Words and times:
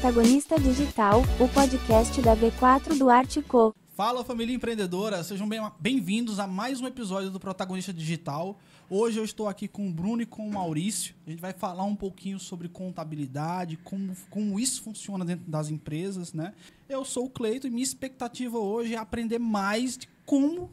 Protagonista 0.00 0.60
Digital, 0.60 1.22
o 1.40 1.48
podcast 1.48 2.22
da 2.22 2.36
V4 2.36 2.96
do 2.96 3.10
Artico. 3.10 3.74
Fala 3.96 4.24
família 4.24 4.54
empreendedora, 4.54 5.24
sejam 5.24 5.48
bem- 5.48 5.60
bem-vindos 5.80 6.38
a 6.38 6.46
mais 6.46 6.80
um 6.80 6.86
episódio 6.86 7.32
do 7.32 7.40
Protagonista 7.40 7.92
Digital. 7.92 8.56
Hoje 8.88 9.18
eu 9.18 9.24
estou 9.24 9.48
aqui 9.48 9.66
com 9.66 9.88
o 9.88 9.92
Bruno 9.92 10.22
e 10.22 10.26
com 10.26 10.46
o 10.46 10.52
Maurício. 10.52 11.16
A 11.26 11.30
gente 11.30 11.40
vai 11.40 11.52
falar 11.52 11.82
um 11.82 11.96
pouquinho 11.96 12.38
sobre 12.38 12.68
contabilidade, 12.68 13.76
como, 13.78 14.14
como 14.30 14.60
isso 14.60 14.82
funciona 14.82 15.24
dentro 15.24 15.50
das 15.50 15.68
empresas, 15.68 16.32
né? 16.32 16.54
Eu 16.88 17.04
sou 17.04 17.24
o 17.24 17.30
Cleito 17.30 17.66
e 17.66 17.70
minha 17.70 17.82
expectativa 17.82 18.56
hoje 18.56 18.94
é 18.94 18.98
aprender 18.98 19.40
mais 19.40 19.98
de 19.98 20.08
como 20.24 20.70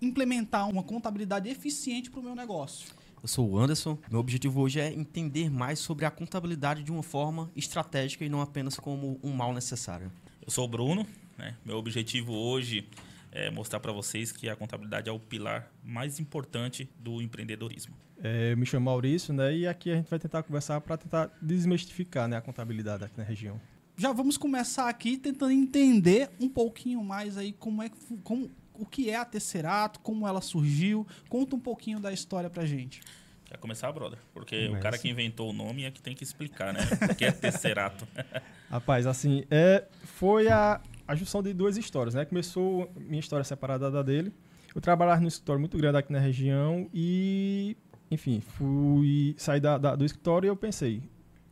implementar 0.00 0.68
uma 0.70 0.84
contabilidade 0.84 1.48
eficiente 1.48 2.08
para 2.08 2.20
o 2.20 2.22
meu 2.22 2.36
negócio. 2.36 2.86
Eu 3.22 3.28
sou 3.28 3.50
o 3.50 3.58
Anderson. 3.58 3.98
Meu 4.10 4.18
objetivo 4.18 4.62
hoje 4.62 4.80
é 4.80 4.90
entender 4.90 5.50
mais 5.50 5.78
sobre 5.78 6.06
a 6.06 6.10
contabilidade 6.10 6.82
de 6.82 6.90
uma 6.90 7.02
forma 7.02 7.50
estratégica 7.54 8.24
e 8.24 8.30
não 8.30 8.40
apenas 8.40 8.78
como 8.78 9.20
um 9.22 9.30
mal 9.30 9.52
necessário. 9.52 10.10
Eu 10.42 10.50
sou 10.50 10.64
o 10.64 10.68
Bruno, 10.68 11.06
né? 11.36 11.54
Meu 11.62 11.76
objetivo 11.76 12.32
hoje 12.32 12.88
é 13.30 13.50
mostrar 13.50 13.78
para 13.78 13.92
vocês 13.92 14.32
que 14.32 14.48
a 14.48 14.56
contabilidade 14.56 15.10
é 15.10 15.12
o 15.12 15.18
pilar 15.18 15.70
mais 15.84 16.18
importante 16.18 16.88
do 16.98 17.20
empreendedorismo. 17.20 17.94
É, 18.22 18.52
eu 18.52 18.56
me 18.56 18.64
chamo 18.64 18.86
Maurício, 18.86 19.34
né? 19.34 19.54
E 19.54 19.66
aqui 19.66 19.90
a 19.90 19.96
gente 19.96 20.08
vai 20.08 20.18
tentar 20.18 20.42
conversar 20.42 20.80
para 20.80 20.96
tentar 20.96 21.30
desmistificar 21.42 22.26
né, 22.26 22.38
a 22.38 22.40
contabilidade 22.40 23.04
aqui 23.04 23.18
na 23.18 23.24
região. 23.24 23.60
Já 23.98 24.14
vamos 24.14 24.38
começar 24.38 24.88
aqui 24.88 25.18
tentando 25.18 25.52
entender 25.52 26.30
um 26.40 26.48
pouquinho 26.48 27.04
mais 27.04 27.36
aí 27.36 27.52
como 27.52 27.82
é 27.82 27.90
como, 28.24 28.50
o 28.80 28.86
que 28.86 29.10
é 29.10 29.16
a 29.16 29.24
Tesserato, 29.24 30.00
como 30.00 30.26
ela 30.26 30.40
surgiu. 30.40 31.06
Conta 31.28 31.54
um 31.56 31.60
pouquinho 31.60 32.00
da 32.00 32.12
história 32.12 32.48
pra 32.50 32.64
gente. 32.64 33.00
Quer 33.44 33.58
começar, 33.58 33.90
brother? 33.92 34.18
Porque 34.32 34.66
Começa. 34.66 34.78
o 34.78 34.82
cara 34.82 34.96
que 34.98 35.08
inventou 35.08 35.50
o 35.50 35.52
nome 35.52 35.84
é 35.84 35.90
que 35.90 36.00
tem 36.00 36.14
que 36.14 36.22
explicar, 36.22 36.72
né? 36.72 36.80
O 37.10 37.14
que 37.14 37.24
é 37.24 37.32
tesserato. 37.32 38.06
Rapaz, 38.70 39.06
assim, 39.06 39.44
é, 39.50 39.84
foi 40.04 40.48
a, 40.48 40.80
a 41.06 41.14
junção 41.16 41.42
de 41.42 41.52
duas 41.52 41.76
histórias, 41.76 42.14
né? 42.14 42.24
Começou 42.24 42.88
minha 42.96 43.18
história 43.18 43.44
separada 43.44 43.90
da 43.90 44.02
dele. 44.02 44.32
Eu 44.72 44.80
trabalhava 44.80 45.20
num 45.20 45.26
escritório 45.26 45.58
muito 45.58 45.76
grande 45.76 45.98
aqui 45.98 46.12
na 46.12 46.20
região 46.20 46.88
e, 46.94 47.76
enfim, 48.08 48.40
fui 48.40 49.34
sair 49.36 49.58
da, 49.58 49.76
da- 49.76 49.96
do 49.96 50.04
escritório 50.04 50.46
e 50.46 50.48
eu 50.48 50.54
pensei, 50.56 51.02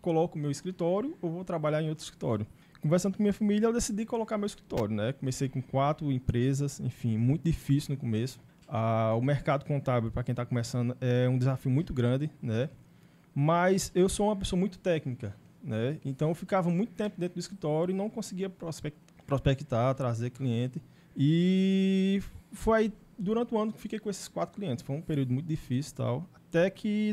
coloco 0.01 0.39
meu 0.39 0.53
escritório 0.53 1.19
ou 1.21 1.29
vou 1.33 1.45
trabalhar 1.45 1.83
em 1.83 1.89
outro 1.89 2.05
escritório. 2.05 2.47
Conversando 2.81 3.17
com 3.17 3.23
minha 3.23 3.33
família, 3.33 3.67
eu 3.67 3.73
decidi 3.73 4.07
colocar 4.07 4.39
meu 4.39 4.47
escritório, 4.47 4.95
né? 4.95 5.13
Comecei 5.13 5.49
com 5.49 5.61
quatro 5.61 6.13
empresas, 6.13 6.79
enfim, 6.81 7.19
muito 7.19 7.43
difícil 7.43 7.95
no 7.95 8.01
começo. 8.01 8.41
Ah, 8.69 9.15
o 9.17 9.21
mercado 9.21 9.65
contábil, 9.65 10.11
para 10.11 10.23
quem 10.23 10.33
está 10.33 10.47
começando, 10.47 10.97
é 11.01 11.29
um 11.29 11.37
desafio 11.39 11.71
muito 11.71 11.93
grande, 11.93 12.31
né? 12.41 12.69
Mas 13.35 13.91
eu 13.95 14.09
sou 14.09 14.27
uma 14.27 14.37
pessoa 14.37 14.59
muito 14.59 14.79
técnica, 14.79 15.35
né? 15.63 15.99
Então 16.05 16.29
eu 16.29 16.35
ficava 16.35 16.71
muito 16.71 16.93
tempo 16.93 17.19
dentro 17.19 17.35
do 17.35 17.41
escritório 17.41 17.93
e 17.93 17.97
não 17.97 18.09
conseguia 18.09 18.49
prospec- 18.49 18.97
prospectar, 19.27 19.95
trazer 19.95 20.31
cliente. 20.31 20.81
E 21.17 22.23
foi 22.53 22.79
aí, 22.79 22.93
durante 23.19 23.53
o 23.55 23.59
ano 23.59 23.73
que 23.73 23.81
fiquei 23.81 23.99
com 23.99 24.09
esses 24.09 24.29
quatro 24.29 24.55
clientes. 24.55 24.85
Foi 24.85 24.95
um 24.95 25.03
período 25.03 25.33
muito 25.33 25.47
difícil 25.47 25.97
tal. 25.97 26.29
Até 26.33 26.71
que 26.71 27.13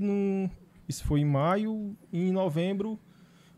isso 0.87 1.03
foi 1.05 1.21
em 1.21 1.25
maio, 1.25 1.95
e 2.11 2.29
em 2.29 2.31
novembro, 2.31 2.99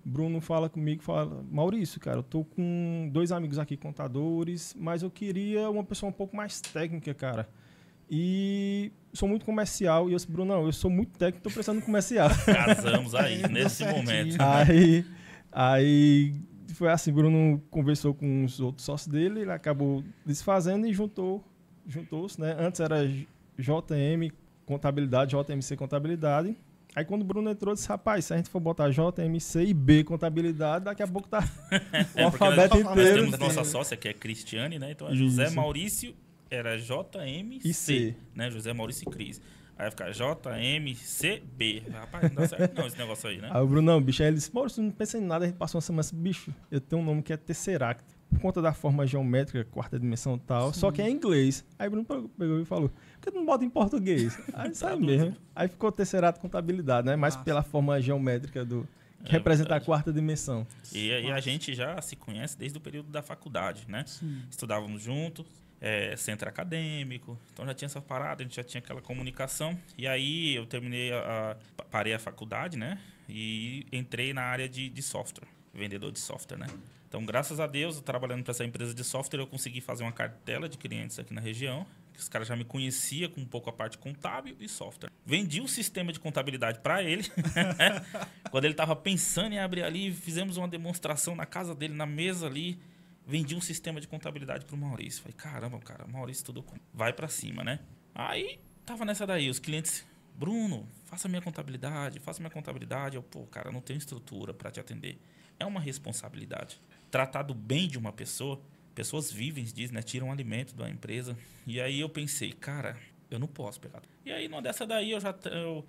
Bruno 0.08 0.39
fala 0.39 0.69
comigo, 0.69 1.03
fala, 1.03 1.44
Maurício, 1.52 2.00
cara, 2.00 2.19
eu 2.19 2.23
tô 2.23 2.45
com 2.45 3.09
dois 3.11 3.30
amigos 3.30 3.59
aqui 3.59 3.75
contadores, 3.75 4.73
mas 4.80 5.03
eu 5.03 5.11
queria 5.11 5.69
uma 5.69 5.83
pessoa 5.83 6.09
um 6.09 6.13
pouco 6.13 6.33
mais 6.33 6.61
técnica, 6.61 7.13
cara. 7.13 7.50
E 8.09 8.89
sou 9.11 9.28
muito 9.28 9.45
comercial. 9.45 10.08
E 10.08 10.13
eu 10.13 10.16
disse, 10.16 10.31
Bruno, 10.31 10.53
não, 10.53 10.66
eu 10.66 10.72
sou 10.72 10.89
muito 10.89 11.17
técnico, 11.17 11.44
tô 11.44 11.50
precisando 11.50 11.81
comercial. 11.81 12.30
Casamos 12.45 13.13
aí, 13.13 13.41
nesse 13.51 13.84
momento. 13.85 14.38
aí, 14.40 15.06
aí 15.51 16.34
foi 16.73 16.90
assim, 16.90 17.12
Bruno 17.12 17.62
conversou 17.69 18.13
com 18.13 18.46
os 18.46 18.62
outros 18.62 18.85
sócios 18.85 19.12
dele, 19.12 19.41
ele 19.41 19.51
acabou 19.51 20.06
desfazendo 20.25 20.88
e 20.88 20.94
juntou, 20.94 21.44
juntou-se, 21.85 22.40
né? 22.40 22.56
Antes 22.57 22.79
era 22.79 23.06
JM 23.57 24.31
Contabilidade, 24.66 25.35
JMC 25.35 25.75
Contabilidade. 25.75 26.56
Aí 26.97 27.06
quando 27.06 27.22
o 27.22 27.25
Bruno 27.25 27.47
entrou, 27.52 27.75
disse, 27.75 27.88
rapaz, 27.88 28.25
se 28.25 28.34
a 28.34 28.38
gente 28.38 28.50
for 28.50 28.59
botar 28.59 28.90
JMC 28.90 29.66
e 29.66 29.72
B 29.72 30.03
Contabilidade, 30.03 30.85
daqui 30.85 31.03
a 31.03 31.08
pouco 31.08 31.28
tá 31.28 31.41
o 31.41 31.75
É, 31.94 32.03
porque 32.03 32.24
alfabeto 32.24 32.74
nós, 32.74 32.84
nós 32.85 32.94
inteiro. 32.97 33.24
temos 33.25 33.38
nossa 33.38 33.63
sócia, 33.63 33.96
que 33.96 34.08
é 34.08 34.13
Cristiane, 34.13 34.80
né? 34.80 34.90
Então 34.94 35.08
é 35.08 35.13
José 35.13 35.46
Isso. 35.46 35.56
Maurício, 35.56 36.16
era 36.50 36.75
JMC, 36.75 37.72
C. 37.72 38.16
né? 38.34 38.50
José 38.50 38.74
Maurício 38.74 39.08
e 39.08 39.12
Cris. 39.12 39.40
Aí 39.78 39.91
vai 39.91 39.91
ficar 39.91 40.09
JMCB. 40.09 41.84
Rapaz, 41.91 42.31
não 42.31 42.41
dá 42.41 42.47
certo 42.47 42.75
não 42.75 42.88
esse 42.88 42.97
negócio 42.97 43.29
aí, 43.29 43.38
né? 43.41 43.50
Aí 43.52 43.62
o 43.62 43.68
Bruno, 43.68 43.91
não, 43.91 44.02
bicho, 44.02 44.24
aí 44.24 44.29
ele 44.29 44.38
disse, 44.38 44.52
Maurício, 44.52 44.81
não 44.81 44.90
pensa 44.90 45.19
em 45.19 45.22
nada, 45.22 45.46
a 45.46 45.47
gente 45.47 45.58
passou 45.58 45.78
uma 45.78 45.84
semana 45.84 46.09
bicho, 46.14 46.52
eu 46.72 46.81
tenho 46.81 47.00
um 47.00 47.06
nome 47.06 47.22
que 47.22 47.31
é 47.31 47.38
Tesseract, 47.38 48.03
por 48.30 48.40
conta 48.40 48.62
da 48.62 48.74
forma 48.74 49.06
geométrica, 49.08 49.64
quarta 49.72 50.00
dimensão 50.00 50.36
e 50.36 50.40
tal, 50.40 50.74
só 50.74 50.92
que 50.92 51.02
é 51.02 51.10
em 51.10 51.14
inglês. 51.14 51.66
Aí 51.80 51.88
o 51.88 51.92
Bruno 51.92 52.06
pegou- 52.38 52.60
e 52.62 52.66
falou, 52.66 52.90
por 52.90 53.22
que 53.22 53.32
tu 53.32 53.38
não 53.38 53.46
bota 53.46 53.64
em 53.66 53.70
português? 53.70 54.38
Aí 54.54 54.74
sai 54.76 54.96
Traduz. 54.98 55.06
mesmo. 55.22 55.38
Aí 55.56 55.68
ficou 55.68 55.92
Tesseract 55.92 56.40
Contabilidade, 56.42 57.08
né? 57.08 57.16
Mas 57.16 57.36
Massa. 57.36 57.46
pela 57.46 57.64
forma 57.64 58.00
geométrica 58.02 58.64
do... 58.66 58.88
que 59.24 59.30
É 59.30 59.32
representa 59.34 59.70
verdade. 59.70 59.84
a 59.84 59.86
quarta 59.86 60.12
dimensão. 60.14 60.68
E, 60.94 61.08
e 61.08 61.32
a 61.32 61.40
gente 61.40 61.74
já 61.74 62.00
se 62.02 62.16
conhece 62.16 62.58
desde 62.58 62.78
o 62.78 62.82
período 62.82 63.10
da 63.10 63.22
faculdade, 63.22 63.86
né? 63.88 64.04
Estudávamos 64.52 65.02
juntos, 65.02 65.46
é, 65.80 66.16
centro 66.18 66.50
acadêmico, 66.50 67.38
então 67.54 67.66
já 67.66 67.74
tinha 67.74 67.86
essa 67.88 68.02
parada, 68.02 68.42
a 68.42 68.46
gente 68.46 68.56
já 68.56 68.64
tinha 68.64 68.80
aquela 68.80 69.02
comunicação. 69.02 69.78
E 69.98 70.08
aí 70.08 70.56
eu 70.56 70.66
terminei, 70.66 71.12
a, 71.14 71.56
a- 71.78 71.84
parei 71.86 72.14
a 72.14 72.20
faculdade, 72.20 72.78
né? 72.78 73.00
E 73.30 73.86
entrei 73.92 74.34
na 74.34 74.42
área 74.44 74.68
de, 74.70 74.90
de 74.90 75.02
software, 75.02 75.48
vendedor 75.78 76.12
de 76.12 76.20
software, 76.20 76.58
né? 76.58 76.68
Então, 77.08 77.26
graças 77.26 77.60
a 77.60 77.68
Deus, 77.68 77.96
eu 77.96 78.02
trabalhando 78.02 78.44
para 78.44 78.52
essa 78.52 78.66
empresa 78.66 78.94
de 78.94 79.04
software, 79.04 79.40
eu 79.40 79.48
consegui 79.48 79.80
fazer 79.80 80.04
uma 80.04 80.12
cartela 80.12 80.68
de 80.68 80.78
clientes 80.78 81.18
aqui 81.18 81.34
na 81.34 81.40
região. 81.40 81.86
que 82.14 82.20
Os 82.20 82.28
caras 82.28 82.48
já 82.48 82.56
me 82.56 82.66
conheciam 82.66 83.30
com 83.32 83.42
um 83.42 83.46
pouco 83.46 83.70
a 83.70 83.74
parte 83.74 83.98
contábil 83.98 84.58
e 84.60 84.68
software. 84.68 85.10
Vendi 85.26 85.62
um 85.62 85.68
sistema 85.68 86.12
de 86.12 86.20
contabilidade 86.20 86.80
para 86.80 87.02
ele. 87.02 87.24
Quando 88.52 88.66
ele 88.66 88.74
estava 88.74 88.96
pensando 88.96 89.54
em 89.54 89.60
abrir 89.60 89.84
ali, 89.84 90.12
fizemos 90.12 90.58
uma 90.58 90.68
demonstração 90.68 91.36
na 91.36 91.46
casa 91.46 91.74
dele, 91.74 91.94
na 91.94 92.06
mesa 92.06 92.48
ali. 92.48 92.78
Vendi 93.26 93.56
um 93.56 93.62
sistema 93.62 94.02
de 94.02 94.08
contabilidade 94.08 94.66
pro 94.66 94.76
Maurício. 94.76 95.22
Falei, 95.22 95.36
caramba, 95.38 95.80
cara, 95.80 96.06
o 96.06 96.12
Maurício 96.12 96.46
tudo 96.46 96.66
vai 96.94 97.14
para 97.14 97.28
cima, 97.30 97.64
né? 97.64 97.80
Aí 98.14 98.59
tava 98.86 99.06
nessa 99.06 99.26
daí, 99.26 99.50
os 99.50 99.59
clientes, 99.59 100.06
Bruno, 100.36 100.88
faça 101.06 101.28
minha 101.28 101.42
contabilidade, 101.42 102.20
faça 102.20 102.40
minha 102.42 102.50
contabilidade. 102.50 103.16
Eu, 103.16 103.24
pô, 103.24 103.46
cara, 103.46 103.72
não 103.72 103.82
tenho 103.82 103.98
estrutura 103.98 104.54
para 104.54 104.72
te 104.72 104.80
atender. 104.80 105.18
É 105.59 105.66
uma 105.66 105.79
responsabilidade. 105.79 106.79
Tratar 107.09 107.44
do 107.44 107.53
bem 107.53 107.88
de 107.88 107.97
uma 107.97 108.12
pessoa, 108.12 108.62
pessoas 108.94 109.31
vivem, 109.31 109.63
diz, 109.63 109.91
né? 109.91 110.01
Tiram 110.01 110.31
alimento 110.31 110.75
da 110.75 110.90
empresa. 110.90 111.38
E 111.66 111.79
aí 111.81 112.00
eu 112.00 112.09
pensei, 112.09 112.51
cara, 112.51 112.97
eu 113.29 113.40
não 113.40 113.47
posso 113.47 113.79
pegar. 113.79 114.01
E 114.25 114.31
aí, 114.31 114.47
numa 114.47 114.62
dessa 114.62 114.85
daí, 114.85 115.12
eu 115.12 115.19
já 115.19 115.35
eu 115.46 115.85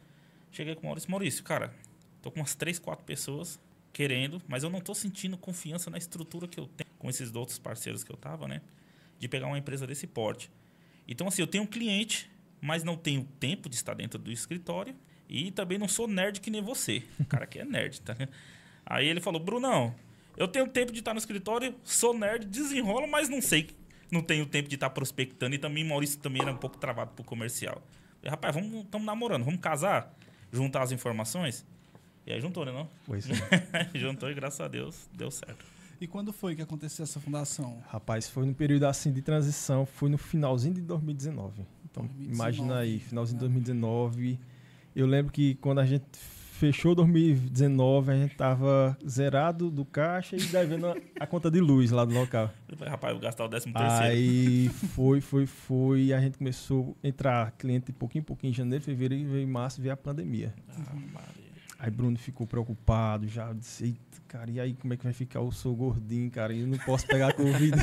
cheguei 0.50 0.74
com 0.74 0.82
o 0.82 0.84
Maurício. 0.86 1.10
Maurício, 1.10 1.44
cara, 1.44 1.74
tô 2.22 2.30
com 2.30 2.40
umas 2.40 2.54
três, 2.54 2.78
quatro 2.78 3.04
pessoas 3.04 3.60
querendo, 3.92 4.40
mas 4.46 4.62
eu 4.62 4.70
não 4.70 4.80
tô 4.80 4.94
sentindo 4.94 5.36
confiança 5.36 5.90
na 5.90 5.98
estrutura 5.98 6.46
que 6.46 6.58
eu 6.60 6.66
tenho 6.66 6.90
com 6.98 7.08
esses 7.08 7.34
outros 7.34 7.58
parceiros 7.58 8.04
que 8.04 8.12
eu 8.12 8.16
tava, 8.16 8.46
né? 8.46 8.60
De 9.18 9.28
pegar 9.28 9.46
uma 9.46 9.58
empresa 9.58 9.86
desse 9.86 10.06
porte. 10.06 10.50
Então, 11.06 11.26
assim, 11.26 11.42
eu 11.42 11.46
tenho 11.46 11.64
um 11.64 11.66
cliente, 11.66 12.30
mas 12.60 12.84
não 12.84 12.96
tenho 12.96 13.24
tempo 13.40 13.68
de 13.68 13.76
estar 13.76 13.94
dentro 13.94 14.18
do 14.18 14.30
escritório 14.30 14.94
e 15.28 15.50
também 15.50 15.78
não 15.78 15.88
sou 15.88 16.06
nerd 16.06 16.40
que 16.40 16.50
nem 16.50 16.62
você. 16.62 17.02
O 17.18 17.24
cara 17.24 17.46
que 17.46 17.58
é 17.58 17.64
nerd, 17.64 18.00
tá? 18.00 18.16
Aí 18.88 19.06
ele 19.06 19.20
falou, 19.20 19.38
Brunão, 19.38 19.94
eu 20.34 20.48
tenho 20.48 20.66
tempo 20.66 20.90
de 20.90 21.00
estar 21.00 21.12
no 21.12 21.18
escritório, 21.18 21.74
sou 21.84 22.16
nerd, 22.16 22.46
desenrolo, 22.46 23.06
mas 23.06 23.28
não 23.28 23.42
sei, 23.42 23.68
não 24.10 24.22
tenho 24.22 24.46
tempo 24.46 24.66
de 24.66 24.76
estar 24.76 24.88
prospectando 24.88 25.54
e 25.54 25.58
também 25.58 25.84
Maurício 25.84 26.18
também 26.18 26.40
era 26.40 26.50
um 26.50 26.56
pouco 26.56 26.78
travado 26.78 27.10
pro 27.10 27.22
comercial. 27.22 27.82
Falei, 28.18 28.30
Rapaz, 28.30 28.54
vamos, 28.54 28.84
estamos 28.84 29.06
namorando, 29.06 29.44
vamos 29.44 29.60
casar, 29.60 30.16
juntar 30.50 30.82
as 30.82 30.90
informações. 30.90 31.66
E 32.26 32.32
aí 32.32 32.40
juntou, 32.40 32.64
né 32.64 32.72
não? 32.72 32.88
Pois 33.04 33.28
é. 33.28 33.34
juntou 33.94 34.30
e 34.30 34.34
graças 34.34 34.60
a 34.60 34.68
Deus 34.68 35.06
deu 35.12 35.30
certo. 35.30 35.64
E 36.00 36.06
quando 36.06 36.32
foi 36.32 36.54
que 36.54 36.62
aconteceu 36.62 37.02
essa 37.02 37.20
fundação? 37.20 37.82
Rapaz, 37.88 38.28
foi 38.28 38.46
no 38.46 38.54
período 38.54 38.86
assim 38.86 39.12
de 39.12 39.20
transição, 39.20 39.84
foi 39.84 40.08
no 40.08 40.16
finalzinho 40.16 40.74
de 40.74 40.80
2019. 40.80 41.66
Então, 41.90 42.04
2019. 42.04 42.34
imagina 42.34 42.78
aí, 42.78 43.00
finalzinho 43.00 43.36
de 43.36 43.40
2019. 43.40 44.38
Eu 44.94 45.06
lembro 45.06 45.32
que 45.32 45.56
quando 45.56 45.80
a 45.80 45.86
gente 45.86 46.04
fechou 46.58 46.92
2019, 46.92 48.10
a 48.10 48.16
gente 48.16 48.34
tava 48.34 48.98
zerado 49.08 49.70
do 49.70 49.84
caixa 49.84 50.34
e 50.36 50.40
devendo 50.40 50.88
a, 50.88 50.96
a 51.20 51.26
conta 51.26 51.48
de 51.48 51.60
luz 51.60 51.92
lá 51.92 52.04
do 52.04 52.12
local. 52.12 52.50
Rapaz, 52.84 53.12
vou 53.12 53.22
gastar 53.22 53.44
o 53.44 53.48
décimo 53.48 53.72
terceiro. 53.72 54.02
Aí 54.02 54.68
foi, 54.94 55.20
foi, 55.20 55.46
foi, 55.46 56.02
e 56.02 56.12
a 56.12 56.20
gente 56.20 56.38
começou 56.38 56.96
a 57.02 57.06
entrar 57.06 57.52
cliente 57.52 57.92
pouquinho 57.92 58.22
em 58.22 58.24
pouquinho, 58.24 58.50
em 58.50 58.54
janeiro, 58.54 58.84
fevereiro, 58.84 59.30
veio 59.30 59.46
março, 59.46 59.80
veio 59.80 59.94
a 59.94 59.96
pandemia. 59.96 60.52
Ah. 60.68 61.37
Aí 61.78 61.90
Bruno 61.92 62.18
ficou 62.18 62.44
preocupado, 62.44 63.28
já 63.28 63.52
disse, 63.52 63.84
eita, 63.84 64.20
cara, 64.26 64.50
e 64.50 64.58
aí 64.58 64.74
como 64.74 64.94
é 64.94 64.96
que 64.96 65.04
vai 65.04 65.12
ficar? 65.12 65.38
Eu 65.38 65.52
sou 65.52 65.76
gordinho, 65.76 66.28
cara, 66.28 66.52
e 66.52 66.62
eu 66.62 66.66
não 66.66 66.78
posso 66.78 67.06
pegar 67.06 67.32
Covid. 67.32 67.72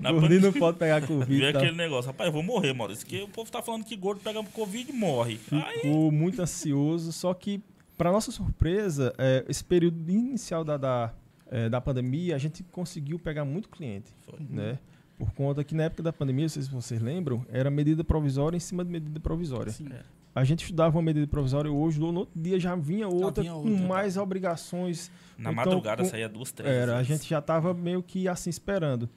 Gordinho 0.00 0.40
não 0.40 0.52
pode 0.52 0.78
pegar 0.78 1.06
Covid. 1.06 1.38
veio 1.38 1.52
tá? 1.52 1.58
aquele 1.58 1.76
negócio, 1.76 2.10
rapaz, 2.10 2.28
eu 2.28 2.32
vou 2.32 2.42
morrer, 2.42 2.72
Maurício. 2.72 3.06
Que 3.06 3.22
o 3.22 3.28
povo 3.28 3.50
tá 3.50 3.60
falando 3.60 3.84
que 3.84 3.94
gordo 3.94 4.22
pega 4.22 4.42
Covid 4.42 4.90
e 4.90 4.94
morre. 4.94 5.38
Aí, 5.52 5.80
Ficou 5.80 6.10
muito 6.10 6.40
ansioso, 6.40 7.12
só 7.12 7.34
que 7.34 7.62
para 7.98 8.10
nossa 8.10 8.32
surpresa, 8.32 9.12
é, 9.18 9.44
esse 9.46 9.62
período 9.62 10.10
inicial 10.10 10.64
da, 10.64 10.78
da, 10.78 11.12
é, 11.50 11.68
da 11.68 11.78
pandemia, 11.78 12.34
a 12.34 12.38
gente 12.38 12.62
conseguiu 12.62 13.18
pegar 13.18 13.44
muito 13.44 13.68
cliente, 13.68 14.10
Foi. 14.24 14.38
né? 14.48 14.78
Por 15.20 15.32
conta 15.34 15.62
que 15.62 15.74
na 15.74 15.82
época 15.84 16.02
da 16.02 16.12
pandemia, 16.12 16.44
não 16.44 16.48
sei 16.48 16.62
se 16.62 16.70
vocês 16.70 16.98
lembram, 17.00 17.44
era 17.50 17.70
medida 17.70 18.02
provisória 18.02 18.56
em 18.56 18.60
cima 18.60 18.82
de 18.82 18.90
medida 18.90 19.20
provisória. 19.20 19.70
Sim. 19.70 19.86
É. 19.92 20.00
A 20.34 20.44
gente 20.44 20.62
estudava 20.62 20.96
uma 20.96 21.02
medida 21.02 21.26
provisória 21.26 21.70
hoje, 21.70 22.00
no 22.00 22.06
outro 22.14 22.32
dia 22.40 22.58
já 22.58 22.74
vinha 22.74 23.06
outra, 23.06 23.42
vinha 23.42 23.52
com 23.52 23.68
outra, 23.68 23.86
mais 23.86 24.16
obrigações. 24.16 25.10
Na 25.36 25.50
Então, 25.50 25.54
madrugada 25.54 26.02
com- 26.02 26.08
saía 26.08 26.26
duas, 26.28 26.52
três. 26.52 26.72
Era, 26.74 26.92
a 26.92 26.96
vezes. 27.02 27.08
gente 27.08 27.28
já 27.28 27.38
estava 27.40 27.74
meio 27.74 28.02
que 28.02 28.26
assim 28.28 28.48
esperando. 28.48 29.10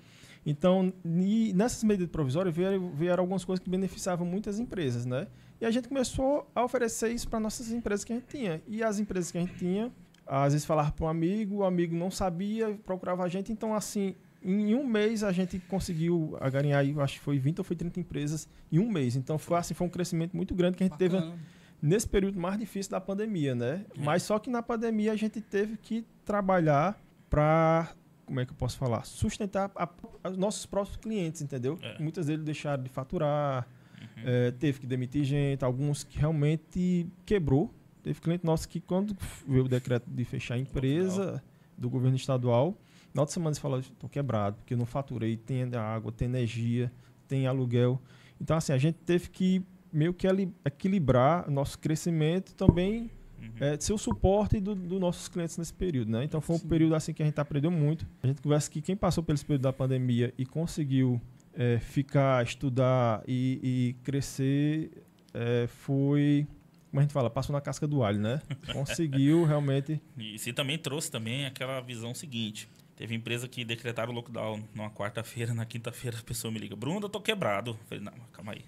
Então, 0.46 0.92
nessas 1.06 1.84
medidas 1.84 2.10
provisórias 2.12 2.54
vieram, 2.54 2.90
vieram 2.92 3.24
algumas 3.24 3.46
coisas 3.46 3.64
que 3.64 3.70
beneficiavam 3.70 4.28
muitas 4.28 4.60
empresas, 4.60 5.06
né? 5.06 5.28
E 5.62 5.66
a 5.66 5.72
gente 5.72 5.88
começou 5.88 6.46
a 6.54 6.66
oferecer 6.66 7.10
isso 7.12 7.30
para 7.30 7.40
nossas 7.40 7.72
empresas 7.72 8.04
que 8.04 8.12
a 8.12 8.16
gente 8.18 8.28
tinha. 8.28 8.62
E 8.68 8.84
as 8.84 9.00
empresas 9.00 9.32
que 9.32 9.38
a 9.38 9.42
gente 9.42 9.56
tinha, 9.56 9.90
às 10.28 10.52
vezes 10.52 10.66
falava 10.66 10.92
para 10.92 11.06
um 11.06 11.08
amigo, 11.08 11.58
o 11.58 11.64
amigo 11.64 11.96
não 11.96 12.12
sabia, 12.12 12.78
procurava 12.86 13.24
a 13.24 13.30
gente. 13.30 13.54
Então, 13.54 13.74
assim, 13.74 14.16
em 14.44 14.76
um 14.76 14.86
mês 14.86 15.24
a 15.24 15.32
gente 15.32 15.60
conseguiu 15.60 16.38
ganhar, 16.52 16.80
aí, 16.80 16.94
acho 17.00 17.16
que 17.16 17.20
foi 17.20 17.40
20 17.40 17.60
ou 17.60 17.64
foi 17.64 17.76
30 17.76 18.00
empresas 18.00 18.48
em 18.72 18.80
um 18.80 18.90
mês. 18.90 19.16
Então, 19.16 19.38
foi 19.38 19.58
assim, 19.58 19.74
foi 19.74 19.88
um 19.88 19.90
crescimento 19.90 20.36
muito 20.36 20.54
grande 20.54 20.78
que 20.78 20.84
a 20.84 20.88
gente 20.88 20.98
teve 20.98 21.16
Bacana. 21.16 21.38
nesse 21.82 22.08
período 22.08 22.40
mais 22.40 22.58
difícil 22.60 22.92
da 22.92 23.00
pandemia, 23.02 23.56
né? 23.56 23.86
Mas 23.98 24.24
só 24.24 24.38
que 24.40 24.50
na 24.50 24.62
pandemia 24.62 25.12
a 25.12 25.16
gente 25.16 25.40
teve 25.42 25.78
que 25.78 26.06
trabalhar 26.26 27.00
para, 27.30 27.92
como 28.26 28.40
é 28.40 28.46
que 28.46 28.52
eu 28.52 28.56
posso 28.56 28.78
falar, 28.78 29.06
sustentar 29.06 29.72
a- 29.76 29.90
a- 30.24 30.30
os 30.30 30.38
nossos 30.38 30.66
próprios 30.66 30.98
clientes, 30.98 31.42
entendeu? 31.42 31.80
É. 31.82 31.98
Muitas 32.02 32.26
deles 32.28 32.44
deixaram 32.46 32.84
de 32.84 32.90
faturar, 32.90 33.68
Uhum. 34.00 34.24
eh, 34.26 34.52
teve 34.52 34.80
que 34.82 34.86
demitir 34.88 35.24
gente, 35.24 35.64
alguns 35.64 36.04
que 36.04 36.18
realmente 36.20 37.08
quebrou. 37.26 37.74
Teve 38.02 38.20
cliente 38.20 38.46
nosso 38.46 38.68
que 38.68 38.82
quando 38.82 39.16
veio 39.48 39.64
o 39.64 39.70
decreto 39.70 40.10
de 40.10 40.26
fechar 40.26 40.56
a 40.56 40.58
empresa 40.58 41.42
do 41.78 41.90
governo 41.90 42.18
estadual, 42.18 42.78
na 43.14 43.22
outra 43.22 43.34
semana 43.34 43.50
eles 43.50 43.60
falaram, 43.60 43.82
estou 43.82 44.10
quebrado, 44.10 44.58
porque 44.58 44.74
eu 44.74 44.78
não 44.78 44.86
faturei, 44.86 45.38
tem 45.38 45.64
água, 45.76 46.12
tem 46.12 46.28
energia, 46.28 46.92
tem 47.28 47.48
aluguel. 47.48 48.02
Então, 48.42 48.58
assim, 48.58 48.74
a 48.74 48.78
gente 48.78 48.98
teve 49.06 49.30
que 49.30 49.66
meio 49.92 50.14
que 50.14 50.28
equilibrar 50.66 51.50
nosso 51.50 51.78
crescimento 51.78 52.56
também 52.56 53.10
Uhum. 53.44 53.52
é, 53.60 53.78
ser 53.80 53.94
o 53.94 53.98
suporte 53.98 54.60
dos 54.60 54.78
do 54.78 55.00
nossos 55.00 55.28
clientes 55.28 55.58
nesse 55.58 55.74
período, 55.74 56.12
né? 56.12 56.24
Então 56.24 56.40
foi 56.40 56.56
um 56.56 56.60
Sim. 56.60 56.68
período 56.68 56.96
assim 56.96 57.14
que 57.14 57.22
a 57.22 57.26
gente 57.26 57.40
aprendeu 57.40 57.70
muito. 57.70 58.08
A 58.22 58.28
gente 58.28 58.42
conversa 58.42 58.70
que 58.72 58.82
quem 58.82 58.96
passou 58.96 59.24
pelo 59.24 59.38
período 59.40 59.64
da 59.64 59.74
pandemia 59.74 60.34
e 60.38 60.46
conseguiu 60.46 61.22
é, 61.54 61.80
ficar, 61.80 62.44
estudar 62.44 63.22
e, 63.28 63.60
e 63.62 63.96
crescer 64.04 64.92
é, 65.34 65.68
foi, 65.68 66.48
como 66.90 67.00
a 67.00 67.04
gente 67.04 67.14
fala, 67.14 67.30
passou 67.30 67.54
na 67.54 67.62
casca 67.62 67.86
do 67.86 68.04
alho, 68.04 68.20
né? 68.20 68.42
Conseguiu 68.72 69.44
realmente. 69.44 70.02
E 70.18 70.36
isso 70.36 70.52
também 70.54 70.78
trouxe 70.78 71.12
também 71.12 71.46
aquela 71.46 71.82
visão 71.82 72.14
seguinte. 72.14 72.70
Teve 73.04 73.16
empresa 73.16 73.50
que 73.50 73.66
decretaram 73.66 74.14
lockdown 74.14 74.64
numa 74.74 74.90
quarta-feira, 74.90 75.54
na 75.54 75.66
quinta-feira 75.66 76.18
a 76.18 76.24
pessoa 76.24 76.50
me 76.50 76.58
liga, 76.58 76.74
Bruno, 76.74 77.06
eu 77.06 77.10
tô 77.10 77.20
quebrado. 77.20 77.72
Eu 77.72 77.78
falei, 77.90 78.02
não, 78.02 78.14
calma 78.32 78.54
aí. 78.54 78.64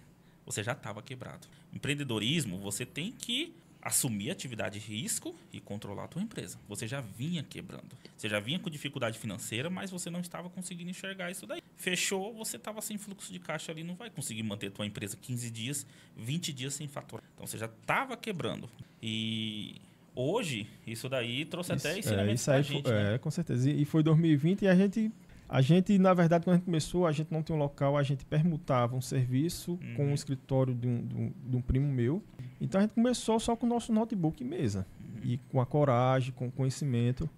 Você 0.46 0.62
já 0.62 0.74
estava 0.74 1.02
quebrado. 1.02 1.48
Empreendedorismo, 1.74 2.58
você 2.58 2.86
tem 2.86 3.14
que 3.14 3.56
assumir 3.82 4.32
atividade 4.32 4.78
de 4.78 4.86
risco 4.86 5.34
e 5.54 5.62
controlar 5.62 6.04
a 6.04 6.08
tua 6.10 6.22
empresa. 6.22 6.60
Você 6.68 6.86
já 6.86 7.00
vinha 7.00 7.44
quebrando. 7.44 7.98
Você 8.18 8.28
já 8.28 8.42
vinha 8.42 8.60
com 8.60 8.70
dificuldade 8.70 9.18
financeira, 9.18 9.70
mas 9.70 9.90
você 9.90 10.10
não 10.10 10.20
estava 10.20 10.50
conseguindo 10.50 10.90
enxergar 10.90 11.32
isso 11.32 11.48
daí. 11.48 11.62
Fechou, 11.78 12.34
você 12.34 12.58
estava 12.58 12.82
sem 12.82 12.98
fluxo 12.98 13.32
de 13.32 13.40
caixa 13.40 13.72
ali, 13.72 13.86
não 13.86 13.96
vai 13.96 14.10
conseguir 14.10 14.44
manter 14.44 14.70
tua 14.70 14.86
empresa 14.86 15.16
15 15.16 15.50
dias, 15.50 15.88
20 16.18 16.52
dias 16.52 16.74
sem 16.74 16.90
faturar. 16.90 17.24
Então 17.36 17.48
você 17.48 17.58
já 17.58 17.68
estava 17.68 18.18
quebrando. 18.18 18.70
E 19.02 19.80
hoje, 20.16 20.68
isso 20.88 21.10
daí 21.10 21.46
trouxe 21.46 21.72
até 21.74 21.90
Isso, 21.90 21.96
é, 21.98 22.00
ensinamentos 22.00 22.42
isso 22.42 22.52
aí 22.52 22.58
pra 22.64 22.66
foi- 22.68 22.76
gente, 22.78 22.90
né? 22.92 23.16
é, 23.16 23.18
com 23.18 23.32
certeza. 23.32 23.70
E, 23.70 23.82
e 23.82 23.86
foi 23.86 24.02
2020 24.04 24.62
e 24.64 24.68
a 24.68 24.76
gente, 24.76 25.12
a 25.50 25.62
gente, 25.62 25.98
na 25.98 26.14
verdade, 26.14 26.44
quando 26.44 26.54
a 26.56 26.58
gente 26.58 26.66
começou, 26.66 27.06
a 27.08 27.12
gente 27.12 27.32
não 27.32 27.42
tinha 27.42 27.56
um 27.56 27.60
local, 27.60 27.98
a 27.98 28.04
gente 28.04 28.24
permutava 28.26 28.96
um 28.96 29.02
serviço 29.02 29.80
com 29.96 30.04
Uhum. 30.04 30.12
um 30.12 30.14
escritório 30.14 30.74
de 30.76 30.88
um, 30.88 31.06
de 31.06 31.16
um- 31.16 31.34
de 31.50 31.58
um 31.58 31.62
primo 31.62 31.88
meu. 31.92 32.22
Então 32.60 32.80
a 32.80 32.84
gente 32.84 32.94
começou 32.94 33.40
só 33.40 33.56
com 33.56 33.66
o 33.66 33.70
nosso 33.70 33.92
notebook 33.94 34.44
e 34.44 34.46
mesa. 34.46 34.86
Uhum. 35.00 35.32
E 35.32 35.38
com 35.50 35.62
a 35.62 35.66
coragem, 35.66 36.34
com 36.34 36.48
o 36.48 36.52
conhecimento 36.52 37.30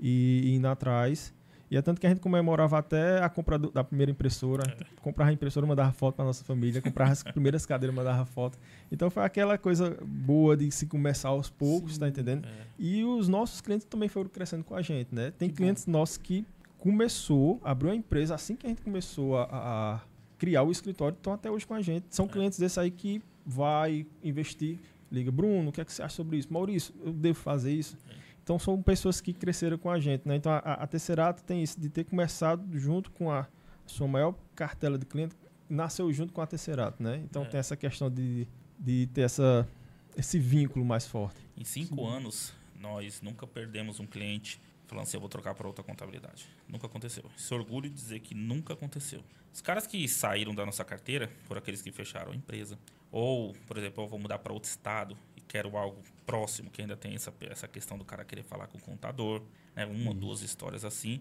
e, 0.00 0.42
e 0.44 0.54
indo 0.54 0.68
atrás. 0.68 1.33
E 1.70 1.76
é 1.76 1.82
tanto 1.82 2.00
que 2.00 2.06
a 2.06 2.10
gente 2.10 2.20
comemorava 2.20 2.78
até 2.78 3.22
a 3.22 3.28
compra 3.28 3.58
do- 3.58 3.70
da 3.70 3.82
primeira 3.82 4.10
impressora. 4.12 4.68
Gente 4.68 4.84
Comprava 5.00 5.30
a 5.30 5.32
impressora, 5.32 5.66
mandava 5.66 5.92
foto 5.92 6.14
para 6.16 6.24
nossa 6.24 6.44
família. 6.44 6.80
Comprava 6.82 7.10
as 7.12 7.22
primeiras 7.24 7.64
cadeiras, 7.66 7.94
mandava 7.96 8.24
foto. 8.26 8.58
Então 8.92 9.10
foi 9.10 9.24
aquela 9.24 9.56
coisa 9.58 9.96
boa 10.04 10.56
de 10.56 10.70
se 10.70 10.86
começar 10.86 11.30
aos 11.30 11.48
poucos, 11.50 11.96
tá 11.98 12.06
entendendo? 12.08 12.46
É. 12.46 12.50
E 12.78 13.02
os 13.04 13.28
nossos 13.28 13.60
clientes 13.60 13.86
também 13.86 14.08
foram 14.08 14.28
crescendo 14.28 14.62
com 14.62 14.74
a 14.74 14.82
gente, 14.82 15.14
né? 15.14 15.30
Tem 15.36 15.48
Que 15.48 15.54
bom. 15.54 15.56
clientes 15.56 15.86
nossos 15.86 16.16
que 16.18 16.46
começou, 16.78 17.60
abriu 17.64 17.90
a 17.90 17.94
empresa 17.94 18.34
assim 18.34 18.54
que 18.54 18.66
a 18.66 18.68
gente 18.68 18.82
começou 18.82 19.38
a, 19.38 19.44
a- 19.50 20.00
criar 20.38 20.62
o 20.62 20.70
escritório, 20.70 21.16
estão 21.16 21.32
até 21.32 21.50
hoje 21.50 21.66
com 21.66 21.72
a 21.74 21.80
gente. 21.80 22.04
São 22.10 22.28
clientes 22.28 22.58
desses 22.58 22.76
aí 22.76 22.90
que 22.90 23.22
vai 23.46 24.06
investir, 24.22 24.78
liga, 25.10 25.30
Bruno, 25.32 25.70
o 25.70 25.72
que, 25.72 25.80
é 25.80 25.84
que 25.84 25.92
você 25.92 26.02
acha 26.02 26.14
sobre 26.16 26.36
isso? 26.36 26.52
Maurício, 26.52 26.92
eu 27.04 27.12
devo 27.12 27.38
fazer 27.38 27.72
isso? 27.72 27.96
Então 28.44 28.58
são 28.58 28.80
pessoas 28.82 29.20
que 29.22 29.32
cresceram 29.32 29.78
com 29.78 29.90
a 29.90 29.98
gente, 29.98 30.28
né? 30.28 30.36
Então 30.36 30.52
a, 30.52 30.58
a 30.58 30.86
Tesserato 30.86 31.42
tem 31.42 31.62
isso, 31.62 31.80
de 31.80 31.88
ter 31.88 32.04
começado 32.04 32.62
junto 32.78 33.10
com 33.10 33.30
a 33.32 33.48
sua 33.86 34.06
maior 34.06 34.34
cartela 34.54 34.98
de 34.98 35.06
clientes, 35.06 35.36
nasceu 35.68 36.12
junto 36.12 36.30
com 36.32 36.42
a 36.42 36.46
Tesserato, 36.46 37.02
né? 37.02 37.22
Então 37.24 37.42
É. 37.42 37.46
tem 37.46 37.58
essa 37.58 37.74
questão 37.74 38.10
de, 38.10 38.46
de 38.78 39.06
ter 39.14 39.22
essa, 39.22 39.66
esse 40.14 40.38
vínculo 40.38 40.84
mais 40.84 41.06
forte. 41.06 41.40
Em 41.56 41.64
cinco 41.64 42.06
anos, 42.06 42.52
nós 42.78 43.22
nunca 43.22 43.46
perdemos 43.46 43.98
um 43.98 44.06
cliente 44.06 44.60
falando 44.86 45.04
assim, 45.04 45.16
eu 45.16 45.20
vou 45.22 45.30
trocar 45.30 45.54
para 45.54 45.66
outra 45.66 45.82
contabilidade. 45.82 46.46
Nunca 46.68 46.86
aconteceu. 46.86 47.24
Isso 47.34 47.54
orgulho 47.54 47.88
de 47.88 47.94
dizer 47.96 48.20
que 48.20 48.34
nunca 48.34 48.74
aconteceu. 48.74 49.22
Os 49.54 49.62
caras 49.62 49.86
que 49.86 50.06
saíram 50.06 50.54
da 50.54 50.66
nossa 50.66 50.84
carteira 50.84 51.30
foram 51.44 51.60
aqueles 51.60 51.80
que 51.80 51.90
fecharam 51.90 52.32
a 52.32 52.36
empresa. 52.36 52.78
Ou, 53.10 53.54
por 53.66 53.78
exemplo, 53.78 54.04
eu 54.04 54.08
vou 54.08 54.18
mudar 54.18 54.38
para 54.40 54.52
outro 54.52 54.68
estado 54.68 55.16
quero 55.54 55.76
algo 55.76 56.02
próximo, 56.26 56.68
que 56.68 56.82
ainda 56.82 56.96
tem 56.96 57.14
essa, 57.14 57.32
essa 57.42 57.68
questão 57.68 57.96
do 57.96 58.04
cara 58.04 58.24
querer 58.24 58.42
falar 58.42 58.66
com 58.66 58.76
o 58.76 58.80
contador. 58.80 59.40
Né? 59.76 59.86
Uma, 59.86 60.12
duas 60.12 60.42
histórias 60.42 60.84
assim. 60.84 61.20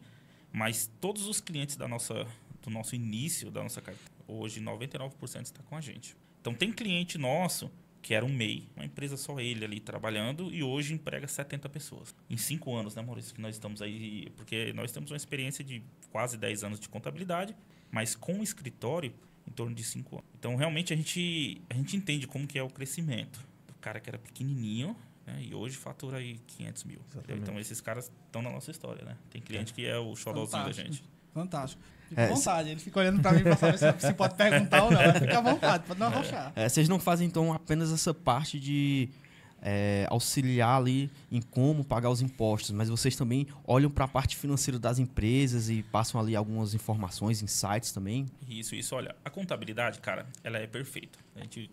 Mas 0.51 0.89
todos 0.99 1.27
os 1.27 1.39
clientes 1.39 1.75
da 1.75 1.87
nossa, 1.87 2.25
do 2.59 2.71
nosso 2.71 2.95
início 2.95 3.51
da 3.51 3.61
nossa 3.61 3.79
carteira, 3.79 4.11
hoje 4.27 4.59
99% 4.59 5.43
está 5.43 5.61
com 5.61 5.77
a 5.77 5.81
gente. 5.81 6.17
Então 6.41 6.51
tem 6.51 6.71
cliente 6.71 7.15
nosso 7.15 7.71
que 8.01 8.15
era 8.15 8.25
um 8.25 8.29
MEI, 8.29 8.67
uma 8.75 8.83
empresa 8.83 9.15
só 9.15 9.39
ele 9.39 9.63
ali 9.63 9.79
trabalhando 9.79 10.51
e 10.51 10.63
hoje 10.63 10.95
emprega 10.95 11.27
70 11.27 11.69
pessoas. 11.69 12.13
Em 12.27 12.35
cinco 12.35 12.75
anos, 12.75 12.95
né, 12.95 13.03
Maurício, 13.03 13.35
que 13.35 13.39
nós 13.39 13.55
estamos 13.55 13.83
aí, 13.83 14.29
porque 14.35 14.73
nós 14.73 14.91
temos 14.91 15.11
uma 15.11 15.15
experiência 15.15 15.63
de 15.63 15.81
quase 16.11 16.37
10 16.37 16.63
anos 16.63 16.79
de 16.79 16.89
contabilidade, 16.89 17.55
mas 17.91 18.15
com 18.15 18.39
o 18.39 18.43
escritório 18.43 19.13
em 19.47 19.51
torno 19.51 19.73
de 19.73 19.83
cinco 19.83 20.15
anos. 20.15 20.27
Então, 20.37 20.55
realmente, 20.55 20.91
a 20.91 20.97
gente, 20.97 21.61
a 21.69 21.75
gente 21.75 21.95
entende 21.95 22.27
como 22.27 22.45
que 22.45 22.59
é 22.59 22.63
o 22.63 22.69
crescimento 22.69 23.52
cara 23.83 23.99
que 23.99 24.09
era 24.09 24.17
pequenininho 24.17 24.95
né, 25.27 25.39
e 25.41 25.53
hoje 25.53 25.75
fatura 25.75 26.17
aí 26.17 26.39
500 26.47 26.83
mil. 26.85 26.99
Então, 27.29 27.59
esses 27.59 27.81
caras 27.81 28.09
estão 28.25 28.41
na 28.41 28.49
nossa 28.49 28.71
história, 28.71 29.03
né? 29.03 29.17
Tem 29.29 29.41
cliente 29.41 29.73
que 29.73 29.85
é 29.85 29.97
o 29.97 30.15
xodózinho 30.15 30.63
da 30.63 30.71
gente. 30.71 31.03
Fantástico. 31.33 31.81
Fica 32.07 32.21
É, 32.21 32.25
à 32.25 32.33
vontade. 32.33 32.69
Ele 32.69 32.79
fica 32.79 32.99
olhando 32.99 33.21
pra 33.21 33.31
mim 33.33 33.43
pra 33.43 33.57
saber 33.57 33.77
se, 33.77 33.99
se 33.99 34.13
pode 34.13 34.35
perguntar 34.35 34.83
ou 34.83 34.91
não. 34.91 34.99
Fica 35.19 35.37
à 35.37 35.41
vontade, 35.41 35.83
pode 35.85 35.99
não 35.99 36.07
arrochar. 36.07 36.53
É, 36.55 36.69
vocês 36.69 36.87
não 36.87 36.99
fazem, 36.99 37.27
então, 37.27 37.51
apenas 37.51 37.91
essa 37.91 38.13
parte 38.13 38.59
de 38.59 39.09
é, 39.61 40.05
auxiliar 40.09 40.77
ali 40.79 41.09
em 41.31 41.41
como 41.41 41.83
pagar 41.83 42.09
os 42.09 42.21
impostos, 42.21 42.71
mas 42.71 42.89
vocês 42.89 43.15
também 43.15 43.47
olham 43.65 43.89
para 43.89 44.05
a 44.05 44.07
parte 44.07 44.35
financeira 44.35 44.77
das 44.77 44.99
empresas 44.99 45.69
e 45.69 45.81
passam 45.83 46.19
ali 46.21 46.35
algumas 46.35 46.73
informações, 46.73 47.41
insights 47.41 47.91
também. 47.91 48.25
Isso, 48.47 48.75
isso. 48.75 48.95
Olha, 48.95 49.15
a 49.25 49.29
contabilidade, 49.29 49.99
cara, 49.99 50.27
ela 50.43 50.57
é 50.57 50.67
perfeita. 50.67 51.17
A 51.35 51.39
gente 51.39 51.71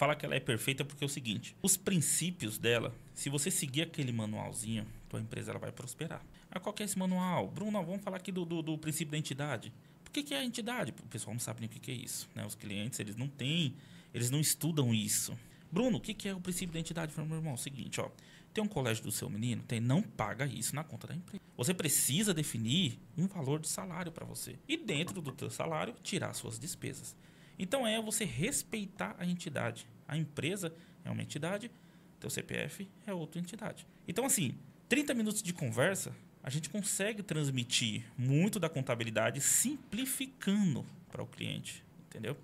fala 0.00 0.16
que 0.16 0.24
ela 0.24 0.34
é 0.34 0.40
perfeita 0.40 0.82
porque 0.82 1.04
é 1.04 1.06
o 1.06 1.10
seguinte: 1.10 1.54
os 1.60 1.76
princípios 1.76 2.56
dela, 2.56 2.94
se 3.12 3.28
você 3.28 3.50
seguir 3.50 3.82
aquele 3.82 4.10
manualzinho, 4.10 4.86
tua 5.10 5.20
empresa 5.20 5.50
ela 5.50 5.60
vai 5.60 5.70
prosperar. 5.70 6.24
Mas 6.50 6.62
qual 6.62 6.72
que 6.72 6.82
é 6.82 6.86
esse 6.86 6.98
manual? 6.98 7.48
Bruno, 7.48 7.84
vamos 7.84 8.02
falar 8.02 8.16
aqui 8.16 8.32
do, 8.32 8.46
do, 8.46 8.62
do 8.62 8.78
princípio 8.78 9.12
da 9.12 9.18
entidade. 9.18 9.70
Por 10.02 10.10
que, 10.10 10.22
que 10.22 10.32
é 10.32 10.38
a 10.38 10.44
entidade? 10.44 10.94
O 11.04 11.08
pessoal 11.08 11.34
não 11.34 11.40
sabe 11.40 11.60
nem 11.60 11.68
o 11.68 11.72
que, 11.72 11.78
que 11.78 11.90
é 11.90 11.94
isso. 11.94 12.28
Né? 12.34 12.44
Os 12.46 12.54
clientes, 12.54 12.98
eles 12.98 13.14
não 13.14 13.28
têm, 13.28 13.76
eles 14.14 14.30
não 14.30 14.40
estudam 14.40 14.92
isso. 14.94 15.38
Bruno, 15.70 15.98
o 15.98 16.00
que, 16.00 16.14
que 16.14 16.28
é 16.28 16.34
o 16.34 16.40
princípio 16.40 16.72
da 16.72 16.80
entidade? 16.80 17.12
Falei, 17.12 17.28
meu 17.28 17.38
irmão, 17.38 17.52
é 17.52 17.54
o 17.54 17.58
seguinte, 17.58 18.00
ó. 18.00 18.10
Tem 18.52 18.64
um 18.64 18.66
colégio 18.66 19.04
do 19.04 19.12
seu 19.12 19.30
menino? 19.30 19.62
Tem, 19.62 19.78
não 19.78 20.02
paga 20.02 20.44
isso 20.46 20.74
na 20.74 20.82
conta 20.82 21.06
da 21.06 21.14
empresa. 21.14 21.40
Você 21.56 21.72
precisa 21.72 22.34
definir 22.34 22.98
um 23.16 23.28
valor 23.28 23.60
de 23.60 23.68
salário 23.68 24.10
para 24.10 24.26
você. 24.26 24.58
E 24.66 24.76
dentro 24.76 25.20
do 25.20 25.30
teu 25.30 25.50
salário, 25.50 25.94
tirar 26.02 26.34
suas 26.34 26.58
despesas. 26.58 27.14
Então 27.62 27.86
é 27.86 28.00
você 28.00 28.24
respeitar 28.24 29.14
a 29.18 29.26
entidade. 29.26 29.86
A 30.08 30.16
empresa 30.16 30.74
é 31.04 31.10
uma 31.10 31.22
entidade, 31.22 31.70
teu 32.18 32.30
CPF 32.30 32.88
é 33.06 33.12
outra 33.12 33.38
entidade. 33.38 33.86
Então, 34.08 34.24
assim, 34.24 34.54
30 34.88 35.12
minutos 35.14 35.42
de 35.42 35.52
conversa, 35.52 36.12
a 36.42 36.48
gente 36.48 36.70
consegue 36.70 37.22
transmitir 37.22 38.02
muito 38.16 38.58
da 38.58 38.68
contabilidade 38.68 39.40
simplificando 39.42 40.86
para 41.12 41.22
o 41.22 41.26
cliente, 41.26 41.84
entendeu? 42.08 42.36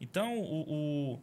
Então, 0.00 0.38
o, 0.38 1.14
o- 1.14 1.20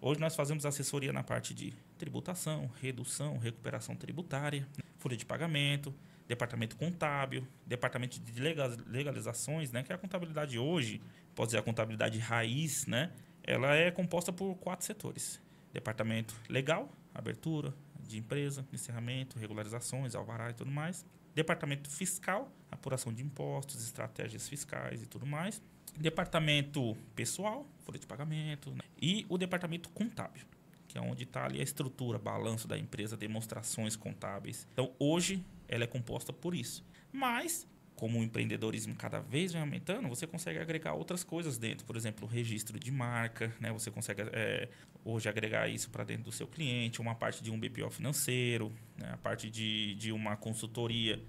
hoje 0.00 0.18
nós 0.20 0.34
fazemos 0.34 0.64
assessoria 0.64 1.12
na 1.12 1.22
parte 1.22 1.52
de 1.52 1.74
tributação, 1.98 2.70
redução, 2.80 3.36
recuperação 3.38 3.94
tributária, 3.94 4.66
folha 4.98 5.16
de 5.16 5.26
pagamento, 5.26 5.94
departamento 6.26 6.76
contábil, 6.76 7.46
departamento 7.66 8.18
de 8.20 8.40
legal- 8.40 8.70
legalizações, 8.86 9.70
né, 9.70 9.82
que 9.82 9.92
é 9.92 9.94
a 9.94 9.98
contabilidade 9.98 10.58
hoje, 10.58 11.00
pode 11.34 11.48
dizer 11.48 11.58
a 11.58 11.62
contabilidade 11.62 12.18
raiz, 12.18 12.86
né, 12.86 13.12
ela 13.42 13.74
é 13.74 13.90
composta 13.90 14.32
por 14.32 14.54
quatro 14.56 14.84
setores. 14.86 15.40
Departamento 15.72 16.34
legal, 16.48 16.90
abertura 17.14 17.74
de 18.00 18.18
empresa, 18.18 18.66
encerramento, 18.72 19.38
regularizações, 19.38 20.14
alvará 20.14 20.50
e 20.50 20.54
tudo 20.54 20.70
mais. 20.70 21.06
Departamento 21.34 21.88
fiscal, 21.88 22.50
apuração 22.70 23.12
de 23.12 23.22
impostos, 23.22 23.82
estratégias 23.84 24.48
fiscais 24.48 25.02
e 25.02 25.06
tudo 25.06 25.24
mais. 25.24 25.62
Departamento 25.96 26.96
pessoal, 27.14 27.66
folha 27.84 27.98
de 27.98 28.06
pagamento. 28.06 28.70
né? 28.70 28.80
E 29.00 29.24
o 29.28 29.38
departamento 29.38 29.88
contábil, 29.90 30.44
que 30.88 30.98
é 30.98 31.00
onde 31.00 31.22
está 31.22 31.44
ali 31.44 31.60
a 31.60 31.62
estrutura, 31.62 32.18
balanço 32.18 32.66
da 32.66 32.76
empresa, 32.76 33.16
demonstrações 33.16 33.94
contábeis. 33.94 34.66
Então, 34.72 34.92
hoje, 34.98 35.44
ela 35.68 35.84
é 35.84 35.86
composta 35.86 36.32
por 36.32 36.54
isso. 36.54 36.84
Mas, 37.12 37.66
como 38.00 38.18
o 38.18 38.24
empreendedorismo 38.24 38.94
cada 38.96 39.20
vez 39.20 39.52
vem 39.52 39.60
aumentando, 39.60 40.08
você 40.08 40.26
consegue 40.26 40.58
agregar 40.58 40.94
outras 40.94 41.22
coisas 41.22 41.58
dentro. 41.58 41.84
Por 41.84 41.96
exemplo, 41.96 42.26
o 42.26 42.30
registro 42.30 42.80
de 42.80 42.90
marca, 42.90 43.54
né? 43.60 43.70
Você 43.72 43.90
consegue 43.90 44.22
é, 44.32 44.70
hoje 45.04 45.28
agregar 45.28 45.68
isso 45.68 45.90
para 45.90 46.02
dentro 46.02 46.24
do 46.24 46.32
seu 46.32 46.46
cliente, 46.46 46.98
uma 46.98 47.14
parte 47.14 47.42
de 47.42 47.50
um 47.50 47.60
BPO 47.60 47.90
financeiro, 47.90 48.72
né? 48.96 49.10
a 49.12 49.18
parte 49.18 49.50
de, 49.50 49.94
de 49.96 50.12
uma 50.12 50.34
consultoria 50.34 51.22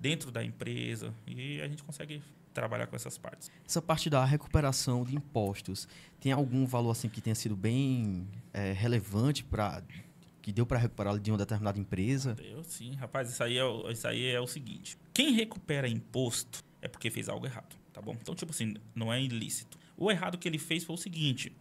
dentro 0.00 0.32
da 0.32 0.42
empresa. 0.42 1.14
E 1.28 1.60
a 1.60 1.68
gente 1.68 1.84
consegue 1.84 2.20
trabalhar 2.52 2.88
com 2.88 2.96
essas 2.96 3.16
partes. 3.16 3.48
Essa 3.64 3.80
parte 3.80 4.10
da 4.10 4.24
recuperação 4.24 5.04
de 5.04 5.14
impostos, 5.14 5.86
tem 6.18 6.32
algum 6.32 6.66
valor 6.66 6.90
assim 6.90 7.08
que 7.08 7.20
tenha 7.20 7.36
sido 7.36 7.54
bem 7.54 8.26
é, 8.52 8.72
relevante 8.72 9.44
para 9.44 9.80
que 10.42 10.52
deu 10.52 10.64
para 10.64 10.78
recuperar 10.78 11.18
de 11.18 11.30
uma 11.30 11.38
determinada 11.38 11.78
empresa? 11.78 12.36
Eu 12.38 12.62
sim, 12.62 12.94
rapaz, 12.94 13.28
isso 13.28 13.42
aí, 13.42 13.58
é, 13.58 13.92
isso 13.92 14.06
aí 14.06 14.26
é 14.26 14.40
o 14.40 14.46
seguinte. 14.46 14.96
Quem 15.16 15.32
recupera 15.32 15.88
imposto 15.88 16.62
é 16.82 16.86
porque 16.86 17.10
fez 17.10 17.26
algo 17.30 17.46
errado, 17.46 17.74
tá 17.90 18.02
bom? 18.02 18.14
Então, 18.20 18.34
tipo 18.34 18.52
assim, 18.52 18.74
não 18.94 19.10
é 19.10 19.18
ilícito. 19.18 19.78
O 19.96 20.10
errado 20.10 20.36
que 20.36 20.46
ele 20.46 20.58
fez 20.58 20.84
foi 20.84 20.94
o 20.94 20.98
seguinte: 20.98 21.56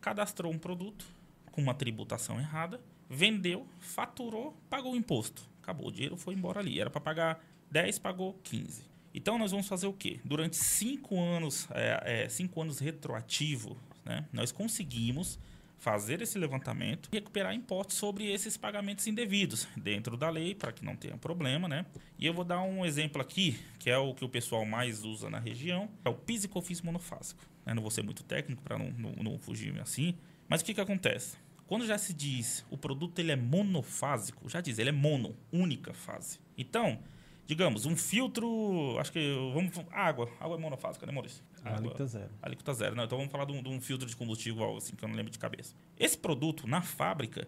cadastrou 0.00 0.52
um 0.52 0.56
produto 0.56 1.04
com 1.50 1.60
uma 1.60 1.74
tributação 1.74 2.38
errada, 2.38 2.80
vendeu, 3.10 3.66
faturou, 3.80 4.56
pagou 4.70 4.92
o 4.92 4.96
imposto. 4.96 5.42
Acabou, 5.60 5.88
o 5.88 5.90
dinheiro 5.90 6.16
foi 6.16 6.34
embora 6.34 6.60
ali. 6.60 6.78
Era 6.78 6.90
para 6.90 7.00
pagar 7.00 7.44
10, 7.72 7.98
pagou 7.98 8.38
15. 8.44 8.84
Então 9.12 9.36
nós 9.36 9.50
vamos 9.50 9.66
fazer 9.66 9.88
o 9.88 9.92
quê? 9.92 10.20
Durante 10.24 10.54
cinco 10.54 11.20
anos, 11.20 11.66
é, 11.72 12.22
é, 12.22 12.28
cinco 12.28 12.62
anos 12.62 12.78
retroativo, 12.78 13.76
né, 14.04 14.24
nós 14.32 14.52
conseguimos 14.52 15.40
fazer 15.82 16.22
esse 16.22 16.38
levantamento 16.38 17.08
e 17.10 17.16
recuperar 17.16 17.52
impostos 17.52 17.96
sobre 17.96 18.30
esses 18.30 18.56
pagamentos 18.56 19.04
indevidos 19.08 19.66
dentro 19.76 20.16
da 20.16 20.30
lei 20.30 20.54
para 20.54 20.70
que 20.70 20.84
não 20.84 20.94
tenha 20.94 21.16
problema, 21.16 21.66
né? 21.66 21.84
E 22.16 22.24
eu 22.24 22.32
vou 22.32 22.44
dar 22.44 22.62
um 22.62 22.86
exemplo 22.86 23.20
aqui, 23.20 23.58
que 23.80 23.90
é 23.90 23.98
o 23.98 24.14
que 24.14 24.24
o 24.24 24.28
pessoal 24.28 24.64
mais 24.64 25.04
usa 25.04 25.28
na 25.28 25.40
região, 25.40 25.90
é 26.04 26.08
o 26.08 26.14
PIS 26.14 26.44
e 26.44 26.48
COFINS 26.48 26.82
monofásico. 26.82 27.44
né? 27.66 27.74
Não 27.74 27.82
vou 27.82 27.90
ser 27.90 28.02
muito 28.02 28.22
técnico 28.22 28.62
para 28.62 28.78
não, 28.78 28.92
não, 28.92 29.10
não 29.24 29.38
fugir 29.40 29.76
assim, 29.80 30.14
mas 30.48 30.60
o 30.60 30.64
que 30.64 30.72
que 30.72 30.80
acontece? 30.80 31.36
Quando 31.66 31.84
já 31.84 31.98
se 31.98 32.14
diz 32.14 32.64
o 32.70 32.78
produto 32.78 33.18
ele 33.18 33.32
é 33.32 33.36
monofásico, 33.36 34.48
já 34.48 34.60
diz, 34.60 34.78
ele 34.78 34.90
é 34.90 34.92
mono, 34.92 35.34
única 35.52 35.92
fase. 35.92 36.38
Então, 36.56 37.00
digamos, 37.44 37.86
um 37.86 37.96
filtro, 37.96 38.96
acho 39.00 39.10
que 39.10 39.34
vamos 39.52 39.72
água, 39.90 40.30
água 40.38 40.56
é 40.56 40.60
monofásica, 40.60 41.06
né, 41.06 41.12
Maurício? 41.12 41.42
Água- 41.64 41.78
Alíquota 41.78 42.06
zero. 42.06 42.30
Alíquota 42.42 42.74
zero. 42.74 42.96
Não, 42.96 43.04
então 43.04 43.16
vamos 43.18 43.30
falar 43.32 43.44
de 43.44 43.52
um, 43.52 43.62
de 43.62 43.68
um 43.68 43.80
filtro 43.80 44.06
de 44.08 44.16
combustível, 44.16 44.62
algo 44.64 44.78
assim, 44.78 44.94
que 44.96 45.04
eu 45.04 45.08
não 45.08 45.16
lembro 45.16 45.30
de 45.30 45.38
cabeça. 45.38 45.74
Esse 45.98 46.18
produto, 46.18 46.66
na 46.66 46.82
fábrica, 46.82 47.46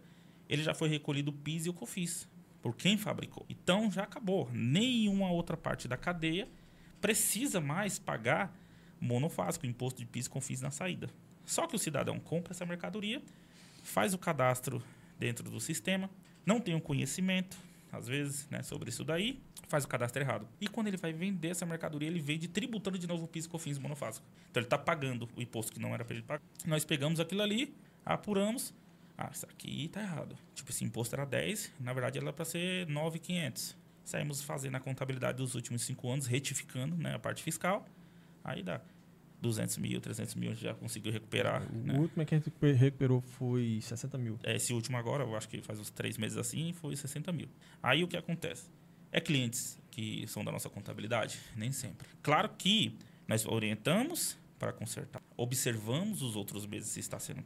ele 0.48 0.62
já 0.62 0.74
foi 0.74 0.88
recolhido 0.88 1.30
o 1.30 1.34
PIS 1.34 1.66
e 1.66 1.70
o 1.70 1.72
COFINS, 1.72 2.28
por 2.62 2.74
quem 2.76 2.96
fabricou. 2.96 3.44
Então, 3.48 3.90
já 3.90 4.04
acabou. 4.04 4.48
Nenhuma 4.52 5.30
outra 5.30 5.56
parte 5.56 5.88
da 5.88 5.96
cadeia 5.96 6.48
precisa 7.00 7.60
mais 7.60 7.98
pagar 7.98 8.56
monofásico, 9.00 9.66
imposto 9.66 10.00
de 10.00 10.06
PIS 10.06 10.26
e 10.26 10.30
COFINS 10.30 10.60
na 10.60 10.70
saída. 10.70 11.10
Só 11.44 11.66
que 11.66 11.76
o 11.76 11.78
cidadão 11.78 12.18
compra 12.18 12.52
essa 12.52 12.64
mercadoria, 12.64 13.20
faz 13.82 14.14
o 14.14 14.18
cadastro 14.18 14.82
dentro 15.18 15.50
do 15.50 15.60
sistema, 15.60 16.08
não 16.46 16.58
tem 16.60 16.74
o 16.74 16.80
conhecimento, 16.80 17.56
às 17.96 18.06
vezes, 18.06 18.48
né, 18.50 18.62
sobre 18.62 18.88
isso 18.88 19.04
daí, 19.04 19.40
faz 19.68 19.84
o 19.84 19.88
cadastro 19.88 20.22
errado. 20.22 20.48
E 20.60 20.68
quando 20.68 20.88
ele 20.88 20.96
vai 20.96 21.12
vender 21.12 21.48
essa 21.48 21.64
mercadoria, 21.64 22.08
ele 22.08 22.20
vende 22.20 22.48
tributando 22.48 22.98
de 22.98 23.06
novo 23.06 23.24
o 23.24 23.28
PIS 23.28 23.46
COFINS 23.46 23.78
monofásico. 23.78 24.26
Então 24.50 24.60
ele 24.60 24.66
está 24.66 24.78
pagando 24.78 25.28
o 25.36 25.42
imposto 25.42 25.72
que 25.72 25.80
não 25.80 25.94
era 25.94 26.04
para 26.04 26.14
ele 26.14 26.24
pagar. 26.24 26.42
Nós 26.66 26.84
pegamos 26.84 27.20
aquilo 27.20 27.42
ali, 27.42 27.74
apuramos. 28.04 28.74
Ah, 29.16 29.30
isso 29.32 29.46
aqui 29.46 29.88
tá 29.88 30.00
errado. 30.00 30.36
Tipo, 30.54 30.70
esse 30.70 30.84
imposto 30.84 31.14
era 31.14 31.24
10, 31.24 31.72
na 31.80 31.92
verdade 31.92 32.18
era 32.18 32.32
para 32.32 32.44
ser 32.44 32.86
9,500. 32.88 33.76
Saímos 34.04 34.42
fazendo 34.42 34.76
a 34.76 34.80
contabilidade 34.80 35.38
dos 35.38 35.54
últimos 35.54 35.82
cinco 35.82 36.10
anos, 36.10 36.26
retificando 36.26 36.96
né, 36.96 37.14
a 37.14 37.18
parte 37.18 37.42
fiscal. 37.42 37.86
Aí 38.42 38.62
dá 38.62 38.80
200 39.44 39.76
mil, 39.76 40.00
300 40.00 40.34
mil, 40.36 40.50
a 40.50 40.54
gente 40.54 40.62
já 40.62 40.74
conseguiu 40.74 41.12
recuperar. 41.12 41.62
O 41.70 41.76
né? 41.76 41.98
último 41.98 42.24
que 42.24 42.34
a 42.34 42.38
gente 42.38 42.50
recuperou 42.74 43.20
foi 43.20 43.78
60 43.82 44.16
mil. 44.16 44.38
É, 44.42 44.56
Esse 44.56 44.72
último 44.72 44.96
agora, 44.96 45.22
eu 45.22 45.36
acho 45.36 45.48
que 45.48 45.60
faz 45.60 45.78
uns 45.78 45.90
três 45.90 46.16
meses 46.16 46.38
assim, 46.38 46.72
foi 46.72 46.96
60 46.96 47.30
mil. 47.30 47.48
Aí 47.82 48.02
o 48.02 48.08
que 48.08 48.16
acontece? 48.16 48.70
É 49.12 49.20
clientes 49.20 49.78
que 49.90 50.26
são 50.26 50.42
da 50.42 50.50
nossa 50.50 50.70
contabilidade? 50.70 51.38
Nem 51.54 51.70
sempre. 51.70 52.08
Claro 52.22 52.48
que 52.56 52.96
nós 53.28 53.44
orientamos 53.44 54.38
para 54.58 54.72
consertar. 54.72 55.22
Observamos 55.36 56.22
os 56.22 56.36
outros 56.36 56.64
meses 56.66 56.88
se 56.88 57.00
está 57.00 57.18
sendo 57.18 57.42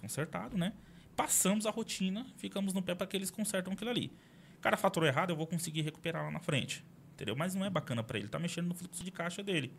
consertado, 0.00 0.56
né? 0.56 0.72
Passamos 1.14 1.66
a 1.66 1.70
rotina, 1.70 2.26
ficamos 2.38 2.72
no 2.72 2.82
pé 2.82 2.94
para 2.94 3.06
que 3.06 3.14
eles 3.14 3.30
consertam 3.30 3.74
aquilo 3.74 3.90
ali. 3.90 4.10
O 4.56 4.60
cara 4.62 4.78
faturou 4.78 5.06
errado, 5.06 5.30
eu 5.30 5.36
vou 5.36 5.46
conseguir 5.46 5.82
recuperar 5.82 6.24
lá 6.24 6.30
na 6.30 6.40
frente. 6.40 6.82
Entendeu? 7.12 7.36
Mas 7.36 7.54
não 7.54 7.66
é 7.66 7.68
bacana 7.68 8.02
para 8.02 8.18
ele, 8.18 8.28
tá 8.28 8.38
mexendo 8.38 8.68
no 8.68 8.74
fluxo 8.74 9.04
de 9.04 9.10
caixa 9.10 9.42
dele. 9.42 9.70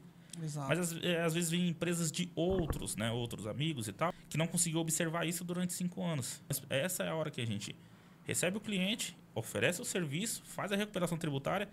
Exato. 0.42 0.68
Mas 0.68 0.80
às, 0.80 1.04
é, 1.04 1.22
às 1.22 1.34
vezes 1.34 1.50
vem 1.50 1.68
empresas 1.68 2.12
de 2.12 2.32
outros, 2.36 2.96
né, 2.96 3.12
outros 3.12 3.46
amigos 3.48 3.88
e 3.88 3.94
tal, 3.94 4.14
que 4.30 4.38
não 4.38 4.48
conseguiu 4.48 4.80
observar 4.80 5.26
isso 5.28 5.44
durante 5.44 5.74
cinco 5.74 6.04
anos. 6.04 6.42
Mas 6.48 6.62
essa 6.70 7.04
é 7.04 7.10
a 7.10 7.16
hora 7.16 7.30
que 7.30 7.40
a 7.42 7.46
gente 7.46 7.76
recebe 8.26 8.58
o 8.58 8.62
cliente, 8.62 9.16
oferece 9.36 9.82
o 9.82 9.86
serviço, 9.86 10.42
faz 10.46 10.72
a 10.72 10.76
recuperação 10.76 11.18
tributária, 11.18 11.68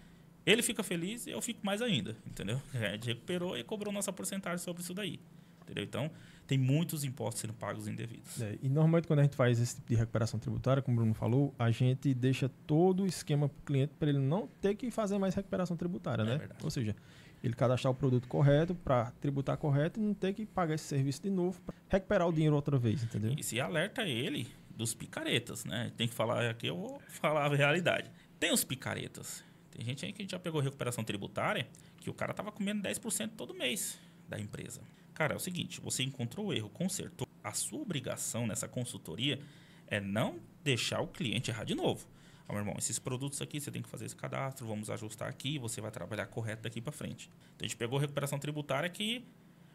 ele 0.44 0.62
fica 0.62 0.82
feliz 0.82 1.26
e 1.26 1.30
eu 1.30 1.40
fico 1.40 1.64
mais 1.64 1.80
ainda, 1.82 2.16
entendeu? 2.26 2.60
A 2.74 2.92
gente 2.92 3.06
recuperou 3.06 3.56
e 3.58 3.62
cobrou 3.62 3.92
nossa 3.92 4.10
porcentagem 4.12 4.58
sobre 4.58 4.82
isso 4.82 4.94
daí, 4.94 5.20
entendeu? 5.62 5.84
Então, 5.84 6.10
tem 6.46 6.56
muitos 6.58 7.04
impostos 7.04 7.42
sendo 7.42 7.52
pagos 7.52 7.86
indevidos. 7.86 8.40
É, 8.40 8.58
e 8.62 8.68
normalmente 8.68 9.06
quando 9.06 9.20
a 9.20 9.22
gente 9.22 9.36
faz 9.36 9.60
esse 9.60 9.76
tipo 9.76 9.88
de 9.88 9.94
recuperação 9.94 10.40
tributária, 10.40 10.82
como 10.82 10.96
o 10.96 11.00
Bruno 11.00 11.14
falou, 11.14 11.54
a 11.58 11.70
gente 11.70 12.12
deixa 12.14 12.48
todo 12.66 13.02
o 13.04 13.06
esquema 13.06 13.48
para 13.48 13.58
o 13.60 13.64
cliente 13.64 13.92
para 13.98 14.08
ele 14.08 14.18
não 14.18 14.48
ter 14.60 14.74
que 14.74 14.90
fazer 14.90 15.18
mais 15.18 15.34
recuperação 15.34 15.76
tributária, 15.76 16.22
É 16.22 16.26
né? 16.26 16.36
verdade. 16.38 16.64
Ou 16.64 16.70
seja, 16.70 16.96
ele 17.42 17.54
cadastrar 17.54 17.92
o 17.92 17.94
produto 17.94 18.28
correto 18.28 18.74
para 18.74 19.10
tributar 19.20 19.56
correto 19.56 19.98
e 19.98 20.02
não 20.02 20.14
ter 20.14 20.32
que 20.34 20.44
pagar 20.46 20.74
esse 20.74 20.84
serviço 20.84 21.22
de 21.22 21.30
novo 21.30 21.60
para 21.62 21.74
recuperar 21.88 22.28
o 22.28 22.32
dinheiro 22.32 22.54
outra 22.54 22.78
vez, 22.78 23.02
entendeu? 23.02 23.34
E 23.36 23.42
se 23.42 23.60
alerta 23.60 24.02
ele 24.02 24.48
dos 24.70 24.94
picaretas, 24.94 25.64
né? 25.64 25.92
Tem 25.96 26.08
que 26.08 26.14
falar 26.14 26.48
aqui, 26.48 26.66
eu 26.66 26.76
vou 26.76 27.00
falar 27.08 27.46
a 27.46 27.54
realidade. 27.54 28.10
Tem 28.38 28.52
os 28.52 28.64
picaretas. 28.64 29.44
Tem 29.70 29.84
gente 29.84 30.04
aí 30.04 30.12
que 30.12 30.26
já 30.28 30.38
pegou 30.38 30.60
recuperação 30.60 31.04
tributária 31.04 31.66
que 31.98 32.10
o 32.10 32.14
cara 32.14 32.32
tava 32.32 32.50
comendo 32.50 32.82
10% 32.82 33.32
todo 33.36 33.54
mês 33.54 33.98
da 34.28 34.38
empresa. 34.38 34.80
Cara, 35.14 35.34
é 35.34 35.36
o 35.36 35.40
seguinte, 35.40 35.80
você 35.80 36.02
encontrou 36.02 36.46
o 36.46 36.52
erro, 36.52 36.70
consertou. 36.70 37.26
A 37.44 37.52
sua 37.52 37.80
obrigação 37.80 38.46
nessa 38.46 38.68
consultoria 38.68 39.38
é 39.86 40.00
não 40.00 40.38
deixar 40.62 41.00
o 41.00 41.06
cliente 41.06 41.50
errar 41.50 41.64
de 41.64 41.74
novo. 41.74 42.06
Meu 42.52 42.60
irmão, 42.60 42.74
esses 42.78 42.98
produtos 42.98 43.40
aqui 43.40 43.60
você 43.60 43.70
tem 43.70 43.82
que 43.82 43.88
fazer 43.88 44.06
esse 44.06 44.16
cadastro, 44.16 44.66
vamos 44.66 44.90
ajustar 44.90 45.28
aqui, 45.28 45.58
você 45.58 45.80
vai 45.80 45.90
trabalhar 45.90 46.26
correto 46.26 46.62
daqui 46.62 46.80
para 46.80 46.92
frente. 46.92 47.30
Então 47.56 47.64
a 47.64 47.68
gente 47.68 47.76
pegou 47.76 47.98
recuperação 47.98 48.38
tributária 48.38 48.88
que 48.88 49.24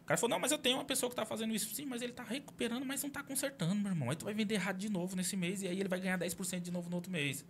o 0.02 0.06
cara 0.06 0.18
falou, 0.18 0.30
não, 0.30 0.38
mas 0.38 0.52
eu 0.52 0.58
tenho 0.58 0.76
uma 0.76 0.84
pessoa 0.84 1.10
que 1.10 1.14
está 1.14 1.26
fazendo 1.26 1.52
isso. 1.52 1.74
Sim, 1.74 1.84
mas 1.86 2.00
ele 2.00 2.12
está 2.12 2.22
recuperando, 2.22 2.84
mas 2.84 3.02
não 3.02 3.08
está 3.08 3.22
consertando, 3.22 3.74
meu 3.74 3.90
irmão. 3.90 4.08
Aí 4.10 4.16
tu 4.16 4.24
vai 4.24 4.34
vender 4.34 4.54
errado 4.54 4.78
de 4.78 4.88
novo 4.88 5.16
nesse 5.16 5.36
mês 5.36 5.62
e 5.62 5.68
aí 5.68 5.80
ele 5.80 5.88
vai 5.88 5.98
ganhar 5.98 6.18
10% 6.18 6.60
de 6.60 6.70
novo 6.70 6.88
no 6.88 6.96
outro 6.96 7.10
mês. 7.10 7.44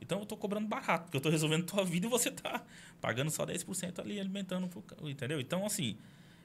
Então 0.00 0.18
eu 0.18 0.22
estou 0.22 0.38
cobrando 0.38 0.66
barato, 0.66 1.04
porque 1.04 1.16
eu 1.16 1.18
estou 1.18 1.30
resolvendo 1.30 1.66
tua 1.66 1.84
vida 1.84 2.06
e 2.06 2.10
você 2.10 2.30
está 2.30 2.64
pagando 3.00 3.30
só 3.30 3.44
10% 3.44 3.98
ali, 3.98 4.18
alimentando, 4.18 4.70
entendeu? 5.02 5.40
Então, 5.40 5.66
assim, 5.66 5.98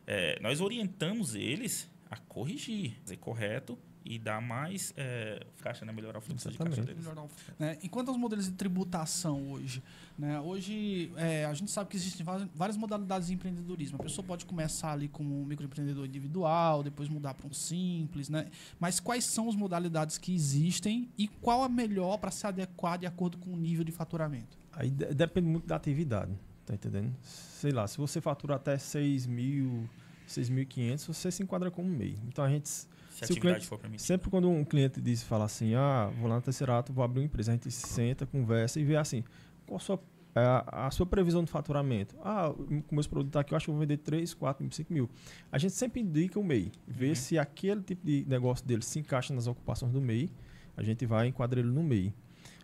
é, 0.06 0.38
nós 0.42 0.60
orientamos 0.60 1.36
eles 1.36 1.90
a 2.10 2.18
corrigir, 2.18 2.98
fazer 3.02 3.18
correto 3.18 3.78
e 4.06 4.20
dar 4.20 4.42
mais 4.42 4.94
é, 4.98 5.46
caixa, 5.62 5.86
né? 5.86 5.92
Melhorar 5.94 6.18
o 6.20 6.22
fluxo 6.22 6.50
de 6.52 6.58
caixa 6.58 6.70
Exatamente. 6.82 6.88
deles. 6.88 7.04
Melhorar 7.08 7.24
o- 7.26 7.30
né? 7.58 7.78
Enquanto 7.84 8.10
aos 8.10 8.18
modelos 8.18 8.46
de 8.46 8.52
tributação 8.52 9.52
hoje, 9.52 9.82
né? 10.18 10.40
hoje 10.42 11.12
é, 11.16 11.46
a 11.46 11.54
gente 11.54 11.72
sabe 11.72 11.90
que 11.90 11.96
existem 11.96 12.26
várias 12.54 12.76
modalidades 12.78 13.28
de 13.28 13.34
empreendedorismo. 13.34 13.98
A 14.00 14.04
pessoa 14.04 14.26
pode 14.26 14.46
começar 14.46 14.92
ali 14.92 15.08
como 15.08 15.42
um 15.42 15.46
microempreendedor 15.46 16.06
individual, 16.06 16.84
depois 16.84 17.08
mudar 17.10 17.34
para 17.34 17.48
um 17.48 17.54
simples, 17.54 18.30
né? 18.30 18.48
Mas 18.80 19.00
quais 19.00 19.24
são 19.26 19.48
as 19.50 19.56
modalidades 19.56 20.18
que 20.18 20.34
existem 20.34 21.10
e 21.18 21.28
qual 21.28 21.64
a 21.64 21.70
melhor 21.70 22.18
para 22.18 22.32
se 22.32 22.46
adequar 22.46 22.98
de 22.98 23.06
acordo 23.06 23.38
com 23.38 23.52
o 23.52 23.58
nível 23.58 23.84
de 23.84 23.92
faturamento? 23.92 24.58
Aí 24.74 24.90
de- 24.90 25.14
depende 25.14 25.48
muito 25.48 25.68
da 25.68 25.76
atividade, 25.76 26.32
tá 26.66 26.74
entendendo? 26.74 27.16
Sei 27.22 27.72
lá, 27.72 27.88
se 27.88 27.98
você 27.98 28.20
fatura 28.20 28.56
até 28.56 28.78
6 28.78 29.26
mil, 29.26 29.88
6.500, 30.28 31.06
você 31.08 31.32
se 31.32 31.44
enquadra 31.44 31.70
como 31.72 31.88
MEI. 31.90 32.18
Então 32.28 32.44
a 32.44 32.50
gente, 32.50 32.70
Se 33.28 33.34
a 33.34 33.42
cliente- 33.42 33.68
for 33.68 33.78
permitida. 33.80 34.04
Sempre 34.04 34.30
quando 34.30 34.50
um 34.50 34.64
cliente 34.64 35.00
diz, 35.02 35.24
fala 35.24 35.46
assim, 35.46 35.74
ah, 35.76 36.12
vou 36.20 36.28
lá 36.30 36.36
no 36.36 36.42
terceirato, 36.42 36.92
vou 36.94 37.04
abrir 37.04 37.20
uma 37.22 37.26
empresa, 37.26 37.52
a 37.52 37.56
gente 37.56 37.72
senta, 37.72 38.26
conversa 38.26 38.80
e 38.80 38.84
vê 38.84 38.96
assim, 38.96 39.24
qual 39.66 39.78
a 39.78 39.80
sua, 39.80 40.00
é, 40.36 40.40
a, 40.42 40.88
a 40.88 40.92
sua 40.92 41.06
previsão 41.06 41.44
de 41.44 41.52
faturamento? 41.52 42.16
Ah, 42.24 42.54
com 42.88 42.96
meus 42.96 43.08
produtos 43.08 43.40
aqui, 43.40 43.54
eu 43.54 43.58
acho 43.58 43.66
que 43.66 43.72
vou 43.72 43.80
vender 43.80 43.98
3, 43.98 44.34
4, 44.34 44.68
5 44.72 44.92
mil. 44.94 45.10
A 45.52 45.58
gente 45.58 45.74
sempre 45.74 46.02
indica 46.02 46.40
o 46.40 46.44
MEI, 46.44 46.72
vê 46.88 47.10
Uhum. 47.10 47.16
se 47.16 47.38
aquele 47.38 47.82
tipo 47.82 48.06
de 48.06 48.26
negócio 48.28 48.66
dele 48.66 48.82
se 48.84 49.00
encaixa 49.00 49.34
nas 49.34 49.48
ocupações 49.48 49.92
do 49.92 50.02
MEI, 50.02 50.30
a 50.76 50.82
gente 50.84 51.06
vai 51.06 51.28
enquadrar 51.28 51.64
ele 51.64 51.72
no 51.74 51.84
MEI. 51.84 52.14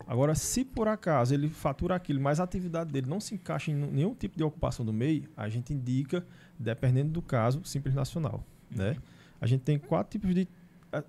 Agora, 0.08 0.34
se 0.34 0.66
por 0.66 0.88
acaso 0.88 1.34
ele 1.34 1.50
fatura 1.50 1.94
aquilo, 1.94 2.20
mas 2.20 2.40
a 2.40 2.44
atividade 2.44 2.92
dele 2.92 3.08
não 3.08 3.20
se 3.20 3.36
encaixa 3.36 3.70
em 3.70 3.76
nenhum 3.76 4.16
tipo 4.16 4.36
de 4.38 4.44
ocupação 4.44 4.84
do 4.86 4.92
MEI, 4.94 5.28
a 5.38 5.48
gente 5.50 5.74
indica, 5.74 6.26
dependendo 6.58 7.12
do 7.12 7.22
caso, 7.22 7.62
Simples 7.64 7.94
Nacional. 7.94 8.44
Né? 8.72 8.96
A 9.40 9.48
gente 9.48 9.62
tem 9.62 9.78
quatro 9.78 10.12
tipos 10.12 10.34
de. 10.34 10.48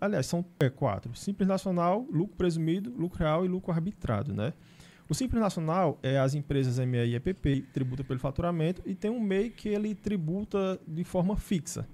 Aliás, 0.01 0.27
são 0.27 0.45
é, 0.59 0.69
quatro: 0.69 1.15
Simples 1.15 1.49
Nacional, 1.49 2.07
lucro 2.11 2.37
presumido, 2.37 2.93
lucro 2.97 3.19
real 3.19 3.45
e 3.45 3.49
lucro 3.49 3.73
arbitrado. 3.73 4.33
Né? 4.35 4.53
O 5.09 5.15
Simples 5.15 5.41
Nacional 5.41 5.99
é 6.03 6.19
as 6.19 6.35
empresas 6.35 6.79
MEI 6.79 7.11
e 7.11 7.15
EPP, 7.17 7.67
tributa 7.73 8.05
pelo 8.05 8.21
faturamento, 8.21 8.83
e 8.87 8.95
tem 8.95 9.11
um 9.11 9.21
MEI 9.21 9.51
que 9.51 9.69
ele 9.69 9.95
tributa 9.95 10.81
de 10.87 11.03
forma 11.03 11.37
fixa. 11.37 11.89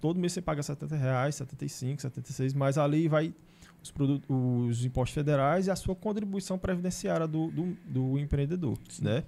Todo 0.00 0.18
mês 0.18 0.32
você 0.32 0.40
paga 0.40 0.62
70 0.62 0.96
reais, 0.96 1.34
75, 1.34 2.00
76, 2.00 2.54
mas 2.54 2.78
ali 2.78 3.08
vai 3.08 3.34
os, 3.82 3.90
produtos, 3.90 4.28
os 4.30 4.84
impostos 4.84 5.14
federais 5.14 5.66
e 5.66 5.70
a 5.70 5.76
sua 5.76 5.94
contribuição 5.94 6.58
previdenciária 6.58 7.26
do, 7.26 7.50
do, 7.50 7.76
do 7.84 8.18
empreendedor. 8.18 8.78
Né? 9.02 9.24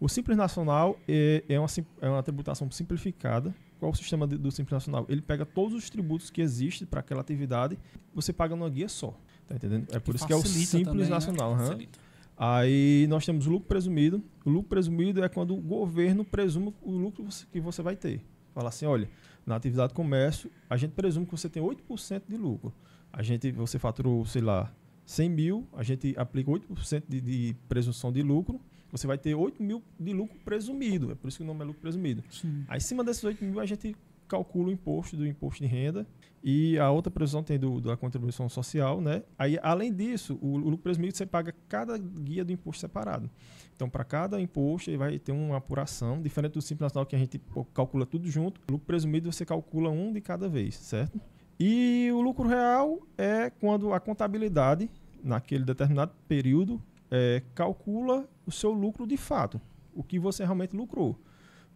O 0.00 0.08
Simples 0.08 0.36
Nacional 0.36 0.98
é, 1.08 1.42
é, 1.48 1.58
uma, 1.58 1.66
é 2.00 2.08
uma 2.08 2.22
tributação 2.22 2.70
simplificada. 2.70 3.54
Qual 3.80 3.92
o 3.92 3.94
sistema 3.94 4.26
de- 4.26 4.36
do 4.38 4.50
Simples 4.50 4.72
Nacional? 4.72 5.06
Ele 5.08 5.20
pega 5.22 5.44
todos 5.46 5.74
os 5.76 5.88
tributos 5.90 6.30
que 6.30 6.40
existem 6.40 6.86
para 6.86 7.00
aquela 7.00 7.20
atividade, 7.20 7.78
você 8.14 8.32
paga 8.32 8.54
numa 8.54 8.68
guia 8.70 8.88
só. 8.88 9.16
Tá 9.46 9.54
entendendo? 9.54 9.86
É 9.92 9.98
por 9.98 10.14
isso 10.14 10.26
que 10.26 10.32
é 10.32 10.36
o 10.36 10.42
Simples 10.42 10.84
também, 10.84 11.04
né? 11.04 11.08
Nacional. 11.08 11.56
Facilita. 11.56 11.98
Aí 12.36 13.06
nós 13.08 13.24
temos 13.26 13.46
o 13.46 13.50
lucro 13.50 13.66
presumido. 13.68 14.22
O 14.44 14.50
lucro 14.50 14.68
presumido 14.68 15.22
é 15.24 15.28
quando 15.28 15.54
o 15.54 15.60
governo 15.60 16.24
presume 16.24 16.72
o 16.82 16.92
lucro 16.92 17.26
que 17.52 17.60
você 17.60 17.82
vai 17.82 17.96
ter. 17.96 18.20
Fala 18.54 18.68
assim, 18.68 18.86
olha, 18.86 19.08
na 19.44 19.56
atividade 19.56 19.88
de 19.88 19.94
comércio, 19.94 20.50
a 20.68 20.76
gente 20.76 20.92
presume 20.92 21.26
que 21.26 21.32
você 21.32 21.48
tem 21.48 21.62
8% 21.62 22.22
de 22.28 22.36
lucro. 22.36 22.72
A 23.12 23.22
gente, 23.22 23.50
você 23.50 23.78
faturou, 23.78 24.24
sei 24.24 24.42
lá, 24.42 24.72
100 25.06 25.28
mil, 25.30 25.66
a 25.72 25.82
gente 25.82 26.14
aplica 26.16 26.50
8% 26.50 27.04
de, 27.08 27.20
de 27.20 27.56
presunção 27.68 28.12
de 28.12 28.22
lucro, 28.22 28.60
você 28.90 29.06
vai 29.06 29.18
ter 29.18 29.34
8 29.34 29.62
mil 29.62 29.82
de 29.98 30.12
lucro 30.12 30.38
presumido. 30.44 31.12
É 31.12 31.14
por 31.14 31.28
isso 31.28 31.38
que 31.38 31.44
o 31.44 31.46
nome 31.46 31.62
é 31.62 31.64
lucro 31.64 31.80
presumido. 31.80 32.22
Sim. 32.30 32.64
Aí, 32.68 32.78
em 32.78 32.80
cima 32.80 33.04
desses 33.04 33.22
8 33.22 33.44
mil, 33.44 33.60
a 33.60 33.66
gente 33.66 33.94
calcula 34.28 34.68
o 34.68 34.70
imposto 34.70 35.16
do 35.16 35.26
imposto 35.26 35.62
de 35.62 35.66
renda 35.66 36.06
e 36.44 36.78
a 36.78 36.90
outra 36.90 37.10
previsão 37.10 37.42
tem 37.42 37.58
do, 37.58 37.80
da 37.80 37.96
contribuição 37.96 38.48
social, 38.48 39.00
né? 39.00 39.22
Aí, 39.38 39.58
além 39.62 39.92
disso, 39.92 40.38
o, 40.40 40.52
o 40.52 40.58
lucro 40.58 40.78
presumido 40.78 41.16
você 41.16 41.26
paga 41.26 41.54
cada 41.68 41.96
guia 41.96 42.44
do 42.44 42.52
imposto 42.52 42.80
separado. 42.80 43.30
Então, 43.74 43.88
para 43.88 44.04
cada 44.04 44.40
imposto, 44.40 44.90
ele 44.90 44.98
vai 44.98 45.18
ter 45.18 45.32
uma 45.32 45.56
apuração, 45.56 46.20
diferente 46.20 46.52
do 46.52 46.62
Simples 46.62 46.82
Nacional, 46.82 47.06
que 47.06 47.16
a 47.16 47.18
gente 47.18 47.40
calcula 47.72 48.04
tudo 48.04 48.28
junto. 48.30 48.60
O 48.68 48.72
lucro 48.72 48.86
presumido 48.86 49.32
você 49.32 49.44
calcula 49.44 49.88
um 49.88 50.12
de 50.12 50.20
cada 50.20 50.48
vez, 50.48 50.74
certo? 50.74 51.20
E 51.58 52.08
o 52.12 52.20
lucro 52.20 52.46
real 52.46 53.00
é 53.16 53.50
quando 53.50 53.92
a 53.92 53.98
contabilidade, 53.98 54.90
naquele 55.22 55.64
determinado 55.64 56.12
período, 56.28 56.80
é, 57.10 57.42
calcula 57.54 58.28
o 58.48 58.50
seu 58.50 58.72
lucro 58.72 59.06
de 59.06 59.18
fato, 59.18 59.60
o 59.94 60.02
que 60.02 60.18
você 60.18 60.42
realmente 60.42 60.74
lucrou. 60.74 61.18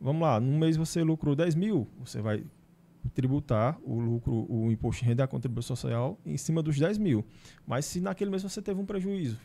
Vamos 0.00 0.22
lá, 0.22 0.40
num 0.40 0.58
mês 0.58 0.76
você 0.76 1.02
lucrou 1.02 1.36
10 1.36 1.54
mil, 1.54 1.86
você 2.00 2.20
vai 2.22 2.44
tributar 3.14 3.78
o 3.84 4.00
lucro, 4.00 4.46
o 4.48 4.72
imposto 4.72 5.02
de 5.02 5.08
renda 5.08 5.22
e 5.22 5.24
a 5.24 5.28
contribuição 5.28 5.76
social 5.76 6.18
em 6.24 6.36
cima 6.38 6.62
dos 6.62 6.78
10 6.78 6.96
mil. 6.96 7.24
Mas 7.66 7.84
se 7.84 8.00
naquele 8.00 8.30
mês 8.30 8.42
você 8.42 8.62
teve 8.62 8.80
um 8.80 8.86
prejuízo, 8.86 9.38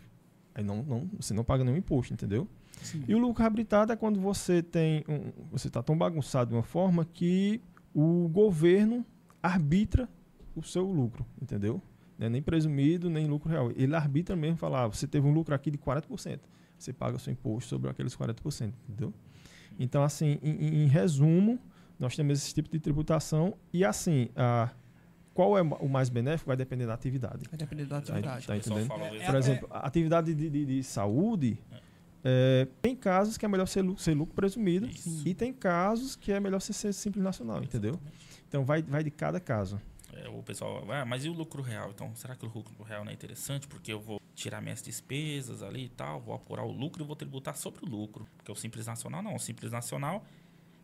aí 0.55 0.63
não, 0.63 0.81
não, 0.83 1.09
você 1.19 1.33
não 1.33 1.43
paga 1.43 1.65
nenhum 1.65 1.77
imposto, 1.77 2.13
entendeu? 2.13 2.47
Sim. 2.81 3.03
E 3.07 3.13
o 3.13 3.17
lucro 3.17 3.43
habilitado 3.43 3.91
é 3.91 3.95
quando 3.95 4.21
você 4.21 4.63
tem 4.63 5.03
um, 5.09 5.31
você 5.51 5.67
está 5.67 5.83
tão 5.83 5.97
bagunçado 5.97 6.51
de 6.51 6.55
uma 6.55 6.63
forma 6.63 7.03
que 7.03 7.61
o 7.93 8.29
governo 8.29 9.05
arbitra 9.43 10.07
o 10.55 10.63
seu 10.63 10.85
lucro, 10.85 11.25
entendeu? 11.41 11.81
É 12.19 12.29
nem 12.29 12.41
presumido, 12.41 13.09
nem 13.09 13.27
lucro 13.27 13.49
real. 13.49 13.71
Ele 13.75 13.95
arbitra 13.95 14.35
mesmo, 14.35 14.57
fala, 14.57 14.83
ah, 14.83 14.87
você 14.87 15.05
teve 15.05 15.27
um 15.27 15.33
lucro 15.33 15.53
aqui 15.53 15.69
de 15.69 15.77
40%. 15.77 16.39
Você 16.77 16.93
paga 16.93 17.15
o 17.15 17.19
seu 17.19 17.33
imposto 17.33 17.69
sobre 17.69 17.89
aqueles 17.89 18.15
40%, 18.15 18.71
entendeu? 18.87 19.13
Então, 19.79 20.03
assim, 20.03 20.39
em, 20.41 20.83
em- 20.83 20.87
resumo, 20.87 21.59
nós 21.99 22.15
temos 22.15 22.39
esse 22.39 22.53
tipo 22.53 22.69
de 22.69 22.79
tributação 22.79 23.55
e, 23.73 23.83
assim, 23.85 24.29
a, 24.35 24.69
qual 25.33 25.57
é 25.57 25.61
o 25.61 25.87
mais 25.89 26.09
benéfico 26.09 26.47
vai 26.47 26.57
depender 26.57 26.85
da 26.85 26.93
atividade. 26.93 27.45
Vai 27.49 27.57
depender 27.57 27.85
da 27.85 28.01
Tá, 28.01 28.13
atividade. 28.13 28.47
tá 28.47 28.53
pessoal 28.55 28.79
entendendo? 28.79 29.15
É, 29.21 29.25
Por 29.25 29.35
é- 29.35 29.37
exemplo, 29.39 29.67
a 29.71 29.79
atividade 29.87 30.33
de, 30.33 30.49
de- 30.49 30.65
de 30.65 30.83
saúde, 30.83 31.59
é, 32.23 32.67
tem 32.81 32.95
casos 32.95 33.37
que 33.37 33.45
é 33.45 33.49
melhor 33.49 33.67
ser, 33.67 33.81
lu- 33.83 33.97
ser 33.97 34.13
lucro 34.13 34.33
presumido 34.35 34.87
Isso. 34.87 35.27
e 35.27 35.33
tem 35.33 35.53
casos 35.53 36.15
que 36.15 36.31
é 36.31 36.39
melhor 36.39 36.59
ser, 36.59 36.73
ser 36.73 36.93
simples 36.93 37.23
nacional, 37.23 37.63
entendeu? 37.63 37.99
Então 38.47 38.65
vai, 38.65 38.81
vai 38.81 39.03
de 39.03 39.11
cada 39.11 39.39
caso. 39.39 39.79
É, 40.23 40.27
o 40.29 40.41
pessoal, 40.41 40.83
ah, 40.91 41.05
mas 41.05 41.25
e 41.25 41.29
o 41.29 41.33
lucro 41.33 41.61
real? 41.61 41.91
Então, 41.91 42.15
será 42.15 42.35
que 42.35 42.45
o 42.45 42.49
lucro 42.49 42.83
real 42.83 43.03
não 43.03 43.11
é 43.11 43.13
interessante? 43.13 43.67
Porque 43.67 43.91
eu 43.93 43.99
vou 43.99 44.19
tirar 44.33 44.61
minhas 44.61 44.81
despesas 44.81 45.61
ali 45.61 45.85
e 45.85 45.89
tal, 45.89 46.19
vou 46.21 46.33
apurar 46.33 46.63
o 46.63 46.71
lucro 46.71 47.03
e 47.03 47.05
vou 47.05 47.15
tributar 47.15 47.55
sobre 47.55 47.85
o 47.85 47.87
lucro. 47.87 48.27
Porque 48.37 48.51
o 48.51 48.55
Simples 48.55 48.87
Nacional 48.87 49.21
não. 49.21 49.35
O 49.35 49.39
Simples 49.39 49.71
Nacional 49.71 50.25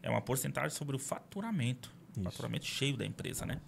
é 0.01 0.09
uma 0.09 0.21
porcentagem 0.21 0.69
sobre 0.71 0.95
o 0.95 0.99
faturamento. 0.99 1.91
Isso. 2.11 2.23
Faturamento 2.23 2.65
cheio 2.65 2.95
da 2.95 3.05
empresa, 3.05 3.45
né? 3.45 3.59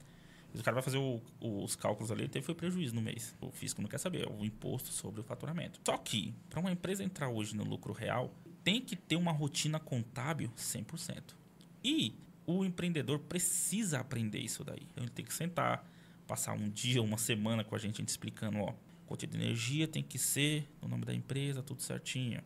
O 0.54 0.63
cara 0.63 0.75
vai 0.75 0.84
fazer 0.84 0.97
o- 0.97 1.21
os 1.41 1.75
cálculos 1.75 2.12
ali, 2.12 2.21
ele 2.21 2.30
teve 2.30 2.45
foi 2.45 2.56
prejuízo 2.56 2.95
no 2.95 3.01
mês. 3.01 3.36
O 3.41 3.51
fisco 3.51 3.82
não 3.82 3.89
quer 3.89 3.97
saber, 3.97 4.25
é 4.25 4.32
o 4.32 4.45
imposto 4.45 4.89
sobre 4.89 5.19
o 5.19 5.23
faturamento. 5.23 5.80
Só 5.86 5.97
que, 5.97 6.34
para 6.49 6.60
uma 6.62 6.71
empresa 6.71 7.04
entrar 7.04 7.28
hoje 7.30 7.56
no 7.56 7.63
lucro 7.63 7.91
real, 7.91 8.34
tem 8.63 8.80
que 8.80 8.95
ter 8.95 9.15
uma 9.17 9.32
rotina 9.34 9.80
contábil 9.80 10.49
100%. 10.56 11.36
E 11.84 12.15
o 12.46 12.64
empreendedor 12.64 13.20
precisa 13.20 14.00
aprender 14.00 14.40
isso 14.40 14.64
daí. 14.64 14.88
Então, 14.92 15.04
ele 15.04 15.12
tem 15.12 15.26
que 15.26 15.34
sentar, 15.34 15.90
passar 16.28 16.54
um 16.54 16.70
dia, 16.70 17.02
uma 17.02 17.18
semana 17.18 17.64
com 17.64 17.76
a 17.76 17.78
gente, 17.78 17.96
a 17.96 17.98
gente 17.98 18.10
explicando, 18.10 18.60
ó, 18.60 18.74
conta 19.06 19.28
de 19.28 19.38
energia 19.38 19.88
tem 19.88 20.04
que 20.04 20.18
ser 20.18 20.68
no 20.82 20.88
nome 20.88 21.06
da 21.06 21.14
empresa, 21.14 21.62
tudo 21.62 21.82
certinho. 21.82 22.42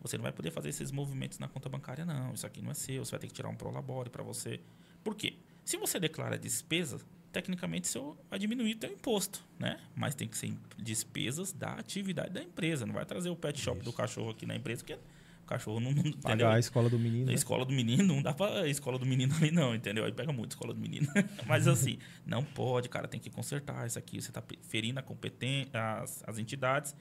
Você 0.00 0.16
não 0.16 0.22
vai 0.22 0.32
poder 0.32 0.50
fazer 0.50 0.70
esses 0.70 0.90
movimentos 0.90 1.38
na 1.38 1.48
conta 1.48 1.68
bancária, 1.68 2.04
não. 2.04 2.32
Isso 2.32 2.46
aqui 2.46 2.62
não 2.62 2.70
é 2.70 2.74
seu. 2.74 3.04
Você 3.04 3.10
vai 3.10 3.20
ter 3.20 3.26
que 3.26 3.34
tirar 3.34 3.48
um 3.48 3.54
prolabore 3.54 4.08
para 4.08 4.22
você. 4.22 4.60
Por 5.04 5.14
quê? 5.14 5.34
Se 5.64 5.76
você 5.76 6.00
declara 6.00 6.38
despesa, 6.38 6.98
tecnicamente 7.30 7.86
seu 7.86 8.16
vai 8.28 8.38
diminuir 8.38 8.74
o 8.74 8.78
teu 8.78 8.90
imposto, 8.90 9.44
né? 9.58 9.78
Mas 9.94 10.14
tem 10.14 10.26
que 10.26 10.36
ser 10.36 10.52
despesas 10.78 11.52
da 11.52 11.74
atividade 11.74 12.30
da 12.30 12.42
empresa. 12.42 12.86
Não 12.86 12.94
vai 12.94 13.04
trazer 13.04 13.28
o 13.28 13.36
pet 13.36 13.60
shop 13.60 13.82
do 13.82 13.92
cachorro 13.92 14.30
aqui 14.30 14.46
na 14.46 14.56
empresa, 14.56 14.82
porque 14.82 14.98
cachorro 15.50 15.80
não, 15.80 15.90
não 15.90 16.00
entendeu? 16.00 16.20
Pagar 16.22 16.54
a 16.54 16.58
escola 16.58 16.88
do 16.88 16.98
menino. 16.98 17.24
Na 17.24 17.32
né? 17.32 17.34
escola 17.34 17.64
do 17.64 17.72
menino, 17.72 18.04
não 18.04 18.22
dá 18.22 18.32
pra 18.32 18.66
escola 18.68 18.98
do 18.98 19.04
menino 19.04 19.34
ali 19.36 19.50
não, 19.50 19.74
entendeu? 19.74 20.04
Aí 20.04 20.12
pega 20.12 20.32
muito 20.32 20.52
escola 20.52 20.72
do 20.72 20.80
menino. 20.80 21.06
Mas 21.46 21.66
assim, 21.66 21.98
não 22.24 22.44
pode, 22.44 22.88
cara, 22.88 23.08
tem 23.08 23.20
que 23.20 23.28
consertar 23.28 23.86
isso 23.86 23.98
aqui. 23.98 24.20
Você 24.20 24.30
tá 24.30 24.42
ferindo 24.62 25.00
a 25.00 25.02
competência, 25.02 25.70
as, 25.74 26.22
as 26.26 26.38
entidades. 26.38 26.94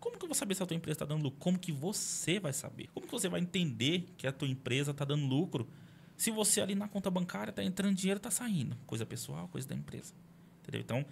Como 0.00 0.18
que 0.18 0.24
eu 0.24 0.28
vou 0.28 0.34
saber 0.34 0.54
se 0.56 0.62
a 0.62 0.66
tua 0.66 0.76
empresa 0.76 0.96
está 0.96 1.04
dando 1.04 1.22
lucro? 1.22 1.38
Como 1.38 1.58
que 1.58 1.70
você 1.70 2.40
vai 2.40 2.52
saber? 2.52 2.88
Como 2.92 3.06
que 3.06 3.12
você 3.12 3.28
vai 3.28 3.40
entender 3.40 4.08
que 4.16 4.26
a 4.26 4.32
tua 4.32 4.48
empresa 4.48 4.90
está 4.90 5.04
dando 5.04 5.24
lucro? 5.26 5.68
Se 6.16 6.30
você 6.30 6.60
ali 6.60 6.74
na 6.74 6.88
conta 6.88 7.08
bancária 7.10 7.50
está 7.50 7.62
entrando 7.62 7.94
dinheiro, 7.94 8.18
está 8.18 8.30
saindo. 8.30 8.76
Coisa 8.86 9.06
pessoal, 9.06 9.46
coisa 9.48 9.68
da 9.68 9.76
empresa. 9.76 10.12
Entendeu? 10.60 10.80
Então, 10.80 11.06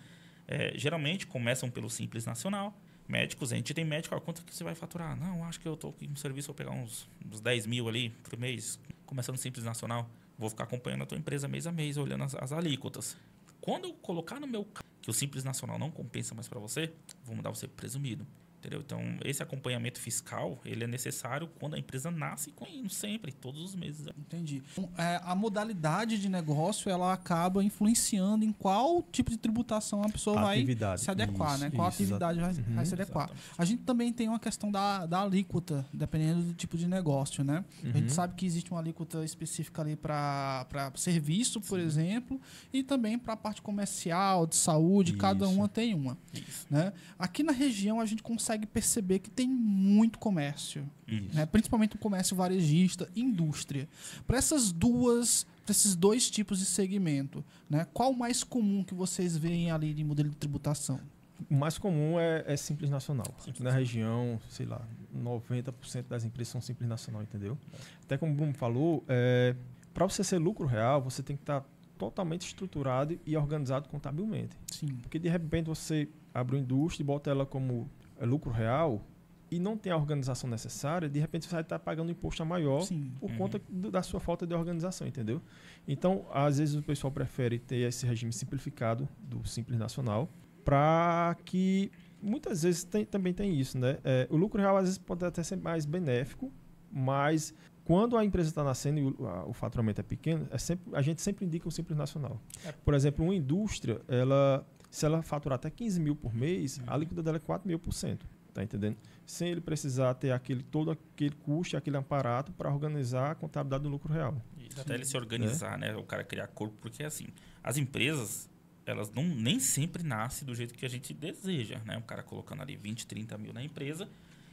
é, 0.48 0.72
geralmente 0.76 1.26
começam 1.26 1.70
pelo 1.70 1.88
Simples 1.88 2.26
Nacional. 2.26 2.76
Médicos, 3.10 3.52
a 3.52 3.56
gente 3.56 3.74
tem 3.74 3.84
médico, 3.84 4.14
ah, 4.14 4.20
quanto 4.20 4.44
que 4.44 4.54
você 4.54 4.62
vai 4.62 4.74
faturar? 4.76 5.16
Não, 5.16 5.44
acho 5.44 5.58
que 5.58 5.66
eu 5.66 5.74
estou 5.74 5.90
aqui 5.90 6.06
no 6.06 6.16
serviço, 6.16 6.46
vou 6.46 6.54
pegar 6.54 6.70
uns, 6.70 7.08
uns 7.26 7.40
10 7.40 7.66
mil 7.66 7.88
ali 7.88 8.10
por 8.10 8.38
mês, 8.38 8.78
começando 9.04 9.36
Simples 9.36 9.64
Nacional. 9.64 10.08
Vou 10.38 10.48
ficar 10.48 10.62
acompanhando 10.62 11.02
a 11.02 11.06
tua 11.06 11.18
empresa 11.18 11.48
mês 11.48 11.66
a 11.66 11.72
mês, 11.72 11.96
olhando 11.96 12.22
as, 12.22 12.36
as 12.36 12.52
alíquotas. 12.52 13.16
Quando 13.60 13.88
eu 13.88 13.94
colocar 13.94 14.38
no 14.38 14.46
meu 14.46 14.64
que 15.02 15.10
o 15.10 15.12
Simples 15.12 15.42
Nacional 15.42 15.76
não 15.76 15.90
compensa 15.90 16.36
mais 16.36 16.46
para 16.46 16.60
você, 16.60 16.92
vou 17.24 17.34
mudar 17.34 17.50
você 17.50 17.66
presumido. 17.66 18.24
Entendeu? 18.60 18.80
Então, 18.84 19.00
esse 19.24 19.42
acompanhamento 19.42 19.98
fiscal, 19.98 20.60
ele 20.66 20.84
é 20.84 20.86
necessário 20.86 21.48
quando 21.58 21.74
a 21.74 21.78
empresa 21.78 22.10
nasce 22.10 22.50
com 22.52 22.66
indo 22.66 22.90
sempre, 22.90 23.32
todos 23.32 23.62
os 23.62 23.74
meses. 23.74 24.06
Entendi. 24.18 24.62
Então, 24.72 24.86
é, 24.98 25.18
a 25.24 25.34
modalidade 25.34 26.18
de 26.18 26.28
negócio 26.28 26.90
ela 26.90 27.10
acaba 27.12 27.64
influenciando 27.64 28.44
em 28.44 28.52
qual 28.52 29.02
tipo 29.10 29.30
de 29.30 29.38
tributação 29.38 30.02
a 30.02 30.10
pessoa 30.10 30.42
vai 30.42 30.58
Atividade. 30.58 31.00
se 31.00 31.10
adequar, 31.10 31.54
Isso, 31.54 31.64
né? 31.64 31.70
Qual 31.70 31.88
isso, 31.88 32.02
atividade 32.02 32.38
vai, 32.38 32.50
Uhum. 32.52 32.74
vai 32.74 32.84
se 32.84 32.92
adequar. 32.94 33.24
Exatamente. 33.30 33.54
A 33.56 33.64
gente 33.64 33.82
também 33.82 34.12
tem 34.12 34.28
uma 34.28 34.38
questão 34.38 34.70
da, 34.70 35.06
da 35.06 35.22
alíquota, 35.22 35.86
dependendo 35.90 36.42
do 36.42 36.52
tipo 36.52 36.76
de 36.76 36.86
negócio, 36.86 37.42
né? 37.42 37.64
A 37.82 37.86
Uhum. 37.86 37.92
gente 37.94 38.12
sabe 38.12 38.34
que 38.34 38.44
existe 38.44 38.70
uma 38.70 38.80
alíquota 38.80 39.24
específica 39.24 39.80
ali 39.80 39.96
para 39.96 40.66
serviço, 40.96 41.62
por 41.62 41.80
exemplo, 41.80 42.38
e 42.74 42.82
também 42.82 43.18
para 43.18 43.32
a 43.32 43.36
parte 43.38 43.62
comercial, 43.62 44.46
de 44.46 44.56
saúde, 44.56 45.14
cada 45.16 45.46
Isso. 45.46 45.54
uma 45.54 45.66
tem 45.66 45.94
uma. 45.94 46.18
Isso. 46.34 46.66
Né? 46.68 46.92
Aqui 47.18 47.42
na 47.42 47.52
região 47.52 48.00
a 48.00 48.04
gente 48.04 48.22
consegue 48.22 48.49
perceber 48.58 49.18
que 49.20 49.30
tem 49.30 49.48
muito 49.48 50.18
comércio, 50.18 50.88
né? 51.34 51.46
principalmente 51.46 51.96
o 51.96 51.98
comércio 51.98 52.36
varejista, 52.36 53.08
indústria. 53.14 53.88
Para 54.26 54.38
essas 54.38 54.72
duas, 54.72 55.46
esses 55.68 55.94
dois 55.94 56.30
tipos 56.30 56.58
de 56.58 56.64
segmento, 56.64 57.44
né? 57.68 57.86
Qual 57.92 58.10
o 58.10 58.18
mais 58.18 58.42
comum 58.42 58.82
que 58.84 58.94
vocês 58.94 59.36
veem 59.36 59.70
ali 59.70 59.94
de 59.94 60.04
modelo 60.04 60.28
de 60.30 60.36
tributação? 60.36 61.00
O 61.48 61.54
mais 61.54 61.78
comum 61.78 62.18
é, 62.18 62.44
é 62.46 62.56
Simples 62.56 62.90
Nacional. 62.90 63.26
Na 63.60 63.70
região, 63.70 64.40
sei 64.48 64.66
lá, 64.66 64.82
90% 65.16 66.04
das 66.08 66.24
empresas 66.24 66.52
são 66.52 66.60
Simples 66.60 66.88
Nacional, 66.88 67.22
entendeu? 67.22 67.56
Até 68.04 68.18
como 68.18 68.32
o 68.32 68.34
Bruno 68.34 68.52
falou, 68.52 69.04
é, 69.08 69.54
para 69.94 70.06
você 70.06 70.22
ser 70.22 70.38
lucro 70.38 70.66
real, 70.66 71.00
você 71.00 71.22
tem 71.22 71.36
que 71.36 71.42
estar 71.42 71.64
totalmente 71.98 72.46
estruturado 72.46 73.18
e 73.26 73.36
organizado 73.36 73.88
contabilmente. 73.88 74.56
Sim. 74.66 74.88
Porque 75.02 75.18
de 75.18 75.28
repente 75.28 75.66
você 75.66 76.08
abre 76.32 76.56
uma 76.56 76.62
indústria 76.62 77.02
e 77.02 77.06
bota 77.06 77.30
ela 77.30 77.44
como 77.44 77.88
é, 77.92 77.99
lucro 78.24 78.50
real 78.50 79.02
e 79.50 79.58
não 79.58 79.76
tem 79.76 79.92
a 79.92 79.96
organização 79.96 80.48
necessária, 80.48 81.08
de 81.08 81.18
repente 81.18 81.44
você 81.46 81.50
vai 81.52 81.62
estar 81.62 81.78
pagando 81.80 82.08
um 82.08 82.12
imposto 82.12 82.44
maior 82.46 82.82
Sim. 82.82 83.12
por 83.18 83.30
Uhum. 83.30 83.36
conta 83.36 83.60
do- 83.68 83.90
da 83.90 84.00
sua 84.02 84.20
falta 84.20 84.46
de 84.46 84.54
organização, 84.54 85.06
entendeu? 85.08 85.42
Então, 85.88 86.24
às 86.32 86.58
vezes 86.58 86.76
o 86.76 86.82
pessoal 86.82 87.10
prefere 87.10 87.58
ter 87.58 87.78
esse 87.88 88.06
regime 88.06 88.32
simplificado 88.32 89.08
do 89.18 89.44
Simples 89.46 89.76
Nacional 89.78 90.28
para 90.64 91.36
que 91.44 91.90
muitas 92.22 92.62
vezes 92.62 92.84
tem- 92.84 93.04
também 93.04 93.32
tem 93.34 93.58
isso, 93.58 93.76
né? 93.76 93.98
É, 94.04 94.28
o 94.30 94.36
lucro 94.36 94.60
real 94.60 94.76
às 94.76 94.84
vezes 94.84 94.98
pode 94.98 95.24
até 95.24 95.42
ser 95.42 95.56
mais 95.56 95.84
benéfico, 95.84 96.52
mas 96.92 97.52
quando 97.84 98.16
a 98.16 98.24
empresa 98.24 98.50
está 98.50 98.62
nascendo 98.62 99.00
e 99.00 99.04
o, 99.22 99.26
a- 99.26 99.44
o 99.46 99.52
faturamento 99.52 100.00
é 100.00 100.04
pequeno, 100.04 100.46
é 100.52 100.58
sempre, 100.58 100.94
a 100.94 101.02
gente 101.02 101.20
sempre 101.22 101.44
indica 101.44 101.66
o 101.66 101.72
Simples 101.72 101.96
Nacional. 101.98 102.40
Por 102.84 102.94
exemplo, 102.94 103.24
uma 103.24 103.34
indústria, 103.34 104.00
ela, 104.06 104.64
se 104.90 105.06
ela 105.06 105.22
faturar 105.22 105.56
até 105.56 105.70
15 105.70 106.00
mil 106.00 106.16
por 106.16 106.34
mês, 106.34 106.80
a 106.86 106.94
alíquota 106.94 107.22
dela 107.22 107.36
é 107.36 107.40
4 107.40 107.66
mil 107.66 107.78
por 107.78 107.92
cento. 107.92 108.26
Tá 108.52 108.64
entendendo? 108.64 108.96
Sem 109.24 109.50
ele 109.50 109.60
precisar 109.60 110.12
ter 110.14 110.32
aquele, 110.32 110.62
todo 110.62 110.90
aquele 110.90 111.34
custo, 111.36 111.76
aquele 111.76 111.96
aparato 111.96 112.50
para 112.52 112.68
organizar 112.68 113.30
a 113.30 113.34
contabilidade 113.36 113.84
do 113.84 113.88
lucro 113.88 114.12
real. 114.12 114.36
E 114.58 114.68
até 114.80 114.94
ele 114.94 115.04
se 115.04 115.16
organizar, 115.16 115.78
né? 115.78 115.94
O 115.96 116.02
cara 116.02 116.24
criar 116.24 116.48
corpo, 116.48 116.74
porque 116.80 117.04
assim, 117.04 117.28
as 117.62 117.76
empresas, 117.76 118.50
elas 118.84 119.08
não 119.12 119.22
nem 119.22 119.60
sempre 119.60 120.02
nascem 120.02 120.44
do 120.44 120.52
jeito 120.54 120.74
que 120.74 120.84
a 120.84 120.88
gente 120.88 121.14
deseja, 121.14 121.78
né? 121.86 121.96
O 121.96 122.02
cara 122.02 122.24
colocando 122.24 122.60
ali 122.60 122.74
20, 122.74 123.06
30 123.06 123.38
mil 123.38 123.52
na 123.52 123.62
empresa 123.62 124.08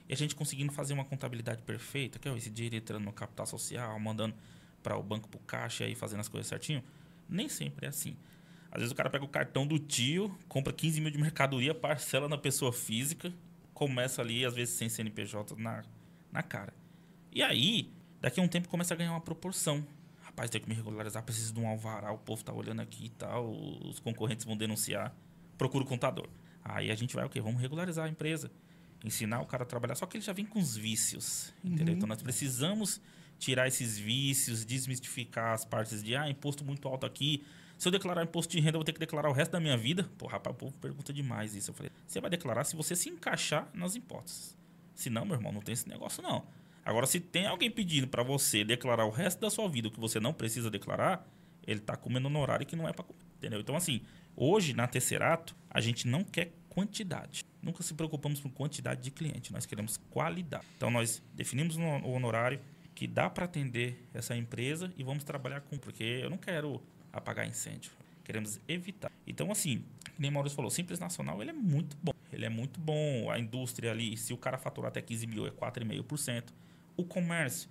e 0.08 0.13
a 0.13 0.15
gente 0.15 0.36
conseguindo 0.36 0.71
fazer 0.71 0.93
uma 0.93 1.04
contabilidade 1.04 1.63
perfeita, 1.63 2.19
que 2.19 2.30
é 2.30 2.38
esse 2.38 2.52
dinheiro 2.52 2.76
entrando 2.76 3.04
no 3.04 3.12
capital 3.12 3.47
social, 3.47 4.00
mandando 4.00 4.36
para 4.82 4.95
o 4.95 5.04
banco 5.04 5.28
pro 5.28 5.39
caixa 5.39 5.86
e 5.88 5.95
fazendo 5.95 6.19
as 6.19 6.28
coisas 6.28 6.47
certinho. 6.47 6.84
Nem 7.28 7.50
sempre 7.50 7.88
é 7.88 7.89
assim. 7.89 8.15
Às 8.71 8.80
vezes 8.80 8.91
o 8.91 8.95
cara 8.95 9.10
pega 9.10 9.23
o 9.23 9.27
cartão 9.27 9.65
do 9.65 9.80
tio, 9.80 10.36
compra 10.47 10.73
15 10.73 11.01
mil 11.01 11.12
de 11.12 11.17
mercadoria, 11.17 11.73
parcela 11.73 12.27
na 12.27 12.38
pessoa 12.38 12.71
física, 12.73 13.34
começa 13.73 14.21
ali, 14.21 14.45
às 14.45 14.56
vezes 14.56 14.75
sem 14.75 14.89
CNPJ 14.89 15.56
na, 15.56 15.84
na 16.32 16.43
cara. 16.43 16.73
E 17.32 17.41
aí, 17.41 17.91
daqui 18.19 18.39
a 18.39 18.43
um 18.43 18.47
tempo 18.47 18.67
começa 18.67 18.93
a 18.93 18.97
ganhar 18.97 19.12
uma 19.12 19.21
proporção. 19.21 19.86
Rapaz, 20.21 20.49
tem 20.49 20.62
que 20.62 20.67
me 20.67 20.75
regularizar, 20.75 21.23
preciso 21.23 21.53
de 21.53 21.60
um 21.60 21.67
alvará, 21.67 22.12
o 22.12 22.17
povo 22.17 22.43
tá 22.43 22.53
olhando 22.53 22.82
aqui 22.82 23.06
e 23.06 23.10
tal, 23.10 23.51
os 23.51 23.99
concorrentes 23.99 24.45
vão 24.45 24.58
denunciar. 24.58 25.15
Procura 25.58 25.84
o 25.84 25.88
contador. 25.88 26.27
Aí 26.63 26.91
a 26.91 26.95
gente 26.95 27.15
vai 27.15 27.25
o 27.25 27.30
quê? 27.30 27.39
Vamos 27.39 27.62
regularizar 27.62 28.06
a 28.06 28.10
empresa. 28.10 28.51
Ensinar 29.03 29.41
o 29.41 29.45
cara 29.45 29.63
a 29.63 29.65
trabalhar, 29.65 29.95
só 29.95 30.06
que 30.06 30.17
ele 30.17 30.23
já 30.23 30.34
vem 30.34 30.45
com 30.45 30.60
os 30.60 30.75
vícios, 30.75 31.53
entendeu? 31.63 31.93
Uhum. 31.93 31.97
Então 31.97 32.08
nós 32.08 32.21
precisamos 32.21 32.99
tirar 33.39 33.67
esses 33.67 33.97
vícios, 33.97 34.65
desmistificar 34.65 35.53
as 35.53 35.63
partes 35.63 36.03
de, 36.03 36.15
ah, 36.15 36.30
imposto 36.30 36.65
muito 36.65 36.88
alto 36.88 37.06
aqui. 37.06 37.45
Se 37.77 37.87
eu 37.87 37.91
declarar 37.91 38.23
imposto 38.23 38.51
de 38.51 38.59
renda, 38.59 38.75
eu 38.75 38.79
vou 38.79 38.83
ter 38.83 38.93
que 38.93 38.99
declarar 38.99 39.29
o 39.29 39.33
resto 39.33 39.51
da 39.51 39.59
minha 39.59 39.77
vida? 39.77 40.09
Pô, 40.17 40.25
rapaz, 40.25 40.55
o 40.55 40.57
povo 40.57 40.77
pergunta 40.79 41.13
demais 41.13 41.55
isso. 41.55 41.69
Eu 41.69 41.75
falei, 41.75 41.91
você 42.07 42.19
vai 42.19 42.29
declarar 42.29 42.63
se 42.63 42.75
você 42.75 42.95
se 42.95 43.09
encaixar 43.09 43.69
nas 43.73 43.95
hipóteses. 43.95 44.57
Se 44.95 45.09
não, 45.09 45.25
meu 45.25 45.35
irmão, 45.35 45.51
não 45.51 45.61
tem 45.61 45.73
esse 45.73 45.87
negócio 45.87 46.23
não. 46.23 46.43
Agora, 46.83 47.05
se 47.05 47.19
tem 47.19 47.45
alguém 47.45 47.69
pedindo 47.69 48.07
para 48.07 48.23
você 48.23 48.63
declarar 48.63 49.05
o 49.05 49.11
resto 49.11 49.39
da 49.39 49.49
sua 49.49 49.69
vida 49.69 49.89
o 49.89 49.91
que 49.91 49.99
você 49.99 50.19
não 50.19 50.33
precisa 50.33 50.71
declarar, 50.71 51.27
ele 51.67 51.79
tá 51.79 51.95
comendo 51.95 52.29
no 52.29 52.39
horário 52.39 52.65
que 52.65 52.75
não 52.75 52.87
é 52.87 52.93
para 52.93 53.03
comer, 53.03 53.19
entendeu? 53.37 53.59
Então, 53.59 53.75
assim, 53.75 54.01
hoje 54.35 54.73
na 54.73 54.87
Tesserato, 54.87 55.55
a 55.69 55.79
gente 55.79 56.07
não 56.07 56.23
quer 56.23 56.53
quantidade. 56.69 57.43
Nunca 57.61 57.83
se 57.83 57.93
preocupamos 57.93 58.39
com 58.39 58.49
quantidade 58.49 59.01
de 59.01 59.11
cliente, 59.11 59.51
nós 59.51 59.65
queremos 59.65 59.97
qualidade. 60.09 60.65
Então, 60.77 60.89
nós 60.89 61.21
definimos 61.35 61.75
o 61.75 62.09
honorário 62.09 62.59
que 62.95 63.05
dá 63.05 63.29
para 63.29 63.45
atender 63.45 64.07
essa 64.13 64.35
empresa 64.35 64.91
e 64.97 65.03
vamos 65.03 65.23
trabalhar 65.23 65.61
com, 65.61 65.77
porque 65.77 66.03
eu 66.03 66.29
não 66.29 66.37
quero 66.37 66.81
apagar 67.17 67.47
incêndio. 67.47 67.91
Queremos 68.23 68.60
evitar. 68.67 69.12
Então, 69.25 69.51
assim, 69.51 69.84
nem 70.17 70.30
Maurício 70.30 70.56
falou, 70.56 70.69
Simples 70.69 70.99
Nacional 70.99 71.41
ele 71.41 71.51
é 71.51 71.53
muito 71.53 71.97
bom. 72.01 72.13
Ele 72.32 72.45
é 72.45 72.49
muito 72.49 72.80
bom. 72.80 73.30
A 73.32 73.39
indústria 73.39 73.91
ali, 73.91 74.17
se 74.17 74.34
o 74.34 74.38
cara 74.38 74.58
faturar 74.58 74.89
até 74.89 75.01
15 75.01 75.27
mil, 75.27 75.47
é 75.47 75.51
4,5%. 75.51 76.45
O 76.95 77.03
comércio, 77.03 77.69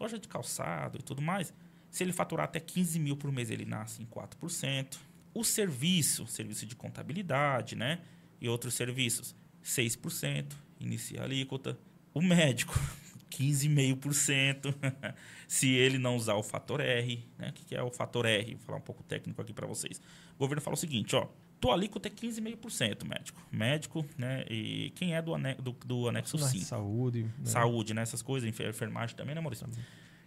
loja 0.00 0.18
de 0.18 0.26
calçado 0.26 0.98
e 0.98 1.02
tudo 1.02 1.22
mais, 1.22 1.52
se 1.90 2.02
ele 2.02 2.12
faturar 2.12 2.44
até 2.44 2.58
15 2.58 2.98
mil 2.98 3.16
por 3.16 3.30
mês, 3.30 3.50
ele 3.50 3.64
nasce 3.64 4.02
em 4.02 4.06
4%. 4.06 4.96
O 5.34 5.44
serviço, 5.44 6.26
serviço 6.26 6.66
de 6.66 6.74
contabilidade, 6.74 7.76
né? 7.76 8.00
E 8.40 8.48
outros 8.48 8.74
serviços, 8.74 9.34
6%, 9.64 10.52
inicia 10.80 11.20
a 11.20 11.24
alíquota. 11.24 11.78
O 12.12 12.20
médico, 12.20 12.74
15,5%. 13.38 14.74
se 15.48 15.68
ele 15.70 15.98
não 15.98 16.16
usar 16.16 16.34
o 16.34 16.42
fator 16.42 16.80
R, 16.80 17.24
né? 17.38 17.50
O 17.50 17.52
que 17.52 17.74
é 17.74 17.82
o 17.82 17.90
fator 17.90 18.24
R? 18.26 18.54
Vou 18.54 18.64
falar 18.64 18.78
um 18.78 18.82
pouco 18.82 19.02
técnico 19.02 19.40
aqui 19.42 19.52
para 19.52 19.66
vocês. 19.66 20.00
O 20.36 20.38
governo 20.38 20.60
fala 20.62 20.74
o 20.74 20.78
seguinte, 20.78 21.14
ó. 21.16 21.26
Tua 21.60 21.74
alíquota 21.74 22.08
é 22.08 22.10
15,5%, 22.10 23.04
médico. 23.06 23.40
Médico, 23.52 24.04
né? 24.18 24.44
E 24.50 24.90
quem 24.96 25.14
é 25.14 25.22
do, 25.22 25.32
ane 25.32 25.54
do, 25.54 25.70
do 25.86 26.08
anexo 26.08 26.36
Na 26.36 26.48
5? 26.48 26.64
Saúde. 26.64 27.22
né? 27.22 27.30
Saúde, 27.44 27.94
né? 27.94 28.02
Essas 28.02 28.20
coisas, 28.20 28.48
enfer- 28.48 28.68
enfermagem 28.70 29.14
também, 29.16 29.32
né, 29.34 29.40
Maurício? 29.40 29.68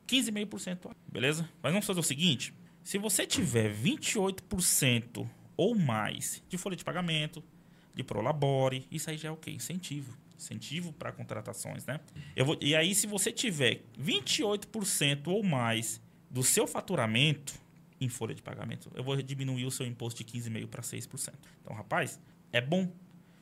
15,5%, 0.07 0.91
beleza? 1.11 1.49
Mas 1.61 1.73
vamos 1.73 1.85
fazer 1.85 1.99
o 1.99 2.03
seguinte: 2.03 2.53
se 2.83 2.97
você 2.97 3.25
tiver 3.27 3.73
28% 3.73 5.27
ou 5.57 5.75
mais 5.75 6.41
de 6.47 6.57
folha 6.57 6.75
de 6.75 6.83
pagamento, 6.85 7.43
de 7.93 8.03
Prolabore, 8.03 8.87
isso 8.91 9.09
aí 9.09 9.17
já 9.17 9.27
é 9.29 9.31
o 9.31 9.35
quê? 9.37 9.51
Incentivo. 9.51 10.17
Incentivo 10.38 10.91
para 10.93 11.12
contratações, 11.12 11.86
né? 11.86 12.00
Eu 12.36 12.45
vou, 12.45 12.58
e 12.62 12.76
aí, 12.76 12.93
se 12.93 13.08
você 13.08 13.32
tiver 13.32 13.84
28% 14.00 15.28
ou 15.28 15.43
mais 15.43 16.02
do 16.30 16.43
seu 16.43 16.67
faturamento 16.67 17.54
em 18.02 18.10
folha 18.10 18.36
de 18.36 18.41
pagamento, 18.41 18.91
eu 18.95 19.04
vou 19.04 19.15
diminuir 19.21 19.65
o 19.65 19.71
seu 19.71 19.86
imposto 19.86 20.24
de 20.24 20.32
15,5% 20.39 20.67
para 20.67 20.82
6%. 20.82 21.34
Então, 21.62 21.76
rapaz, 21.76 22.19
é 22.52 22.60
bom. 22.60 22.91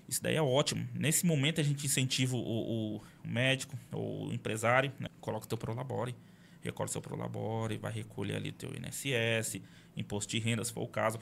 Isso 0.08 0.22
daí 0.22 0.36
é 0.36 0.42
ótimo. 0.42 0.88
Nesse 0.94 1.26
momento 1.26 1.60
a 1.60 1.64
gente 1.64 1.86
incentiva 1.86 2.36
o, 2.36 2.98
o- 2.98 3.02
médico 3.24 3.78
ou 3.92 4.28
o 4.28 4.34
empresário, 4.34 4.92
né? 5.00 5.08
coloca 5.20 5.46
o 5.46 5.50
teu 5.50 5.58
Prolabore, 5.58 6.14
recolhe 6.62 6.90
seu 6.92 7.02
Prolabore, 7.02 7.78
vai 7.78 7.92
recolher 7.92 8.36
ali 8.36 8.50
o 8.50 8.54
teu 8.54 8.70
INSS, 8.76 9.60
imposto 9.98 10.32
de 10.32 10.40
renda, 10.40 10.64
se 10.64 10.72
for 10.72 10.82
o 10.84 10.88
caso, 10.88 11.20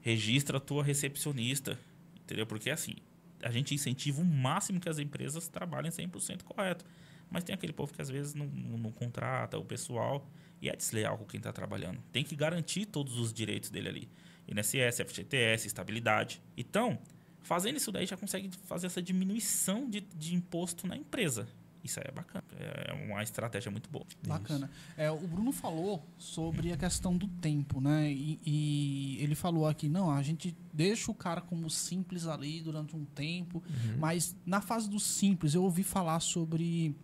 registra 0.00 0.56
a 0.56 0.60
tua 0.60 0.82
recepcionista, 0.82 1.78
entendeu? 2.22 2.46
Porque 2.46 2.70
assim, 2.70 2.96
a 3.42 3.50
gente 3.50 3.74
incentiva 3.74 4.20
o 4.20 4.24
máximo 4.24 4.80
que 4.80 4.88
as 4.88 4.98
empresas 4.98 5.48
trabalhem 5.48 5.90
100% 5.90 6.42
correto. 6.42 6.84
Mas 7.30 7.44
tem 7.44 7.54
aquele 7.54 7.72
povo 7.72 7.92
que 7.92 8.02
às 8.02 8.08
vezes 8.10 8.34
não, 8.34 8.46
não- 8.46 8.92
contrata 8.92 9.58
o 9.58 9.64
pessoal 9.64 10.28
e 10.60 10.68
é 10.68 10.76
desleal 10.76 11.16
com 11.18 11.24
quem 11.24 11.38
está 11.38 11.52
trabalhando. 11.52 12.00
Tem 12.12 12.22
que 12.22 12.36
garantir 12.36 12.86
todos 12.86 13.18
os 13.18 13.32
direitos 13.32 13.70
dele 13.70 13.88
ali. 13.88 14.08
INSS, 14.46 15.00
FGTS, 15.06 15.66
estabilidade. 15.66 16.42
Então, 16.56 16.98
fazendo 17.42 17.76
isso 17.76 17.90
daí 17.90 18.06
já 18.06 18.16
consegue 18.16 18.50
fazer 18.66 18.86
essa 18.86 19.00
diminuição 19.00 19.88
de, 19.88 20.00
de 20.00 20.34
imposto 20.34 20.86
na 20.86 20.96
empresa. 20.96 21.48
Isso 21.84 21.98
aí 21.98 22.06
é 22.08 22.12
bacana. 22.12 22.44
É 22.58 22.92
uma 22.92 23.22
estratégia 23.22 23.70
muito 23.70 23.90
boa. 23.90 24.04
Bacana. 24.26 24.70
É, 24.96 25.10
o 25.10 25.26
Bruno 25.26 25.52
falou 25.52 26.06
sobre 26.16 26.72
a 26.72 26.76
questão 26.76 27.16
do 27.16 27.26
tempo, 27.26 27.80
né? 27.80 28.10
E, 28.10 28.40
e 28.44 29.18
ele 29.20 29.34
falou 29.34 29.66
aqui, 29.66 29.88
não, 29.88 30.10
a 30.10 30.22
gente 30.22 30.56
deixa 30.72 31.10
o 31.10 31.14
cara 31.14 31.40
como 31.40 31.68
simples 31.68 32.26
ali 32.26 32.60
durante 32.60 32.94
um 32.94 33.04
tempo, 33.04 33.62
mas 33.98 34.36
na 34.46 34.60
fase 34.60 34.88
do 34.88 35.00
simples 35.00 35.54
eu 35.54 35.62
ouvi 35.64 35.82
falar 35.82 36.20
sobre 36.20 36.96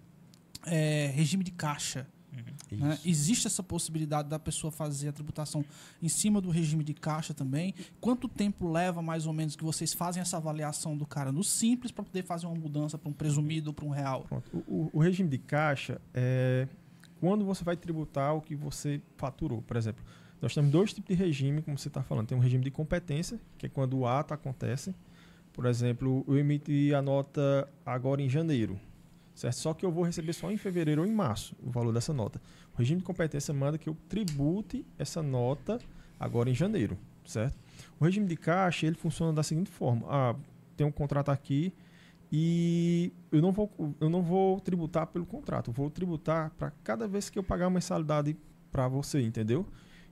é, 0.64 1.10
regime 1.14 1.42
de 1.42 1.50
caixa. 1.50 2.06
Né? 2.70 2.94
Isso. 2.94 3.08
Existe 3.08 3.46
essa 3.46 3.62
possibilidade 3.62 4.28
da 4.28 4.38
pessoa 4.38 4.70
fazer 4.70 5.08
a 5.08 5.12
tributação 5.12 5.64
em 6.02 6.08
cima 6.08 6.40
do 6.40 6.50
regime 6.50 6.84
de 6.84 6.94
caixa 6.94 7.32
também? 7.34 7.74
Quanto 8.00 8.28
tempo 8.28 8.70
leva 8.70 9.00
mais 9.02 9.26
ou 9.26 9.32
menos 9.32 9.56
que 9.56 9.64
vocês 9.64 9.92
fazem 9.94 10.20
essa 10.20 10.36
avaliação 10.36 10.96
do 10.96 11.06
cara 11.06 11.32
no 11.32 11.42
simples 11.42 11.90
para 11.90 12.04
poder 12.04 12.24
fazer 12.24 12.46
uma 12.46 12.54
mudança 12.56 12.98
para 12.98 13.08
um 13.08 13.12
presumido 13.12 13.70
ou 13.70 13.74
para 13.74 13.84
um 13.84 13.90
real? 13.90 14.24
Pronto. 14.28 14.64
O, 14.68 14.72
o- 14.74 14.90
o 14.94 14.98
regime 15.00 15.28
de 15.28 15.38
caixa 15.38 16.00
é 16.14 16.68
quando 17.20 17.44
você 17.44 17.64
vai 17.64 17.76
tributar 17.76 18.34
o 18.36 18.40
que 18.40 18.54
você 18.54 19.00
faturou. 19.16 19.60
Por 19.62 19.76
exemplo, 19.76 20.04
nós 20.40 20.54
temos 20.54 20.70
dois 20.70 20.92
tipos 20.92 21.16
de 21.16 21.20
regime, 21.20 21.62
como 21.62 21.76
você 21.76 21.88
está 21.88 22.02
falando. 22.02 22.28
Tem 22.28 22.38
um 22.38 22.40
regime 22.40 22.62
de 22.62 22.70
competência, 22.70 23.40
que 23.56 23.66
é 23.66 23.68
quando 23.68 23.98
o 23.98 24.06
ato 24.06 24.32
acontece. 24.32 24.94
Por 25.52 25.66
exemplo, 25.66 26.24
eu 26.28 26.38
emiti 26.38 26.94
a 26.94 27.02
nota 27.02 27.68
agora 27.84 28.22
em 28.22 28.28
janeiro, 28.28 28.78
certo? 29.38 29.54
Só 29.54 29.72
que 29.72 29.86
eu 29.86 29.92
vou 29.92 30.02
receber 30.02 30.32
só 30.32 30.50
em 30.50 30.56
fevereiro 30.56 31.02
ou 31.02 31.06
em 31.06 31.12
março 31.12 31.54
o 31.62 31.70
valor 31.70 31.92
dessa 31.92 32.12
nota. 32.12 32.40
O 32.74 32.78
regime 32.78 33.00
de 33.00 33.04
competência 33.04 33.54
manda 33.54 33.78
que 33.78 33.88
eu 33.88 33.96
tribute 34.08 34.84
essa 34.98 35.22
nota 35.22 35.78
agora 36.18 36.50
em 36.50 36.54
janeiro, 36.54 36.98
certo? 37.24 37.56
O 38.00 38.04
regime 38.04 38.26
de 38.26 38.36
caixa 38.36 38.86
ele 38.86 38.96
funciona 38.96 39.32
da 39.32 39.44
seguinte 39.44 39.70
forma: 39.70 40.04
ah, 40.08 40.34
tem 40.76 40.84
um 40.84 40.90
contrato 40.90 41.30
aqui 41.30 41.72
e 42.32 43.12
eu 43.30 43.40
não 43.40 43.52
vou, 43.52 43.70
eu 44.00 44.10
não 44.10 44.22
vou 44.22 44.58
tributar 44.60 45.06
pelo 45.06 45.24
contrato, 45.24 45.70
vou 45.70 45.88
tributar 45.88 46.50
para 46.58 46.72
cada 46.82 47.06
vez 47.06 47.30
que 47.30 47.38
eu 47.38 47.42
pagar 47.44 47.66
uma 47.66 47.74
mensalidade 47.74 48.36
para 48.72 48.88
você, 48.88 49.22
entendeu? 49.22 49.64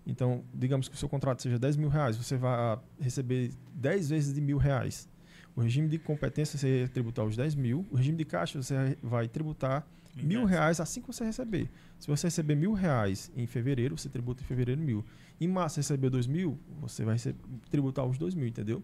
Então, 0.07 0.45
digamos 0.55 0.89
que 0.89 0.95
o 0.95 0.99
seu 0.99 1.09
contrato 1.09 1.43
seja 1.43 1.59
10 1.59 1.77
mil 1.77 1.89
reais, 1.89 2.17
você 2.17 2.37
vai 2.37 2.79
receber 3.01 3.51
10 3.75 4.09
vezes 4.11 4.33
de 4.33 4.41
mil 4.41 4.57
reais. 4.57 5.09
O 5.57 5.63
regime 5.63 5.89
de 5.89 5.99
competência 5.99 6.59
você 6.59 6.81
vai 6.81 6.89
tributar 6.89 7.25
os 7.25 7.35
10 7.35 7.55
mil. 7.55 7.87
O 7.91 7.97
regime 7.97 8.19
de 8.19 8.25
caixa 8.27 8.63
você 8.63 8.97
vai 9.03 9.27
tributar 9.27 9.87
mil 10.15 10.45
reais 10.45 10.81
assim 10.81 11.01
que 11.01 11.07
você 11.07 11.25
receber. 11.25 11.71
Se 11.99 12.07
você 12.07 12.27
receber 12.27 12.55
mil 12.55 12.73
reais 12.73 13.31
em 13.35 13.47
fevereiro, 13.47 13.97
você 13.97 14.09
tributa 14.09 14.43
em 14.43 14.47
fevereiro 14.47 14.81
mil. 14.81 15.05
Em 15.41 15.49
março, 15.49 15.75
você 15.75 15.81
receber 15.81 16.11
dois 16.11 16.27
mil, 16.27 16.59
você 16.81 17.05
vai 17.05 17.17
tributar 17.71 18.05
os 18.07 18.19
dois 18.19 18.35
mil, 18.35 18.47
entendeu? 18.47 18.83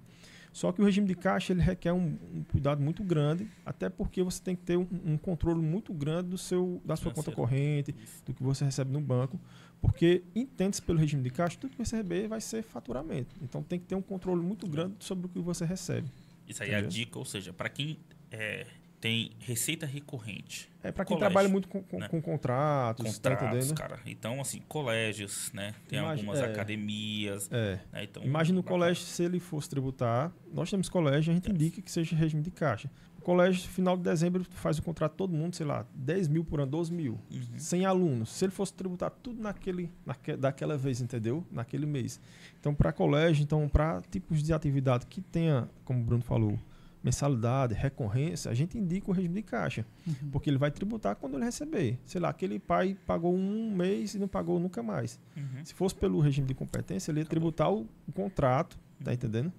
Só 0.53 0.71
que 0.71 0.83
o 0.83 0.85
regime 0.85 1.07
de 1.07 1.15
caixa 1.15 1.55
ele 1.55 1.63
requer 1.63 1.93
um, 1.93 2.19
um 2.35 2.45
cuidado 2.45 2.83
muito 2.83 3.03
grande, 3.03 3.49
até 3.65 3.89
porque 3.89 4.23
você 4.23 4.43
tem 4.43 4.55
que 4.55 4.63
ter 4.63 4.77
um, 4.77 4.87
um 5.05 5.17
controle 5.17 5.63
muito 5.63 5.95
grande 5.95 6.29
do 6.29 6.37
seu, 6.37 6.81
da 6.85 6.95
sua 6.95 7.11
conta 7.11 7.33
corrente, 7.33 7.95
do 8.27 8.35
que 8.35 8.43
você 8.43 8.63
recebe 8.63 8.93
no 8.93 9.01
banco, 9.01 9.41
porque 9.81 10.23
entende-se 10.35 10.83
pelo 10.83 10.99
regime 10.99 11.23
de 11.23 11.31
caixa, 11.31 11.57
tudo 11.59 11.71
que 11.71 11.79
você 11.83 11.97
receber 11.97 12.29
vai 12.29 12.41
ser 12.41 12.63
faturamento. 12.63 13.35
Então 13.41 13.63
tem 13.63 13.79
que 13.79 13.87
ter 13.87 13.95
um 13.95 14.03
controle 14.03 14.43
muito 14.43 14.67
grande 14.69 14.97
sobre 14.99 15.25
o 15.25 15.29
que 15.31 15.39
você 15.39 15.65
recebe. 15.65 16.09
Isso 16.46 16.62
aí 16.62 16.70
Entendeu? 16.70 16.85
é 16.85 16.87
a 16.87 16.90
dica, 16.90 17.18
ou 17.18 17.24
seja, 17.24 17.52
para 17.52 17.68
quem 17.68 17.98
é, 18.31 18.66
tem 19.02 19.33
receita 19.40 19.85
recorrente. 19.85 20.70
É 20.81 20.92
para 20.92 21.05
quem 21.05 21.16
colégio, 21.16 21.33
trabalha 21.33 21.48
muito 21.48 21.68
com, 21.68 21.83
com, 21.83 21.98
né? 21.98 22.09
com 22.09 22.22
contratos, 22.22 23.18
tá 23.18 23.31
contratos, 23.31 23.68
tá 23.68 23.74
cara. 23.74 24.00
Então, 24.07 24.40
assim, 24.40 24.61
colégios, 24.68 25.50
né? 25.52 25.74
Tem 25.88 25.98
algumas 25.98 26.38
é, 26.38 26.44
academias. 26.44 27.48
É. 27.52 27.81
Né? 27.92 28.05
Então, 28.05 28.22
Imagina 28.22 28.61
o 28.61 28.62
colégio, 28.62 29.02
se 29.02 29.24
ele 29.24 29.40
fosse 29.40 29.68
tributar, 29.68 30.33
nós 30.52 30.70
temos 30.70 30.88
colégio, 30.88 31.33
a 31.33 31.35
gente 31.35 31.50
indica 31.50 31.83
que 31.83 31.90
seja 31.90 32.14
regime 32.14 32.42
de 32.42 32.52
caixa. 32.52 32.88
O 33.23 33.25
colégio, 33.25 33.71
final 33.71 33.97
de 33.97 34.03
dezembro, 34.03 34.45
faz 34.51 34.79
o 34.79 34.83
contrato 34.83 35.13
todo 35.13 35.33
mundo, 35.33 35.55
sei 35.55 35.65
lá, 35.65 35.87
10 35.95 36.27
mil 36.27 36.45
por 36.45 36.59
ano, 36.59 36.73
12 36.73 36.93
mil, 36.93 37.21
uhum. 37.31 37.57
100 37.57 37.87
alunos. 37.87 38.31
Se 38.31 38.45
ele 38.45 38.51
fosse 38.51 38.75
tributar 38.75 39.13
tudo 39.13 39.41
naquele, 39.41 39.93
naque, 40.05 40.35
daquela 40.35 40.77
vez, 40.77 41.01
entendeu? 41.01 41.47
Naquele 41.49 41.87
mês. 41.87 42.21
Então, 42.59 42.75
para 42.75 42.93
colégio, 42.93 43.45
então, 43.45 43.69
para 43.69 44.03
tipos 44.11 44.43
de 44.43 44.53
atividade 44.53 45.07
que 45.07 45.21
tenha, 45.21 45.71
como 45.85 46.01
o 46.01 46.03
Bruno 46.03 46.25
falou, 46.25 46.59
mensalidade, 47.01 47.75
recorrência, 47.75 48.51
a 48.51 48.55
gente 48.55 48.77
indica 48.77 49.09
o 49.09 49.15
regime 49.15 49.37
de 49.37 49.43
caixa. 49.43 49.87
Uhum. 50.05 50.31
Porque 50.33 50.51
ele 50.51 50.59
vai 50.59 50.73
tributar 50.73 51.15
quando 51.15 51.37
ele 51.37 51.45
receber. 51.45 52.01
Sei 52.05 52.21
lá, 52.21 52.29
aquele 52.29 52.59
pai 52.59 52.99
pagou 53.07 53.33
um 53.33 53.73
mês 53.73 54.15
e 54.15 54.19
não 54.19 54.27
pagou 54.27 54.59
nunca 54.59 54.83
mais. 54.83 55.21
Uhum. 55.37 55.65
Se 55.65 55.75
fosse 55.75 55.95
pelo 55.95 56.19
regime 56.19 56.49
de 56.49 56.55
competência, 56.55 57.13
ele 57.13 57.21
ia 57.21 57.27
tributar 57.27 57.73
o, 57.73 57.87
o 58.09 58.13
contrato, 58.13 58.77
tá 58.99 59.13
uhum. 59.13 59.15
entendendo? 59.15 59.53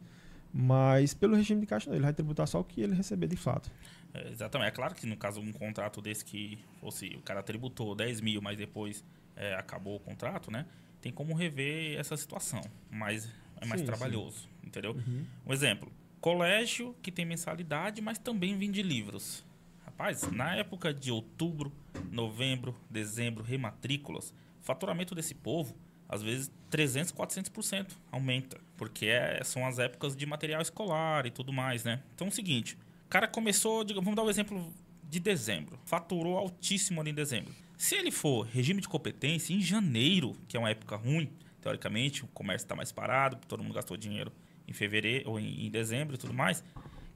Mas 0.54 1.14
pelo 1.14 1.36
regime 1.36 1.62
de 1.62 1.68
caixa, 1.68 1.90
não, 1.90 1.96
ele 1.96 2.04
vai 2.04 2.14
tributar 2.14 2.48
só 2.48 2.60
o 2.60 2.64
que 2.64 2.82
ele 2.82 2.94
receber 2.94 3.28
de 3.28 3.36
fato. 3.36 3.72
É, 4.14 4.30
exatamente. 4.30 4.68
É 4.68 4.72
claro 4.72 4.94
que 4.94 5.08
no 5.08 5.18
caso 5.18 5.42
um 5.42 5.52
contrato 5.52 6.02
desse 6.02 6.24
que 6.24 6.60
fosse 6.80 7.08
o 7.16 7.22
cara 7.22 7.42
tributou 7.42 7.96
10 7.96 8.22
mil, 8.22 8.42
mas 8.42 8.58
depois 8.58 9.04
é, 9.36 9.56
acabou 9.56 9.96
o 9.96 10.00
contrato, 10.00 10.52
né? 10.52 10.66
Tem 11.02 11.12
como 11.12 11.34
rever 11.34 12.00
essa 12.00 12.16
situação. 12.16 12.62
Mas 12.92 13.28
é 13.60 13.66
mais 13.66 13.82
sim, 13.82 13.88
trabalhoso, 13.88 14.42
sim. 14.42 14.68
entendeu? 14.68 14.92
Uhum. 14.92 15.26
Um 15.48 15.54
exemplo 15.54 15.92
colégio 16.24 16.96
que 17.02 17.12
tem 17.12 17.26
mensalidade, 17.26 18.02
mas 18.02 18.18
também 18.18 18.58
vende 18.58 18.82
livros. 18.82 19.44
Rapaz, 19.86 20.32
na 20.32 20.56
época 20.56 20.94
de 20.94 21.12
outubro, 21.12 21.70
novembro, 22.10 22.74
dezembro, 22.90 23.44
rematrículas, 23.44 24.34
faturamento 24.62 25.14
desse 25.14 25.36
povo, 25.36 25.76
às 26.14 26.22
vezes 26.22 26.52
300, 26.70 27.12
400% 27.12 27.88
aumenta, 28.12 28.60
porque 28.78 29.08
é, 29.08 29.44
são 29.44 29.66
as 29.66 29.80
épocas 29.80 30.16
de 30.16 30.26
material 30.26 30.62
escolar 30.62 31.26
e 31.26 31.32
tudo 31.32 31.52
mais, 31.52 31.84
né? 31.84 32.02
Então 32.16 32.28
é 32.28 32.30
o 32.30 32.34
seguinte, 32.34 32.78
o 33.06 33.10
cara 33.10 33.28
começou, 33.28 33.84
digamos, 33.84 34.06
vamos 34.06 34.16
dar 34.16 34.24
o 34.24 34.28
um 34.28 34.30
exemplo 34.30 34.74
de 35.04 35.20
dezembro, 35.20 35.80
faturou 35.86 36.38
altíssimo 36.38 37.02
ali 37.02 37.12
em 37.12 37.14
dezembro. 37.14 37.54
Se 37.78 37.96
ele 37.96 38.12
for 38.12 38.46
regime 38.46 38.82
de 38.82 38.88
competência 38.88 39.54
em 39.54 39.62
janeiro, 39.62 40.36
que 40.48 40.56
é 40.56 40.60
uma 40.60 40.70
época 40.70 40.96
ruim, 40.96 41.30
teoricamente, 41.62 42.24
o 42.24 42.28
comércio 42.28 42.66
está 42.66 42.76
mais 42.76 42.92
parado, 42.92 43.38
todo 43.48 43.64
mundo 43.64 43.74
gastou 43.74 43.98
dinheiro 43.98 44.32
em 44.68 44.74
fevereiro 44.74 45.30
ou 45.30 45.40
em, 45.40 45.66
em 45.66 45.70
dezembro 45.70 46.16
e 46.16 46.18
tudo 46.18 46.34
mais. 46.34 46.64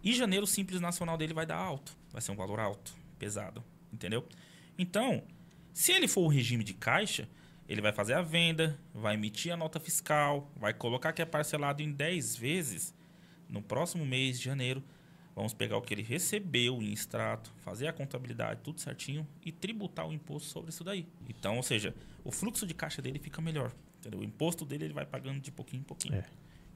E 0.03 0.13
janeiro 0.13 0.43
o 0.43 0.47
simples 0.47 0.79
nacional 0.79 1.17
dele 1.17 1.33
vai 1.33 1.45
dar 1.45 1.57
alto, 1.57 1.97
vai 2.11 2.21
ser 2.21 2.31
um 2.31 2.35
valor 2.35 2.59
alto, 2.59 2.93
pesado, 3.17 3.63
entendeu? 3.91 4.27
Então, 4.77 5.23
se 5.73 5.91
ele 5.91 6.07
for 6.07 6.21
o 6.21 6.27
regime 6.27 6.63
de 6.63 6.73
caixa, 6.73 7.27
ele 7.67 7.81
vai 7.81 7.91
fazer 7.91 8.13
a 8.13 8.21
venda, 8.21 8.79
vai 8.93 9.15
emitir 9.15 9.53
a 9.53 9.57
nota 9.57 9.79
fiscal, 9.79 10.49
vai 10.55 10.73
colocar 10.73 11.11
que 11.11 11.21
é 11.21 11.25
parcelado 11.25 11.81
em 11.81 11.91
10 11.91 12.35
vezes. 12.35 12.95
No 13.49 13.61
próximo 13.61 14.05
mês 14.05 14.39
de 14.39 14.45
janeiro, 14.45 14.83
vamos 15.35 15.53
pegar 15.53 15.77
o 15.77 15.81
que 15.81 15.93
ele 15.93 16.01
recebeu 16.01 16.81
em 16.81 16.91
extrato, 16.91 17.53
fazer 17.57 17.87
a 17.87 17.93
contabilidade, 17.93 18.61
tudo 18.63 18.79
certinho 18.79 19.27
e 19.45 19.51
tributar 19.51 20.07
o 20.07 20.13
imposto 20.13 20.49
sobre 20.49 20.69
isso 20.69 20.83
daí. 20.83 21.07
Então, 21.29 21.57
ou 21.57 21.63
seja, 21.63 21.93
o 22.23 22.31
fluxo 22.31 22.65
de 22.65 22.73
caixa 22.73 23.01
dele 23.01 23.19
fica 23.19 23.41
melhor. 23.41 23.71
Entendeu? 23.99 24.21
O 24.21 24.23
imposto 24.23 24.65
dele 24.65 24.85
ele 24.85 24.93
vai 24.93 25.05
pagando 25.05 25.39
de 25.39 25.51
pouquinho 25.51 25.81
em 25.81 25.83
pouquinho. 25.83 26.15
É. 26.15 26.25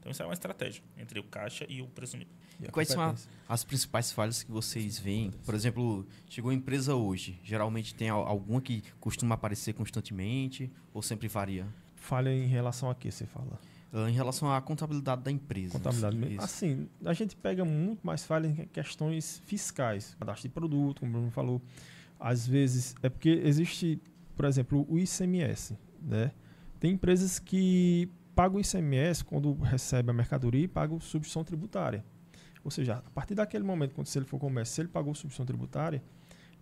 Então 0.02 0.12
isso 0.12 0.22
é 0.24 0.26
uma 0.26 0.34
estratégia 0.34 0.84
entre 0.98 1.20
o 1.20 1.24
caixa 1.24 1.64
e 1.70 1.80
o 1.80 1.88
presumido. 1.88 2.32
E 2.60 2.68
quais 2.70 2.88
são 2.88 3.02
a, 3.02 3.16
as 3.48 3.64
principais 3.64 4.12
falhas 4.12 4.42
que 4.42 4.52
vocês 4.52 4.98
veem? 4.98 5.30
Por 5.46 5.54
exemplo, 5.54 6.06
chegou 6.28 6.50
a 6.50 6.54
empresa 6.54 6.96
hoje, 6.96 7.40
geralmente 7.44 7.94
tem 7.94 8.10
alguma 8.10 8.60
que 8.60 8.84
costuma 9.00 9.36
aparecer 9.36 9.74
constantemente 9.74 10.72
ou 10.92 11.04
sempre 11.04 11.28
varia? 11.28 11.68
Falha 11.96 12.34
em 12.34 12.48
relação 12.48 12.90
a 12.90 12.96
que 12.96 13.12
você 13.12 13.28
fala? 13.28 13.60
Uh, 13.94 14.08
em 14.08 14.14
relação 14.14 14.52
à 14.52 14.60
contabilidade 14.60 15.22
da 15.22 15.30
empresa. 15.30 15.74
Contabilidade 15.74 16.18
mesmo. 16.18 16.42
Assim, 16.42 16.90
a 17.06 17.14
gente 17.14 17.36
pega 17.36 17.64
muito 17.64 18.06
mais 18.06 18.26
falhas 18.26 18.58
em 18.58 18.66
questões 18.66 19.40
fiscais, 19.46 20.16
cadastro 20.18 20.50
de 20.50 20.54
produto, 20.54 21.02
como 21.02 21.12
o 21.12 21.14
Bruno 21.14 21.32
falou. 21.32 21.62
Às 22.20 22.48
vezes, 22.48 22.96
é 23.04 23.10
porque 23.10 23.30
existe, 23.44 24.02
por 24.36 24.46
exemplo, 24.46 24.86
o 24.90 24.98
ICMS, 24.98 25.78
né? 26.02 26.32
Tem 26.80 26.94
empresas 26.94 27.38
que 27.38 28.10
paga 28.36 28.56
o 28.56 28.60
ICMS 28.60 29.24
quando 29.24 29.54
recebe 29.54 30.10
a 30.10 30.14
mercadoria 30.14 30.64
e 30.64 30.68
paga 30.68 30.96
a 30.96 31.00
substituição 31.00 31.44
tributária. 31.44 32.04
Ou 32.64 32.72
seja, 32.72 32.96
a 33.06 33.10
partir 33.10 33.36
daquele 33.36 33.64
momento, 33.64 33.96
quando 33.96 34.08
se 34.08 34.18
ele 34.18 34.26
for 34.26 34.40
comércio, 34.40 34.76
se 34.76 34.82
ele 34.82 34.90
pagou 34.90 35.12
a 35.12 35.16
substituição 35.16 35.46
tributária, 35.46 36.02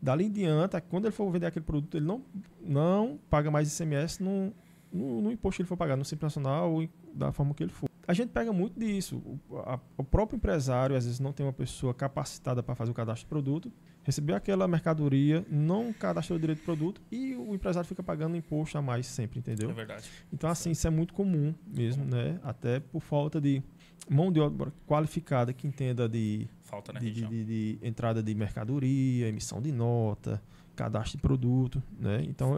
dali 0.01 0.25
em 0.25 0.31
diante, 0.31 0.79
quando 0.81 1.05
ele 1.05 1.11
for 1.11 1.29
vender 1.29 1.45
aquele 1.45 1.65
produto, 1.65 1.97
ele 1.97 2.05
não, 2.05 2.23
não 2.61 3.19
paga 3.29 3.51
mais 3.51 3.73
ICMS 3.73 4.23
no, 4.23 4.53
no, 4.91 5.21
no 5.21 5.31
imposto 5.31 5.57
que 5.57 5.61
ele 5.63 5.67
for 5.67 5.77
pagar, 5.77 5.97
no 5.97 6.05
Simples 6.05 6.35
Nacional 6.35 6.71
ou 6.71 6.87
da 7.13 7.31
forma 7.31 7.53
que 7.53 7.63
ele 7.63 7.71
for. 7.71 7.89
A 8.07 8.13
gente 8.13 8.29
pega 8.29 8.51
muito 8.51 8.79
disso. 8.79 9.17
O, 9.49 9.57
a, 9.57 9.79
o 9.97 10.03
próprio 10.03 10.37
empresário, 10.37 10.95
às 10.95 11.05
vezes, 11.05 11.19
não 11.19 11.31
tem 11.31 11.45
uma 11.45 11.53
pessoa 11.53 11.93
capacitada 11.93 12.63
para 12.63 12.73
fazer 12.75 12.91
o 12.91 12.93
cadastro 12.93 13.25
de 13.25 13.29
produto, 13.29 13.71
recebeu 14.09 14.35
aquela 14.35 14.67
mercadoria, 14.67 15.45
não 15.49 15.93
cadastrou 15.93 16.35
o 16.37 16.39
direito 16.39 16.59
do 16.59 16.65
produto 16.65 16.99
e 17.11 17.35
o 17.35 17.53
empresário 17.53 17.87
fica 17.87 18.01
pagando 18.01 18.35
imposto 18.35 18.75
a 18.75 18.81
mais 18.81 19.05
sempre, 19.05 19.37
entendeu? 19.37 19.69
É 19.69 19.73
verdade. 19.73 20.09
Então, 20.33 20.49
assim, 20.49 20.71
isso 20.71 20.87
é 20.87 20.89
muito 20.89 21.13
comum 21.13 21.53
mesmo, 21.67 22.03
né? 22.03 22.39
Até 22.43 22.79
por 22.79 23.01
falta 23.01 23.39
de 23.39 23.61
mão 24.09 24.31
de 24.31 24.39
obra 24.39 24.73
qualificada 24.87 25.53
que 25.53 25.67
entenda 25.67 26.09
de, 26.09 26.47
falta 26.63 26.91
de, 26.93 27.11
de, 27.11 27.23
de, 27.23 27.45
de 27.45 27.79
entrada 27.83 28.23
de 28.23 28.33
mercadoria, 28.33 29.27
emissão 29.27 29.61
de 29.61 29.71
nota, 29.71 30.41
cadastro 30.75 31.17
de 31.17 31.21
produto, 31.21 31.83
né? 31.99 32.23
Então, 32.23 32.55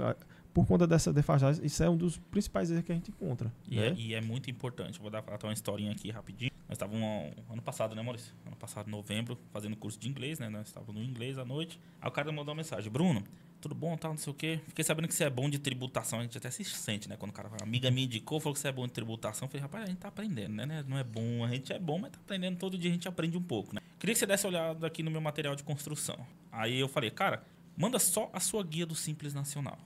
por 0.54 0.66
conta 0.66 0.86
dessa 0.86 1.14
defasagem, 1.14 1.66
isso 1.66 1.84
é 1.84 1.90
um 1.90 1.98
dos 1.98 2.18
principais 2.18 2.72
erros 2.72 2.84
que 2.84 2.92
a 2.92 2.96
gente 2.96 3.10
encontra. 3.10 3.52
E, 3.68 3.76
né? 3.76 3.88
é, 3.88 3.94
e 3.94 4.14
é, 4.14 4.22
muito 4.22 4.50
importante. 4.50 5.00
Vou 5.00 5.10
dar 5.10 5.24
uma 5.44 5.54
historinha 5.54 5.92
aqui 5.92 6.12
rapidinho. 6.12 6.52
Nós 6.68 6.76
estávamos 6.76 7.34
ano 7.50 7.62
passado, 7.62 7.96
né, 7.96 8.02
Maurício? 8.02 8.34
Ano 8.46 8.56
passado, 8.56 8.90
novembro, 8.90 9.38
fazendo 9.52 9.76
curso 9.76 10.00
de 10.00 10.08
inglês, 10.08 10.40
né? 10.40 10.50
Nós 10.50 10.68
estávamos 10.68 10.96
no 10.96 11.04
inglês 11.04 11.38
à 11.38 11.46
noite. 11.46 11.80
Aí 12.02 12.08
o 12.08 12.12
cara 12.12 12.32
mandou 12.32 12.54
uma 12.54 12.56
mensagem: 12.56 12.92
Bruno, 12.92 13.24
tudo 13.62 13.76
bom, 13.76 13.96
tal, 13.96 14.12
não 14.12 14.18
sei 14.18 14.32
o 14.32 14.34
quê. 14.34 14.60
Fiquei 14.68 14.84
sabendo 14.84 15.08
que 15.08 15.14
você 15.14 15.26
é 15.26 15.30
bom 15.30 15.50
de 15.50 15.60
tributação. 15.60 16.20
A 16.20 16.24
gente 16.24 16.38
até 16.38 16.50
se 16.50 16.64
sente, 16.66 17.08
né? 17.08 17.16
Quando 17.16 17.32
o 17.32 17.34
cara 17.34 17.50
fala, 17.50 17.64
amiga 17.64 17.92
me 17.92 18.04
indicou, 18.06 18.40
falou 18.40 18.54
que 18.54 18.60
você 18.60 18.70
é 18.70 18.72
bom 18.72 18.88
de 18.88 18.94
tributação. 18.94 19.46
Eu 19.46 19.50
falei, 19.52 19.62
rapaz, 19.62 19.84
a 19.84 19.88
gente 19.88 20.00
tá 20.00 20.08
aprendendo, 20.08 20.56
né? 20.56 20.84
Não 20.88 20.98
é 20.98 21.04
bom, 21.04 21.46
a 21.46 21.50
gente 21.50 21.72
é 21.72 21.80
bom, 21.80 22.00
mas 22.00 22.12
tá 22.12 22.20
aprendendo. 22.24 22.58
Todo 22.58 22.78
dia 22.78 22.90
a 22.90 22.94
gente 22.94 23.08
aprende 23.08 23.38
um 23.38 23.44
pouco, 23.44 23.76
né? 23.76 23.82
Queria 24.00 24.14
que 24.14 24.20
você 24.20 24.26
desse 24.26 24.48
olhada 24.48 24.88
aqui 24.88 25.04
no 25.04 25.12
meu 25.12 25.22
material 25.22 25.56
de 25.56 25.64
construção. 25.64 26.18
Aí 26.52 26.80
eu 26.80 26.88
falei, 26.88 27.12
cara, 27.12 27.44
manda 27.78 28.00
só 28.00 28.30
a 28.34 28.40
sua 28.40 28.64
guia 28.64 28.86
do 28.86 28.96
Simples 28.96 29.34
Nacional. 29.34 29.78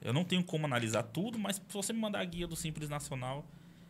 Eu 0.00 0.12
não 0.12 0.24
tenho 0.24 0.42
como 0.42 0.66
analisar 0.66 1.02
tudo, 1.02 1.38
mas 1.38 1.56
se 1.56 1.62
você 1.68 1.92
me 1.92 1.98
mandar 1.98 2.20
a 2.20 2.24
guia 2.24 2.46
do 2.46 2.56
Simples 2.56 2.88
Nacional, 2.88 3.44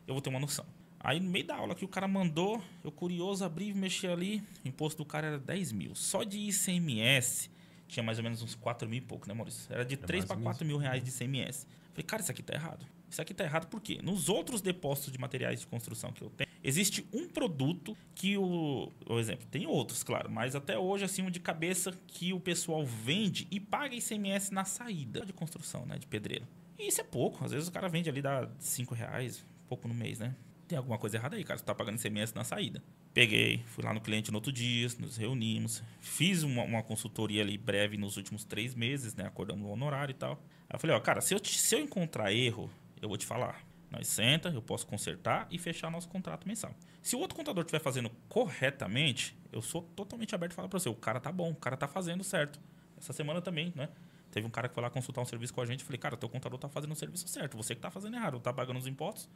eu 0.06 0.14
vou 0.14 0.20
ter 0.20 0.30
uma 0.30 0.40
noção. 0.40 0.66
Aí 0.98 1.18
no 1.18 1.30
meio 1.30 1.46
da 1.46 1.56
aula 1.56 1.74
que 1.74 1.84
o 1.84 1.88
cara 1.88 2.06
mandou, 2.06 2.62
eu 2.84 2.92
curioso, 2.92 3.44
abri 3.44 3.68
e 3.68 3.74
mexi 3.74 4.06
ali, 4.06 4.42
o 4.64 4.68
imposto 4.68 5.02
do 5.02 5.06
cara 5.06 5.28
era 5.28 5.38
10 5.38 5.72
mil. 5.72 5.94
Só 5.94 6.24
de 6.24 6.38
ICMS 6.38 7.50
tinha 7.88 8.02
mais 8.02 8.18
ou 8.18 8.24
menos 8.24 8.42
uns 8.42 8.54
4 8.54 8.88
mil 8.88 8.98
e 8.98 9.00
pouco, 9.00 9.26
né, 9.26 9.34
Maurício? 9.34 9.72
Era 9.72 9.84
de 9.84 9.94
é 9.94 9.96
3 9.96 10.24
para 10.24 10.36
4 10.36 10.64
mil 10.66 10.76
reais 10.76 11.02
de 11.02 11.10
ICMS. 11.10 11.66
Falei, 11.92 12.04
cara, 12.04 12.22
isso 12.22 12.30
aqui 12.30 12.42
tá 12.42 12.54
errado. 12.54 12.86
Isso 13.10 13.20
aqui 13.20 13.34
tá 13.34 13.42
errado 13.44 13.66
por 13.66 13.80
quê? 13.80 13.98
Nos 14.02 14.28
outros 14.28 14.60
depósitos 14.62 15.12
de 15.12 15.18
materiais 15.18 15.60
de 15.60 15.66
construção 15.66 16.12
que 16.12 16.22
eu 16.22 16.30
tenho, 16.30 16.48
existe 16.62 17.04
um 17.12 17.26
produto 17.26 17.96
que 18.14 18.38
o. 18.38 18.92
Por 19.04 19.18
exemplo, 19.18 19.46
tem 19.50 19.66
outros, 19.66 20.02
claro, 20.02 20.30
mas 20.30 20.54
até 20.54 20.78
hoje, 20.78 21.04
assim, 21.04 21.22
um 21.22 21.30
de 21.30 21.40
cabeça 21.40 21.92
que 22.06 22.32
o 22.32 22.38
pessoal 22.38 22.84
vende 22.84 23.48
e 23.50 23.58
paga 23.58 23.94
ICMS 23.94 24.54
na 24.54 24.64
saída 24.64 25.26
de 25.26 25.32
construção, 25.32 25.84
né? 25.84 25.98
De 25.98 26.06
pedreiro. 26.06 26.46
E 26.78 26.86
isso 26.86 27.00
é 27.00 27.04
pouco. 27.04 27.44
Às 27.44 27.50
vezes 27.50 27.68
o 27.68 27.72
cara 27.72 27.88
vende 27.88 28.08
ali, 28.08 28.22
dá 28.22 28.48
5 28.58 28.94
reais, 28.94 29.44
pouco 29.68 29.88
no 29.88 29.94
mês, 29.94 30.18
né? 30.18 30.34
Tem 30.68 30.78
alguma 30.78 30.98
coisa 30.98 31.16
errada 31.16 31.34
aí, 31.34 31.42
cara. 31.42 31.58
Você 31.58 31.64
tá 31.64 31.74
pagando 31.74 31.98
ICMS 31.98 32.32
na 32.34 32.44
saída. 32.44 32.80
Peguei, 33.12 33.60
fui 33.66 33.84
lá 33.84 33.92
no 33.92 34.00
cliente 34.00 34.30
no 34.30 34.36
outro 34.36 34.52
dia, 34.52 34.86
nos 35.00 35.16
reunimos, 35.16 35.82
fiz 35.98 36.44
uma, 36.44 36.62
uma 36.62 36.80
consultoria 36.80 37.42
ali 37.42 37.58
breve 37.58 37.96
nos 37.96 38.16
últimos 38.16 38.44
três 38.44 38.72
meses, 38.72 39.16
né? 39.16 39.26
Acordamos 39.26 39.66
o 39.66 39.70
honorário 39.70 40.12
e 40.12 40.14
tal. 40.14 40.40
Aí 40.68 40.76
eu 40.76 40.78
falei, 40.78 40.94
ó, 40.94 41.00
cara, 41.00 41.20
se 41.20 41.34
eu, 41.34 41.44
se 41.44 41.74
eu 41.74 41.80
encontrar 41.80 42.32
erro, 42.32 42.70
eu 43.00 43.08
vou 43.08 43.16
te 43.16 43.26
falar. 43.26 43.64
Nós 43.90 44.06
senta, 44.06 44.50
eu 44.50 44.62
posso 44.62 44.86
consertar 44.86 45.48
e 45.50 45.58
fechar 45.58 45.90
nosso 45.90 46.08
contrato 46.08 46.46
mensal. 46.46 46.74
Se 47.02 47.16
o 47.16 47.18
outro 47.18 47.36
contador 47.36 47.64
estiver 47.64 47.80
fazendo 47.80 48.10
corretamente, 48.28 49.36
eu 49.52 49.60
sou 49.60 49.82
totalmente 49.82 50.34
aberto 50.34 50.52
a 50.52 50.56
falar 50.56 50.68
para 50.68 50.78
você, 50.78 50.88
o 50.88 50.94
cara 50.94 51.18
tá 51.18 51.32
bom, 51.32 51.50
o 51.50 51.56
cara 51.56 51.76
tá 51.76 51.88
fazendo 51.88 52.22
certo. 52.22 52.60
Essa 52.96 53.12
semana 53.12 53.40
também, 53.40 53.72
né? 53.74 53.88
Teve 54.30 54.46
um 54.46 54.50
cara 54.50 54.68
que 54.68 54.74
foi 54.74 54.82
lá 54.82 54.90
consultar 54.90 55.20
um 55.22 55.24
serviço 55.24 55.52
com 55.52 55.60
a 55.60 55.66
gente, 55.66 55.82
falei, 55.82 55.98
cara, 55.98 56.16
teu 56.16 56.28
contador 56.28 56.58
tá 56.58 56.68
fazendo 56.68 56.92
o 56.92 56.94
serviço 56.94 57.26
certo, 57.26 57.56
você 57.56 57.74
que 57.74 57.80
tá 57.80 57.90
fazendo 57.90 58.14
errado, 58.14 58.38
tá 58.38 58.52
pagando 58.52 58.78
os 58.78 58.86
impostos. 58.86 59.28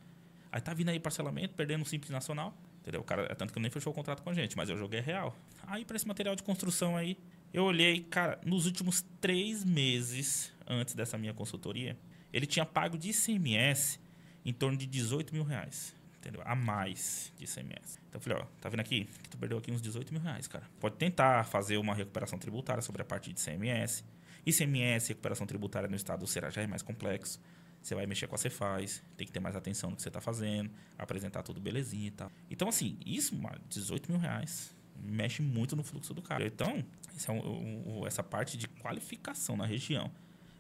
Aí 0.53 0.61
tá 0.61 0.73
vindo 0.73 0.89
aí 0.89 1.01
parcelamento, 1.01 1.53
perdendo 1.55 1.83
o 1.83 1.85
Simples 1.85 2.11
Nacional. 2.11 2.57
Entendeu? 2.81 3.01
O 3.01 3.05
cara, 3.05 3.27
é 3.29 3.35
tanto 3.35 3.53
que 3.53 3.59
nem 3.59 3.71
fechou 3.73 3.93
o 3.93 3.95
contrato 3.95 4.23
com 4.23 4.31
a 4.31 4.35
gente, 4.35 4.57
mas 4.57 4.71
eu 4.71 4.77
joguei 4.77 5.01
real. 5.01 5.35
Aí, 5.67 5.85
para 5.85 5.97
esse 5.97 6.07
material 6.07 6.37
de 6.37 6.45
construção 6.45 6.97
aí, 6.97 7.19
eu 7.53 7.65
olhei, 7.65 8.03
cara, 8.05 8.39
nos 8.45 8.65
últimos 8.67 9.05
três 9.21 9.65
meses 9.65 10.53
antes 10.65 10.95
dessa 10.95 11.19
minha 11.19 11.35
consultoria, 11.35 11.99
ele 12.35 12.47
tinha 12.47 12.67
pago 12.67 12.99
de 12.99 13.11
ICMS 13.11 14.01
em 14.45 14.53
torno 14.53 14.77
de 14.77 14.87
18 14.87 15.33
mil 15.33 15.45
reais. 15.45 15.95
Entendeu? 16.19 16.43
A 16.45 16.57
mais 16.57 17.33
de 17.39 17.45
ICMS. 17.45 17.99
Então 18.09 18.19
eu 18.19 18.21
falei, 18.21 18.39
ó, 18.41 18.47
tá 18.61 18.69
vendo 18.69 18.81
aqui? 18.81 19.05
Que 19.23 19.29
tu 19.29 19.39
perdeu 19.39 19.57
aqui 19.59 19.71
uns 19.71 19.81
18 19.81 20.13
mil 20.13 20.21
reais, 20.21 20.49
cara. 20.49 20.69
Pode 20.81 20.97
tentar 20.97 21.45
fazer 21.45 21.77
uma 21.77 21.95
recuperação 21.95 22.39
tributária 22.39 22.83
sobre 22.83 23.03
a 23.03 23.05
parte 23.05 23.33
de 23.33 23.41
ICMS. 23.41 24.03
ICMS, 24.45 25.11
recuperação 25.11 25.47
tributária 25.47 25.89
no 25.89 25.95
estado 25.95 26.27
será 26.27 26.51
já 26.51 26.63
é 26.63 26.67
mais 26.67 26.83
complexo. 26.83 27.39
Você 27.81 27.95
vai 27.95 28.07
mexer 28.07 28.27
com 28.27 28.35
a 28.35 28.39
Cefaz, 28.39 29.03
tem 29.17 29.27
que 29.27 29.33
ter 29.33 29.41
mais 29.41 29.55
atenção 29.55 29.91
no 29.91 29.97
que 29.97 30.03
você 30.03 30.09
está 30.09 30.21
fazendo, 30.21 30.71
apresentar 30.99 31.43
tudo 31.43 31.61
belezinha 31.61 32.09
e 32.09 32.11
tal. 32.11 32.33
Então, 32.51 32.69
assim, 32.69 32.99
isso, 33.05 33.39
18 33.69 34.11
mil 34.11 34.19
reais, 34.19 34.75
mexe 34.97 35.43
muito 35.43 35.77
no 35.77 35.85
fluxo 35.85 36.15
do 36.15 36.23
cara. 36.23 36.47
Então, 36.47 36.83
é 37.13 38.07
essa 38.07 38.23
parte 38.23 38.57
de 38.57 38.67
qualificação 38.67 39.57
na 39.57 39.67
região. 39.67 40.11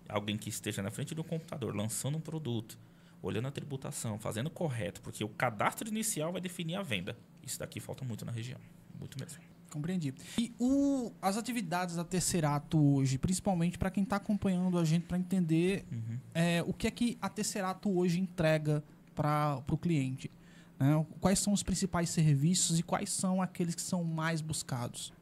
Alguém 0.08 0.36
que 0.36 0.48
esteja 0.48 0.82
na 0.82 0.90
frente 0.90 1.14
do 1.14 1.24
computador, 1.24 1.74
lançando 1.74 2.18
um 2.18 2.20
produto, 2.20 2.78
olhando 3.22 3.48
a 3.48 3.50
tributação, 3.50 4.18
fazendo 4.18 4.50
correto, 4.50 5.00
porque 5.00 5.24
o 5.24 5.28
cadastro 5.28 5.88
inicial 5.88 6.32
vai 6.32 6.40
definir 6.40 6.76
a 6.76 6.82
venda. 6.82 7.16
Isso 7.42 7.58
daqui 7.58 7.80
falta 7.80 8.04
muito 8.04 8.24
na 8.24 8.32
região. 8.32 8.60
Muito 8.98 9.18
mesmo. 9.18 9.40
Compreendi. 9.70 10.14
E 10.38 10.54
o, 10.58 11.12
as 11.20 11.36
atividades 11.36 11.96
da 11.96 12.04
Tesserato 12.04 12.78
hoje, 12.78 13.18
principalmente 13.18 13.76
para 13.76 13.90
quem 13.90 14.04
está 14.04 14.16
acompanhando 14.16 14.78
a 14.78 14.84
gente 14.84 15.04
para 15.04 15.18
entender 15.18 15.84
uhum. 15.90 16.18
é, 16.32 16.62
o 16.64 16.72
que 16.72 16.86
é 16.86 16.90
que 16.90 17.18
a 17.20 17.28
Tesserato 17.28 17.90
hoje 17.90 18.20
entrega 18.20 18.84
para 19.14 19.62
o 19.68 19.76
cliente. 19.76 20.30
Né? 20.78 21.04
Quais 21.20 21.38
são 21.38 21.52
os 21.52 21.62
principais 21.62 22.10
serviços 22.10 22.78
e 22.78 22.82
quais 22.82 23.10
são 23.10 23.42
aqueles 23.42 23.74
que 23.74 23.82
são 23.82 24.04
mais 24.04 24.40
buscados? 24.40 25.12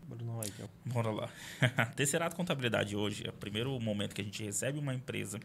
Bora 0.84 1.10
lá. 1.10 1.28
Tesserato 1.96 2.36
Contabilidade 2.36 2.96
hoje 2.96 3.26
é 3.26 3.30
o 3.30 3.34
primeiro 3.34 3.78
momento 3.80 4.14
que 4.14 4.20
a 4.20 4.24
gente 4.24 4.42
recebe 4.42 4.78
uma 4.78 4.94
empresa 4.94 5.40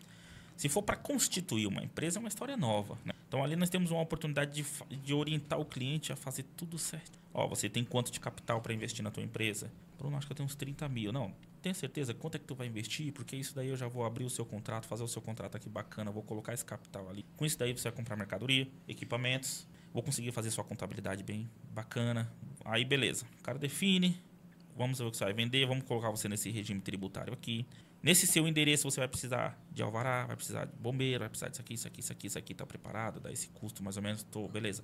se 0.57 0.67
for 0.67 0.81
para 0.81 0.95
constituir 0.95 1.67
uma 1.67 1.83
empresa, 1.83 2.17
é 2.17 2.19
uma 2.19 2.27
história 2.27 2.57
nova. 2.57 2.97
Né? 3.05 3.13
Então 3.27 3.43
ali 3.43 3.55
nós 3.55 3.69
temos 3.69 3.91
uma 3.91 4.01
oportunidade 4.01 4.63
de, 4.63 4.97
de 4.97 5.13
orientar 5.13 5.59
o 5.59 5.65
cliente 5.65 6.11
a 6.11 6.15
fazer 6.15 6.43
tudo 6.57 6.79
certo. 6.79 7.19
Ó, 7.31 7.47
você 7.47 7.69
tem 7.69 7.85
quanto 7.85 8.11
de 8.11 8.19
capital 8.19 8.59
para 8.59 8.73
investir 8.73 9.03
na 9.03 9.11
tua 9.11 9.21
empresa? 9.21 9.71
Bruno, 9.99 10.17
acho 10.17 10.25
que 10.25 10.33
eu 10.33 10.35
tenho 10.35 10.47
uns 10.47 10.55
30 10.55 10.89
mil. 10.89 11.11
Não, 11.11 11.31
tem 11.61 11.75
certeza 11.75 12.11
quanto 12.11 12.35
é 12.35 12.39
que 12.39 12.45
tu 12.45 12.55
vai 12.55 12.65
investir? 12.65 13.13
Porque 13.13 13.35
isso 13.35 13.53
daí 13.53 13.67
eu 13.67 13.77
já 13.77 13.87
vou 13.87 14.03
abrir 14.03 14.25
o 14.25 14.29
seu 14.31 14.45
contrato, 14.45 14.87
fazer 14.87 15.03
o 15.03 15.07
seu 15.07 15.21
contrato 15.21 15.55
aqui 15.55 15.69
bacana, 15.69 16.09
vou 16.09 16.23
colocar 16.23 16.55
esse 16.55 16.65
capital 16.65 17.07
ali. 17.07 17.23
Com 17.35 17.45
isso 17.45 17.57
daí 17.59 17.71
você 17.71 17.83
vai 17.83 17.91
comprar 17.91 18.15
mercadoria, 18.15 18.67
equipamentos, 18.87 19.67
vou 19.93 20.01
conseguir 20.01 20.31
fazer 20.31 20.49
sua 20.49 20.63
contabilidade 20.63 21.21
bem 21.21 21.47
bacana. 21.71 22.31
Aí 22.65 22.83
beleza, 22.83 23.27
o 23.39 23.43
cara 23.43 23.59
define, 23.59 24.19
vamos 24.77 24.99
ver 24.99 25.05
o 25.05 25.11
que 25.11 25.17
você 25.17 25.23
vai 25.23 25.33
vender, 25.33 25.65
vamos 25.65 25.83
colocar 25.85 26.09
você 26.09 26.29
nesse 26.29 26.49
regime 26.49 26.79
tributário 26.79 27.33
aqui. 27.33 27.65
Nesse 28.01 28.27
seu 28.27 28.47
endereço 28.47 28.89
você 28.89 28.99
vai 28.99 29.07
precisar 29.07 29.59
de 29.71 29.81
alvará, 29.81 30.25
vai 30.25 30.35
precisar 30.35 30.65
de 30.65 30.75
bombeiro, 30.77 31.19
vai 31.19 31.29
precisar 31.29 31.49
disso 31.49 31.61
aqui, 31.61 31.73
isso 31.73 31.87
aqui, 31.87 31.99
isso 31.99 32.11
aqui, 32.11 32.27
isso 32.27 32.37
aqui, 32.37 32.51
está 32.53 32.65
preparado, 32.65 33.19
dá 33.19 33.31
esse 33.31 33.47
custo 33.49 33.83
mais 33.83 33.97
ou 33.97 34.03
menos, 34.03 34.23
tô, 34.23 34.47
beleza. 34.47 34.83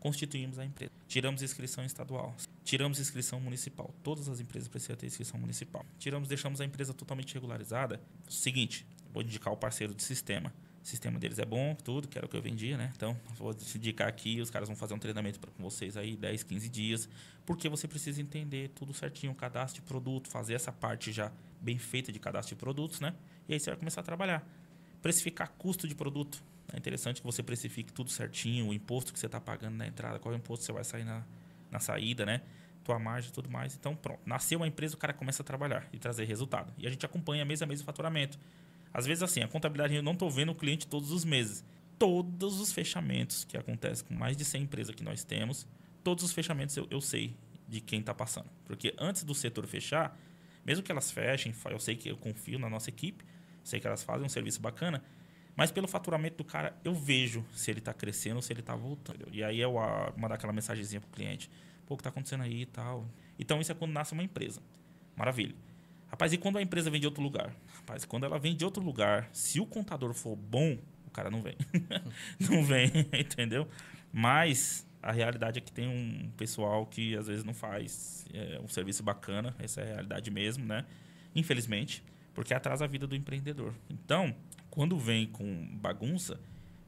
Constituímos 0.00 0.58
a 0.58 0.64
empresa. 0.64 0.92
Tiramos 1.08 1.42
inscrição 1.42 1.84
estadual. 1.84 2.34
Tiramos 2.62 2.98
inscrição 2.98 3.40
municipal. 3.40 3.94
Todas 4.02 4.28
as 4.28 4.38
empresas 4.38 4.68
precisam 4.68 4.96
ter 4.96 5.06
inscrição 5.06 5.40
municipal. 5.40 5.84
Tiramos, 5.98 6.28
deixamos 6.28 6.60
a 6.60 6.64
empresa 6.64 6.92
totalmente 6.92 7.32
regularizada. 7.32 7.98
Seguinte, 8.28 8.86
vou 9.14 9.22
indicar 9.22 9.50
o 9.50 9.56
parceiro 9.56 9.94
de 9.94 10.02
sistema. 10.02 10.52
O 10.84 10.86
sistema 10.86 11.18
deles 11.18 11.38
é 11.38 11.46
bom, 11.46 11.74
tudo, 11.74 12.06
que 12.06 12.18
era 12.18 12.26
o 12.26 12.28
que 12.28 12.36
eu 12.36 12.42
vendia, 12.42 12.76
né? 12.76 12.92
Então, 12.94 13.16
vou 13.38 13.56
indicar 13.74 14.06
aqui, 14.06 14.38
os 14.42 14.50
caras 14.50 14.68
vão 14.68 14.76
fazer 14.76 14.92
um 14.92 14.98
treinamento 14.98 15.40
com 15.40 15.62
vocês 15.62 15.96
aí, 15.96 16.14
10, 16.14 16.42
15 16.42 16.68
dias, 16.68 17.08
porque 17.46 17.70
você 17.70 17.88
precisa 17.88 18.20
entender 18.20 18.68
tudo 18.74 18.92
certinho, 18.92 19.32
o 19.32 19.34
cadastro 19.34 19.80
de 19.80 19.88
produto, 19.88 20.28
fazer 20.28 20.52
essa 20.52 20.70
parte 20.70 21.10
já 21.10 21.32
bem 21.58 21.78
feita 21.78 22.12
de 22.12 22.18
cadastro 22.18 22.54
de 22.54 22.60
produtos, 22.60 23.00
né? 23.00 23.14
E 23.48 23.54
aí 23.54 23.60
você 23.60 23.70
vai 23.70 23.78
começar 23.78 24.02
a 24.02 24.04
trabalhar. 24.04 24.46
Precificar 25.00 25.48
custo 25.56 25.88
de 25.88 25.94
produto. 25.94 26.44
É 26.70 26.76
interessante 26.76 27.22
que 27.22 27.26
você 27.26 27.42
precifique 27.42 27.90
tudo 27.90 28.10
certinho, 28.10 28.68
o 28.68 28.74
imposto 28.74 29.10
que 29.10 29.18
você 29.18 29.24
está 29.24 29.40
pagando 29.40 29.76
na 29.76 29.86
entrada, 29.86 30.18
qual 30.18 30.34
é 30.34 30.36
imposto 30.36 30.66
você 30.66 30.72
vai 30.72 30.84
sair 30.84 31.04
na, 31.04 31.24
na 31.70 31.80
saída, 31.80 32.26
né? 32.26 32.42
Tua 32.84 32.98
margem 32.98 33.30
e 33.30 33.32
tudo 33.32 33.48
mais. 33.48 33.74
Então, 33.74 33.96
pronto. 33.96 34.20
Nasceu 34.26 34.58
uma 34.58 34.68
empresa, 34.68 34.94
o 34.94 34.98
cara 34.98 35.14
começa 35.14 35.42
a 35.42 35.46
trabalhar 35.46 35.88
e 35.94 35.98
trazer 35.98 36.26
resultado. 36.26 36.74
E 36.76 36.86
a 36.86 36.90
gente 36.90 37.06
acompanha 37.06 37.42
mês 37.42 37.62
a 37.62 37.66
mês 37.66 37.80
o 37.80 37.84
faturamento. 37.84 38.38
Às 38.94 39.04
vezes, 39.04 39.24
assim, 39.24 39.42
a 39.42 39.48
contabilidade 39.48 39.92
eu 39.92 40.02
não 40.02 40.12
estou 40.12 40.30
vendo 40.30 40.52
o 40.52 40.54
cliente 40.54 40.86
todos 40.86 41.10
os 41.10 41.24
meses. 41.24 41.64
Todos 41.98 42.60
os 42.60 42.72
fechamentos 42.72 43.44
que 43.44 43.56
acontecem 43.56 44.06
com 44.06 44.14
mais 44.14 44.36
de 44.36 44.44
100 44.44 44.62
empresas 44.62 44.94
que 44.94 45.02
nós 45.02 45.24
temos, 45.24 45.66
todos 46.04 46.22
os 46.22 46.32
fechamentos 46.32 46.76
eu, 46.76 46.86
eu 46.88 47.00
sei 47.00 47.36
de 47.68 47.80
quem 47.80 47.98
está 47.98 48.14
passando. 48.14 48.48
Porque 48.64 48.94
antes 48.96 49.24
do 49.24 49.34
setor 49.34 49.66
fechar, 49.66 50.16
mesmo 50.64 50.84
que 50.84 50.92
elas 50.92 51.10
fechem, 51.10 51.52
eu 51.70 51.78
sei 51.80 51.96
que 51.96 52.08
eu 52.08 52.16
confio 52.16 52.58
na 52.58 52.70
nossa 52.70 52.88
equipe, 52.88 53.24
sei 53.64 53.80
que 53.80 53.86
elas 53.86 54.04
fazem 54.04 54.24
um 54.24 54.28
serviço 54.28 54.60
bacana, 54.60 55.02
mas 55.56 55.70
pelo 55.70 55.88
faturamento 55.88 56.36
do 56.36 56.44
cara, 56.44 56.76
eu 56.84 56.94
vejo 56.94 57.44
se 57.52 57.70
ele 57.70 57.78
está 57.78 57.92
crescendo 57.92 58.36
ou 58.36 58.42
se 58.42 58.52
ele 58.52 58.60
está 58.60 58.76
voltando. 58.76 59.28
E 59.32 59.42
aí 59.42 59.60
eu 59.60 59.78
a, 59.78 60.12
mandar 60.16 60.36
aquela 60.36 60.52
mensagenzinha 60.52 61.00
para 61.00 61.08
o 61.08 61.12
cliente. 61.12 61.50
Pô, 61.86 61.94
o 61.94 61.96
que 61.96 62.00
está 62.00 62.10
acontecendo 62.10 62.42
aí 62.42 62.62
e 62.62 62.66
tal. 62.66 63.08
Então 63.38 63.60
isso 63.60 63.70
é 63.70 63.74
quando 63.74 63.92
nasce 63.92 64.12
uma 64.12 64.22
empresa. 64.22 64.60
Maravilha. 65.16 65.54
Rapaz, 66.14 66.32
e 66.32 66.38
quando 66.38 66.58
a 66.58 66.62
empresa 66.62 66.88
vem 66.90 67.00
de 67.00 67.08
outro 67.08 67.20
lugar? 67.20 67.52
Rapaz, 67.74 68.04
quando 68.04 68.22
ela 68.22 68.38
vem 68.38 68.54
de 68.54 68.64
outro 68.64 68.80
lugar, 68.80 69.28
se 69.32 69.58
o 69.58 69.66
contador 69.66 70.14
for 70.14 70.36
bom, 70.36 70.78
o 71.04 71.10
cara 71.10 71.28
não 71.28 71.42
vem. 71.42 71.56
não 72.38 72.64
vem, 72.64 72.88
entendeu? 73.18 73.66
Mas 74.12 74.86
a 75.02 75.10
realidade 75.10 75.58
é 75.58 75.60
que 75.60 75.72
tem 75.72 75.88
um 75.88 76.30
pessoal 76.36 76.86
que 76.86 77.16
às 77.16 77.26
vezes 77.26 77.42
não 77.42 77.52
faz 77.52 78.26
é, 78.32 78.60
um 78.62 78.68
serviço 78.68 79.02
bacana, 79.02 79.56
essa 79.58 79.80
é 79.80 79.82
a 79.82 79.86
realidade 79.94 80.30
mesmo, 80.30 80.64
né? 80.64 80.86
Infelizmente, 81.34 82.00
porque 82.32 82.54
atrasa 82.54 82.84
a 82.84 82.86
vida 82.86 83.08
do 83.08 83.16
empreendedor. 83.16 83.74
Então, 83.90 84.32
quando 84.70 84.96
vem 84.96 85.26
com 85.26 85.66
bagunça, 85.78 86.38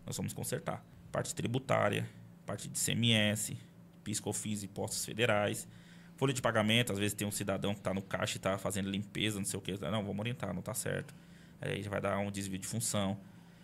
nós 0.06 0.16
vamos 0.16 0.32
consertar. 0.32 0.86
Parte 1.10 1.34
tributária, 1.34 2.08
parte 2.46 2.68
de 2.68 2.78
CMS, 2.78 3.56
PIS/COFINS, 4.04 4.62
impostos 4.62 5.04
federais, 5.04 5.66
folha 6.16 6.32
de 6.32 6.42
pagamento, 6.42 6.92
às 6.92 6.98
vezes 6.98 7.14
tem 7.14 7.26
um 7.26 7.30
cidadão 7.30 7.72
que 7.72 7.80
está 7.80 7.94
no 7.94 8.02
caixa 8.02 8.36
e 8.36 8.38
está 8.38 8.58
fazendo 8.58 8.90
limpeza, 8.90 9.38
não 9.38 9.46
sei 9.46 9.58
o 9.58 9.62
que, 9.62 9.72
não, 9.78 10.02
vamos 10.02 10.18
orientar, 10.18 10.52
não 10.52 10.60
está 10.60 10.74
certo. 10.74 11.14
Aí 11.60 11.82
já 11.82 11.90
vai 11.90 12.00
dar 12.00 12.18
um 12.18 12.30
desvio 12.30 12.58
de 12.58 12.66
função. 12.66 13.18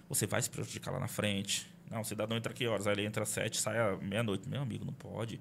Você 0.09 0.27
vai 0.27 0.41
se 0.41 0.51
prejudicar 0.51 0.91
lá 0.91 1.01
na 1.01 1.09
frente. 1.09 1.71
Não, 1.91 2.01
o 2.01 2.05
cidadão 2.05 2.37
entra 2.37 2.53
aqui 2.53 2.67
horas? 2.67 2.87
Aí 2.87 2.95
ele 2.95 3.05
entra 3.05 3.23
às 3.23 3.29
sete, 3.29 3.61
sai 3.61 3.79
à 3.79 3.97
meia-noite. 3.97 4.49
Meu 4.49 4.63
amigo, 4.63 4.85
não 4.85 4.93
pode. 4.93 5.41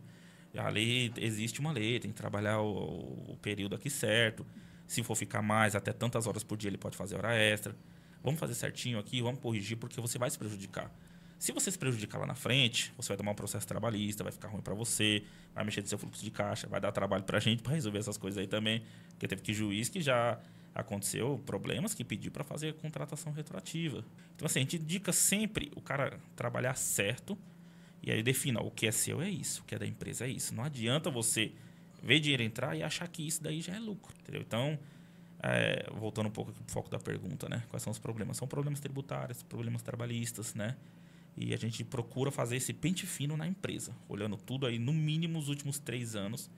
A 0.56 0.70
existe 1.18 1.62
uma 1.62 1.72
lei, 1.72 2.00
tem 2.00 2.12
que 2.12 2.18
trabalhar 2.18 2.60
o, 2.60 3.32
o, 3.32 3.38
período 3.42 3.76
aqui 3.76 3.90
certo. 3.90 4.46
Se 4.86 5.02
for 5.02 5.16
ficar 5.16 5.42
mais, 5.42 5.76
até 5.76 5.94
tantas 5.94 6.28
horas 6.28 6.44
por 6.44 6.58
dia, 6.58 6.70
ele 6.70 6.78
pode 6.78 6.98
fazer 6.98 7.16
hora 7.16 7.34
extra. 7.34 7.74
Vamos 8.22 8.40
fazer 8.40 8.54
certinho 8.54 9.00
aqui, 9.00 9.22
vamos 9.22 9.40
corrigir, 9.40 9.78
porque 9.78 10.02
você 10.02 10.18
vai 10.18 10.30
se 10.30 10.38
prejudicar. 10.38 10.92
Se 11.42 11.52
você 11.52 11.72
se 11.72 11.80
prejudicar 11.80 12.20
lá 12.20 12.28
na 12.28 12.36
frente, 12.36 12.94
você 12.96 13.08
vai 13.08 13.18
tomar 13.18 13.32
um 13.32 13.36
processo 13.36 13.68
trabalhista, 13.68 14.24
vai 14.24 14.32
ficar 14.32 14.48
ruim 14.50 14.62
para 14.62 14.76
você, 14.76 15.24
vai 15.56 15.66
mexer 15.66 15.82
no 15.82 15.88
seu 15.88 15.98
fluxo 15.98 16.24
de 16.24 16.30
caixa, 16.30 16.68
vai 16.68 16.80
dar 16.80 16.92
trabalho 16.92 17.24
para 17.24 17.40
a 17.40 17.42
gente 17.42 17.64
para 17.64 17.74
resolver 17.74 17.98
essas 17.98 18.16
coisas 18.16 18.38
aí 18.38 18.46
também. 18.46 18.84
Porque 19.10 19.28
teve 19.28 19.42
que 19.42 19.52
juiz 19.52 19.90
que 19.90 20.02
já 20.02 20.40
aconteceu 20.76 21.42
problemas 21.44 21.96
que 21.96 22.04
pediu 22.04 22.32
para 22.32 22.44
fazer 22.44 22.76
contratação 22.76 23.34
retroativa. 23.34 24.06
Então, 24.36 24.46
assim, 24.46 24.60
a 24.60 24.62
gente 24.62 24.76
indica 24.76 25.12
sempre 25.12 25.72
o 25.76 25.82
cara 25.82 26.20
trabalhar 26.36 26.76
certo 26.76 27.36
e 28.04 28.12
aí 28.12 28.22
defina 28.22 28.62
o 28.62 28.70
que 28.70 28.86
é 28.86 28.92
seu 28.92 29.20
é 29.20 29.28
isso, 29.28 29.64
o 29.64 29.66
que 29.66 29.74
é 29.74 29.80
da 29.80 29.88
empresa 29.88 30.26
é 30.26 30.30
isso. 30.30 30.54
Não 30.54 30.64
adianta 30.64 31.10
você 31.10 31.54
ver 32.04 32.20
dinheiro 32.20 32.44
entrar 32.44 32.78
e 32.78 32.84
achar 32.84 33.08
que 33.08 33.26
isso 33.26 33.42
daí 33.42 33.62
já 33.62 33.76
é 33.76 33.80
lucro, 33.80 34.14
entendeu? 34.22 34.44
Então, 34.44 34.78
é, 35.42 35.90
voltando 35.92 36.28
um 36.28 36.32
pouco 36.32 36.52
para 36.52 36.62
o 36.62 36.72
foco 36.72 36.88
da 36.92 37.00
pergunta, 37.00 37.50
né? 37.50 37.64
Quais 37.68 37.82
são 37.82 37.90
os 37.90 37.98
problemas? 37.98 38.38
São 38.38 38.48
problemas 38.48 38.80
tributários, 38.80 39.42
problemas 39.42 39.82
trabalhistas, 39.82 40.54
né? 40.54 40.78
E 41.38 41.54
a 41.54 41.58
gente 41.58 41.84
procura 41.84 42.30
fazer 42.32 42.58
esse 42.58 42.74
pente 42.74 43.06
fino 43.06 43.38
na 43.38 43.48
empresa, 43.48 43.96
olhando 44.10 44.38
tudo 44.38 44.66
aí 44.66 44.78
no 44.78 44.94
mínimo 44.94 45.40
os 45.40 45.48
últimos 45.48 45.80
três 45.80 46.16
anos 46.16 46.50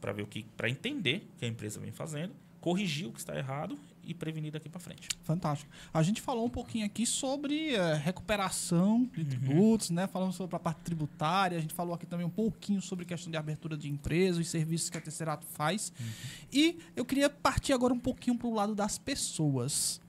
para 0.00 0.12
ver 0.12 0.22
o 0.22 0.26
que, 0.26 0.44
para 0.56 0.68
entender 0.68 1.26
o 1.34 1.38
que 1.38 1.44
a 1.44 1.48
empresa 1.48 1.80
vem 1.80 1.90
fazendo 1.90 2.34
corrigir 2.60 3.06
o 3.06 3.12
que 3.12 3.18
está 3.18 3.36
errado 3.36 3.78
e 4.02 4.14
prevenir 4.14 4.52
daqui 4.52 4.68
para 4.68 4.80
frente. 4.80 5.08
Fantástico. 5.22 5.70
A 5.92 6.02
gente 6.02 6.20
falou 6.20 6.46
um 6.46 6.50
pouquinho 6.50 6.86
aqui 6.86 7.04
sobre 7.04 7.74
uh, 7.74 7.96
recuperação 8.02 9.08
de 9.12 9.20
uhum. 9.20 9.26
tributos, 9.26 9.90
né? 9.90 10.06
Falamos 10.06 10.36
sobre 10.36 10.56
a 10.56 10.58
parte 10.58 10.80
tributária, 10.80 11.58
a 11.58 11.60
gente 11.60 11.74
falou 11.74 11.94
aqui 11.94 12.06
também 12.06 12.26
um 12.26 12.30
pouquinho 12.30 12.80
sobre 12.80 13.04
questão 13.04 13.30
de 13.30 13.36
abertura 13.36 13.76
de 13.76 13.88
empresas, 13.88 14.38
os 14.38 14.48
serviços 14.48 14.88
que 14.88 14.96
a 14.96 15.00
Tesserato 15.00 15.46
faz. 15.46 15.92
Uhum. 16.00 16.06
E 16.52 16.78
eu 16.96 17.04
queria 17.04 17.28
partir 17.28 17.72
agora 17.72 17.92
um 17.92 17.98
pouquinho 17.98 18.36
para 18.36 18.48
o 18.48 18.54
lado 18.54 18.74
das 18.74 18.98
pessoas. 18.98 20.00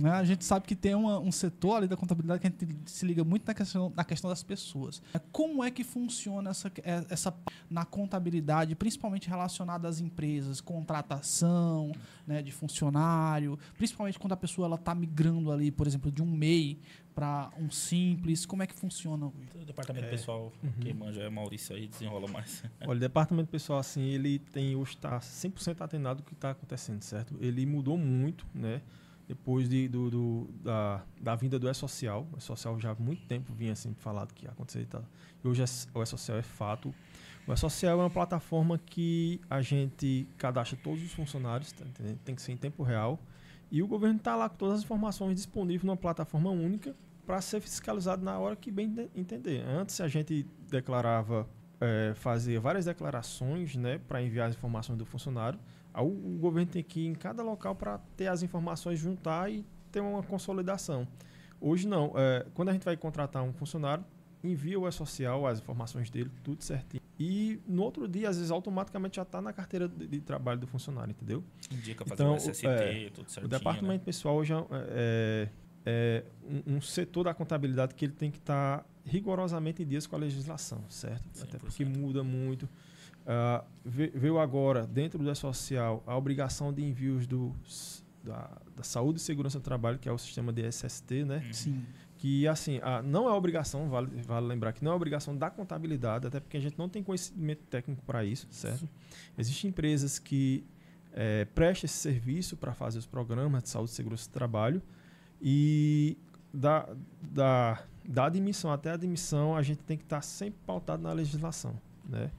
Né? 0.00 0.10
A 0.10 0.24
gente 0.24 0.44
sabe 0.44 0.66
que 0.66 0.74
tem 0.74 0.94
uma- 0.94 1.18
um 1.20 1.30
setor 1.32 1.76
ali 1.76 1.88
da 1.88 1.96
contabilidade 1.96 2.40
que 2.40 2.46
a 2.46 2.50
gente 2.50 2.90
se 2.90 3.06
liga 3.06 3.22
muito 3.24 3.46
na 3.46 3.54
questão, 3.54 3.92
na 3.94 4.04
questão 4.04 4.28
das 4.30 4.42
pessoas. 4.42 5.00
Como 5.30 5.62
é 5.62 5.70
que 5.70 5.84
funciona 5.84 6.50
essa, 6.50 6.68
é- 6.82 7.04
essa 7.08 7.34
na 7.70 7.84
contabilidade, 7.84 8.74
principalmente 8.74 9.28
relacionada 9.28 9.86
às 9.88 10.00
empresas, 10.00 10.60
contratação 10.60 11.92
né, 12.26 12.42
de 12.42 12.50
funcionário, 12.52 13.58
principalmente 13.76 14.18
quando 14.18 14.32
a 14.32 14.36
pessoa 14.36 14.66
ela 14.66 14.76
está 14.76 14.94
migrando 14.94 15.52
ali, 15.52 15.70
por 15.70 15.86
exemplo, 15.86 16.10
de 16.10 16.22
um 16.22 16.26
MEI 16.30 16.78
para 17.14 17.50
um 17.60 17.70
simples, 17.70 18.44
como 18.44 18.62
é 18.62 18.66
que 18.66 18.74
funciona? 18.74 19.26
O 19.26 19.64
departamento 19.64 20.06
É. 20.06 20.10
pessoal, 20.10 20.52
Uhum. 20.62 20.72
quem 20.80 20.92
manja 20.94 21.20
é 21.22 21.28
Maurício 21.30 21.76
aí, 21.76 21.86
desenrola 21.86 22.26
mais. 22.28 22.64
Olha, 22.80 22.96
o 22.96 23.00
departamento 23.00 23.48
pessoal, 23.50 23.78
assim, 23.78 24.02
ele 24.02 24.38
tem 24.40 24.74
hoje 24.74 24.92
está 24.94 25.20
100% 25.20 25.80
atenado 25.82 26.22
do 26.22 26.26
que 26.26 26.32
está 26.34 26.50
acontecendo, 26.50 27.02
certo? 27.02 27.36
Ele 27.40 27.64
mudou 27.66 27.96
muito, 27.96 28.44
né? 28.52 28.80
Depois 29.26 29.68
de, 29.68 29.88
do, 29.88 30.10
do- 30.10 30.50
da, 30.62 31.02
da 31.20 31.34
vinda 31.34 31.58
do 31.58 31.68
E-Social. 31.68 32.26
O 32.32 32.36
E-Social 32.38 32.78
já 32.78 32.90
há 32.90 32.94
muito 32.94 33.22
tempo 33.26 33.52
vinha 33.54 33.72
assim 33.72 33.94
falado 33.94 34.32
que 34.34 34.44
ia 34.44 34.50
acontecer 34.50 34.82
e. 34.82 35.08
E 35.42 35.48
hoje 35.48 35.62
é- 35.62 35.98
o 35.98 36.02
E-Social 36.02 36.36
é 36.38 36.42
fato. 36.42 36.94
O 37.46 37.52
E-Social 37.52 37.98
é 38.00 38.02
uma 38.02 38.10
plataforma 38.10 38.78
que 38.78 39.40
a 39.48 39.62
gente 39.62 40.26
cadastra 40.36 40.78
todos 40.82 41.02
os 41.02 41.12
funcionários, 41.12 41.72
tá 41.72 41.84
tem 42.24 42.34
que 42.34 42.42
ser 42.42 42.52
em 42.52 42.56
tempo 42.56 42.82
real. 42.82 43.18
E 43.70 43.82
o 43.82 43.86
governo 43.86 44.16
está 44.18 44.36
lá 44.36 44.48
com 44.48 44.56
todas 44.56 44.78
as 44.78 44.84
informações 44.84 45.34
disponíveis 45.36 45.82
numa 45.84 45.96
plataforma 45.96 46.50
única 46.50 46.94
para 47.26 47.40
ser 47.40 47.60
fiscalizado 47.60 48.22
na 48.22 48.38
hora 48.38 48.54
que 48.54 48.70
bem 48.70 48.88
de- 48.92 49.08
entender. 49.16 49.64
Antes 49.66 50.00
a 50.02 50.06
gente 50.08 50.46
declarava, 50.70 51.48
eh, 51.80 52.12
fazia 52.14 52.60
várias 52.60 52.84
declarações 52.84 53.74
né, 53.74 53.98
para 54.06 54.22
enviar 54.22 54.48
as 54.50 54.54
informações 54.54 54.98
do 54.98 55.06
funcionário. 55.06 55.58
O, 56.02 56.06
o 56.34 56.38
governo 56.40 56.70
tem 56.70 56.82
que 56.82 57.00
ir 57.00 57.06
em 57.06 57.14
cada 57.14 57.42
local 57.42 57.74
para 57.74 57.98
ter 58.16 58.26
as 58.28 58.42
informações, 58.42 58.98
juntar 58.98 59.50
e 59.50 59.64
ter 59.92 60.00
uma 60.00 60.22
consolidação. 60.22 61.06
Hoje 61.60 61.86
não. 61.86 62.12
eh, 62.16 62.46
quando 62.54 62.68
a 62.70 62.72
gente 62.72 62.84
vai 62.84 62.96
contratar 62.96 63.42
um 63.42 63.52
funcionário, 63.52 64.04
envia 64.42 64.78
o 64.78 64.86
E-Social, 64.86 65.46
as 65.46 65.58
informações 65.60 66.10
dele, 66.10 66.30
tudo 66.42 66.62
certinho. 66.62 67.02
E 67.18 67.60
no 67.66 67.82
outro 67.82 68.06
dia, 68.08 68.28
às 68.28 68.36
vezes, 68.36 68.50
automaticamente 68.50 69.16
já 69.16 69.22
está 69.22 69.40
na 69.40 69.52
carteira 69.52 69.88
de, 69.88 70.06
de 70.06 70.20
trabalho 70.20 70.60
do 70.60 70.66
funcionário, 70.66 71.12
entendeu? 71.12 71.42
Indica 71.70 72.04
fazer 72.04 72.22
Então, 72.24 72.34
o- 72.34 72.36
SST, 72.36 72.66
é, 72.66 73.10
tudo 73.14 73.30
certinho. 73.30 73.46
O 73.46 73.48
departamento 73.48 74.00
né? 74.00 74.04
pessoal 74.04 74.44
já 74.44 74.66
é, 74.72 75.48
é 75.86 76.24
um, 76.66 76.76
um 76.76 76.80
setor 76.80 77.24
da 77.24 77.32
contabilidade 77.32 77.94
que 77.94 78.04
ele 78.04 78.12
tem 78.14 78.30
que 78.30 78.38
estar 78.38 78.84
rigorosamente 79.06 79.82
em 79.82 79.86
dias 79.86 80.06
com 80.06 80.16
a 80.16 80.18
legislação, 80.18 80.82
certo? 80.90 81.22
Até 81.40 81.56
100%. 81.56 81.60
porque 81.60 81.84
muda 81.84 82.22
muito. 82.24 82.68
Ve- 83.84 84.12
veio 84.14 84.38
agora, 84.38 84.86
dentro 84.86 85.18
do 85.22 85.30
E-Social, 85.30 86.02
a 86.06 86.16
obrigação 86.16 86.72
de 86.72 86.82
envios 86.84 87.26
do, 87.26 87.54
da, 88.22 88.50
da 88.76 88.82
Saúde 88.82 89.18
e 89.18 89.22
Segurança 89.22 89.58
do 89.58 89.62
Trabalho, 89.62 89.98
que 89.98 90.08
é 90.08 90.12
o 90.12 90.18
sistema 90.18 90.52
de 90.52 90.62
SST, 90.70 91.24
né? 91.24 91.42
Uhum. 91.46 91.52
Sim. 91.52 91.86
que 92.18 92.46
assim, 92.48 92.80
não 93.04 93.28
é 93.28 93.32
obrigação, 93.32 93.88
vale, 93.88 94.08
vale 94.22 94.46
lembrar 94.46 94.72
que 94.72 94.82
não 94.84 94.92
é 94.92 94.94
obrigação 94.94 95.36
da 95.36 95.50
contabilidade, 95.50 96.26
até 96.26 96.40
porque 96.40 96.56
a 96.56 96.60
gente 96.60 96.78
não 96.78 96.88
tem 96.88 97.02
conhecimento 97.02 97.62
técnico 97.64 98.02
para 98.06 98.24
isso, 98.24 98.46
certo? 98.50 98.88
Existem 99.36 99.68
empresas 99.70 100.18
que 100.18 100.64
eh, 101.12 101.46
prestam 101.54 101.86
esse 101.86 101.96
serviço 101.98 102.56
para 102.56 102.72
fazer 102.72 102.98
os 102.98 103.06
programas 103.06 103.62
de 103.62 103.68
saúde 103.68 103.90
e 103.90 103.94
segurança 103.94 104.28
do 104.28 104.32
trabalho 104.32 104.82
e 105.40 106.16
da, 106.52 106.88
da, 107.20 107.82
da 108.08 108.24
admissão 108.26 108.72
até 108.72 108.90
a 108.90 108.94
admissão 108.94 109.54
a 109.56 109.62
gente 109.62 109.82
tem 109.82 109.96
que 109.98 110.04
estar 110.04 110.22
sempre 110.22 110.58
pautado 110.66 111.02
na 111.02 111.12
legislação, 111.12 111.78
né? 112.08 112.30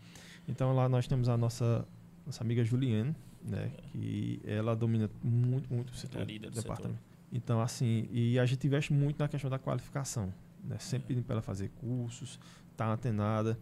Então 0.48 0.74
lá 0.76 0.88
nós 0.88 1.08
temos 1.08 1.28
a 1.30 1.38
nossa, 1.38 1.88
nossa 2.26 2.44
amiga 2.44 2.64
Juliane, 2.64 3.16
né? 3.44 3.72
Que 3.92 4.42
ela 4.46 4.76
domina 4.76 5.10
muito, 5.24 5.74
muito 5.74 5.92
o 5.92 5.96
setor 5.96 6.22
É 6.22 6.26
líder 6.26 6.48
do 6.50 6.54
do 6.54 6.56
setor. 6.56 6.76
departamento. 6.76 7.02
Então, 7.32 7.60
assim, 7.60 8.08
e 8.12 8.40
a 8.40 8.46
gente 8.46 8.66
investe 8.66 8.94
muito 8.94 9.20
na 9.20 9.28
questão 9.28 9.50
da 9.50 9.60
qualificação. 9.60 10.34
Né? 10.64 10.78
Sempre 10.80 11.10
pedindo 11.10 11.26
para 11.26 11.36
ela 11.36 11.42
fazer 11.42 11.70
cursos, 11.80 12.40
tá 12.78 12.92
antenada. 12.92 13.58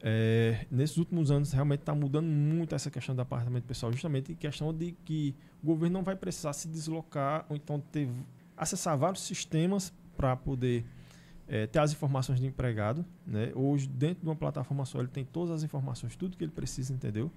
É, 0.00 0.64
nesses 0.70 0.96
últimos 0.96 1.30
anos, 1.30 1.50
realmente 1.52 1.80
está 1.80 1.94
mudando 1.94 2.26
muito 2.26 2.74
essa 2.74 2.90
questão 2.90 3.14
do 3.16 3.20
apartamento 3.22 3.64
pessoal, 3.64 3.90
justamente 3.90 4.30
em 4.32 4.34
questão 4.36 4.72
de 4.72 4.92
que 5.04 5.34
o 5.62 5.66
governo 5.66 5.94
não 5.94 6.04
vai 6.04 6.14
precisar 6.14 6.52
se 6.52 6.68
deslocar 6.68 7.44
ou 7.48 7.56
então 7.56 7.80
ter, 7.80 8.08
acessar 8.56 8.96
vários 8.96 9.22
sistemas 9.22 9.92
para 10.16 10.36
poder 10.36 10.84
é, 11.48 11.66
ter 11.66 11.78
as 11.78 11.92
informações 11.92 12.38
do 12.38 12.46
empregado. 12.46 13.04
Né? 13.26 13.50
Hoje, 13.54 13.86
dentro 13.88 14.22
de 14.22 14.28
uma 14.28 14.36
plataforma 14.36 14.84
só, 14.84 14.98
ele 14.98 15.08
tem 15.08 15.24
todas 15.24 15.50
as 15.50 15.62
informações, 15.62 16.14
tudo 16.14 16.36
que 16.36 16.44
ele 16.44 16.52
precisa, 16.52 16.92
entendeu? 16.92 17.30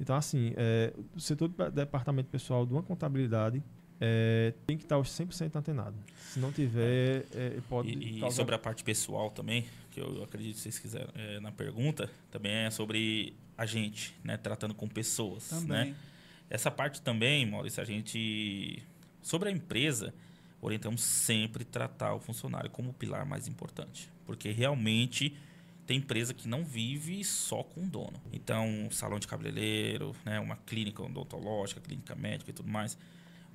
Então, 0.00 0.14
assim, 0.14 0.52
é, 0.56 0.92
o 1.14 1.20
setor 1.20 1.48
do 1.48 1.70
departamento 1.70 2.30
pessoal 2.30 2.64
de 2.64 2.72
uma 2.72 2.82
contabilidade 2.82 3.62
é, 4.00 4.54
tem 4.64 4.76
que 4.76 4.84
estar 4.84 4.96
100% 4.96 5.56
antenado. 5.56 5.96
Se 6.32 6.38
não 6.38 6.52
tiver, 6.52 7.26
é, 7.34 7.58
pode 7.68 7.88
E, 7.90 8.24
e 8.24 8.30
sobre 8.30 8.54
a 8.54 8.58
parte 8.58 8.84
pessoal 8.84 9.30
também, 9.30 9.66
que 9.90 10.00
eu 10.00 10.22
acredito 10.22 10.54
que 10.54 10.60
vocês 10.60 10.78
quiserem 10.78 11.08
é, 11.16 11.40
na 11.40 11.50
pergunta, 11.50 12.08
também 12.30 12.52
é 12.52 12.70
sobre 12.70 13.34
a 13.56 13.66
gente, 13.66 14.14
né? 14.22 14.36
Tratando 14.36 14.72
com 14.72 14.86
pessoas, 14.86 15.50
né? 15.64 15.78
Também. 15.78 15.96
Essa 16.48 16.70
parte 16.70 17.02
também, 17.02 17.44
Maurício, 17.44 17.82
a 17.82 17.84
gente... 17.84 18.82
Sobre 19.20 19.48
a 19.48 19.52
empresa, 19.52 20.14
orientamos 20.60 21.00
sempre 21.02 21.64
tratar 21.64 22.14
o 22.14 22.20
funcionário 22.20 22.70
como 22.70 22.90
o 22.90 22.92
pilar 22.94 23.24
mais 23.26 23.46
importante. 23.48 24.10
Porque 24.26 24.50
realmente 24.50 25.36
tem 25.86 25.98
empresa 25.98 26.34
que 26.34 26.46
não 26.48 26.64
vive 26.64 27.24
só 27.24 27.62
com 27.62 27.84
o 27.84 27.86
dono. 27.88 28.20
Então, 28.32 28.66
um 28.68 28.90
salão 28.90 29.18
de 29.18 29.26
cabeleireiro, 29.26 30.14
né, 30.24 30.38
uma 30.38 30.56
clínica 30.56 31.02
odontológica, 31.02 31.80
clínica 31.80 32.14
médica 32.14 32.50
e 32.50 32.54
tudo 32.54 32.68
mais. 32.68 32.98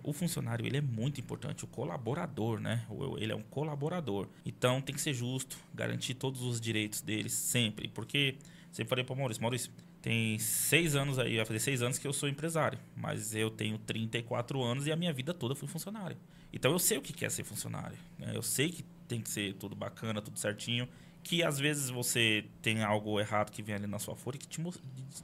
O 0.04 0.12
funcionário, 0.12 0.66
ele 0.66 0.78
é 0.78 0.82
muito 0.82 1.22
importante, 1.22 1.64
o 1.64 1.68
colaborador, 1.68 2.60
né? 2.60 2.86
O- 2.90 3.18
Ele 3.18 3.32
é 3.32 3.36
um 3.36 3.42
colaborador. 3.44 4.28
Então, 4.46 4.82
tem 4.82 4.94
que 4.94 5.00
ser 5.00 5.14
justo, 5.14 5.58
garantir 5.74 6.16
todos 6.16 6.42
os 6.42 6.60
direitos 6.60 7.00
deles 7.02 7.32
sempre. 7.32 7.88
Porque, 7.88 8.36
sempre 8.72 8.90
falei 8.90 9.06
para 9.06 9.16
Maurício, 9.16 9.42
Maurício, 9.42 9.72
tem 10.02 10.38
seis 10.40 10.94
anos 10.96 11.18
aí, 11.20 11.38
vai 11.38 11.46
fazer 11.46 11.60
seis 11.60 11.82
anos 11.82 11.98
que 11.98 12.06
eu 12.06 12.12
sou 12.12 12.28
empresário. 12.28 12.78
Mas 12.98 13.34
eu 13.34 13.50
tenho 13.50 13.78
34 13.78 14.62
anos 14.62 14.88
e 14.88 14.92
a 14.92 14.96
minha 14.98 15.14
vida 15.14 15.34
toda 15.34 15.56
fui 15.56 15.70
funcionário. 15.70 16.18
Então, 16.54 16.72
eu 16.72 16.80
sei 16.80 16.98
o 16.98 17.02
que 17.02 17.26
é 17.26 17.30
ser 17.30 17.44
funcionário. 17.44 17.98
né? 18.18 18.32
Eu 18.34 18.44
sei 18.44 18.70
que 18.70 18.84
tem 19.08 19.20
que 19.22 19.30
ser 19.30 19.56
tudo 19.56 19.76
bacana, 19.76 20.22
tudo 20.22 20.38
certinho. 20.40 20.88
Que, 21.24 21.42
às 21.44 21.58
vezes, 21.60 21.90
você 21.90 22.46
tem 22.62 22.84
algo 22.84 23.20
errado 23.20 23.52
que 23.52 23.64
vem 23.64 23.76
ali 23.76 23.88
na 23.88 23.98
sua 24.00 24.16
folha 24.16 24.38
que 24.38 24.48
te 24.48 24.62
mo- 24.62 24.74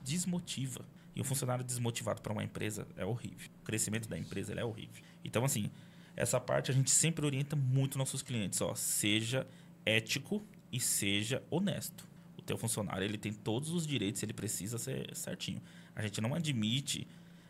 desmotiva. 0.04 0.86
E 1.16 1.22
um 1.22 1.24
funcionário 1.24 1.64
desmotivado 1.64 2.22
para 2.22 2.32
uma 2.32 2.44
empresa 2.44 2.88
é 2.96 3.06
horrível. 3.06 3.50
O 3.62 3.66
crescimento 3.66 4.08
da 4.08 4.18
empresa 4.18 4.54
é 4.54 4.64
horrível. 4.64 5.04
Então, 5.24 5.44
assim, 5.44 5.70
essa 6.16 6.40
parte 6.40 6.72
a 6.72 6.74
gente 6.74 6.90
sempre 6.92 7.26
orienta 7.26 7.56
muito 7.56 7.98
nossos 7.98 8.22
clientes. 8.22 8.62
Ó, 8.62 8.74
seja 8.76 9.46
ético 9.86 10.42
e 10.72 10.80
seja 10.80 11.44
honesto. 11.50 12.08
O 12.38 12.42
teu 12.42 12.58
funcionário 12.58 13.04
ele 13.04 13.18
tem 13.18 13.34
todos 13.34 13.70
os 13.72 13.86
direitos, 13.86 14.24
ele 14.24 14.34
precisa 14.34 14.78
ser 14.78 15.14
certinho. 15.16 15.62
A 15.96 16.02
gente 16.02 16.22
não 16.22 16.34
admite 16.34 17.06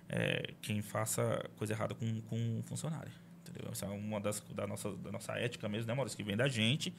é, 0.07 0.53
quem 0.61 0.81
faça 0.81 1.47
coisa 1.55 1.73
errada 1.73 1.93
com, 1.93 2.21
com 2.21 2.37
um 2.37 2.63
funcionário. 2.63 3.11
Entendeu? 3.49 3.71
Essa 3.71 3.85
é 3.85 3.89
uma 3.89 4.19
das 4.19 4.39
da 4.53 4.67
nossa, 4.67 4.91
da 4.97 5.11
nossa 5.11 5.33
ética 5.33 5.67
mesmo, 5.67 5.87
né, 5.87 5.93
Maurício? 5.93 6.17
Que 6.17 6.23
vem 6.23 6.37
da 6.37 6.47
gente, 6.47 6.93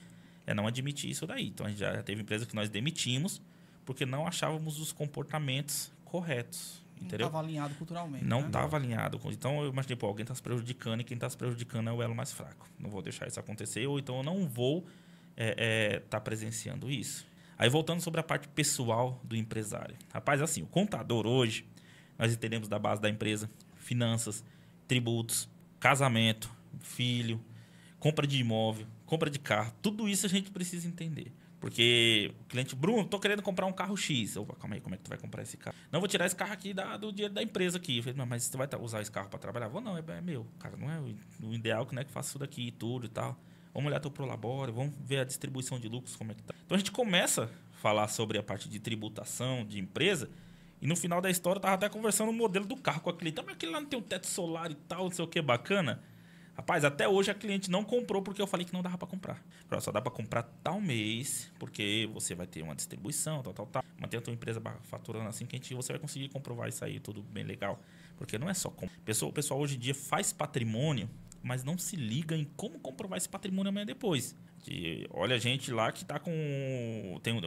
é 0.47 0.55
não 0.55 0.67
admitir 0.67 1.11
isso 1.11 1.27
daí. 1.27 1.49
Então, 1.49 1.67
a 1.67 1.69
gente 1.69 1.79
já 1.79 2.03
teve 2.03 2.23
empresa 2.23 2.47
que 2.47 2.55
nós 2.55 2.69
demitimos 2.69 3.41
porque 3.85 4.07
não 4.07 4.27
achávamos 4.27 4.79
os 4.79 4.93
comportamentos 4.93 5.91
corretos. 6.05 6.81
Não 6.99 7.07
Entendeu? 7.07 7.27
estava 7.29 7.45
alinhado 7.45 7.75
culturalmente. 7.77 8.25
Não 8.25 8.43
né? 8.43 8.47
estava 8.47 8.77
alinhado. 8.77 9.19
com- 9.19 9.33
Então 9.33 9.63
eu 9.63 9.71
imaginei, 9.71 9.97
pô, 9.97 10.07
alguém 10.07 10.23
está 10.23 10.35
se 10.35 10.43
prejudicando 10.43 11.01
e 11.01 11.05
quem 11.05 11.15
está 11.15 11.29
se 11.31 11.37
prejudicando 11.37 11.89
é 11.89 11.93
o 11.93 12.03
elo 12.03 12.15
mais 12.15 12.31
fraco. 12.33 12.69
Não 12.79 12.91
vou 12.91 13.01
deixar 13.01 13.27
isso 13.27 13.41
acontecer, 13.41 13.87
ou 13.87 13.99
então 13.99 14.19
eu 14.19 14.23
não 14.23 14.47
vou 14.47 14.87
estar 15.37 16.01
tá 16.11 16.21
presenciando 16.21 16.91
isso. 16.91 17.27
Aí 17.57 17.69
voltando 17.69 18.01
sobre 18.01 18.21
a 18.21 18.23
parte 18.23 18.49
pessoal 18.49 19.21
do 19.25 19.35
empresário. 19.35 19.97
Rapaz, 20.13 20.43
assim, 20.43 20.63
o 20.63 20.67
contador 20.67 21.27
hoje, 21.27 21.65
nós 22.19 22.33
entendemos 22.33 22.69
da 22.69 22.79
base 22.79 23.01
da 23.01 23.09
empresa, 23.09 23.51
finanças, 23.77 24.45
tributos, 24.87 25.49
casamento, 25.81 26.51
filho, 26.81 27.41
compra 27.99 28.27
de 28.27 28.39
imóvel, 28.39 28.87
compra 29.07 29.29
de 29.31 29.39
carro, 29.39 29.73
tudo 29.83 30.09
isso 30.09 30.27
a 30.27 30.29
gente 30.29 30.51
precisa 30.51 30.87
entender. 30.87 31.33
Porque 31.59 32.33
o 32.41 32.45
cliente, 32.45 32.75
Bruno, 32.75 33.05
tô 33.07 33.19
querendo 33.21 33.43
comprar 33.43 33.67
um 33.67 33.73
carro 33.73 33.95
X. 33.95 34.35
Eu, 34.35 34.47
calma 34.47 34.77
aí, 34.77 34.81
como 34.81 34.95
é 34.95 34.99
que 34.99 35.05
tu 35.05 35.09
vai 35.11 35.19
comprar 35.19 35.43
esse 35.43 35.59
carro? 35.59 35.77
Não, 35.93 36.01
vou 36.01 36.09
tirar 36.09 36.25
esse 36.25 36.35
carro 36.35 36.55
aqui 36.55 36.73
da- 36.73 36.97
do 36.97 37.13
dinheiro 37.13 37.35
da 37.35 37.43
empresa 37.43 37.77
aqui. 37.77 37.99
Eu 37.99 38.03
falei, 38.03 38.17
"Não, 38.17 38.25
mas 38.25 38.45
você 38.45 38.57
vai 38.57 38.67
usar 38.81 39.03
esse 39.03 39.11
carro 39.11 39.29
para 39.29 39.39
trabalhar? 39.39 39.69
Vou, 39.69 39.81
não, 39.83 39.95
é, 39.99 40.03
é 40.09 40.21
meu. 40.23 40.47
Cara, 40.59 40.75
não 40.79 40.91
é 40.91 40.99
o, 40.99 41.53
ideal 41.53 41.85
que, 41.85 41.95
né, 41.95 42.03
que 42.03 42.11
faça 42.11 42.31
isso 42.31 42.39
daqui 42.39 42.69
e 42.69 42.71
tudo 42.71 43.05
e 43.05 43.09
tal. 43.11 43.39
Vamos 43.75 43.89
olhar 43.89 44.01
teu 44.01 44.11
prolabore, 44.11 44.73
vamos 44.73 44.95
ver 45.05 45.19
a 45.19 45.25
distribuição 45.25 45.79
de 45.79 45.87
lucros, 45.87 46.17
como 46.17 46.33
é 46.33 46.35
que 46.35 46.43
tá. 46.43 46.55
Então 46.65 46.75
a 46.75 46.79
gente 46.79 46.91
começa 46.91 47.45
a 47.45 47.77
falar 47.77 48.09
sobre 48.09 48.39
a 48.39 48.43
parte 48.43 48.67
de 48.67 48.81
tributação 48.81 49.63
de 49.67 49.79
empresa 49.79 50.31
e 50.81 50.87
no 50.87 50.97
final 50.97 51.21
da 51.21 51.31
história 51.31 51.59
eu 51.59 51.63
tava 51.63 51.75
até 51.75 51.89
conversando 51.89 52.31
o 52.31 52.33
modelo 52.33 52.65
do 52.65 52.77
carro 52.77 53.01
com 53.01 53.11
a 53.11 53.17
cliente. 53.17 53.41
Ah, 53.41 53.43
mas 53.45 53.55
aquele 53.55 53.73
lá 53.73 53.81
não 53.81 53.89
tem 53.89 53.99
um 53.99 54.03
teto 54.03 54.27
solar 54.27 54.71
e 54.71 54.75
tal, 54.75 55.05
não 55.05 55.11
sei 55.11 55.25
o 55.25 55.29
que, 55.29 55.41
bacana. 55.43 56.03
Rapaz, 56.55 56.85
até 56.85 57.09
hoje 57.09 57.31
a 57.31 57.35
cliente 57.35 57.71
não 57.71 57.85
comprou 57.85 58.23
porque 58.23 58.41
eu 58.41 58.47
falei 58.47 58.67
que 58.67 58.73
não 58.73 58.83
dava 58.83 58.99
para 58.99 59.09
comprar. 59.09 59.43
Só 59.81 59.91
dá 59.93 60.01
para 60.01 60.11
comprar 60.11 60.43
tal 60.63 60.81
mês, 60.81 61.51
porque 61.59 62.09
você 62.13 62.35
vai 62.35 62.47
ter 62.47 62.63
uma 62.63 62.75
distribuição, 62.75 63.43
tal, 63.43 63.53
tal, 63.53 63.67
tal. 63.67 63.85
Mantém 63.99 64.19
a 64.19 64.23
tua 64.23 64.33
empresa 64.33 64.61
faturando 64.83 65.29
assim 65.29 65.47
que 65.47 65.57
a 65.57 65.59
gente, 65.59 65.75
você 65.75 65.93
vai 65.93 66.01
conseguir 66.01 66.29
comprovar 66.29 66.69
isso 66.69 66.85
aí, 66.85 66.99
tudo 66.99 67.23
bem 67.23 67.45
legal. 67.45 67.81
Porque 68.17 68.39
não 68.39 68.49
é 68.49 68.55
só 68.55 68.69
comprar. 68.69 68.99
Pessoa, 69.05 69.31
o 69.31 69.33
pessoal 69.33 69.61
hoje 69.61 69.77
em 69.77 69.79
dia 69.79 69.95
faz 69.95 70.33
patrimônio 70.33 71.09
mas 71.43 71.65
não 71.65 71.79
se 71.79 71.97
liga 71.97 72.37
em 72.37 72.45
como 72.57 72.79
comprovar 72.79 73.17
esse 73.17 73.29
patrimônio 73.29 73.71
amanhã 73.71 73.87
depois. 73.87 74.37
Que, 74.63 75.07
olha, 75.11 75.39
gente 75.39 75.71
lá 75.73 75.91
que 75.91 76.05
tá 76.05 76.19
com. 76.19 77.19
Tem, 77.23 77.39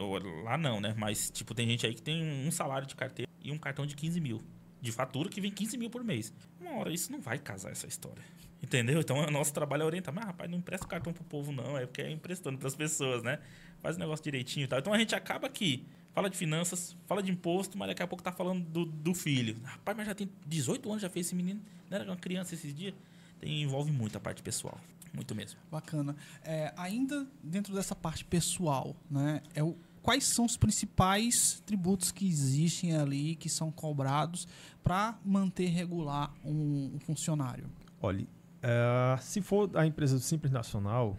lá 0.42 0.58
não, 0.58 0.80
né? 0.80 0.94
Mas, 0.96 1.30
tipo, 1.30 1.54
tem 1.54 1.68
gente 1.68 1.86
aí 1.86 1.94
que 1.94 2.02
tem 2.02 2.22
um 2.46 2.50
salário 2.50 2.86
de 2.86 2.94
carteira 2.94 3.30
e 3.40 3.52
um 3.52 3.58
cartão 3.58 3.86
de 3.86 3.94
15 3.94 4.20
mil. 4.20 4.42
De 4.80 4.90
fatura 4.92 5.28
que 5.28 5.40
vem 5.40 5.50
15 5.50 5.78
mil 5.78 5.88
por 5.88 6.02
mês. 6.02 6.32
Uma 6.60 6.78
hora 6.78 6.92
isso 6.92 7.10
não 7.12 7.20
vai 7.20 7.38
casar 7.38 7.70
essa 7.70 7.86
história. 7.86 8.22
Entendeu? 8.62 9.00
Então, 9.00 9.18
o 9.18 9.30
nosso 9.30 9.52
trabalho 9.52 9.82
é 9.82 9.86
orientar. 9.86 10.12
Mas, 10.12 10.24
rapaz, 10.24 10.50
não 10.50 10.58
empresta 10.58 10.86
cartão 10.86 11.12
pro 11.12 11.24
povo, 11.24 11.52
não. 11.52 11.78
É 11.78 11.86
porque 11.86 12.02
é 12.02 12.10
emprestando 12.10 12.58
pras 12.58 12.74
pessoas, 12.74 13.22
né? 13.22 13.38
Faz 13.80 13.96
o 13.96 13.98
negócio 13.98 14.24
direitinho 14.24 14.64
e 14.64 14.66
tal. 14.66 14.78
Então, 14.78 14.92
a 14.92 14.98
gente 14.98 15.14
acaba 15.14 15.46
aqui 15.46 15.86
fala 16.14 16.30
de 16.30 16.36
finanças, 16.36 16.96
fala 17.06 17.22
de 17.22 17.30
imposto, 17.30 17.76
mas 17.76 17.88
daqui 17.88 18.02
a 18.02 18.06
pouco 18.06 18.22
tá 18.22 18.30
falando 18.30 18.64
do, 18.64 18.86
do 18.86 19.14
filho. 19.14 19.56
Rapaz, 19.64 19.96
mas 19.96 20.06
já 20.06 20.14
tem 20.14 20.30
18 20.46 20.88
anos, 20.88 21.02
já 21.02 21.10
fez 21.10 21.26
esse 21.26 21.34
menino. 21.34 21.60
Não 21.90 21.98
era 21.98 22.08
uma 22.08 22.16
criança 22.16 22.54
esses 22.54 22.72
dias? 22.72 22.94
Tem, 23.40 23.62
envolve 23.62 23.90
muito 23.90 24.16
a 24.16 24.20
parte 24.20 24.40
pessoal. 24.40 24.80
Muito 25.14 25.34
mesmo. 25.34 25.58
Bacana. 25.70 26.16
É, 26.42 26.72
ainda 26.76 27.26
dentro 27.42 27.72
dessa 27.74 27.94
parte 27.94 28.24
pessoal, 28.24 28.96
né? 29.10 29.40
É 29.54 29.62
o, 29.62 29.76
quais 30.02 30.24
são 30.24 30.44
os 30.44 30.56
principais 30.56 31.62
tributos 31.64 32.10
que 32.10 32.26
existem 32.28 32.96
ali, 32.96 33.36
que 33.36 33.48
são 33.48 33.70
cobrados 33.70 34.46
para 34.82 35.18
manter 35.24 35.68
regular 35.68 36.34
um, 36.44 36.92
um 36.94 36.98
funcionário? 37.00 37.66
Olha, 38.02 38.26
é, 38.62 39.16
se 39.20 39.40
for 39.40 39.70
a 39.74 39.86
empresa 39.86 40.16
do 40.16 40.22
Simples 40.22 40.52
Nacional, 40.52 41.16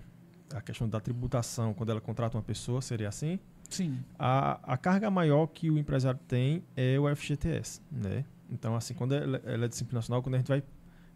a 0.53 0.61
questão 0.61 0.87
da 0.87 0.99
tributação, 0.99 1.73
quando 1.73 1.89
ela 1.89 2.01
contrata 2.01 2.37
uma 2.37 2.43
pessoa, 2.43 2.81
seria 2.81 3.09
assim? 3.09 3.39
Sim. 3.69 3.99
A, 4.19 4.73
a 4.73 4.77
carga 4.77 5.09
maior 5.09 5.47
que 5.47 5.69
o 5.71 5.77
empresário 5.77 6.19
tem 6.27 6.63
é 6.75 6.99
o 6.99 7.13
FGTS, 7.15 7.81
né? 7.91 8.25
Então, 8.49 8.75
assim, 8.75 8.93
quando 8.93 9.15
ela, 9.15 9.41
ela 9.43 9.65
é 9.65 9.67
de 9.67 9.75
Simples 9.75 9.95
Nacional, 9.95 10.21
quando 10.21 10.35
a 10.35 10.37
gente 10.37 10.47
vai 10.47 10.63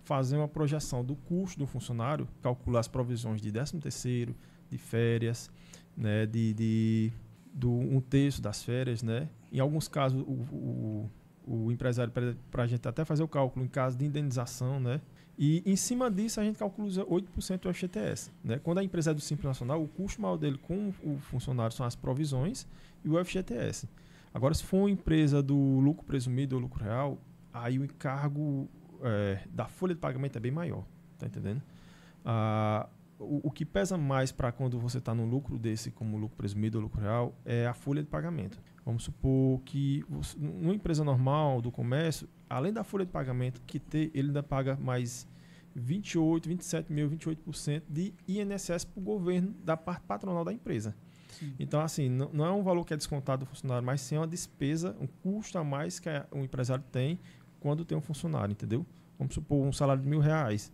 fazer 0.04 0.38
uma 0.38 0.48
projeção 0.48 1.04
do 1.04 1.16
custo 1.16 1.60
do 1.60 1.68
funcionário, 1.68 2.28
calcular 2.42 2.80
as 2.80 2.88
provisões 2.88 3.42
de 3.42 3.52
13 3.52 3.80
terceiro, 3.80 4.36
de 4.70 4.78
férias, 4.78 5.50
né, 5.96 6.26
de, 6.26 6.54
de 6.54 7.14
do 7.54 7.72
um 7.72 8.00
terço 8.00 8.42
das 8.42 8.64
férias, 8.64 9.04
né? 9.04 9.28
Em 9.52 9.60
alguns 9.60 9.88
casos, 9.88 10.22
o, 10.22 10.32
o, 10.56 11.12
o 11.46 11.72
empresário, 11.72 12.14
para 12.52 12.64
a 12.64 12.68
gente 12.68 12.88
até 12.88 13.04
fazer 13.04 13.24
o 13.24 13.28
cálculo 13.28 13.66
em 13.66 13.68
caso 13.68 13.98
de 13.98 14.06
indenização, 14.06 14.80
né? 14.80 15.02
E 15.38 15.64
em 15.66 15.76
cima 15.76 16.12
disso 16.12 16.40
a 16.40 16.44
gente 16.44 16.60
calcula 16.60 16.90
8% 16.90 17.62
do 17.62 17.74
FGTS. 17.74 18.30
Né? 18.44 18.60
Quando 18.62 18.80
a 18.80 18.84
empresa 18.84 19.12
é 19.12 19.14
do 19.14 19.22
Simples 19.22 19.46
Nacional, 19.46 19.82
o 19.82 19.88
custo 19.88 20.22
maior 20.22 20.36
dele 20.36 20.58
com 20.58 20.94
o 21.02 21.18
funcionário 21.18 21.74
são 21.74 21.86
as 21.86 21.96
provisões 21.96 22.68
e 23.06 23.10
o 23.10 23.24
FGTS. 23.24 23.88
Agora, 24.34 24.54
se 24.54 24.66
for 24.66 24.80
uma 24.80 24.92
empresa 24.92 25.42
do 25.42 25.56
lucro 25.56 26.06
presumido 26.06 26.58
ou 26.58 26.62
lucro 26.62 26.84
real, 26.84 27.18
aí 27.54 27.80
o 27.80 27.86
encargo 27.86 28.70
é, 29.04 29.40
da 29.50 29.68
folha 29.68 29.94
de 29.94 30.00
pagamento 30.00 30.38
é 30.38 30.40
bem 30.40 30.52
maior. 30.52 30.86
Tá 31.18 31.28
entendendo? 31.28 31.62
Ah, 32.24 32.88
o, 33.20 33.48
o, 33.48 33.52
que 33.52 33.66
pesa 33.66 33.98
mais 33.98 34.32
para 34.32 34.52
quando 34.52 34.80
você 34.80 34.98
está 34.98 35.14
no 35.14 35.26
lucro 35.26 35.58
desse, 35.58 35.92
como 35.92 36.18
lucro 36.18 36.38
presumido 36.38 36.78
ou 36.78 36.84
lucro 36.84 37.02
real, 37.02 37.36
é 37.46 37.68
a 37.68 37.74
folha 37.74 38.02
de 38.02 38.08
pagamento. 38.08 38.60
Vamos 38.86 39.04
supor 39.04 39.62
que 39.62 40.04
você, 40.10 40.38
numa 40.40 40.74
empresa 40.74 41.04
normal 41.04 41.62
do 41.62 41.72
comércio, 41.72 42.28
além 42.50 42.72
da 42.72 42.84
folha 42.84 43.06
de 43.06 43.12
pagamento 43.12 43.62
que 43.68 43.80
ter, 43.80 44.10
ele 44.14 44.30
ainda 44.30 44.42
paga 44.42 44.78
mais 44.78 45.28
28, 45.76 46.48
27 46.48 46.92
mil, 46.92 47.10
28% 47.10 47.84
de 47.88 48.14
INSS 48.28 48.86
para 48.86 49.00
o 49.00 49.04
governo 49.04 49.54
da 49.64 49.78
parte 49.78 50.04
patronal 50.04 50.44
da 50.44 50.54
empresa. 50.54 50.96
Sim. 51.40 51.54
Então, 51.60 51.80
assim, 51.80 52.10
não, 52.10 52.30
não, 52.34 52.46
é 52.46 52.52
um 52.52 52.64
valor 52.64 52.84
que 52.86 52.94
é 52.94 52.98
descontado 52.98 53.46
do 53.46 53.50
funcionário, 53.50 53.86
mas 53.86 54.02
sim 54.02 54.18
uma 54.18 54.28
despesa, 54.28 54.96
um 55.00 55.08
custo 55.08 55.58
a 55.58 55.64
mais 55.64 56.00
que 56.00 56.10
o 56.32 56.40
empresário 56.40 56.84
tem 56.92 57.20
quando 57.60 57.86
tem 57.86 57.98
um 57.98 58.02
funcionário, 58.02 58.52
entendeu? 58.52 58.86
Vamos 59.18 59.34
supor 59.34 59.66
um 59.66 59.72
salário 59.72 60.02
de 60.02 60.08
mil 60.08 60.20
reais. 60.20 60.72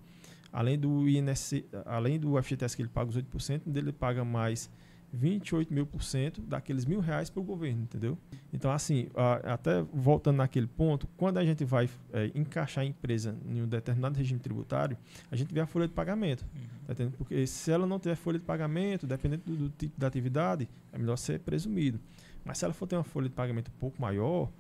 Além 0.52 0.80
do 0.80 1.10
INSS, 1.10 1.66
além 1.86 2.20
do 2.20 2.42
FGTS 2.42 2.76
que 2.76 2.82
ele 2.82 2.90
paga 2.90 3.10
os 3.10 3.18
8%, 3.18 3.62
ele 3.76 3.92
paga 3.92 4.24
mais 4.24 4.70
28 5.16 5.74
mil 5.74 5.86
por 5.86 6.04
cento 6.04 6.42
daqueles 6.42 6.86
mil 6.86 7.00
reais 7.00 7.30
para 7.30 7.40
o 7.40 7.44
governo, 7.44 7.84
entendeu? 7.84 8.18
Então, 8.54 8.72
assim, 8.72 9.08
até 9.44 9.82
voltando 9.94 10.38
naquele 10.38 10.68
ponto, 10.68 11.08
quando 11.18 11.38
a 11.38 11.46
gente 11.46 11.64
vai 11.64 11.90
é, 12.14 12.32
encaixar 12.36 12.84
a 12.84 12.88
empresa 12.88 13.36
em 13.46 13.62
um 13.62 13.68
determinado 13.68 14.18
regime 14.18 14.40
tributário, 14.40 14.98
a 15.32 15.36
gente 15.36 15.54
vê 15.54 15.62
a 15.62 15.66
folha 15.66 15.88
de 15.88 15.94
pagamento, 15.94 16.46
uhum. 16.56 16.96
tá 16.96 17.18
Porque 17.18 17.48
se 17.48 17.72
ela 17.72 17.88
não 17.88 18.00
tiver 18.00 18.16
folha 18.16 18.38
de 18.38 18.46
pagamento, 18.46 19.08
dependendo 19.08 19.44
do, 19.46 19.56
do, 19.56 19.70
tipo 19.70 20.00
da 20.00 20.08
atividade, 20.08 20.70
é 20.92 20.98
melhor 20.98 21.18
ser 21.18 21.40
presumido. 21.40 22.00
Mas 22.44 22.58
se 22.58 22.66
ela 22.66 22.74
for 22.74 22.86
ter 22.86 22.96
uma 22.96 23.04
folha 23.04 23.28
de 23.28 23.36
pagamento 23.36 23.70
um 23.70 23.80
pouco 23.80 24.00
maior 24.02 24.52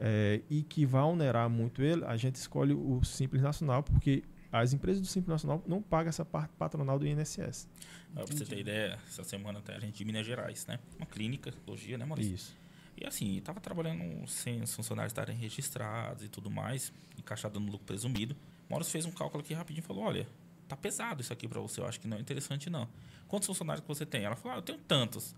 é, 0.00 0.40
e 0.48 0.62
que 0.62 0.86
vai 0.86 1.02
onerar 1.02 1.48
muito 1.50 1.82
ele, 1.82 2.04
a 2.06 2.16
gente 2.16 2.36
escolhe 2.36 2.72
o 2.72 3.04
Simples 3.04 3.42
Nacional, 3.42 3.82
porque 3.82 4.24
as 4.50 4.72
empresas 4.72 5.00
do 5.00 5.06
Simples 5.06 5.28
Nacional 5.28 5.62
não 5.66 5.82
pagam 5.82 6.08
essa 6.08 6.24
parte 6.24 6.52
patronal 6.56 6.98
do 6.98 7.06
INSS. 7.06 7.68
Ah, 8.16 8.24
pra 8.24 8.26
você 8.26 8.44
ter 8.46 8.58
ideia, 8.58 8.98
essa 9.06 9.22
semana 9.22 9.58
até 9.58 9.76
a 9.76 9.78
gente 9.78 9.98
de 9.98 10.04
Minas 10.04 10.26
Gerais, 10.26 10.66
né? 10.66 10.80
Uma 10.96 11.06
clínica, 11.06 11.52
logia, 11.66 11.98
né, 11.98 12.04
Maurício? 12.06 12.34
Isso. 12.34 12.56
E 12.96 13.06
assim, 13.06 13.36
estava 13.36 13.60
trabalhando 13.60 14.26
sem 14.26 14.62
os 14.62 14.74
funcionários 14.74 15.12
estarem 15.12 15.36
registrados 15.36 16.24
e 16.24 16.28
tudo 16.28 16.50
mais, 16.50 16.92
encaixado 17.18 17.60
no 17.60 17.70
lucro 17.70 17.86
presumido. 17.86 18.34
Maurício 18.68 18.92
fez 18.92 19.04
um 19.04 19.12
cálculo 19.12 19.42
aqui 19.42 19.54
rapidinho 19.54 19.84
e 19.84 19.86
falou: 19.86 20.04
olha, 20.04 20.26
tá 20.66 20.76
pesado 20.76 21.20
isso 21.20 21.32
aqui 21.32 21.46
para 21.46 21.60
você, 21.60 21.80
eu 21.80 21.86
acho 21.86 22.00
que 22.00 22.08
não 22.08 22.16
é 22.16 22.20
interessante 22.20 22.68
não. 22.70 22.88
Quantos 23.28 23.46
funcionários 23.46 23.82
que 23.82 23.88
você 23.88 24.06
tem? 24.06 24.24
Ela 24.24 24.34
falou: 24.34 24.56
ah, 24.56 24.58
eu 24.58 24.62
tenho 24.62 24.78
tantos. 24.78 25.34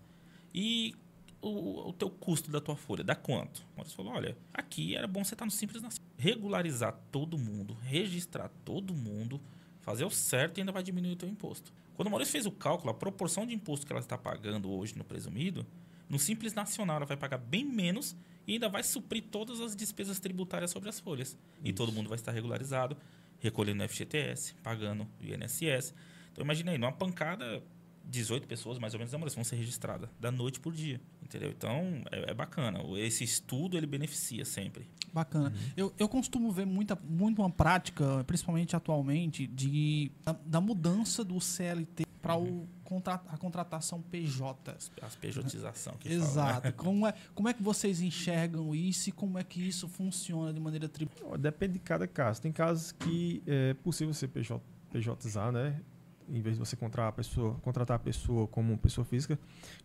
E 0.53 0.95
o, 1.43 1.89
o 1.89 1.93
teu 1.93 2.09
custo 2.09 2.49
da 2.49 2.61
tua 2.61 2.75
folha, 2.75 3.03
dá 3.03 3.15
quanto? 3.15 3.59
O 3.73 3.77
Maurício 3.77 3.97
falou, 3.97 4.13
olha, 4.13 4.37
aqui 4.53 4.95
era 4.95 5.05
bom 5.05 5.23
você 5.23 5.35
estar 5.35 5.45
no 5.45 5.51
Simples 5.51 5.81
Nacional. 5.81 6.09
Regularizar 6.17 6.97
todo 7.11 7.37
mundo, 7.37 7.77
registrar 7.81 8.49
todo 8.63 8.93
mundo, 8.93 9.41
fazer 9.81 10.05
o 10.05 10.09
certo 10.09 10.57
e 10.57 10.61
ainda 10.61 10.71
vai 10.71 10.81
diminuir 10.81 11.11
o 11.11 11.15
teu 11.17 11.27
imposto. 11.27 11.73
Quando 11.95 12.07
o 12.07 12.11
Maurício 12.11 12.31
fez 12.31 12.45
o 12.45 12.51
cálculo, 12.51 12.91
a 12.91 12.93
proporção 12.93 13.45
de 13.45 13.53
imposto 13.53 13.85
que 13.85 13.91
ela 13.91 13.99
está 13.99 14.17
pagando 14.17 14.71
hoje 14.71 14.97
no 14.97 15.03
presumido, 15.03 15.65
no 16.09 16.17
Simples 16.17 16.53
Nacional 16.53 16.97
ela 16.97 17.05
vai 17.05 17.17
pagar 17.17 17.37
bem 17.37 17.65
menos 17.65 18.15
e 18.47 18.53
ainda 18.53 18.69
vai 18.69 18.81
suprir 18.81 19.25
todas 19.29 19.59
as 19.59 19.75
despesas 19.75 20.19
tributárias 20.19 20.71
sobre 20.71 20.87
as 20.87 20.99
folhas. 20.99 21.29
Isso. 21.29 21.37
E 21.61 21.73
todo 21.73 21.91
mundo 21.91 22.07
vai 22.07 22.15
estar 22.15 22.31
regularizado, 22.31 22.95
recolhendo 23.39 23.87
FGTS, 23.87 24.55
pagando 24.63 25.05
INSS. 25.19 25.93
Então 26.31 26.43
imagina 26.43 26.71
aí, 26.71 26.77
numa 26.77 26.91
pancada, 26.91 27.61
18 28.03 28.47
pessoas 28.47 28.77
mais 28.77 28.93
ou 28.93 28.99
menos 28.99 29.33
vão 29.33 29.43
ser 29.43 29.55
registradas 29.55 30.09
da 30.19 30.31
noite 30.31 30.59
por 30.59 30.73
dia. 30.73 30.99
Entendeu? 31.21 31.49
Então, 31.49 32.03
é, 32.11 32.31
é, 32.31 32.33
bacana. 32.33 32.79
Esse 32.97 33.23
estudo, 33.23 33.77
ele 33.77 33.87
beneficia 33.87 34.45
sempre. 34.45 34.87
Bacana. 35.11 35.49
Uhum. 35.49 35.71
Eu, 35.75 35.93
eu 35.97 36.09
costumo 36.09 36.51
ver 36.51 36.65
muita, 36.65 36.95
muito 37.03 37.41
uma 37.41 37.49
prática, 37.49 38.23
principalmente 38.25 38.75
atualmente, 38.75 39.47
de, 39.47 40.11
da, 40.23 40.35
da 40.45 40.61
mudança 40.61 41.23
do 41.23 41.39
CLT 41.39 42.05
para 42.21 42.37
uhum. 42.37 42.65
a 43.05 43.37
contratação 43.37 44.01
PJ. 44.01 44.77
As 45.01 45.15
PJização. 45.15 45.95
Que 45.99 46.13
Exato. 46.13 46.53
Fala, 46.53 46.65
né? 46.65 46.71
como, 46.71 47.07
é, 47.07 47.13
como 47.35 47.49
é 47.49 47.53
que 47.53 47.61
vocês 47.61 47.99
enxergam 47.99 48.73
isso 48.73 49.09
e 49.09 49.11
como 49.11 49.37
é 49.37 49.43
que 49.43 49.59
isso 49.67 49.87
funciona 49.87 50.53
de 50.53 50.59
maneira 50.59 50.87
tributária? 50.87 51.37
Depende 51.37 51.73
de 51.73 51.79
cada 51.79 52.07
caso. 52.07 52.41
Tem 52.41 52.51
casos 52.51 52.91
que 52.91 53.43
é 53.45 53.73
possível 53.73 54.13
ser 54.13 54.29
PJ, 54.29 54.63
PJizar, 54.91 55.51
né? 55.51 55.81
Em 56.29 56.41
vez 56.41 56.55
de 56.55 56.59
você 56.59 56.75
contratar 56.75 57.09
a 57.09 57.11
pessoa, 57.11 57.55
contratar 57.61 57.95
a 57.95 57.99
pessoa 57.99 58.47
como 58.47 58.77
pessoa 58.77 59.05
física, 59.05 59.37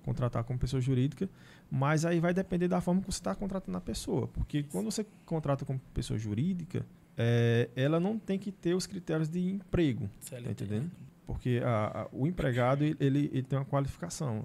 contratar 0.04 0.44
como 0.44 0.58
pessoa 0.58 0.80
jurídica, 0.80 1.28
mas 1.70 2.04
aí 2.04 2.20
vai 2.20 2.34
depender 2.34 2.68
da 2.68 2.80
forma 2.80 3.00
que 3.00 3.06
você 3.06 3.18
está 3.18 3.34
contratando 3.34 3.76
a 3.78 3.80
pessoa, 3.80 4.28
porque 4.28 4.62
quando 4.64 4.90
você 4.90 5.06
contrata 5.24 5.64
como 5.64 5.80
pessoa 5.92 6.18
jurídica, 6.18 6.84
é, 7.16 7.68
ela 7.74 7.98
não 7.98 8.18
tem 8.18 8.38
que 8.38 8.52
ter 8.52 8.74
os 8.74 8.86
critérios 8.86 9.28
de 9.28 9.40
emprego, 9.50 10.08
tá 10.30 10.38
entendendo? 10.38 10.84
Né? 10.84 10.90
Porque 11.26 11.60
a, 11.62 12.02
a, 12.02 12.08
o 12.12 12.26
empregado 12.26 12.84
ele, 12.84 12.96
ele, 13.00 13.42
tem 13.42 13.58
uma 13.58 13.64
qualificação, 13.64 14.44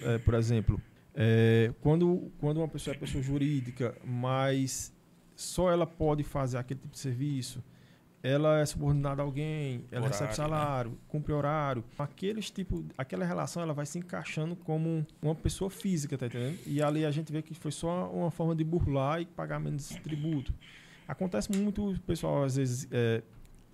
é, 0.00 0.18
por 0.18 0.34
exemplo, 0.34 0.80
é, 1.14 1.72
quando 1.82 2.32
quando 2.38 2.58
uma 2.58 2.68
pessoa 2.68 2.94
é 2.94 2.98
pessoa 2.98 3.22
jurídica, 3.22 3.94
mas 4.02 4.92
só 5.36 5.70
ela 5.70 5.86
pode 5.86 6.22
fazer 6.22 6.56
aquele 6.56 6.80
tipo 6.80 6.92
de 6.92 6.98
serviço 6.98 7.62
ela 8.22 8.60
é 8.60 8.66
subordinada 8.66 9.20
a 9.20 9.24
alguém, 9.24 9.84
ela 9.90 10.06
horário, 10.06 10.08
recebe 10.08 10.36
salário, 10.36 10.90
né? 10.92 10.96
cumpre 11.08 11.32
horário. 11.32 11.84
Aqueles 11.98 12.50
tipo, 12.50 12.84
aquela 12.96 13.24
relação 13.24 13.62
ela 13.62 13.74
vai 13.74 13.84
se 13.84 13.98
encaixando 13.98 14.54
como 14.54 15.04
uma 15.20 15.34
pessoa 15.34 15.68
física, 15.68 16.16
tá 16.16 16.26
entendendo? 16.26 16.58
E 16.64 16.80
ali 16.80 17.04
a 17.04 17.10
gente 17.10 17.32
vê 17.32 17.42
que 17.42 17.52
foi 17.54 17.72
só 17.72 18.08
uma 18.10 18.30
forma 18.30 18.54
de 18.54 18.62
burlar 18.62 19.20
e 19.20 19.26
pagar 19.26 19.58
menos 19.58 19.88
tributo. 19.88 20.54
Acontece 21.08 21.50
muito, 21.50 21.90
o 21.90 22.00
pessoal 22.00 22.44
às 22.44 22.54
vezes, 22.54 22.86
é, 22.92 23.22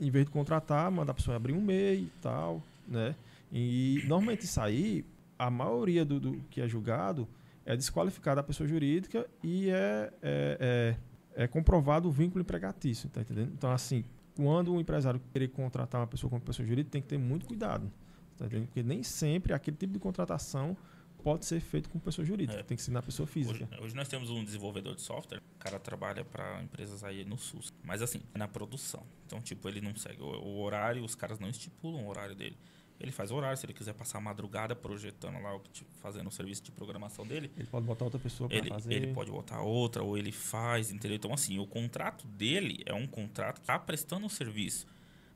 em 0.01 0.11
vez 0.11 0.25
de 0.25 0.31
contratar, 0.31 0.91
manda 0.91 1.13
a 1.13 1.15
pessoa 1.15 1.37
abrir 1.37 1.53
um 1.53 1.61
MEI 1.61 2.05
e 2.05 2.13
tal, 2.23 2.63
né? 2.87 3.15
E 3.53 4.03
normalmente 4.07 4.45
isso 4.45 4.61
aí, 4.61 5.05
a 5.39 5.51
maioria 5.51 6.07
do, 6.07 6.19
do 6.19 6.41
que 6.51 6.63
é 6.63 6.69
julgado 6.69 7.29
é 7.67 7.77
desqualificada 7.77 8.41
a 8.41 8.45
pessoa 8.45 8.67
jurídica 8.67 9.27
e 9.45 9.69
é, 9.69 10.11
é, 10.23 10.97
é, 11.37 11.45
é 11.45 11.47
comprovado 11.47 12.09
o 12.09 12.11
vínculo 12.11 12.41
empregatício, 12.41 13.11
tá 13.11 13.21
entendendo? 13.21 13.53
Então, 13.53 13.71
assim, 13.71 14.05
quando 14.39 14.73
o 14.73 14.81
empresário 14.81 15.21
querer 15.33 15.49
contratar 15.49 16.01
uma 16.01 16.07
pessoa 16.07 16.31
como 16.31 16.41
pessoa 16.41 16.65
jurídica, 16.65 16.93
tem 16.93 17.03
que 17.03 17.09
ter 17.09 17.19
muito 17.19 17.45
cuidado. 17.45 17.91
Tá 18.37 18.47
Porque 18.49 18.85
nem 18.85 19.03
sempre 19.03 19.53
aquele 19.53 19.77
tipo 19.77 19.93
de 19.93 19.99
contratação 19.99 20.77
pode 21.25 21.45
ser 21.45 21.59
feito 21.59 21.91
com 21.91 21.99
pessoa 21.99 22.25
jurídica, 22.25 22.61
É. 22.61 22.63
tem 22.63 22.77
que 22.77 22.83
ser 22.85 22.93
na 22.93 23.03
pessoa 23.03 23.27
física. 23.27 23.69
Hoje, 23.73 23.83
hoje 23.83 23.97
nós 23.97 24.07
temos 24.07 24.31
um 24.31 24.45
desenvolvedor 24.45 24.95
de 24.95 25.03
software, 25.03 25.39
o 25.57 25.59
cara 25.59 25.81
trabalha 25.81 26.25
para 26.25 26.63
empresas 26.63 27.03
aí 27.03 27.25
no 27.25 27.37
SUS, 27.37 27.73
mas 27.83 28.01
assim, 28.01 28.21
na 28.33 28.47
produção. 28.47 29.03
Então, 29.27 29.41
tipo, 29.41 29.69
ele 29.69 29.81
não 29.81 29.97
segue 29.97 30.23
o, 30.23 30.27
o 30.27 30.61
horário, 30.63 31.03
os 31.05 31.17
caras 31.17 31.41
não 31.41 31.49
estipulam 31.49 32.05
o 32.05 32.09
horário 32.09 32.37
dele. 32.37 32.57
Ele 33.01 33.13
faz 33.13 33.31
horário, 33.31 33.57
se 33.57 33.65
ele 33.65 33.73
quiser 33.73 33.95
passar 33.95 34.19
a 34.19 34.21
madrugada 34.21 34.75
projetando 34.75 35.41
lá, 35.41 35.55
o 35.55 35.61
tipo, 35.73 35.89
fazendo 36.03 36.27
o 36.27 36.31
serviço 36.33 36.63
de 36.65 36.73
programação 36.73 37.25
dele, 37.25 37.51
Ele 37.57 37.67
pode 37.67 37.87
botar 37.87 38.05
outra 38.05 38.19
pessoa 38.19 38.49
para 38.49 38.59
ele, 38.59 38.69
fazer. 38.69 38.93
ele 38.93 39.15
pode 39.15 39.31
botar 39.31 39.61
outra, 39.61 40.03
ou 40.03 40.19
ele 40.19 40.33
faz, 40.33 40.91
entendeu? 40.91 41.17
Então, 41.17 41.33
assim, 41.33 41.59
o 41.59 41.67
contrato 41.67 42.27
dele 42.27 42.83
é 42.87 42.93
um 42.93 43.07
contrato 43.07 43.61
que 43.61 43.67
tá 43.67 43.79
prestando 43.79 44.27
um 44.27 44.29
serviço, 44.29 44.87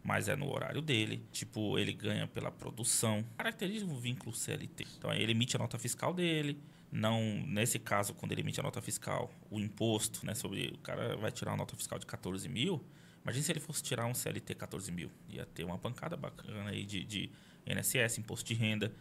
mas 0.03 0.29
é 0.29 0.35
no 0.35 0.53
horário 0.53 0.83
dele. 0.83 1.25
Tipo, 1.31 1.79
ele 1.79 1.93
ganha 1.93 2.27
pela 2.27 2.51
produção. 2.51 3.25
Caracteriza 3.37 3.85
o 3.87 3.95
vínculo 3.97 4.35
CLT. 4.35 4.85
Então, 4.99 5.11
aí 5.11 5.23
ele 5.23 5.31
emite 5.31 5.55
a 5.55 5.59
nota 5.61 5.79
fiscal 5.79 6.13
dele. 6.13 6.59
Não, 6.91 7.23
nesse 7.47 7.79
caso, 7.79 8.13
quando 8.13 8.33
ele 8.33 8.41
emite 8.43 8.59
a 8.59 8.63
nota 8.63 8.83
fiscal, 8.83 9.31
o 9.51 9.61
imposto, 9.61 10.27
né, 10.27 10.35
sobre 10.35 10.73
o 10.75 10.79
cara 10.79 11.17
vai 11.17 11.31
tirar 11.31 11.53
uma 11.53 11.59
nota 11.59 11.77
fiscal 11.77 11.99
de 11.99 12.05
14 12.07 12.49
mil. 12.49 12.85
Imagina 13.23 13.45
se 13.45 13.53
ele 13.53 13.61
fosse 13.61 13.83
tirar 13.83 14.05
um 14.07 14.13
CLT 14.15 14.55
14 14.57 14.91
mil. 14.91 15.09
Ia 15.29 15.47
ter 15.47 15.65
uma 15.65 15.79
pancada 15.79 16.17
bacana 16.17 16.71
aí 16.71 16.85
de, 16.85 17.05
de 17.05 17.31
INSS, 17.67 18.19
imposto 18.19 18.47
de 18.47 18.55
renda, 18.55 18.93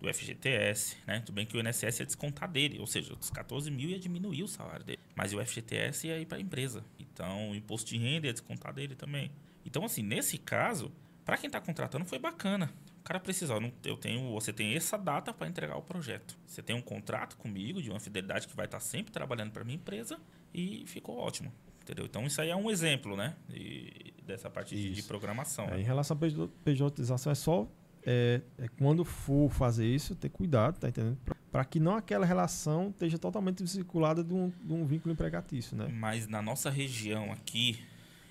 do 0.00 0.12
FGTS, 0.12 0.96
né? 1.06 1.20
Tudo 1.20 1.34
bem 1.34 1.44
que 1.44 1.56
o 1.56 1.60
INSS 1.60 2.00
ia 2.00 2.06
descontar 2.06 2.48
dele, 2.50 2.78
ou 2.78 2.86
seja, 2.86 3.14
dos 3.16 3.30
14 3.30 3.70
mil 3.70 3.90
ia 3.90 3.98
diminuir 3.98 4.42
o 4.42 4.48
salário 4.48 4.84
dele. 4.84 5.00
Mas 5.14 5.32
o 5.32 5.44
FGTS 5.44 6.06
ia 6.06 6.18
ir 6.20 6.26
para 6.26 6.38
a 6.38 6.40
empresa. 6.40 6.84
Então, 6.98 7.50
o 7.50 7.54
imposto 7.54 7.90
de 7.90 7.98
renda 7.98 8.26
ia 8.26 8.32
descontar 8.32 8.72
dele 8.72 8.94
também. 8.94 9.30
Então, 9.66 9.84
assim, 9.84 10.02
nesse 10.02 10.38
caso, 10.38 10.92
para 11.24 11.36
quem 11.36 11.48
está 11.48 11.60
contratando, 11.60 12.04
foi 12.04 12.18
bacana. 12.18 12.72
O 13.00 13.02
cara 13.02 13.18
precisa, 13.18 13.54
eu 13.84 13.96
tenho, 13.96 14.32
você 14.32 14.52
tem 14.52 14.74
essa 14.74 14.96
data 14.96 15.32
para 15.32 15.48
entregar 15.48 15.76
o 15.76 15.82
projeto. 15.82 16.36
Você 16.46 16.62
tem 16.62 16.76
um 16.76 16.82
contrato 16.82 17.36
comigo 17.36 17.82
de 17.82 17.90
uma 17.90 17.98
fidelidade 17.98 18.46
que 18.46 18.54
vai 18.54 18.66
estar 18.66 18.80
sempre 18.80 19.10
trabalhando 19.10 19.50
para 19.50 19.64
minha 19.64 19.76
empresa 19.76 20.18
e 20.54 20.84
ficou 20.86 21.16
ótimo. 21.16 21.52
Entendeu? 21.82 22.04
Então, 22.04 22.26
isso 22.26 22.40
aí 22.40 22.50
é 22.50 22.56
um 22.56 22.70
exemplo, 22.70 23.16
né? 23.16 23.34
E 23.50 24.12
dessa 24.26 24.50
parte 24.50 24.76
de, 24.76 24.92
de 24.92 25.02
programação. 25.04 25.64
É, 25.64 25.70
né? 25.70 25.80
em 25.80 25.84
relação 25.84 26.14
à 26.16 26.20
PJ 26.20 26.48
pejotização, 26.62 27.32
é 27.32 27.34
só 27.34 27.66
é, 28.04 28.40
é 28.58 28.68
quando 28.68 29.04
for 29.04 29.50
fazer 29.50 29.86
isso, 29.86 30.14
ter 30.14 30.28
cuidado, 30.28 30.78
tá 30.78 30.88
entendendo? 30.88 31.18
Para 31.50 31.64
que 31.64 31.80
não 31.80 31.96
aquela 31.96 32.26
relação 32.26 32.90
esteja 32.90 33.18
totalmente 33.18 33.62
desvinculada 33.62 34.22
de 34.22 34.34
um, 34.34 34.50
de 34.62 34.72
um 34.72 34.84
vínculo 34.84 35.12
empregatício, 35.12 35.76
né? 35.76 35.88
Mas 35.88 36.26
na 36.26 36.42
nossa 36.42 36.70
região 36.70 37.32
aqui, 37.32 37.80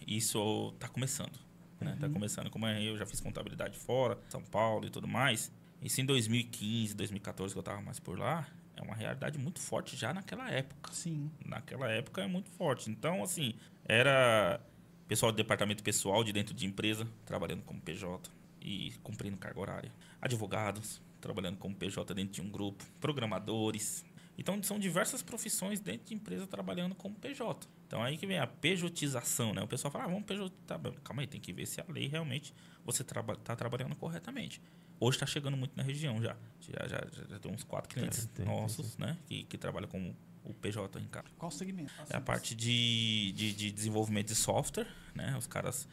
isso 0.06 0.72
está 0.76 0.88
começando. 0.88 1.40
Né? 1.80 1.96
Tá 2.00 2.10
começando. 2.10 2.50
Como 2.50 2.68
eu 2.68 2.98
já 2.98 3.06
fiz 3.06 3.20
contabilidade 3.20 3.78
fora, 3.78 4.18
São 4.30 4.42
Paulo 4.42 4.86
e 4.86 4.90
tudo 4.90 5.08
mais. 5.08 5.52
Isso 5.82 6.02
em 6.02 6.06
2015, 6.06 6.96
2014, 6.96 7.54
que 7.54 7.58
eu 7.58 7.62
estava 7.62 7.82
mais 7.82 8.00
por 8.00 8.18
lá, 8.18 8.48
é 8.76 8.82
uma 8.82 8.96
realidade 8.96 9.38
muito 9.38 9.60
forte 9.60 9.96
já 9.96 10.14
naquela 10.14 10.50
época. 10.50 10.92
Sim. 10.92 11.30
Naquela 11.46 11.90
época 11.90 12.22
é 12.22 12.28
muito 12.28 12.50
forte. 12.50 12.90
Então, 12.90 13.22
assim, 13.24 13.54
era 13.86 14.60
pessoal 15.08 15.32
do 15.32 15.36
departamento 15.36 15.84
pessoal 15.84 16.24
de 16.24 16.34
dentro 16.34 16.54
de 16.54 16.66
empresa, 16.66 17.08
trabalhando 17.26 17.62
como 17.64 17.80
PJ 17.80 18.37
e 18.62 18.94
cumprindo 19.04 19.38
carga 19.38 19.60
horária. 19.60 19.92
Advogados, 20.22 21.02
trabalhando 21.20 21.58
como 21.58 21.76
PJ 21.76 22.14
dentro 22.14 22.34
de 22.34 22.42
um 22.42 22.50
grupo. 22.50 22.84
Programadores. 23.00 24.06
Então, 24.38 24.62
são 24.62 24.78
diversas 24.78 25.24
profissões 25.24 25.80
dentro 25.80 26.08
de 26.08 26.14
empresa 26.14 26.46
trabalhando 26.46 26.94
como 26.94 27.16
PJ. 27.16 27.68
Então, 27.88 28.04
aí 28.04 28.18
que 28.18 28.28
vem 28.28 28.38
a 28.38 28.46
pejotização, 28.46 29.54
né? 29.54 29.62
O 29.64 29.68
pessoal 29.68 29.92
fala, 29.92 30.06
ah, 30.06 30.08
vamos 30.08 30.26
PJ. 30.26 30.54
Tá, 30.68 30.80
calma 31.04 31.24
aí, 31.24 31.28
tem 31.28 31.42
que 31.42 31.52
ver 31.52 31.66
se 31.66 31.82
a 31.82 31.86
lei 31.90 32.08
realmente 32.08 32.54
você 32.86 33.02
está 33.02 33.56
trabalhando 33.56 33.96
corretamente. 33.96 34.62
Hoje 35.00 35.16
está 35.16 35.26
chegando 35.26 35.58
muito 35.58 35.76
na 35.76 35.84
região 35.84 36.22
já. 36.22 36.36
Já, 36.60 36.88
já, 36.88 36.98
já, 37.12 37.24
já 37.30 37.40
tem 37.40 37.52
uns 37.52 37.64
quatro 37.64 37.90
clientes 37.94 38.26
tem, 38.28 38.46
tem, 38.46 38.54
nossos, 38.54 38.98
né? 38.98 39.18
Que, 39.28 39.44
que 39.44 39.58
trabalham 39.58 39.88
como 39.88 40.16
o 40.44 40.54
PJ 40.54 41.00
em 41.00 41.08
casa. 41.08 41.28
Qual 41.38 41.52
segmento? 41.52 41.92
É 42.10 42.18
a 42.18 42.22
parte 42.22 42.56
de, 42.56 43.32
de, 43.34 43.54
de 43.54 43.72
desenvolvimento 43.72 44.28
de 44.28 44.36
software, 44.36 44.88
né? 45.14 45.36
Os 45.38 45.46
caras 45.46 45.88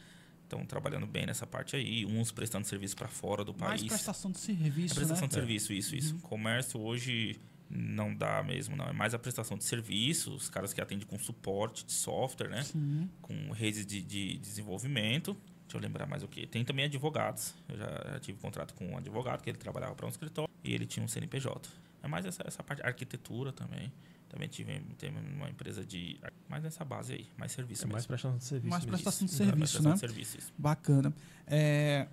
estão 0.45 0.65
trabalhando 0.65 1.05
bem 1.05 1.25
nessa 1.25 1.45
parte 1.45 1.75
aí, 1.75 2.05
uns 2.05 2.31
prestando 2.31 2.65
serviço 2.67 2.95
para 2.95 3.07
fora 3.07 3.43
do 3.43 3.53
Mais 3.57 3.81
país. 3.81 3.91
prestação 3.91 4.31
de 4.31 4.39
serviço, 4.39 4.93
É 4.93 4.95
prestação 4.95 5.23
né? 5.23 5.27
de 5.27 5.33
serviço, 5.33 5.73
isso, 5.73 5.95
isso. 5.95 6.15
Comércio 6.19 6.79
hoje 6.79 7.39
não 7.69 8.13
dá 8.15 8.41
mesmo, 8.43 8.75
não. 8.75 8.85
É 8.85 8.93
mais 8.93 9.13
a 9.13 9.19
prestação 9.19 9.57
de 9.57 9.63
serviço, 9.63 10.33
os 10.35 10.49
caras 10.49 10.71
que 10.73 10.79
atendem 10.79 11.05
com 11.07 11.17
suporte 11.19 11.83
de 11.85 11.91
software, 11.93 12.47
né? 12.49 12.63
Sim. 12.63 13.09
Com 13.21 13.51
redes 13.51 13.85
de, 13.85 14.01
de 14.01 14.37
desenvolvimento. 14.37 15.35
Deixa 15.63 15.77
eu 15.77 15.81
lembrar 15.81 16.05
mais 16.05 16.21
o 16.21 16.27
que. 16.27 16.45
Tem 16.45 16.63
também 16.63 16.85
advogados. 16.85 17.53
Eu 17.67 17.75
já, 17.77 17.85
já 18.11 18.19
tive 18.19 18.39
contrato 18.39 18.73
com 18.75 18.85
um 18.91 18.97
advogado, 18.97 19.41
que 19.41 19.49
ele 19.49 19.57
trabalhava 19.57 19.95
para 19.95 20.05
um 20.05 20.09
escritório 20.09 20.49
e 20.63 20.73
ele 20.73 20.85
tinha 20.85 21.03
um 21.03 21.07
CNPJ. 21.07 21.67
É 22.03 22.07
mais 22.07 22.23
essa, 22.25 22.43
essa 22.45 22.61
parte. 22.63 22.83
Arquitetura 22.83 23.51
também. 23.51 23.91
Também 24.35 24.49
tive 24.49 24.81
tem 24.97 25.09
uma 25.11 25.49
empresa 25.49 25.85
de. 25.85 26.19
Mais 26.49 26.61
nessa 26.61 26.83
base 26.83 27.13
aí, 27.13 27.25
mais 27.37 27.53
serviço 27.53 27.85
É 27.85 27.87
mais 27.87 28.05
prestação 28.05 28.37
de 28.37 28.43
serviço. 28.43 28.69
Mais 28.69 28.83
mesmo. 28.83 28.91
prestação 28.91 29.25
de 29.25 29.31
serviço, 29.31 29.57
prestação 29.57 29.89
né? 29.91 29.93
de 29.93 29.99
serviço, 30.01 30.37
isso. 30.37 30.53
Bacana. 30.57 31.13
É, 31.47 32.05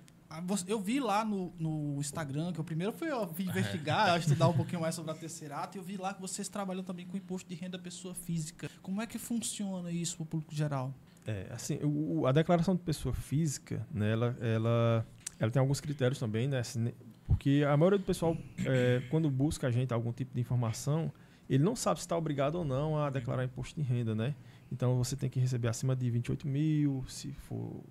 eu 0.65 0.79
vi 0.79 1.01
lá 1.01 1.25
no, 1.25 1.51
no 1.59 1.99
Instagram, 1.99 2.53
que 2.53 2.59
eu 2.61 2.63
primeiro 2.63 2.93
fui 2.93 3.11
ó, 3.11 3.27
fui 3.27 3.43
investigar, 3.51 4.17
estudar 4.21 4.47
um 4.47 4.53
pouquinho 4.53 4.79
mais 4.79 4.95
sobre 4.95 5.11
a 5.11 5.15
terceirata, 5.15 5.77
e 5.77 5.81
eu 5.81 5.83
vi 5.83 5.97
lá 5.97 6.13
que 6.13 6.21
vocês 6.21 6.47
trabalham 6.47 6.81
também 6.81 7.05
com 7.05 7.17
imposto 7.17 7.49
de 7.49 7.55
renda 7.55 7.77
pessoa 7.77 8.15
física. 8.15 8.69
Como 8.81 9.01
é 9.01 9.05
que 9.05 9.19
funciona 9.19 9.91
isso 9.91 10.15
para 10.15 10.23
o 10.23 10.25
público 10.27 10.55
geral? 10.55 10.93
É, 11.27 11.47
assim, 11.51 11.75
o, 11.83 12.21
o- 12.21 12.25
a 12.27 12.31
declaração 12.31 12.73
de 12.73 12.81
pessoa 12.83 13.13
física, 13.13 13.85
né, 13.91 14.13
ela, 14.13 14.37
ela, 14.39 15.05
ela 15.37 15.51
tem 15.51 15.59
alguns 15.59 15.81
critérios 15.81 16.17
também, 16.19 16.47
né? 16.47 16.59
assim, 16.59 16.79
né, 16.79 16.93
porque 17.25 17.65
a 17.67 17.75
maioria 17.75 17.99
do 17.99 18.05
pessoal, 18.05 18.37
é, 18.65 19.01
quando 19.09 19.29
busca 19.29 19.67
a 19.67 19.71
gente 19.71 19.93
algum 19.93 20.13
tipo 20.13 20.33
de 20.33 20.39
informação, 20.39 21.11
ele 21.49 21.63
não 21.63 21.75
sabe 21.75 21.99
se 21.99 22.05
está 22.05 22.17
obrigado 22.17 22.55
ou 22.55 22.65
não 22.65 22.97
a 22.97 23.09
declarar 23.09 23.43
imposto 23.43 23.79
de 23.79 23.85
renda, 23.87 24.13
né? 24.15 24.35
Então 24.71 24.97
você 24.97 25.15
tem 25.15 25.29
que 25.29 25.39
receber 25.39 25.67
acima 25.67 25.95
de 25.95 26.09
28 26.09 26.47
mil, 26.47 27.03
se 27.07 27.31
for 27.33 27.83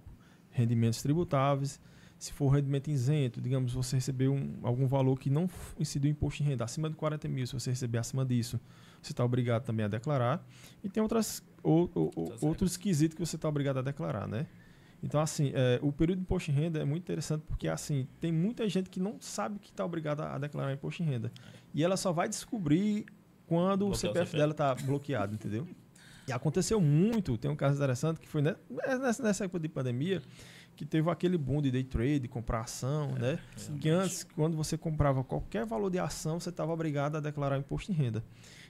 rendimentos 0.51 1.03
tributáveis. 1.03 1.81
Se 2.19 2.33
for 2.33 2.51
rendimento 2.51 2.89
isento, 2.89 3.41
digamos, 3.41 3.73
você 3.75 3.97
recebeu 3.97 4.33
um, 4.33 4.55
algum 4.63 4.87
valor 4.87 5.19
que 5.19 5.29
não 5.29 5.51
incidiu 5.77 6.09
imposto 6.09 6.41
de 6.41 6.49
renda 6.49 6.65
acima 6.65 6.89
de 6.89 6.95
40 6.95 7.27
mil, 7.29 7.45
se 7.49 7.53
você 7.53 7.71
receber 7.71 7.99
acima 7.99 8.25
disso, 8.25 8.61
você 9.03 9.11
está 9.13 9.25
obrigado 9.25 9.65
também 9.65 9.85
a 9.85 9.89
declarar. 9.89 10.47
E 10.85 10.89
tem 10.89 11.03
outras, 11.03 11.43
ou, 11.65 11.91
ou- 11.93 12.13
outros 12.41 12.77
quesitos 12.77 13.17
que 13.17 13.27
você 13.27 13.35
está 13.35 13.49
obrigado 13.49 13.79
a 13.79 13.83
declarar, 13.83 14.29
né? 14.29 14.47
Então, 15.03 15.21
assim, 15.21 15.51
é, 15.53 15.81
o 15.83 15.91
período 15.91 16.19
de 16.19 16.23
imposto 16.23 16.53
de 16.53 16.57
renda 16.57 16.79
é 16.79 16.85
muito 16.85 17.03
interessante 17.03 17.43
porque, 17.49 17.67
assim, 17.67 18.07
tem 18.21 18.31
muita 18.31 18.69
gente 18.69 18.89
que 18.89 19.01
não 19.01 19.17
sabe 19.21 19.59
que 19.59 19.71
está 19.71 19.85
obrigada 19.85 20.25
a 20.29 20.39
declarar 20.39 20.73
imposto 20.73 21.03
de 21.03 21.09
renda. 21.11 21.33
E 21.75 21.83
ela 21.83 21.97
só 21.97 22.13
vai 22.13 22.29
descobrir 22.29 23.05
quando 23.53 23.83
o 23.83 23.87
Bloquear 23.89 23.93
o 23.93 23.95
CPF 23.97 24.19
CPF. 24.27 24.37
dela 24.39 24.53
está 24.53 24.75
bloqueado, 24.75 25.35
entendeu? 25.35 25.67
E 26.27 26.33
aconteceu 26.33 26.81
muito, 26.81 27.37
tem 27.37 27.51
um 27.51 27.57
caso 27.57 27.75
interessante 27.77 28.21
que 28.21 28.29
foi 28.29 28.43
ne- 28.43 28.55
nessa, 28.99 29.23
nessa 29.23 29.45
época 29.45 29.59
de 29.61 29.69
pandemia, 29.69 30.23
que 30.77 30.85
teve 30.87 31.11
aquele 31.11 31.37
boom 31.37 31.61
de 31.61 31.71
day 31.71 31.83
trade, 31.85 32.29
comprar 32.29 32.61
ação, 32.61 33.13
né? 33.13 33.39
Que 33.81 33.89
antes, 33.91 34.23
quando 34.25 34.57
você 34.57 34.79
comprava 34.79 35.23
qualquer 35.25 35.67
valor 35.67 35.91
de 35.91 35.99
ação, 35.99 36.39
você 36.41 36.49
estava 36.51 36.73
obrigado 36.73 37.17
a 37.17 37.21
declarar 37.21 37.59
imposto 37.59 37.93
de 37.93 37.99
renda. 37.99 38.23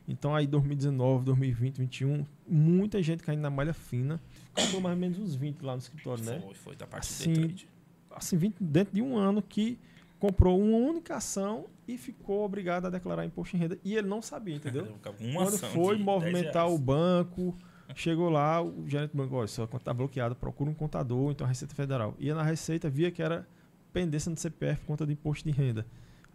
Então 0.08 0.34
aí 0.34 0.46
2019, 0.48 1.24
2020, 1.26 1.76
2021, 1.76 2.26
muita 2.48 3.00
gente 3.02 3.22
caindo 3.22 3.40
na 3.42 3.50
malha 3.50 3.72
fina. 3.74 4.20
Comprou 4.54 4.80
mais 4.80 4.94
ou 4.96 5.00
menos 5.00 5.18
uns 5.18 5.34
20 5.36 5.60
lá 5.62 5.72
no 5.74 5.78
escritório, 5.78 6.24
né? 6.24 6.40
Foi, 6.40 6.54
foi 6.54 6.76
da 6.76 6.86
parte 6.86 7.04
Assim, 7.08 7.32
de 7.32 7.38
trade. 7.40 7.68
Assim, 8.10 8.36
20 8.36 8.56
dentro 8.60 8.94
de 8.94 9.00
um 9.02 9.16
ano 9.16 9.40
que 9.40 9.78
comprou 10.22 10.56
uma 10.56 10.78
única 10.78 11.16
ação 11.16 11.66
e 11.88 11.98
ficou 11.98 12.44
obrigado 12.44 12.86
a 12.86 12.90
declarar 12.90 13.24
imposto 13.24 13.56
de 13.56 13.62
renda. 13.64 13.78
E 13.82 13.96
ele 13.96 14.06
não 14.06 14.22
sabia, 14.22 14.54
entendeu? 14.54 14.84
Uma 15.20 15.46
Quando 15.46 15.58
foi 15.58 15.96
de 15.96 16.04
10 16.04 16.06
movimentar 16.06 16.70
o 16.70 16.78
banco, 16.78 17.58
chegou 17.96 18.30
lá, 18.30 18.62
o 18.62 18.88
gerente 18.88 19.10
do 19.10 19.16
banco, 19.16 19.34
olha, 19.34 19.48
sua 19.48 19.66
conta 19.66 19.82
está 19.82 19.92
bloqueada, 19.92 20.32
procura 20.36 20.70
um 20.70 20.74
contador, 20.74 21.32
então 21.32 21.44
a 21.44 21.48
Receita 21.48 21.74
Federal. 21.74 22.14
Ia 22.20 22.36
na 22.36 22.44
Receita, 22.44 22.88
via 22.88 23.10
que 23.10 23.20
era 23.20 23.48
pendência 23.92 24.30
no 24.30 24.36
CPF, 24.36 24.86
conta 24.86 25.04
de 25.04 25.12
imposto 25.12 25.44
de 25.44 25.50
renda. 25.50 25.84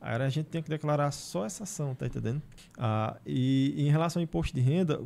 Aí 0.01 0.21
a 0.21 0.29
gente 0.29 0.47
tem 0.47 0.61
que 0.61 0.69
declarar 0.69 1.09
só 1.11 1.45
essa 1.45 1.63
ação, 1.63 1.95
tá 1.95 2.07
entendendo? 2.07 2.41
Ah, 2.77 3.15
e 3.25 3.73
em 3.77 3.89
relação 3.89 4.19
ao 4.19 4.23
imposto 4.25 4.53
de 4.53 4.59
renda, 4.59 5.01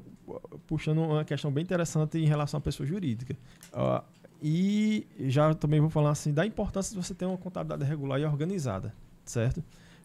puxando 0.66 1.04
uma 1.04 1.24
questão 1.24 1.52
bem 1.52 1.64
interessante 1.64 2.18
em 2.18 2.26
relação 2.26 2.58
à 2.58 2.62
pessoa 2.62 2.88
jurídica. 2.88 3.38
Ah, 3.72 4.04
e 4.42 5.08
já 5.20 5.54
também 5.54 5.80
vou 5.80 5.90
falar 5.90 6.10
assim 6.10 6.34
da 6.34 6.46
importância 6.46 6.96
de 6.96 7.04
você 7.04 7.14
ter 7.14 7.26
uma 7.26 7.38
contabilidade 7.38 7.88
regular 7.88 8.20
e 8.20 8.26
organizada, 8.26 8.94
certo? 9.24 9.64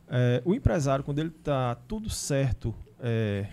É, 0.09 0.43
o 0.45 0.55
empresário, 0.55 1.05
quando 1.05 1.19
ele 1.19 1.31
está 1.31 1.75
tudo 1.75 2.11
certo 2.11 2.75
é, 3.01 3.49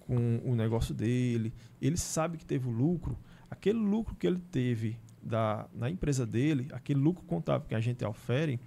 com 0.00 0.40
o 0.44 0.54
negócio 0.54 0.92
dele, 0.94 1.52
ele 1.80 1.96
sabe 1.96 2.36
que 2.36 2.44
teve 2.44 2.68
o 2.68 2.70
lucro, 2.70 3.16
aquele 3.50 3.78
lucro 3.78 4.14
que 4.16 4.26
ele 4.26 4.40
teve 4.50 4.98
da, 5.22 5.66
na 5.72 5.88
empresa 5.88 6.26
dele, 6.26 6.68
aquele 6.72 7.00
lucro 7.00 7.24
contábil 7.24 7.68
que 7.68 7.74
a 7.74 7.80
gente 7.80 8.04
ofere, 8.04 8.58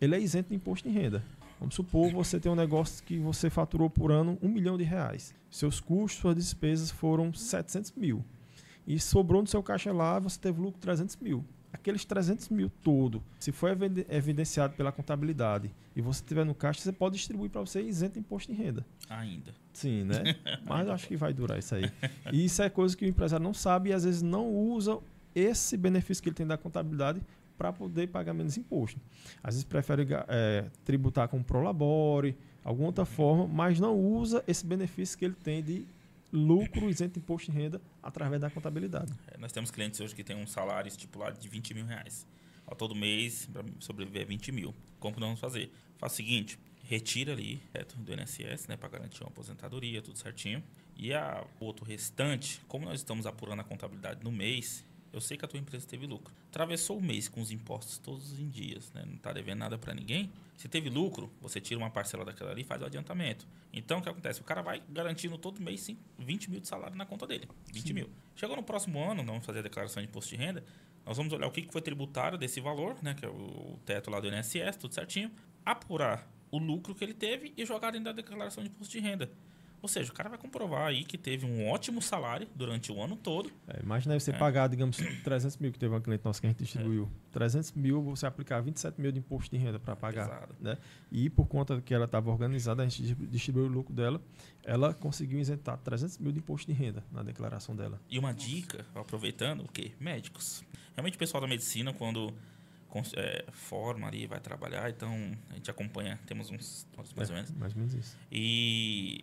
ele 0.00 0.14
é 0.14 0.20
isento 0.20 0.50
de 0.50 0.56
imposto 0.56 0.88
de 0.88 0.94
renda. 0.94 1.22
Vamos 1.58 1.74
supor 1.74 2.12
você 2.12 2.38
tem 2.38 2.52
um 2.52 2.56
negócio 2.56 3.02
que 3.04 3.18
você 3.18 3.48
faturou 3.48 3.88
por 3.88 4.12
ano 4.12 4.38
um 4.42 4.48
milhão 4.48 4.76
de 4.76 4.84
reais. 4.84 5.34
Seus 5.50 5.80
custos, 5.80 6.20
suas 6.20 6.36
despesas 6.36 6.90
foram 6.90 7.32
700 7.32 7.92
mil. 7.96 8.24
E 8.86 8.98
sobrou 9.00 9.40
no 9.40 9.48
seu 9.48 9.62
caixa 9.62 9.92
lá, 9.92 10.18
você 10.18 10.38
teve 10.38 10.60
lucro 10.60 10.74
de 10.78 10.80
300 10.82 11.16
mil. 11.16 11.44
aqueles 11.72 12.04
300 12.04 12.48
mil 12.50 12.70
todo, 12.82 13.20
se 13.40 13.50
for 13.50 13.68
eviden- 13.70 14.06
evidenciado 14.08 14.74
pela 14.74 14.92
contabilidade 14.92 15.70
e 15.96 16.00
você 16.00 16.22
tiver 16.24 16.44
no 16.44 16.54
caixa, 16.54 16.80
você 16.80 16.92
pode 16.92 17.16
distribuir 17.16 17.50
para 17.50 17.60
você 17.60 17.82
isento 17.82 18.14
de 18.14 18.20
imposto 18.20 18.52
de 18.52 18.56
renda. 18.56 18.86
Ainda. 19.10 19.52
Sim, 19.72 20.04
né? 20.04 20.36
Mas 20.64 20.88
acho 20.88 21.08
que 21.08 21.16
vai 21.16 21.32
durar 21.34 21.58
isso 21.58 21.74
aí. 21.74 21.90
E 22.32 22.44
isso 22.44 22.62
é 22.62 22.70
coisa 22.70 22.96
que 22.96 23.04
o 23.04 23.08
empresário 23.08 23.42
não 23.42 23.52
sabe 23.52 23.90
e 23.90 23.92
às 23.92 24.04
vezes 24.04 24.22
não 24.22 24.48
usa 24.54 24.98
esse 25.34 25.76
benefício 25.76 26.22
que 26.22 26.28
ele 26.28 26.36
tem 26.36 26.46
da 26.46 26.56
contabilidade 26.56 27.20
para 27.58 27.72
poder 27.72 28.06
pagar 28.08 28.32
menos 28.32 28.56
imposto. 28.56 29.00
Às 29.42 29.54
vezes 29.54 29.64
prefere 29.64 30.06
eh, 30.28 30.66
tributar 30.84 31.26
com 31.28 31.42
prolabore, 31.42 32.36
alguma 32.62 32.86
outra 32.86 33.04
forma, 33.04 33.46
mas 33.48 33.80
não 33.80 33.98
usa 33.98 34.44
esse 34.46 34.64
benefício 34.64 35.18
que 35.18 35.24
ele 35.24 35.34
tem 35.42 35.60
de 35.62 35.84
lucro 36.34 36.90
isento 36.90 37.14
de 37.14 37.20
imposto 37.20 37.50
de 37.50 37.56
renda 37.56 37.80
através 38.02 38.40
da 38.40 38.50
contabilidade. 38.50 39.12
É, 39.28 39.38
nós 39.38 39.52
temos 39.52 39.70
clientes 39.70 40.00
hoje 40.00 40.14
que 40.14 40.24
têm 40.24 40.36
um 40.36 40.46
salário 40.46 40.88
estipulado 40.88 41.38
de 41.38 41.48
20 41.48 41.74
mil 41.74 41.86
reais. 41.86 42.26
Ó, 42.66 42.74
todo 42.74 42.94
mês, 42.94 43.48
para 43.52 43.64
sobreviver, 43.78 44.22
é 44.22 44.24
20 44.24 44.50
mil. 44.50 44.74
Como 44.98 45.14
nós 45.20 45.28
vamos 45.28 45.40
fazer? 45.40 45.70
Faz 45.96 46.12
o 46.12 46.16
seguinte, 46.16 46.58
retira 46.82 47.32
ali 47.32 47.62
reto 47.72 47.96
do 47.96 48.12
INSS, 48.12 48.66
né, 48.68 48.76
para 48.76 48.88
garantir 48.88 49.22
uma 49.22 49.28
aposentadoria, 49.28 50.02
tudo 50.02 50.18
certinho. 50.18 50.62
E 50.96 51.14
a 51.14 51.46
o 51.60 51.64
outro 51.64 51.84
restante, 51.84 52.60
como 52.66 52.84
nós 52.84 53.00
estamos 53.00 53.26
apurando 53.26 53.60
a 53.60 53.64
contabilidade 53.64 54.22
no 54.24 54.32
mês, 54.32 54.84
eu 55.14 55.20
sei 55.20 55.36
que 55.36 55.44
a 55.44 55.48
tua 55.48 55.60
empresa 55.60 55.86
teve 55.86 56.06
lucro. 56.06 56.34
Atravessou 56.50 56.98
o 56.98 57.00
mês 57.00 57.28
com 57.28 57.40
os 57.40 57.52
impostos 57.52 57.98
todos 57.98 58.38
em 58.38 58.48
dias, 58.48 58.90
né, 58.92 59.04
não 59.06 59.14
está 59.14 59.32
devendo 59.32 59.60
nada 59.60 59.78
para 59.78 59.94
ninguém. 59.94 60.30
Se 60.56 60.68
teve 60.68 60.90
lucro, 60.90 61.32
você 61.40 61.60
tira 61.60 61.78
uma 61.78 61.88
parcela 61.88 62.24
daquela 62.24 62.50
ali 62.50 62.62
e 62.62 62.64
faz 62.64 62.82
o 62.82 62.84
adiantamento. 62.84 63.46
Então, 63.72 63.98
o 63.98 64.02
que 64.02 64.08
acontece? 64.08 64.40
O 64.40 64.44
cara 64.44 64.60
vai 64.60 64.82
garantindo 64.88 65.38
todo 65.38 65.60
mês 65.60 65.80
sim, 65.80 65.96
20 66.18 66.50
mil 66.50 66.60
de 66.60 66.66
salário 66.66 66.96
na 66.96 67.06
conta 67.06 67.26
dele. 67.26 67.48
20 67.72 67.92
mil. 67.92 68.10
Chegou 68.34 68.56
no 68.56 68.62
próximo 68.62 69.00
ano, 69.02 69.22
nós 69.22 69.26
vamos 69.26 69.46
fazer 69.46 69.60
a 69.60 69.62
declaração 69.62 70.02
de 70.02 70.08
imposto 70.08 70.30
de 70.30 70.36
renda, 70.36 70.64
nós 71.06 71.16
vamos 71.16 71.32
olhar 71.32 71.46
o 71.46 71.50
que 71.50 71.62
que 71.62 71.72
foi 71.72 71.80
tributário 71.80 72.36
desse 72.36 72.60
valor, 72.60 72.96
né, 73.00 73.14
que 73.14 73.24
é 73.24 73.28
o 73.28 73.78
teto 73.86 74.10
lá 74.10 74.18
do 74.18 74.28
INSS, 74.28 74.76
tudo 74.80 74.94
certinho, 74.94 75.30
apurar 75.64 76.28
o 76.50 76.58
lucro 76.58 76.94
que 76.94 77.04
ele 77.04 77.14
teve 77.14 77.52
e 77.56 77.64
jogar 77.64 77.90
dentro 77.90 78.06
da 78.06 78.12
declaração 78.12 78.62
de 78.62 78.70
imposto 78.70 78.92
de 78.92 79.00
renda. 79.00 79.30
Ou 79.84 79.88
seja, 79.88 80.10
o 80.10 80.14
cara 80.14 80.30
vai 80.30 80.38
comprovar 80.38 80.86
aí 80.86 81.04
que 81.04 81.18
teve 81.18 81.44
um 81.44 81.68
ótimo 81.68 82.00
salário 82.00 82.48
durante 82.54 82.90
o 82.90 83.02
ano 83.02 83.16
todo. 83.16 83.52
É, 83.68 83.82
imagina 83.82 84.14
aí 84.14 84.20
você 84.20 84.30
É. 84.30 84.38
pagar, 84.38 84.66
digamos, 84.66 84.96
300 85.22 85.58
mil, 85.58 85.70
que 85.70 85.78
teve 85.78 85.92
uma 85.92 86.00
cliente 86.00 86.24
nossa 86.24 86.40
que 86.40 86.46
a 86.46 86.48
gente 86.50 86.62
distribuiu. 86.64 87.06
300 87.32 87.72
mil, 87.72 88.00
você 88.02 88.24
aplicar 88.24 88.62
27 88.62 88.98
mil 88.98 89.12
de 89.12 89.18
imposto 89.18 89.54
de 89.54 89.62
renda 89.62 89.78
para 89.78 89.94
pagar. 89.94 90.26
Pesado. 90.26 90.56
Né? 90.58 90.78
E 91.12 91.28
por 91.28 91.46
conta 91.46 91.82
que 91.82 91.92
ela 91.92 92.06
estava 92.06 92.30
organizada, 92.30 92.82
a 92.82 92.88
gente 92.88 93.14
distribuiu 93.26 93.66
o 93.66 93.68
lucro 93.68 93.92
dela, 93.92 94.22
ela 94.64 94.94
conseguiu 94.94 95.38
isentar 95.38 95.76
300 95.76 96.16
mil 96.16 96.32
de 96.32 96.38
imposto 96.38 96.66
de 96.66 96.72
renda 96.72 97.04
na 97.12 97.22
declaração 97.22 97.76
dela. 97.76 98.00
E 98.08 98.18
uma 98.18 98.32
dica, 98.32 98.86
aproveitando, 98.94 99.64
o 99.64 99.68
quê? 99.68 99.92
Médicos. 100.00 100.64
Realmente 100.96 101.16
o 101.16 101.18
pessoal 101.18 101.42
da 101.42 101.46
medicina, 101.46 101.92
quando 101.92 102.32
é, 103.16 103.44
forma 103.52 104.06
ali, 104.06 104.26
vai 104.26 104.40
trabalhar, 104.40 104.88
então 104.88 105.10
a 105.50 105.54
gente 105.54 105.70
acompanha, 105.70 106.18
temos 106.26 106.50
uns 106.50 106.86
uns 106.96 107.12
mais 107.12 107.28
ou 107.28 107.36
É, 107.36 107.40
menos. 107.40 107.50
Mais 107.58 107.72
ou 107.74 107.78
menos 107.80 107.92
isso. 107.94 108.16
E 108.32 109.22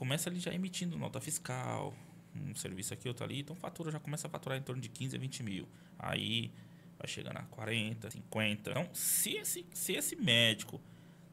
começa 0.00 0.30
ali 0.30 0.40
já 0.40 0.50
emitindo 0.50 0.96
nota 0.96 1.20
fiscal, 1.20 1.94
um 2.34 2.54
serviço 2.54 2.94
aqui, 2.94 3.06
outro 3.06 3.22
ali. 3.22 3.40
Então 3.40 3.54
fatura, 3.54 3.90
já 3.90 4.00
começa 4.00 4.26
a 4.26 4.30
faturar 4.30 4.56
em 4.56 4.62
torno 4.62 4.80
de 4.80 4.88
15 4.88 5.14
a 5.14 5.18
20 5.18 5.42
mil. 5.42 5.68
Aí 5.98 6.50
vai 6.98 7.06
chegando 7.06 7.36
a 7.36 7.42
40, 7.42 8.10
50. 8.10 8.70
Então, 8.70 8.88
se 8.94 9.34
esse, 9.34 9.66
se 9.74 9.92
esse 9.92 10.16
médico 10.16 10.80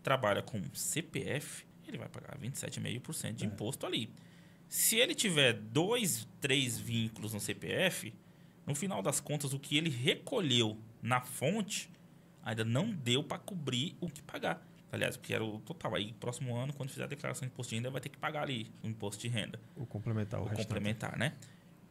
trabalha 0.03 0.41
com 0.41 0.61
CPF, 0.73 1.65
ele 1.87 1.97
vai 1.97 2.09
pagar 2.09 2.37
27,5% 2.37 3.35
de 3.35 3.45
imposto 3.45 3.85
ali. 3.85 4.11
Se 4.67 4.97
ele 4.97 5.15
tiver 5.15 5.53
dois, 5.53 6.27
três 6.41 6.77
vínculos 6.77 7.33
no 7.33 7.39
CPF, 7.39 8.13
no 8.65 8.75
final 8.75 9.01
das 9.01 9.21
contas, 9.21 9.53
o 9.53 9.59
que 9.59 9.77
ele 9.77 9.89
recolheu 9.89 10.77
na 11.01 11.21
fonte 11.21 11.89
ainda 12.43 12.65
não 12.65 12.91
deu 12.91 13.23
para 13.23 13.39
cobrir 13.39 13.95
o 14.01 14.09
que 14.09 14.21
pagar. 14.21 14.66
Aliás, 14.91 15.17
que 15.17 15.33
era 15.33 15.43
o 15.43 15.59
total. 15.59 15.95
Aí, 15.95 16.13
próximo 16.13 16.55
ano, 16.55 16.73
quando 16.73 16.89
fizer 16.89 17.03
a 17.03 17.07
declaração 17.07 17.47
de 17.47 17.53
imposto 17.53 17.71
de 17.71 17.75
renda, 17.77 17.89
vai 17.89 18.01
ter 18.01 18.09
que 18.09 18.17
pagar 18.17 18.43
ali 18.43 18.71
o 18.83 18.87
imposto 18.87 19.21
de 19.21 19.27
renda, 19.27 19.59
O 19.75 19.85
complementar, 19.85 20.39
o, 20.41 20.45
o 20.45 20.49
complementar, 20.51 21.17
né? 21.17 21.33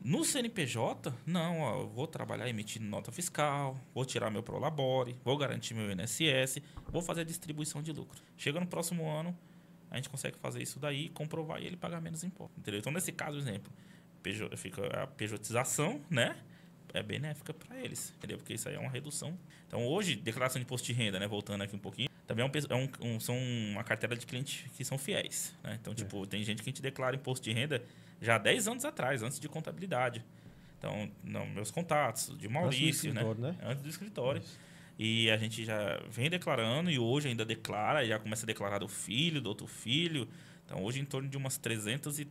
No 0.00 0.24
CNPJ, 0.24 1.12
não, 1.26 1.60
ó, 1.60 1.80
eu 1.80 1.88
vou 1.88 2.06
trabalhar 2.06 2.48
emitindo 2.48 2.86
nota 2.86 3.10
fiscal, 3.10 3.76
vou 3.94 4.04
tirar 4.04 4.30
meu 4.30 4.42
Prolabore, 4.42 5.16
vou 5.24 5.36
garantir 5.36 5.74
meu 5.74 5.90
INSS, 5.90 6.62
vou 6.90 7.02
fazer 7.02 7.22
a 7.22 7.24
distribuição 7.24 7.82
de 7.82 7.92
lucro. 7.92 8.20
Chega 8.36 8.60
no 8.60 8.66
próximo 8.66 9.08
ano, 9.08 9.36
a 9.90 9.96
gente 9.96 10.08
consegue 10.08 10.38
fazer 10.38 10.62
isso 10.62 10.78
daí, 10.78 11.08
comprovar 11.08 11.60
e 11.60 11.66
ele 11.66 11.76
pagar 11.76 12.00
menos 12.00 12.22
imposto. 12.22 12.58
Entendeu? 12.58 12.78
Então, 12.78 12.92
nesse 12.92 13.10
caso, 13.10 13.38
exemplo, 13.38 13.72
fica 14.56 15.02
a 15.02 15.06
pejotização, 15.06 16.00
né? 16.10 16.36
É 16.94 17.02
benéfica 17.02 17.52
para 17.52 17.78
eles, 17.78 18.12
entendeu? 18.16 18.38
Porque 18.38 18.54
isso 18.54 18.68
aí 18.68 18.74
é 18.74 18.78
uma 18.78 18.90
redução. 18.90 19.36
Então, 19.66 19.86
hoje, 19.86 20.16
declaração 20.16 20.58
de 20.60 20.64
imposto 20.64 20.86
de 20.86 20.92
renda, 20.92 21.18
né? 21.18 21.26
Voltando 21.26 21.62
aqui 21.62 21.74
um 21.76 21.78
pouquinho, 21.78 22.08
também 22.26 22.44
é 22.44 22.48
um, 22.74 22.84
é 23.02 23.04
um- 23.06 23.20
são 23.20 23.36
uma 23.38 23.84
carteira 23.84 24.16
de 24.16 24.24
clientes 24.26 24.64
que 24.76 24.84
são 24.84 24.96
fiéis, 24.96 25.54
né? 25.62 25.76
Então, 25.80 25.94
tipo, 25.94 26.26
tem 26.26 26.42
gente 26.42 26.62
que 26.62 26.68
a 26.68 26.72
gente 26.72 26.82
declara 26.82 27.14
imposto 27.16 27.44
de 27.44 27.52
renda 27.52 27.82
já 28.20 28.36
há 28.36 28.38
10 28.38 28.66
anos 28.68 28.84
atrás, 28.84 29.22
antes 29.22 29.38
de 29.38 29.48
contabilidade. 29.48 30.24
Então, 30.78 31.10
não, 31.24 31.46
meus 31.46 31.70
contatos, 31.70 32.32
de 32.38 32.48
Maurício, 32.48 33.12
né? 33.14 33.22
né? 33.52 33.56
Antes 33.62 33.82
do 33.82 33.88
escritório. 33.88 34.40
E 34.98 35.30
a 35.30 35.36
gente 35.36 35.64
já 35.64 36.00
vem 36.10 36.30
declarando 36.30 36.90
e 36.90 36.98
hoje 36.98 37.28
ainda 37.28 37.44
declara, 37.44 38.02
e 38.04 38.08
já 38.08 38.18
começa 38.18 38.44
a 38.44 38.46
declarar 38.46 38.78
do 38.78 38.88
filho, 38.88 39.40
do 39.40 39.48
outro 39.48 39.66
filho. 39.66 40.26
Então, 40.64 40.82
hoje 40.82 41.00
em 41.00 41.04
torno 41.04 41.28
de 41.28 41.36
umas 41.36 41.58
330 41.58 42.26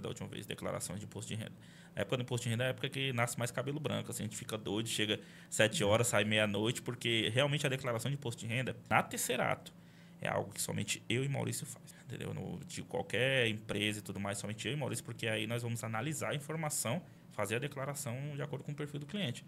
da 0.00 0.08
última 0.08 0.28
vez, 0.28 0.46
declarações 0.46 0.98
de 0.98 1.06
imposto 1.06 1.28
de 1.28 1.36
renda. 1.36 1.52
A 1.94 2.00
época 2.00 2.16
do 2.16 2.22
imposto 2.22 2.44
de 2.44 2.50
renda 2.50 2.64
é 2.64 2.66
a 2.68 2.70
época 2.70 2.88
que 2.88 3.12
nasce 3.12 3.38
mais 3.38 3.50
cabelo 3.50 3.80
branco. 3.80 4.10
Assim, 4.10 4.22
a 4.22 4.26
gente 4.26 4.36
fica 4.36 4.58
doido, 4.58 4.88
chega 4.88 5.20
7 5.48 5.82
horas, 5.84 6.08
sai 6.08 6.24
meia-noite, 6.24 6.82
porque 6.82 7.30
realmente 7.32 7.66
a 7.66 7.68
declaração 7.68 8.10
de 8.10 8.16
imposto 8.16 8.40
de 8.40 8.46
renda, 8.46 8.76
na 8.88 9.02
Tesserato, 9.02 9.72
é 10.20 10.28
algo 10.28 10.52
que 10.52 10.60
somente 10.60 11.02
eu 11.08 11.24
e 11.24 11.28
Maurício 11.28 11.66
faz. 11.66 11.94
Entendeu? 12.04 12.34
No, 12.34 12.58
de 12.66 12.82
qualquer 12.82 13.48
empresa 13.48 14.00
e 14.00 14.02
tudo 14.02 14.18
mais, 14.18 14.38
somente 14.38 14.66
eu 14.66 14.74
e 14.74 14.76
Maurício, 14.76 15.04
porque 15.04 15.26
aí 15.26 15.46
nós 15.46 15.62
vamos 15.62 15.82
analisar 15.84 16.30
a 16.30 16.34
informação, 16.34 17.02
fazer 17.32 17.56
a 17.56 17.58
declaração 17.58 18.16
de 18.34 18.42
acordo 18.42 18.64
com 18.64 18.72
o 18.72 18.74
perfil 18.74 19.00
do 19.00 19.06
cliente. 19.06 19.44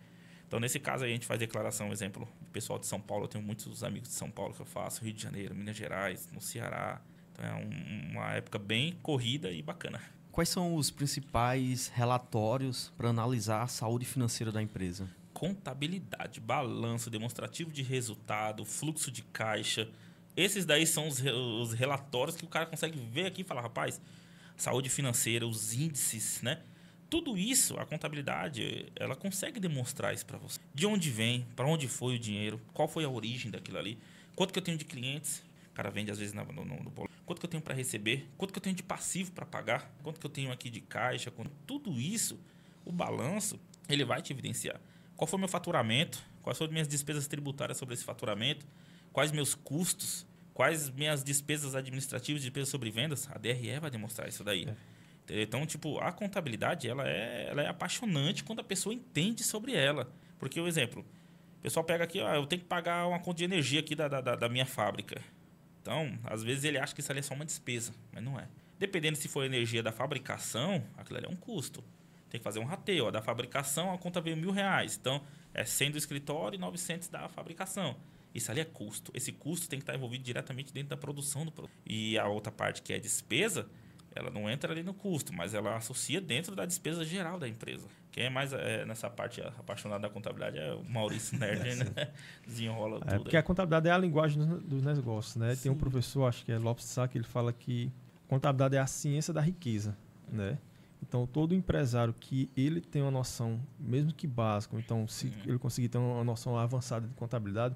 Então, 0.52 0.60
nesse 0.60 0.78
caso 0.78 1.04
aí, 1.04 1.10
a 1.10 1.14
gente 1.14 1.26
faz 1.26 1.40
declaração, 1.40 1.90
exemplo, 1.90 2.28
pessoal 2.52 2.78
de 2.78 2.86
São 2.86 3.00
Paulo, 3.00 3.24
eu 3.24 3.28
tenho 3.28 3.42
muitos 3.42 3.82
amigos 3.82 4.10
de 4.10 4.14
São 4.14 4.30
Paulo 4.30 4.52
que 4.52 4.60
eu 4.60 4.66
faço, 4.66 5.02
Rio 5.02 5.14
de 5.14 5.22
Janeiro, 5.22 5.54
Minas 5.54 5.74
Gerais, 5.74 6.28
no 6.30 6.42
Ceará. 6.42 7.00
Então, 7.32 7.44
é 7.44 7.54
um- 7.54 8.10
uma 8.12 8.32
época 8.32 8.58
bem 8.58 8.92
corrida 9.02 9.50
e 9.50 9.62
bacana. 9.62 10.00
Quais 10.30 10.48
são 10.48 10.74
os 10.76 10.90
principais 10.90 11.88
relatórios 11.88 12.92
para 12.96 13.08
analisar 13.10 13.62
a 13.62 13.66
saúde 13.66 14.04
financeira 14.06 14.50
da 14.50 14.62
empresa? 14.62 15.08
Contabilidade, 15.34 16.40
balanço, 16.40 17.10
demonstrativo 17.10 17.70
de 17.70 17.82
resultado, 17.82 18.64
fluxo 18.64 19.10
de 19.10 19.22
caixa. 19.22 19.88
Esses 20.36 20.64
daí 20.64 20.86
são 20.86 21.06
os, 21.08 21.20
os 21.20 21.72
relatórios 21.74 22.36
que 22.36 22.44
o 22.44 22.48
cara 22.48 22.64
consegue 22.64 22.98
ver 22.98 23.26
aqui 23.26 23.42
e 23.42 23.44
falar, 23.44 23.60
rapaz, 23.60 24.00
saúde 24.56 24.88
financeira, 24.88 25.46
os 25.46 25.74
índices, 25.74 26.40
né? 26.42 26.60
Tudo 27.10 27.36
isso, 27.36 27.76
a 27.78 27.84
contabilidade, 27.84 28.86
ela 28.96 29.14
consegue 29.14 29.60
demonstrar 29.60 30.14
isso 30.14 30.24
para 30.24 30.38
você. 30.38 30.58
De 30.74 30.86
onde 30.86 31.10
vem, 31.10 31.46
para 31.54 31.66
onde 31.66 31.86
foi 31.86 32.14
o 32.14 32.18
dinheiro, 32.18 32.58
qual 32.72 32.88
foi 32.88 33.04
a 33.04 33.08
origem 33.10 33.50
daquilo 33.50 33.76
ali, 33.76 33.98
quanto 34.34 34.50
que 34.50 34.58
eu 34.58 34.62
tenho 34.62 34.78
de 34.78 34.86
clientes, 34.86 35.42
o 35.72 35.74
cara 35.74 35.90
vende 35.90 36.10
às 36.10 36.18
vezes 36.18 36.32
na- 36.34 36.44
no, 36.44 36.64
no, 36.64 36.76
no 36.82 36.90
boleto. 36.90 37.12
quanto 37.26 37.40
que 37.40 37.46
eu 37.46 37.50
tenho 37.50 37.62
para 37.62 37.74
receber, 37.74 38.28
quanto 38.36 38.52
que 38.52 38.58
eu 38.58 38.62
tenho 38.62 38.76
de 38.76 38.82
passivo 38.82 39.32
para 39.32 39.46
pagar, 39.46 39.90
quanto 40.02 40.20
que 40.20 40.26
eu 40.26 40.30
tenho 40.30 40.52
aqui 40.52 40.68
de 40.70 40.80
caixa, 40.80 41.30
quanto- 41.30 41.50
tudo 41.66 41.98
isso, 41.98 42.38
o 42.84 42.92
balanço, 42.92 43.58
ele 43.88 44.04
vai 44.04 44.20
te 44.22 44.32
evidenciar. 44.32 44.80
Qual 45.16 45.26
foi 45.26 45.36
o 45.36 45.40
meu 45.40 45.48
faturamento, 45.48 46.22
quais 46.42 46.58
foram 46.58 46.72
minhas 46.72 46.88
despesas 46.88 47.26
tributárias 47.26 47.78
sobre 47.78 47.94
esse 47.94 48.04
faturamento, 48.04 48.66
quais 49.12 49.30
meus 49.32 49.54
custos, 49.54 50.26
quais 50.52 50.90
minhas 50.90 51.22
despesas 51.24 51.74
administrativas, 51.74 52.42
despesas 52.42 52.68
sobre 52.68 52.90
vendas, 52.90 53.28
a 53.30 53.38
DRE 53.38 53.78
vai 53.80 53.90
demonstrar 53.90 54.28
isso 54.28 54.42
daí. 54.44 54.66
Entendeu? 55.24 55.42
Então, 55.44 55.64
tipo, 55.64 55.98
a 56.00 56.10
contabilidade, 56.12 56.88
ela 56.88 57.08
é, 57.08 57.46
ela 57.50 57.62
é 57.62 57.68
apaixonante 57.68 58.42
quando 58.44 58.58
a 58.60 58.64
pessoa 58.64 58.92
entende 58.94 59.42
sobre 59.44 59.72
ela. 59.74 60.12
Porque, 60.38 60.60
o 60.60 60.66
exemplo, 60.66 61.06
o 61.58 61.62
pessoal 61.62 61.84
pega 61.84 62.02
aqui, 62.04 62.20
ó, 62.20 62.34
eu 62.34 62.44
tenho 62.46 62.60
que 62.62 62.68
pagar 62.68 63.06
uma 63.06 63.20
conta 63.20 63.38
de 63.38 63.44
energia 63.44 63.78
aqui 63.80 63.94
da, 63.94 64.08
da- 64.08 64.34
da 64.34 64.48
minha 64.48 64.66
fábrica. 64.66 65.22
Então, 65.82 66.16
às 66.24 66.44
vezes 66.44 66.62
ele 66.62 66.78
acha 66.78 66.94
que 66.94 67.00
isso 67.00 67.10
ali 67.10 67.18
é 67.18 67.22
só 67.22 67.34
uma 67.34 67.44
despesa, 67.44 67.92
mas 68.12 68.22
não 68.22 68.38
é. 68.38 68.48
Dependendo 68.78 69.18
se 69.18 69.28
for 69.28 69.44
energia 69.44 69.82
da 69.82 69.92
fabricação, 69.92 70.82
aquilo 70.96 71.18
ali 71.18 71.26
é 71.26 71.28
um 71.28 71.36
custo. 71.36 71.84
Tem 72.30 72.38
que 72.38 72.44
fazer 72.44 72.60
um 72.60 72.64
rateio. 72.64 73.06
Ó, 73.06 73.10
da 73.10 73.20
fabricação, 73.20 73.92
a 73.92 73.98
conta 73.98 74.20
veio 74.20 74.36
mil 74.36 74.52
reais. 74.52 74.96
Então, 74.98 75.22
é 75.52 75.64
100 75.64 75.90
do 75.90 75.98
escritório 75.98 76.56
e 76.56 76.58
900 76.58 77.08
da 77.08 77.28
fabricação. 77.28 77.96
Isso 78.34 78.50
ali 78.50 78.60
é 78.60 78.64
custo. 78.64 79.12
Esse 79.14 79.32
custo 79.32 79.68
tem 79.68 79.78
que 79.78 79.82
estar 79.82 79.94
envolvido 79.94 80.24
diretamente 80.24 80.72
dentro 80.72 80.90
da 80.90 80.96
produção 80.96 81.44
do 81.44 81.52
produto. 81.52 81.74
E 81.84 82.16
a 82.18 82.26
outra 82.26 82.50
parte, 82.50 82.80
que 82.80 82.92
é 82.92 82.98
despesa, 82.98 83.68
ela 84.14 84.30
não 84.30 84.48
entra 84.50 84.72
ali 84.72 84.82
no 84.82 84.92
custo, 84.94 85.32
mas 85.32 85.54
ela 85.54 85.76
associa 85.76 86.20
dentro 86.20 86.54
da 86.54 86.64
despesa 86.66 87.04
geral 87.04 87.38
da 87.38 87.48
empresa. 87.48 87.86
Quem 88.10 88.24
é 88.24 88.30
mais 88.30 88.52
é, 88.52 88.84
nessa 88.84 89.08
parte 89.08 89.40
apaixonado 89.40 90.02
da 90.02 90.10
contabilidade 90.10 90.58
é 90.58 90.72
o 90.74 90.84
Maurício 90.84 91.38
Nerd, 91.38 91.76
né? 91.96 92.10
Desenrola 92.46 92.98
É, 92.98 93.10
tudo. 93.12 93.22
porque 93.22 93.36
aí. 93.36 93.40
a 93.40 93.42
contabilidade 93.42 93.88
é 93.88 93.92
a 93.92 93.98
linguagem 93.98 94.44
dos, 94.44 94.62
dos 94.62 94.82
negócios, 94.82 95.36
né? 95.36 95.56
Tem 95.56 95.70
um 95.72 95.76
professor, 95.76 96.24
acho 96.26 96.44
que 96.44 96.52
é 96.52 96.58
Lopes 96.58 96.84
Sá, 96.84 97.08
que 97.08 97.16
ele 97.16 97.24
fala 97.24 97.52
que 97.52 97.90
contabilidade 98.28 98.76
é 98.76 98.80
a 98.80 98.86
ciência 98.86 99.32
da 99.32 99.40
riqueza, 99.40 99.96
né? 100.30 100.58
Então, 101.02 101.26
todo 101.26 101.54
empresário 101.54 102.14
que 102.14 102.48
ele 102.56 102.80
tem 102.80 103.02
uma 103.02 103.10
noção, 103.10 103.60
mesmo 103.78 104.12
que 104.14 104.26
básica, 104.26 104.76
então 104.78 105.06
se 105.08 105.26
Uhum. 105.26 105.32
ele 105.46 105.58
conseguir 105.58 105.88
ter 105.88 105.98
uma 105.98 106.22
noção 106.22 106.56
avançada 106.56 107.06
de 107.08 107.14
contabilidade, 107.14 107.74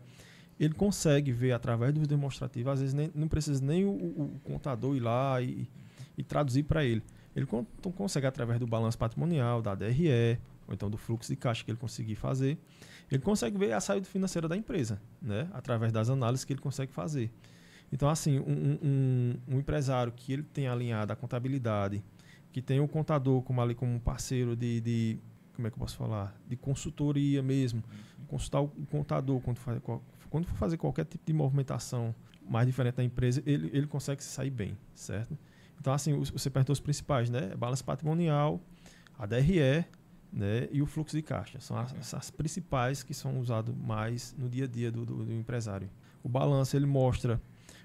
ele 0.61 0.72
consegue 0.72 1.32
ver 1.32 1.53
através 1.53 1.93
do 1.93 2.07
demonstrativo, 2.07 2.70
às 2.70 2.80
vezes 2.80 2.95
nem, 2.95 3.11
não 3.14 3.26
precisa 3.28 3.62
nem 3.62 3.84
o- 3.84 3.91
o 3.91 4.41
contador 4.45 4.97
ir 4.97 5.01
lá 5.01 5.43
e, 5.43 5.68
e 6.16 6.22
traduzir 6.22 6.62
para 6.64 6.84
ele. 6.84 7.02
Ele 7.34 7.46
então 7.78 7.92
consegue 7.92 8.26
através 8.26 8.58
do 8.58 8.66
balanço 8.66 8.96
patrimonial, 8.98 9.60
da 9.60 9.74
DRE, 9.74 10.38
ou 10.66 10.74
então 10.74 10.88
do 10.90 10.96
fluxo 10.96 11.28
de 11.30 11.36
caixa 11.36 11.64
que 11.64 11.70
ele 11.70 11.78
conseguir 11.78 12.14
fazer, 12.16 12.58
ele 13.10 13.22
consegue 13.22 13.56
ver 13.58 13.72
a 13.72 13.80
saída 13.80 14.06
financeira 14.06 14.48
da 14.48 14.56
empresa, 14.56 15.00
né? 15.20 15.48
através 15.52 15.92
das 15.92 16.08
análises 16.10 16.44
que 16.44 16.52
ele 16.52 16.60
consegue 16.60 16.92
fazer. 16.92 17.30
Então, 17.92 18.08
assim, 18.08 18.38
um, 18.40 18.78
um- 18.82 19.34
um 19.48 19.58
empresário 19.58 20.12
que 20.12 20.32
ele 20.32 20.42
tem 20.42 20.66
alinhado 20.66 21.12
a 21.12 21.16
contabilidade, 21.16 22.02
que 22.52 22.60
tem 22.60 22.80
o 22.80 22.88
contador 22.88 23.42
como 23.42 23.60
ali 23.60 23.74
como 23.74 23.92
um 23.94 24.00
parceiro 24.00 24.56
de, 24.56 24.80
de- 24.80 25.18
como 25.54 25.68
é 25.68 25.70
que 25.70 25.74
eu 25.76 25.78
posso 25.80 25.96
falar, 25.96 26.34
de 26.48 26.56
consultoria 26.56 27.42
mesmo, 27.42 27.84
consultar 28.26 28.60
o 28.62 28.68
contador 28.90 29.40
quando, 29.40 29.58
qual- 29.82 30.02
quando 30.30 30.46
for 30.46 30.56
fazer 30.56 30.76
qualquer 30.78 31.04
tipo 31.04 31.24
de 31.24 31.32
movimentação 31.32 32.14
mais 32.48 32.66
diferente 32.66 32.96
da 32.96 33.04
empresa, 33.04 33.42
ele, 33.46 33.70
ele 33.72 33.86
consegue 33.86 34.22
se 34.22 34.30
sair 34.30 34.50
bem, 34.50 34.76
certo? 34.94 35.38
Então, 35.80 35.92
assim, 35.92 36.18
você 36.18 36.50
perguntou 36.50 36.72
os 36.72 36.80
principais, 36.80 37.30
né? 37.30 37.54
Balança 37.56 37.84
patrimonial, 37.84 38.60
a 39.18 39.26
DRE, 39.26 39.84
né? 40.32 40.68
E 40.72 40.82
o 40.82 40.86
fluxo 40.86 41.16
de 41.16 41.22
caixa. 41.22 41.60
São 41.60 41.78
as, 41.78 42.12
as 42.14 42.30
principais 42.30 43.02
que 43.02 43.14
são 43.14 43.38
usadas 43.38 43.74
mais 43.74 44.34
no 44.38 44.48
dia 44.48 44.64
a 44.64 44.68
dia 44.68 44.90
do, 44.90 45.04
do- 45.06 45.24
do 45.24 45.32
empresário. 45.32 45.88
O 46.22 46.28
balanço, 46.28 46.76
ele 46.76 46.86
mostra... 46.86 47.40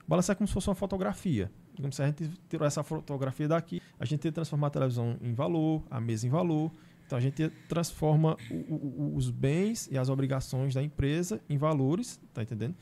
O 0.05 0.09
balanço 0.09 0.31
é 0.31 0.35
como 0.35 0.47
se 0.47 0.53
fosse 0.53 0.67
uma 0.67 0.75
fotografia. 0.75 1.51
Como 1.77 1.93
se 1.93 2.01
a 2.01 2.07
gente 2.07 2.29
tirou 2.49 2.67
essa 2.67 2.83
fotografia 2.83 3.47
daqui, 3.47 3.81
a 3.99 4.03
gente 4.05 4.25
ia 4.25 4.31
transformar 4.31 4.67
a 4.67 4.69
televisão 4.71 5.15
em 5.21 5.33
valor, 5.33 5.83
a 5.89 6.01
mesa 6.01 6.25
em 6.27 6.29
valor. 6.29 6.71
Então, 7.05 7.17
a 7.17 7.21
gente 7.21 7.49
transforma 7.69 8.35
o- 8.49 8.55
o- 8.75 9.15
os 9.15 9.29
bens 9.29 9.87
e 9.91 9.97
as 9.97 10.09
obrigações 10.09 10.73
da 10.73 10.81
empresa 10.81 11.39
em 11.49 11.57
valores, 11.57 12.19
tá 12.33 12.41
entendendo? 12.41 12.75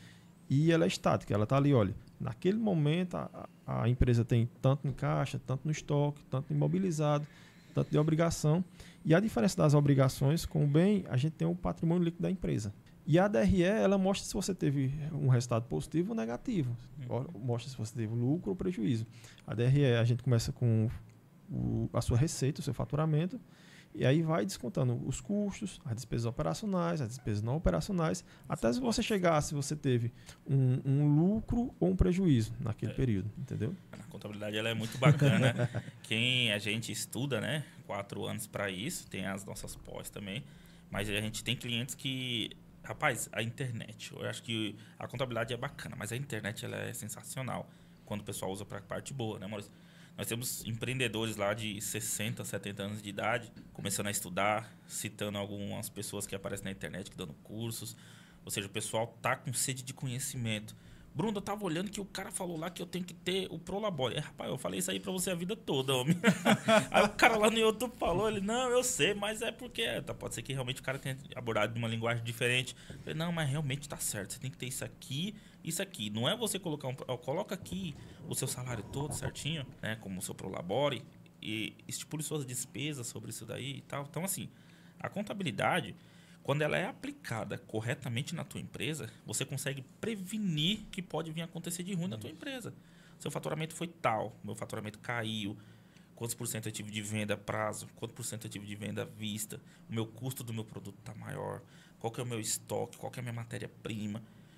E 0.49 0.71
ela 0.71 0.85
é 0.85 0.87
estática, 0.87 1.33
ela 1.33 1.43
está 1.43 1.57
ali, 1.57 1.73
olha, 1.73 1.93
naquele 2.19 2.57
momento 2.57 3.15
a, 3.15 3.47
a 3.65 3.89
empresa 3.89 4.25
tem 4.25 4.49
tanto 4.61 4.87
em 4.87 4.91
caixa, 4.91 5.39
tanto 5.45 5.61
no 5.65 5.71
estoque, 5.71 6.23
tanto 6.29 6.51
imobilizado, 6.53 7.25
tanto 7.73 7.89
de 7.91 7.97
obrigação. 7.97 8.63
E 9.05 9.15
a 9.15 9.19
diferença 9.19 9.57
das 9.57 9.73
obrigações 9.73 10.45
com 10.45 10.63
o 10.63 10.67
bem, 10.67 11.05
a 11.09 11.15
gente 11.17 11.33
tem 11.33 11.47
o 11.47 11.55
patrimônio 11.55 12.03
líquido 12.03 12.23
da 12.23 12.29
empresa. 12.31 12.73
E 13.07 13.17
a 13.17 13.27
DRE, 13.27 13.63
ela 13.63 13.97
mostra 13.97 14.27
se 14.27 14.33
você 14.33 14.53
teve 14.53 14.93
um 15.13 15.29
resultado 15.29 15.63
positivo 15.63 16.09
ou 16.11 16.15
negativo. 16.15 16.75
Mostra 17.39 17.71
se 17.71 17.77
você 17.77 17.95
teve 17.95 18.13
lucro 18.13 18.51
ou 18.51 18.55
prejuízo. 18.55 19.07
A 19.47 19.55
DRE, 19.55 19.95
a 19.95 20.03
gente 20.03 20.21
começa 20.21 20.51
com 20.51 20.87
o- 21.49 21.89
a 21.91 22.01
sua 22.01 22.17
receita, 22.17 22.59
o 22.61 22.63
seu 22.63 22.73
faturamento, 22.73 23.39
e 23.93 24.05
aí 24.05 24.21
vai 24.21 24.45
descontando 24.45 24.93
os 25.07 25.19
custos, 25.19 25.81
as 25.85 25.95
despesas 25.95 26.25
operacionais, 26.25 27.01
as 27.01 27.09
despesas 27.09 27.41
não 27.41 27.55
operacionais, 27.57 28.23
até 28.47 28.71
se 28.71 28.79
você 28.79 29.01
chegar, 29.01 29.41
se 29.41 29.53
você 29.53 29.75
teve 29.75 30.13
um, 30.47 30.79
um 30.85 31.15
lucro 31.15 31.73
ou 31.79 31.89
um 31.89 31.95
prejuízo 31.95 32.53
naquele 32.59 32.91
É. 32.91 32.95
período, 32.95 33.31
entendeu? 33.37 33.75
A 33.91 33.97
contabilidade 34.03 34.57
ela 34.57 34.69
é 34.69 34.73
muito 34.73 34.97
bacana. 34.97 35.53
Quem 36.03 36.51
a 36.51 36.59
gente 36.59 36.91
estuda, 36.91 37.41
né? 37.41 37.65
Quatro 37.85 38.25
anos 38.25 38.45
para 38.47 38.69
isso, 38.69 39.07
tem 39.07 39.25
as 39.25 39.43
nossas 39.43 39.75
pós 39.75 40.09
também. 40.09 40.43
Mas 40.91 41.09
a 41.09 41.19
gente 41.21 41.43
tem 41.43 41.55
clientes 41.55 41.93
que. 41.95 42.51
Rapaz, 42.83 43.29
a 43.31 43.43
internet. 43.43 44.11
Eu 44.15 44.27
acho 44.27 44.41
que 44.41 44.75
a 44.97 45.07
contabilidade 45.07 45.53
é 45.53 45.57
bacana, 45.57 45.95
mas 45.97 46.11
a 46.11 46.15
internet 46.15 46.65
ela 46.65 46.77
é 46.77 46.93
sensacional 46.93 47.69
quando 48.05 48.21
o 48.21 48.23
pessoal 48.23 48.51
usa 48.51 48.65
para 48.65 48.81
parte 48.81 49.13
boa, 49.13 49.37
né, 49.37 49.45
Maurício? 49.45 49.71
Nós 50.19 50.27
temos 50.27 50.65
empreendedores 50.65 51.37
lá 51.37 51.53
de 51.53 51.79
60, 51.79 52.43
70 52.43 52.83
anos 52.83 53.01
de 53.01 53.07
idade, 53.07 53.49
começando 53.71 54.07
a 54.07 54.11
estudar, 54.11 54.69
citando 54.85 55.37
algumas 55.37 55.87
pessoas 55.87 56.27
que 56.27 56.35
aparecem 56.35 56.65
na 56.65 56.71
internet, 56.71 57.09
que 57.09 57.15
dando 57.15 57.33
cursos. 57.35 57.95
Ou 58.43 58.51
seja, 58.51 58.67
o 58.67 58.69
pessoal 58.69 59.17
tá 59.21 59.37
com 59.37 59.53
sede 59.53 59.81
de 59.81 59.93
conhecimento. 59.93 60.75
Bruno, 61.13 61.37
eu 61.37 61.41
tava 61.41 61.65
olhando 61.65 61.89
que 61.89 61.99
o 61.99 62.05
cara 62.05 62.31
falou 62.31 62.57
lá 62.57 62.69
que 62.69 62.81
eu 62.81 62.85
tenho 62.85 63.03
que 63.03 63.13
ter 63.13 63.47
o 63.51 63.59
Prolabore. 63.59 64.15
É, 64.15 64.19
rapaz, 64.19 64.49
eu 64.49 64.57
falei 64.57 64.79
isso 64.79 64.89
aí 64.91 64.99
pra 64.99 65.11
você 65.11 65.31
a 65.31 65.35
vida 65.35 65.55
toda, 65.55 65.95
homem. 65.95 66.15
aí 66.91 67.03
o 67.03 67.09
cara 67.09 67.35
lá 67.37 67.49
no 67.49 67.57
YouTube 67.57 67.93
falou, 67.97 68.29
ele, 68.29 68.41
não, 68.41 68.69
eu 68.69 68.83
sei, 68.83 69.13
mas 69.13 69.41
é 69.41 69.51
porque... 69.51 69.81
é, 69.81 70.01
tá, 70.01 70.13
pode 70.13 70.35
ser 70.35 70.41
que 70.41 70.53
realmente 70.53 70.79
o 70.81 70.83
cara 70.83 70.97
tenha 70.97 71.17
abordado 71.35 71.73
de 71.73 71.79
uma 71.79 71.87
linguagem 71.87 72.23
diferente. 72.23 72.75
Eu 72.89 72.99
falei, 72.99 73.13
não, 73.15 73.31
mas 73.31 73.49
realmente 73.49 73.89
tá 73.89 73.97
certo. 73.97 74.33
Você 74.33 74.39
tem 74.39 74.49
que 74.49 74.57
ter 74.57 74.67
isso 74.67 74.85
aqui, 74.85 75.35
isso 75.63 75.81
aqui. 75.81 76.09
Não 76.09 76.29
é 76.29 76.37
você 76.37 76.57
colocar 76.59 76.87
um... 76.87 76.95
ó, 77.07 77.17
Coloca 77.17 77.55
aqui 77.55 77.95
o 78.27 78.35
seu 78.35 78.47
salário 78.47 78.83
todo 78.83 79.13
certinho, 79.13 79.65
né? 79.81 79.97
Como 79.97 80.19
o 80.19 80.21
seu 80.21 80.35
Prolabore. 80.35 81.03
E 81.41 81.73
estipule 81.87 82.21
suas 82.23 82.45
despesas 82.45 83.07
sobre 83.07 83.31
isso 83.31 83.45
daí 83.45 83.77
e 83.77 83.81
tal. 83.81 84.05
Então, 84.09 84.23
assim, 84.23 84.49
a 84.99 85.09
contabilidade... 85.09 85.95
Quando 86.49 86.63
ela 86.63 86.79
é 86.79 86.87
aplicada 86.87 87.59
corretamente 87.59 88.33
na 88.33 88.43
tua 88.43 88.59
empresa, 88.59 89.07
você 89.23 89.45
consegue 89.45 89.85
prevenir 90.01 90.79
que 90.91 90.99
pode 90.99 91.31
vir 91.31 91.43
a 91.43 91.45
acontecer 91.45 91.83
de 91.83 91.93
ruim 91.93 92.07
na 92.07 92.17
tua 92.17 92.31
empresa. 92.31 92.73
Seu 93.19 93.29
faturamento 93.29 93.75
foi 93.75 93.87
tal, 93.87 94.35
meu 94.43 94.55
faturamento 94.55 94.97
caiu, 94.97 95.55
quantos 96.15 96.33
por 96.33 96.47
cento 96.47 96.67
eu 96.67 96.71
tive 96.71 96.89
de 96.89 97.03
venda 97.03 97.35
a 97.35 97.37
prazo, 97.37 97.87
quanto 97.97 98.15
por 98.15 98.25
cento 98.25 98.45
eu 98.45 98.49
tive 98.49 98.65
de 98.65 98.73
venda 98.73 99.03
à 99.03 99.05
vista, 99.05 99.61
o 99.87 99.93
meu 99.93 100.07
custo 100.07 100.43
do 100.43 100.51
meu 100.51 100.65
produto 100.65 100.97
está 100.97 101.13
maior, 101.13 101.61
qual 101.99 102.11
que 102.11 102.19
é 102.19 102.23
o 102.23 102.25
meu 102.25 102.39
estoque, 102.39 102.97
qual 102.97 103.11
que 103.11 103.19
é 103.19 103.21
a 103.21 103.23
minha 103.23 103.33
matéria-prima, 103.33 104.17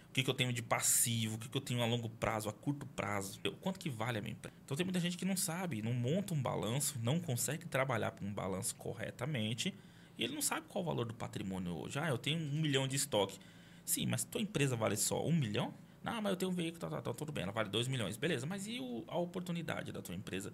o 0.09 0.13
que, 0.13 0.23
que 0.23 0.29
eu 0.29 0.33
tenho 0.33 0.53
de 0.53 0.61
passivo, 0.61 1.35
o 1.35 1.39
que, 1.39 1.49
que 1.49 1.57
eu 1.57 1.61
tenho 1.61 1.81
a 1.81 1.85
longo 1.85 2.07
prazo, 2.07 2.47
a 2.47 2.53
curto 2.53 2.85
prazo, 2.85 3.37
eu- 3.43 3.51
quanto 3.57 3.77
que 3.77 3.89
vale 3.89 4.17
a 4.17 4.21
minha 4.21 4.31
empresa. 4.31 4.55
Então 4.63 4.77
tem 4.77 4.85
muita 4.85 5.01
gente 5.01 5.17
que 5.17 5.25
não 5.25 5.35
sabe, 5.35 5.81
não 5.81 5.91
monta 5.91 6.33
um 6.33 6.41
balanço, 6.41 6.97
não 7.03 7.19
consegue 7.19 7.65
trabalhar 7.65 8.11
com 8.11 8.23
um 8.23 8.33
balanço 8.33 8.73
corretamente 8.75 9.77
e 10.18 10.24
ele 10.24 10.34
não 10.34 10.41
sabe 10.41 10.66
qual 10.68 10.84
o 10.84 10.88
valor 10.88 11.05
do 11.05 11.14
patrimônio 11.14 11.74
hoje. 11.78 11.99
Ah, 11.99 12.07
eu 12.09 12.18
tenho 12.18 12.38
um 12.39 12.62
milhão 12.62 12.88
de 12.88 12.95
estoque. 12.95 13.39
Sim, 13.86 14.05
mas 14.05 14.24
tua 14.24 14.41
empresa 14.41 14.76
vale 14.76 14.95
só 14.97 15.26
um 15.26 15.32
milhão? 15.34 15.74
Não, 16.03 16.22
mas 16.22 16.32
eu 16.32 16.38
tenho 16.38 16.51
um 16.51 16.53
veículo, 16.53 16.80
tá, 16.80 16.89
tá, 16.89 17.01
tá, 17.01 17.14
tudo 17.14 17.32
bem, 17.32 17.43
ela 17.43 17.51
vale 17.51 17.70
dois 17.70 17.88
milhões. 17.88 18.18
Beleza, 18.18 18.45
mas 18.45 18.68
e 18.68 18.80
o- 18.80 19.03
a 19.07 19.18
oportunidade 19.18 19.91
da 19.91 20.01
tua 20.01 20.16
empresa? 20.16 20.53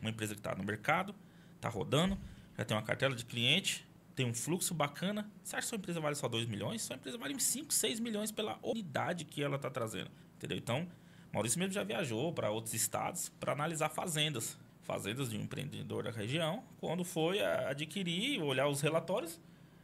Uma 0.00 0.10
empresa 0.10 0.34
que 0.34 0.40
está 0.40 0.54
no 0.54 0.64
mercado, 0.64 1.14
está 1.56 1.68
rodando, 1.68 2.18
já 2.58 2.64
tem 2.64 2.76
uma 2.76 2.82
cartela 2.82 3.14
de 3.14 3.24
cliente, 3.24 3.86
tem 4.14 4.26
um 4.26 4.34
fluxo 4.34 4.74
bacana. 4.74 5.30
Você 5.42 5.56
acha 5.56 5.64
que 5.64 5.68
sua 5.70 5.78
empresa 5.78 6.00
vale 6.00 6.14
só 6.14 6.28
2 6.28 6.46
milhões? 6.46 6.82
Sua 6.82 6.96
empresa 6.96 7.16
vale 7.16 7.38
5, 7.40 7.72
6 7.72 7.98
milhões 8.00 8.30
pela 8.30 8.58
unidade 8.62 9.24
que 9.24 9.42
ela 9.42 9.56
está 9.56 9.70
trazendo. 9.70 10.10
Entendeu? 10.36 10.58
Então, 10.58 10.86
Maurício 11.32 11.58
mesmo 11.58 11.72
já 11.72 11.82
viajou 11.82 12.30
para 12.32 12.50
outros 12.50 12.74
estados 12.74 13.30
para 13.40 13.52
analisar 13.52 13.88
fazendas. 13.88 14.58
Fazendas 14.82 15.30
de 15.30 15.36
um 15.36 15.42
empreendedor 15.42 16.04
da 16.04 16.10
região. 16.10 16.62
Quando 16.80 17.04
foi 17.04 17.40
adquirir, 17.42 18.42
olhar 18.42 18.68
os 18.68 18.80
relatórios, 18.80 19.40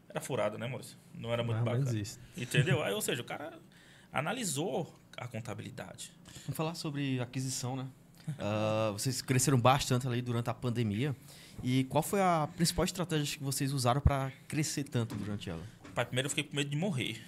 era 0.08 0.20
furado, 0.20 0.58
né, 0.58 0.66
Maurício? 0.66 0.96
Não 1.14 1.32
era 1.32 1.42
muito 1.42 1.62
menos 1.62 1.80
bacana. 1.84 2.00
isso. 2.00 2.18
Entendeu? 2.36 2.82
Aí, 2.84 2.92
ou 2.92 3.00
seja, 3.00 3.22
o 3.22 3.24
cara 3.24 3.58
analisou 4.12 4.92
a 5.16 5.26
contabilidade. 5.28 6.12
Vamos 6.44 6.56
falar 6.56 6.74
sobre 6.74 7.20
aquisição, 7.20 7.76
né? 7.76 7.86
Ah, 8.38 8.90
vocês 8.92 9.22
cresceram 9.22 9.58
bastante 9.58 10.06
ali 10.06 10.20
durante 10.20 10.50
a 10.50 10.54
pandemia. 10.54 11.16
E 11.62 11.84
qual 11.84 12.02
foi 12.02 12.20
a 12.20 12.46
principal 12.56 12.84
estratégia 12.84 13.38
que 13.38 13.42
vocês 13.42 13.72
usaram 13.72 14.02
para 14.02 14.30
crescer 14.46 14.84
tanto 14.84 15.14
durante 15.14 15.48
ela? 15.48 15.62
Pai, 15.94 16.04
primeiro 16.04 16.26
eu 16.26 16.30
fiquei 16.30 16.44
com 16.44 16.54
medo 16.54 16.68
de 16.68 16.76
morrer. 16.76 17.20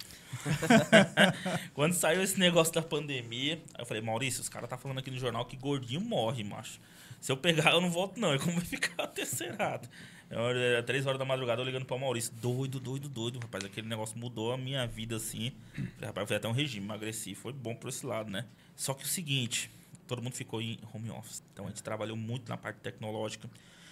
Quando 1.73 1.93
saiu 1.93 2.21
esse 2.21 2.39
negócio 2.39 2.71
da 2.73 2.83
pandemia, 2.83 3.55
aí 3.73 3.81
eu 3.81 3.85
falei, 3.85 4.01
Maurício, 4.01 4.41
os 4.41 4.47
caras 4.47 4.69
tá 4.69 4.77
falando 4.77 4.99
aqui 4.99 5.09
no 5.09 5.17
jornal 5.17 5.43
que 5.45 5.57
gordinho 5.57 6.01
morre, 6.01 6.43
macho. 6.43 6.79
Se 7.21 7.31
eu 7.31 7.37
pegar, 7.37 7.71
eu 7.71 7.79
não 7.79 7.91
volto, 7.91 8.19
não. 8.19 8.33
É 8.33 8.39
como 8.39 8.53
vai 8.53 8.65
ficar 8.65 9.07
terceirado. 9.07 9.87
Era 10.29 10.81
três 10.81 11.05
horas 11.05 11.19
da 11.19 11.25
madrugada 11.25 11.61
eu 11.61 11.65
ligando 11.65 11.85
pra 11.85 11.97
Maurício. 11.97 12.33
Doido, 12.41 12.79
doido, 12.79 13.07
doido. 13.07 13.37
Rapaz, 13.39 13.63
aquele 13.63 13.87
negócio 13.87 14.17
mudou 14.17 14.51
a 14.51 14.57
minha 14.57 14.87
vida 14.87 15.17
assim. 15.17 15.51
Rapaz, 16.01 16.27
foi 16.27 16.37
até 16.37 16.47
um 16.47 16.53
regime, 16.53 16.85
emagreci. 16.85 17.35
Foi 17.35 17.53
bom 17.53 17.75
por 17.75 17.89
esse 17.89 18.05
lado, 18.05 18.31
né? 18.31 18.45
Só 18.75 18.93
que 18.93 19.03
o 19.03 19.07
seguinte, 19.07 19.69
todo 20.07 20.21
mundo 20.21 20.33
ficou 20.33 20.61
em 20.61 20.79
home 20.93 21.11
office. 21.11 21.43
Então 21.53 21.65
a 21.65 21.67
gente 21.67 21.83
trabalhou 21.83 22.17
muito 22.17 22.49
na 22.49 22.57
parte 22.57 22.77
tecnológica. 22.77 23.49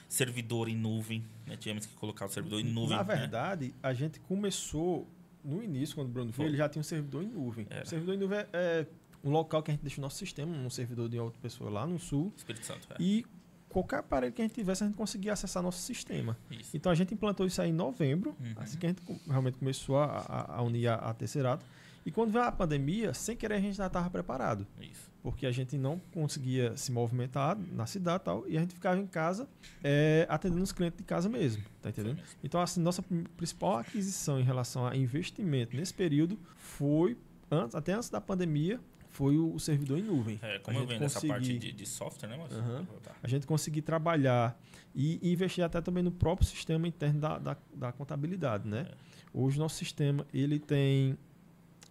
Servidor 0.08 0.68
em 0.70 0.76
nuvem, 0.76 1.24
né? 1.46 1.56
Tivemos 1.56 1.86
que 1.86 1.94
colocar 1.96 2.26
o 2.26 2.30
servidor 2.30 2.62
em 2.62 2.64
nuvem. 2.64 2.98
Na 2.98 3.04
né? 3.04 3.16
verdade, 3.16 3.76
a 3.84 3.94
gente 3.94 4.20
começou 4.22 5.08
no 5.44 5.62
início, 5.62 5.96
quando 5.96 6.08
o 6.08 6.12
Bruno 6.12 6.32
Foi. 6.32 6.46
veio, 6.46 6.52
ele 6.52 6.58
já 6.58 6.68
tinha 6.68 6.80
um 6.80 6.84
servidor 6.84 7.24
em 7.24 7.28
nuvem. 7.28 7.68
Era. 7.70 7.84
O 7.84 7.88
servidor 7.88 8.16
em 8.16 8.18
nuvem 8.18 8.40
é, 8.40 8.48
é 8.54 8.88
um 9.24 9.30
local 9.32 9.62
que 9.64 9.72
a 9.72 9.74
gente 9.74 9.82
deixa 9.82 10.00
o 10.00 10.02
nosso 10.02 10.18
sistema, 10.18 10.52
um 10.56 10.70
servidor 10.70 11.10
de 11.10 11.20
outra 11.20 11.40
pessoa 11.42 11.70
lá 11.70 11.86
no 11.88 12.00
sul. 12.00 12.32
Espírito 12.38 12.66
Santo, 12.66 12.88
é. 12.92 12.96
E 13.00 13.26
qualquer 13.68 13.98
aparelho 14.00 14.34
que 14.34 14.42
a 14.42 14.46
gente 14.46 14.56
tivesse, 14.56 14.84
a 14.84 14.88
gente 14.88 14.96
conseguia 14.96 15.34
acessar 15.34 15.62
nosso 15.62 15.80
sistema. 15.82 16.38
Isso. 16.50 16.76
Então 16.76 16.92
a 16.92 16.96
gente 16.96 17.14
implantou 17.14 17.46
isso 17.46 17.62
aí 17.62 17.70
em 17.70 17.74
novembro, 17.74 18.36
Uhum. 18.40 18.54
assim 18.58 18.78
que 18.78 18.86
a 18.86 18.90
gente 18.90 19.02
realmente 19.28 19.58
começou 19.58 19.98
a, 20.00 20.46
a- 20.58 20.62
unir 20.62 20.88
a, 20.88 20.96
a. 20.96 21.60
E 22.06 22.12
quando 22.12 22.32
veio 22.32 22.46
a 22.46 22.52
pandemia, 22.52 23.14
sem 23.14 23.36
querer 23.36 23.56
a 23.56 23.60
gente 23.60 23.76
já 23.76 23.88
estava 23.88 24.10
preparado. 24.10 24.66
Isso. 24.80 25.10
Porque 25.22 25.46
a 25.46 25.52
gente 25.52 25.78
não 25.78 26.00
conseguia 26.14 26.76
se 26.78 26.94
movimentar 26.94 27.58
na 27.74 27.86
cidade 27.86 28.22
e 28.22 28.26
tal, 28.26 28.48
e 28.48 28.58
a 28.58 28.62
gente 28.62 28.74
ficava 28.74 28.98
em 29.00 29.06
casa 29.06 29.50
é, 29.84 30.26
atendendo 30.30 30.64
os 30.64 30.72
clientes 30.72 30.98
de 30.98 31.04
casa 31.04 31.28
mesmo, 31.28 31.62
tá 31.82 31.90
entendendo? 31.90 32.16
Mesmo. 32.16 32.38
Então, 32.42 32.62
assim, 32.62 32.80
nossa 32.82 33.04
principal 33.36 33.78
aquisição 33.80 34.40
em 34.40 34.44
relação 34.44 34.88
a 34.88 34.96
investimento 34.96 35.76
nesse 35.76 35.94
período 35.94 36.40
foi, 36.56 37.18
antes, 37.52 37.76
até 37.76 37.92
antes 37.94 38.10
da 38.10 38.22
pandemia, 38.22 38.80
foi 39.20 39.38
o, 39.38 39.54
o 39.54 39.60
servidor 39.60 40.00
em 40.00 40.02
nuvem. 40.02 40.40
É, 40.42 40.60
como 40.60 40.78
A 40.78 40.82
eu 40.82 40.88
venho 40.88 41.02
nessa 41.02 41.20
parte 41.28 41.40
conseguir- 41.50 41.60
de, 41.60 41.72
de 41.74 41.86
software, 41.86 42.30
né? 42.30 42.48
Aham. 42.52 42.88
Tá. 43.04 43.12
A 43.22 43.28
gente 43.28 43.46
conseguir 43.46 43.82
trabalhar 43.82 44.58
e, 44.96 45.20
e 45.22 45.34
investir 45.34 45.62
até 45.62 45.82
também 45.82 46.02
no 46.02 46.10
próprio 46.10 46.48
sistema 46.48 46.88
interno 46.88 47.20
da, 47.20 47.38
da, 47.38 47.58
da 47.76 47.92
contabilidade, 47.92 48.66
né? 48.66 48.88
É. 48.90 48.96
Hoje 49.34 49.60
nosso 49.60 49.76
sistema 49.76 50.26
ele 50.34 50.58
tem 50.58 51.18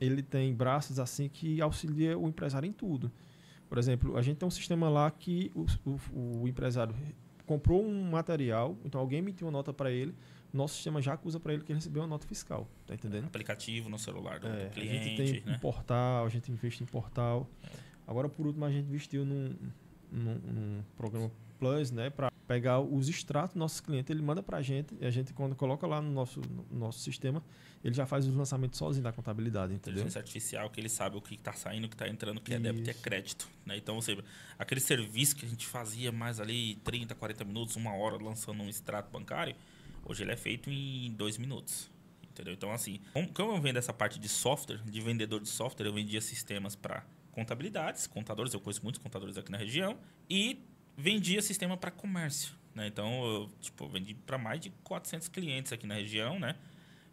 ele 0.00 0.22
tem 0.22 0.54
braços 0.54 0.98
assim 0.98 1.28
que 1.28 1.60
auxilia 1.60 2.16
o 2.18 2.26
empresário 2.28 2.66
em 2.66 2.72
tudo. 2.72 3.12
Por 3.68 3.76
exemplo, 3.76 4.16
a 4.16 4.22
gente 4.22 4.38
tem 4.38 4.46
um 4.46 4.50
sistema 4.50 4.88
lá 4.88 5.10
que 5.10 5.52
o, 5.54 5.66
o, 5.84 6.42
o 6.44 6.48
empresário 6.48 6.94
comprou 7.44 7.84
um 7.84 8.10
material, 8.10 8.74
então 8.86 8.98
alguém 8.98 9.18
emitiu 9.18 9.46
uma 9.48 9.52
nota 9.52 9.70
para 9.72 9.90
ele, 9.90 10.14
nosso 10.52 10.74
sistema 10.74 11.00
já 11.02 11.14
acusa 11.14 11.38
para 11.38 11.52
ele 11.52 11.62
que 11.62 11.72
ele 11.72 11.78
recebeu 11.78 12.02
uma 12.02 12.08
nota 12.08 12.26
fiscal, 12.26 12.68
tá 12.86 12.94
entendendo? 12.94 13.26
Aplicativo 13.26 13.88
no 13.88 13.98
celular 13.98 14.40
do, 14.40 14.46
É, 14.46 14.64
do 14.64 14.66
a 14.66 14.70
cliente, 14.70 15.04
gente 15.04 15.16
tem 15.16 15.42
um 15.46 15.52
né? 15.52 15.58
portal, 15.58 16.26
a 16.26 16.28
gente 16.28 16.50
investe 16.50 16.82
em 16.82 16.86
portal. 16.86 17.48
Agora, 18.06 18.28
por 18.28 18.46
último, 18.46 18.64
a 18.64 18.70
gente 18.70 18.86
investiu 18.86 19.24
num, 19.24 19.54
num, 20.10 20.34
num 20.34 20.82
programa 20.96 21.30
Plus, 21.58 21.90
né, 21.90 22.08
para 22.08 22.30
pegar 22.46 22.80
os 22.80 23.08
extratos 23.08 23.50
dos 23.54 23.58
nossos 23.58 23.80
clientes, 23.80 24.10
ele 24.10 24.22
manda 24.22 24.42
para 24.42 24.58
a 24.58 24.62
gente, 24.62 24.94
e 25.00 25.04
a 25.04 25.10
gente, 25.10 25.34
quando 25.34 25.56
coloca 25.56 25.86
lá 25.86 26.00
no 26.00 26.10
nosso, 26.10 26.40
no 26.70 26.78
nosso 26.78 27.00
sistema, 27.00 27.42
ele 27.84 27.94
já 27.94 28.06
faz 28.06 28.26
os 28.26 28.34
lançamentos 28.34 28.78
sozinho 28.78 29.02
da 29.02 29.12
contabilidade, 29.12 29.74
entendeu? 29.74 30.00
Inteligência 30.00 30.20
artificial, 30.20 30.70
que 30.70 30.80
ele 30.80 30.88
sabe 30.88 31.16
o 31.16 31.20
que 31.20 31.34
está 31.34 31.52
saindo, 31.52 31.84
o 31.84 31.88
que 31.88 31.94
está 31.94 32.08
entrando, 32.08 32.38
o 32.38 32.40
que 32.40 32.54
é 32.54 32.58
débito 32.58 32.88
e 32.88 32.90
é 32.90 32.94
crédito. 32.94 33.48
Né? 33.66 33.76
Então, 33.76 34.00
seja, 34.00 34.24
aquele 34.58 34.80
serviço 34.80 35.36
que 35.36 35.44
a 35.44 35.48
gente 35.48 35.66
fazia 35.66 36.10
mais 36.10 36.40
ali 36.40 36.76
30, 36.76 37.14
40 37.14 37.44
minutos, 37.44 37.76
uma 37.76 37.92
hora 37.92 38.16
lançando 38.16 38.62
um 38.62 38.68
extrato 38.68 39.10
bancário, 39.10 39.54
hoje 40.08 40.24
ele 40.24 40.32
é 40.32 40.36
feito 40.36 40.70
em 40.70 41.12
dois 41.12 41.38
minutos. 41.38 41.90
Entendeu? 42.22 42.54
Então, 42.54 42.72
assim, 42.72 43.00
como, 43.34 43.52
eu 43.52 43.60
vendo 43.60 43.78
essa 43.78 43.92
parte 43.92 44.18
de 44.18 44.28
software, 44.28 44.78
de 44.84 45.00
vendedor 45.00 45.40
de 45.40 45.48
software, 45.48 45.86
eu 45.86 45.92
vendia 45.92 46.20
sistemas 46.20 46.74
para 46.74 47.04
contabilidades, 47.32 48.06
contadores, 48.06 48.54
eu 48.54 48.60
conheço 48.60 48.82
muitos 48.82 49.02
contadores 49.02 49.36
aqui 49.36 49.50
na 49.50 49.58
região, 49.58 49.98
e 50.30 50.60
vendia 50.96 51.42
sistema 51.42 51.76
para 51.76 51.90
comércio. 51.90 52.54
Né? 52.74 52.86
Então, 52.86 53.24
eu 53.24 53.50
tipo, 53.60 53.88
vendi 53.88 54.14
para 54.14 54.38
mais 54.38 54.60
de 54.60 54.70
400 54.84 55.28
clientes 55.28 55.72
aqui 55.72 55.86
na 55.86 55.94
região, 55.94 56.38
né? 56.38 56.54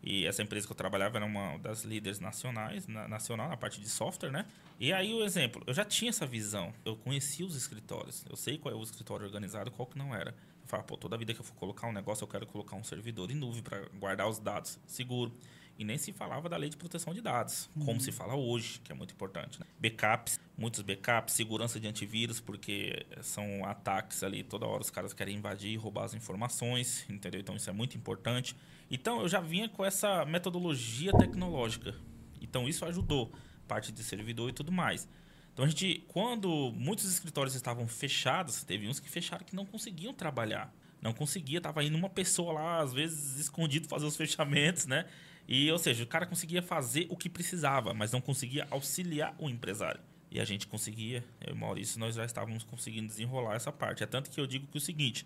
E 0.03 0.27
essa 0.27 0.43
empresa 0.43 0.67
que 0.67 0.71
eu 0.71 0.77
trabalhava 0.77 1.17
era 1.17 1.25
uma 1.25 1.57
das 1.57 1.83
líderes 1.83 2.19
nacionais, 2.19 2.85
na, 2.85 3.07
nacional, 3.07 3.49
na 3.49 3.57
parte 3.57 3.81
de 3.81 3.89
software, 3.89 4.31
né? 4.31 4.45
E 4.79 4.93
aí 4.93 5.11
o 5.11 5.23
exemplo, 5.23 5.63
eu 5.65 5.73
já 5.73 5.83
tinha 5.83 6.09
essa 6.09 6.27
visão. 6.27 6.71
Eu 6.85 6.95
conhecia 6.95 7.43
os 7.43 7.55
escritórios. 7.55 8.23
Eu 8.29 8.35
sei 8.35 8.59
qual 8.59 8.71
é 8.71 8.77
o 8.77 8.83
escritório 8.83 9.25
organizado 9.25 9.71
qual 9.71 9.87
que 9.87 9.97
não 9.97 10.13
era. 10.13 10.35
Eu 10.65 10.69
falava, 10.69 10.87
pô, 10.87 10.97
toda 10.97 11.15
vida 11.15 11.31
que 11.31 11.39
eu 11.39 11.45
for 11.45 11.53
colocar 11.53 11.87
um 11.87 11.93
negócio, 11.93 12.23
eu 12.23 12.27
quero 12.27 12.47
colocar 12.47 12.75
um 12.75 12.83
servidor 12.83 13.29
em 13.29 13.35
nuvem 13.35 13.61
para 13.61 13.87
guardar 13.99 14.27
os 14.27 14.39
dados 14.39 14.79
seguro. 14.87 15.31
E 15.77 15.83
nem 15.83 15.97
se 15.97 16.13
falava 16.13 16.47
da 16.47 16.55
lei 16.55 16.69
de 16.69 16.77
proteção 16.77 17.13
de 17.13 17.19
dados, 17.19 17.69
como 17.83 17.99
se 17.99 18.09
fala 18.09 18.33
hoje, 18.33 18.79
que 18.81 18.93
é 18.93 18.95
muito 18.95 19.13
importante. 19.13 19.59
Né? 19.59 19.65
Backups, 19.77 20.39
muitos 20.57 20.81
backups, 20.81 21.33
segurança 21.33 21.79
de 21.81 21.85
antivírus, 21.85 22.39
porque 22.39 23.05
são 23.21 23.65
ataques 23.65 24.23
ali, 24.23 24.41
toda 24.41 24.65
hora 24.65 24.81
os 24.81 24.89
caras 24.89 25.13
querem 25.13 25.35
invadir 25.35 25.71
e 25.71 25.75
roubar 25.75 26.05
as 26.05 26.13
informações, 26.13 27.05
entendeu? 27.09 27.41
Então 27.41 27.57
isso 27.57 27.69
é 27.69 27.73
muito 27.73 27.97
importante. 27.97 28.55
Então 28.89 29.19
eu 29.19 29.27
já 29.27 29.41
vinha 29.41 29.67
com 29.67 29.83
essa 29.83 30.23
metodologia 30.23 31.11
tecnológica. 31.11 31.93
Então 32.41 32.69
isso 32.69 32.85
ajudou, 32.85 33.33
parte 33.67 33.91
de 33.91 34.01
servidor 34.01 34.49
e 34.49 34.53
tudo 34.53 34.71
mais. 34.71 35.09
Então 35.55 35.63
a 35.63 35.67
gente, 35.69 36.03
quando 36.09 36.73
muitos 36.75 37.09
escritórios 37.09 37.55
estavam 37.55 37.87
fechados, 37.87 38.61
teve 38.65 38.89
uns 38.89 38.99
que 38.99 39.09
fecharam 39.09 39.45
que 39.45 39.55
não 39.55 39.65
conseguiam 39.65 40.13
trabalhar. 40.13 40.69
Não 41.01 41.13
conseguia, 41.13 41.61
tava 41.61 41.81
indo 41.81 41.95
uma 41.97 42.09
pessoa 42.09 42.51
lá, 42.51 42.81
às 42.81 42.91
vezes 42.91 43.39
escondido, 43.39 43.87
fazer 43.87 44.05
os 44.05 44.17
fechamentos, 44.17 44.85
né? 44.85 45.05
E, 45.47 45.71
ou 45.71 45.77
seja, 45.77 46.03
o 46.03 46.07
cara 46.07 46.25
conseguia 46.25 46.61
fazer 46.61 47.07
o 47.09 47.15
que 47.15 47.29
precisava, 47.29 47.93
mas 47.93 48.11
não 48.11 48.19
conseguia 48.19 48.67
auxiliar 48.69 49.33
o 49.39 49.49
empresário. 49.49 50.01
E 50.29 50.41
a 50.41 50.43
gente 50.43 50.67
conseguia, 50.67 51.23
eu 51.39 51.55
e 51.55 51.57
Maurício, 51.57 52.01
nós 52.01 52.15
já 52.15 52.25
estávamos 52.25 52.63
conseguindo 52.63 53.07
desenrolar 53.07 53.55
essa 53.55 53.71
parte. 53.71 54.03
É 54.03 54.05
tanto 54.05 54.29
que 54.29 54.41
eu 54.41 54.45
digo 54.45 54.67
que 54.67 54.77
é 54.77 54.79
o 54.79 54.81
seguinte, 54.81 55.25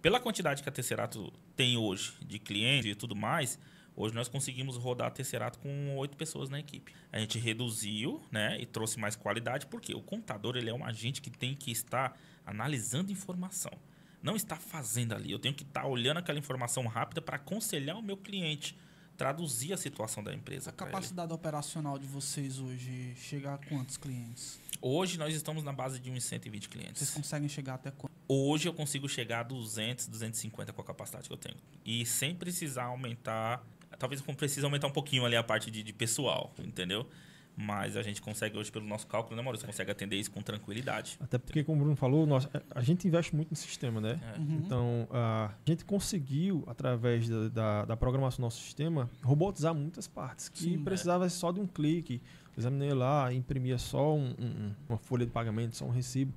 pela 0.00 0.18
quantidade 0.18 0.62
que 0.62 0.68
a 0.70 0.72
Tesserato 0.72 1.30
tem 1.54 1.76
hoje 1.76 2.14
de 2.24 2.38
clientes 2.38 2.90
e 2.90 2.94
tudo 2.94 3.14
mais, 3.14 3.58
hoje 3.96 4.14
nós 4.14 4.28
conseguimos 4.28 4.76
rodar 4.76 5.08
a 5.08 5.10
Tesserato 5.10 5.58
com 5.58 5.96
oito 5.96 6.16
pessoas 6.16 6.48
na 6.48 6.60
equipe. 6.60 6.92
A 7.10 7.18
gente 7.18 7.38
reduziu 7.38 8.22
né, 8.30 8.60
e 8.60 8.66
trouxe 8.66 8.98
mais 8.98 9.16
qualidade, 9.16 9.66
porque 9.66 9.94
o 9.94 10.00
contador 10.00 10.56
ele 10.56 10.70
é 10.70 10.74
um 10.74 10.84
agente 10.84 11.22
que 11.22 11.30
tem 11.30 11.54
que 11.54 11.70
estar 11.70 12.18
analisando 12.44 13.10
informação. 13.10 13.72
Não 14.22 14.36
está 14.36 14.56
fazendo 14.56 15.14
ali. 15.14 15.30
Eu 15.30 15.38
tenho 15.38 15.54
que 15.54 15.62
estar 15.62 15.86
olhando 15.86 16.18
aquela 16.18 16.38
informação 16.38 16.86
rápida 16.86 17.20
para 17.22 17.36
aconselhar 17.36 17.96
o 17.96 18.02
meu 18.02 18.16
cliente, 18.16 18.76
traduzir 19.16 19.72
a 19.72 19.76
situação 19.76 20.22
da 20.22 20.32
empresa. 20.34 20.70
A 20.70 20.72
pra 20.72 20.86
ele. 20.86 20.92
capacidade 20.92 21.32
operacional 21.32 21.98
de 21.98 22.06
vocês 22.06 22.58
hoje 22.58 23.14
chega 23.16 23.54
a 23.54 23.58
quantos 23.58 23.96
clientes? 23.96 24.60
Hoje 24.80 25.18
nós 25.18 25.34
estamos 25.34 25.62
na 25.64 25.72
base 25.72 25.98
de 25.98 26.10
uns 26.10 26.24
120 26.24 26.68
clientes. 26.68 26.98
Vocês 26.98 27.10
conseguem 27.10 27.48
chegar 27.48 27.74
até 27.74 27.90
quantos? 27.90 28.16
Hoje 28.28 28.68
eu 28.68 28.74
consigo 28.74 29.08
chegar 29.08 29.40
a 29.40 29.42
200, 29.44 30.08
250 30.08 30.72
com 30.72 30.80
a 30.80 30.84
capacidade 30.84 31.28
que 31.28 31.32
eu 31.32 31.38
tenho. 31.38 31.56
E 31.84 32.04
sem 32.04 32.34
precisar 32.34 32.84
aumentar. 32.84 33.64
Talvez 33.98 34.22
eu 34.26 34.34
precise 34.34 34.64
aumentar 34.64 34.86
um 34.86 34.92
pouquinho 34.92 35.24
ali 35.24 35.36
a 35.36 35.42
parte 35.42 35.70
de, 35.70 35.82
de 35.82 35.92
pessoal, 35.92 36.52
entendeu? 36.58 37.06
Mas 37.58 37.96
a 37.96 38.02
gente 38.02 38.20
consegue 38.20 38.58
hoje, 38.58 38.70
pelo 38.70 38.84
nosso 38.84 39.06
cálculo, 39.06 39.34
né, 39.34 39.40
Maurício? 39.42 39.66
Consegue 39.66 39.90
atender 39.90 40.16
isso 40.16 40.30
com 40.30 40.42
tranquilidade. 40.42 41.16
Até 41.18 41.38
porque, 41.38 41.64
como 41.64 41.78
o 41.78 41.80
Bruno 41.84 41.96
falou, 41.96 42.26
nós, 42.26 42.46
a 42.70 42.82
gente 42.82 43.08
investe 43.08 43.34
muito 43.34 43.48
no 43.48 43.56
sistema, 43.56 43.98
né? 43.98 44.20
É. 44.34 44.38
Uhum. 44.38 44.60
Então, 44.62 45.08
a 45.10 45.50
gente 45.64 45.82
conseguiu, 45.82 46.62
através 46.66 47.26
da, 47.26 47.48
da, 47.48 47.84
da 47.86 47.96
programação 47.96 48.38
do 48.38 48.42
nosso 48.42 48.60
sistema, 48.62 49.08
robotizar 49.22 49.74
muitas 49.74 50.06
partes 50.06 50.50
que 50.50 50.64
Sim, 50.64 50.84
precisava 50.84 51.26
só 51.30 51.50
de 51.50 51.58
um 51.58 51.66
clique. 51.66 52.20
Examinei 52.58 52.92
lá, 52.92 53.32
imprimia 53.32 53.78
só 53.78 54.14
um- 54.14 54.34
um- 54.38 54.74
uma 54.90 54.98
folha 54.98 55.24
de 55.24 55.32
pagamento, 55.32 55.74
só 55.76 55.86
um 55.86 55.90
recibo. 55.90 56.34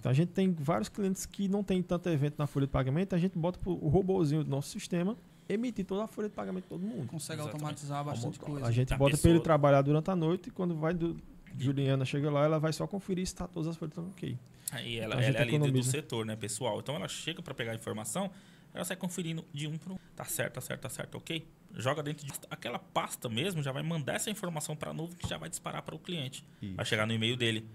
Então, 0.00 0.10
a 0.10 0.14
gente 0.14 0.32
tem 0.32 0.52
vários 0.52 0.88
clientes 0.88 1.26
que 1.26 1.46
não 1.46 1.62
tem 1.62 1.80
tanto 1.80 2.08
evento 2.08 2.34
na 2.38 2.46
folha 2.48 2.66
de 2.66 2.72
pagamento, 2.72 3.14
a 3.14 3.18
gente 3.18 3.38
bota 3.38 3.60
o 3.68 3.88
robozinho 3.88 4.42
do 4.42 4.50
nosso 4.50 4.68
sistema 4.70 5.16
emitir 5.48 5.84
toda 5.84 6.04
a 6.04 6.06
folha 6.06 6.28
de 6.28 6.34
pagamento 6.34 6.64
de 6.64 6.68
todo 6.68 6.80
mundo. 6.80 7.06
Consegue 7.06 7.40
Exatamente. 7.40 7.64
automatizar 7.64 8.04
bastante 8.04 8.38
coisa. 8.38 8.66
A 8.66 8.70
gente 8.70 8.92
A 8.92 8.96
bota 8.96 9.16
para 9.16 9.30
ele 9.30 9.40
trabalhar 9.40 9.82
durante 9.82 10.10
a 10.10 10.16
noite 10.16 10.48
e 10.48 10.50
quando 10.50 10.74
vai 10.74 10.94
do, 10.94 11.16
Juliana 11.58 12.04
chega 12.04 12.30
lá, 12.30 12.44
ela 12.44 12.58
vai 12.58 12.72
só 12.72 12.86
conferir 12.86 13.26
se 13.26 13.34
tá 13.34 13.46
todas 13.46 13.68
as 13.68 13.76
folhas 13.76 13.92
estão 13.92 14.08
ok. 14.08 14.36
Aí 14.72 14.98
ela, 14.98 15.16
A 15.16 15.22
gente 15.22 15.36
ela 15.36 15.44
é 15.44 15.48
a 15.48 15.50
líder 15.50 15.70
do 15.70 15.82
setor, 15.82 16.26
né, 16.26 16.36
pessoal? 16.36 16.78
Então 16.80 16.94
ela 16.96 17.08
chega 17.08 17.40
para 17.40 17.54
pegar 17.54 17.72
a 17.72 17.74
informação, 17.74 18.30
ela 18.74 18.84
sai 18.84 18.96
conferindo 18.96 19.44
de 19.52 19.66
um 19.66 19.78
para 19.78 19.92
um. 19.94 19.98
Tá 20.14 20.24
certo, 20.24 20.54
tá 20.54 20.60
certo, 20.60 20.80
tá 20.82 20.88
certo, 20.88 21.16
ok? 21.16 21.46
Joga 21.74 22.02
dentro 22.02 22.26
de 22.26 22.32
aquela 22.50 22.78
pasta 22.78 23.28
mesmo, 23.28 23.62
já 23.62 23.72
vai 23.72 23.82
mandar 23.82 24.14
essa 24.14 24.30
informação 24.30 24.74
para 24.76 24.90
a 24.90 24.94
nuvem 24.94 25.16
que 25.16 25.28
já 25.28 25.38
vai 25.38 25.48
disparar 25.48 25.82
para 25.82 25.94
o 25.94 25.98
cliente. 25.98 26.44
Vai 26.74 26.84
chegar 26.84 27.06
no 27.06 27.12
e-mail 27.12 27.36
dele. 27.36 27.66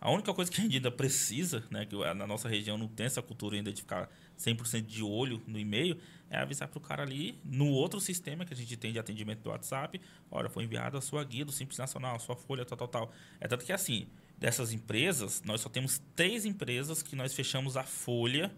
A 0.00 0.10
única 0.10 0.32
coisa 0.34 0.50
que 0.50 0.60
a 0.60 0.64
gente 0.64 0.76
ainda 0.76 0.90
precisa, 0.90 1.64
né, 1.70 1.86
que 1.86 1.96
na 2.14 2.26
nossa 2.26 2.48
região 2.48 2.76
não 2.76 2.86
tem 2.86 3.06
essa 3.06 3.22
cultura 3.22 3.56
ainda 3.56 3.72
de 3.72 3.80
ficar 3.80 4.10
100% 4.38 4.82
de 4.82 5.02
olho 5.02 5.42
no 5.46 5.58
e-mail, 5.58 5.98
é 6.28 6.36
avisar 6.38 6.68
para 6.68 6.78
o 6.78 6.80
cara 6.80 7.02
ali, 7.02 7.38
no 7.44 7.68
outro 7.70 7.98
sistema 8.00 8.44
que 8.44 8.52
a 8.52 8.56
gente 8.56 8.76
tem 8.76 8.92
de 8.92 8.98
atendimento 8.98 9.40
do 9.40 9.48
WhatsApp, 9.50 10.00
olha, 10.30 10.50
foi 10.50 10.64
enviada 10.64 10.98
a 10.98 11.00
sua 11.00 11.24
guia 11.24 11.44
do 11.44 11.52
Simples 11.52 11.78
Nacional, 11.78 12.16
a 12.16 12.18
sua 12.18 12.36
folha, 12.36 12.64
tal, 12.64 12.76
tal, 12.76 12.88
tal. 12.88 13.12
É 13.40 13.48
tanto 13.48 13.64
que 13.64 13.72
assim, 13.72 14.06
dessas 14.38 14.72
empresas, 14.72 15.42
nós 15.44 15.60
só 15.62 15.68
temos 15.70 16.00
três 16.14 16.44
empresas 16.44 17.02
que 17.02 17.16
nós 17.16 17.32
fechamos 17.32 17.76
a 17.76 17.82
folha 17.82 18.52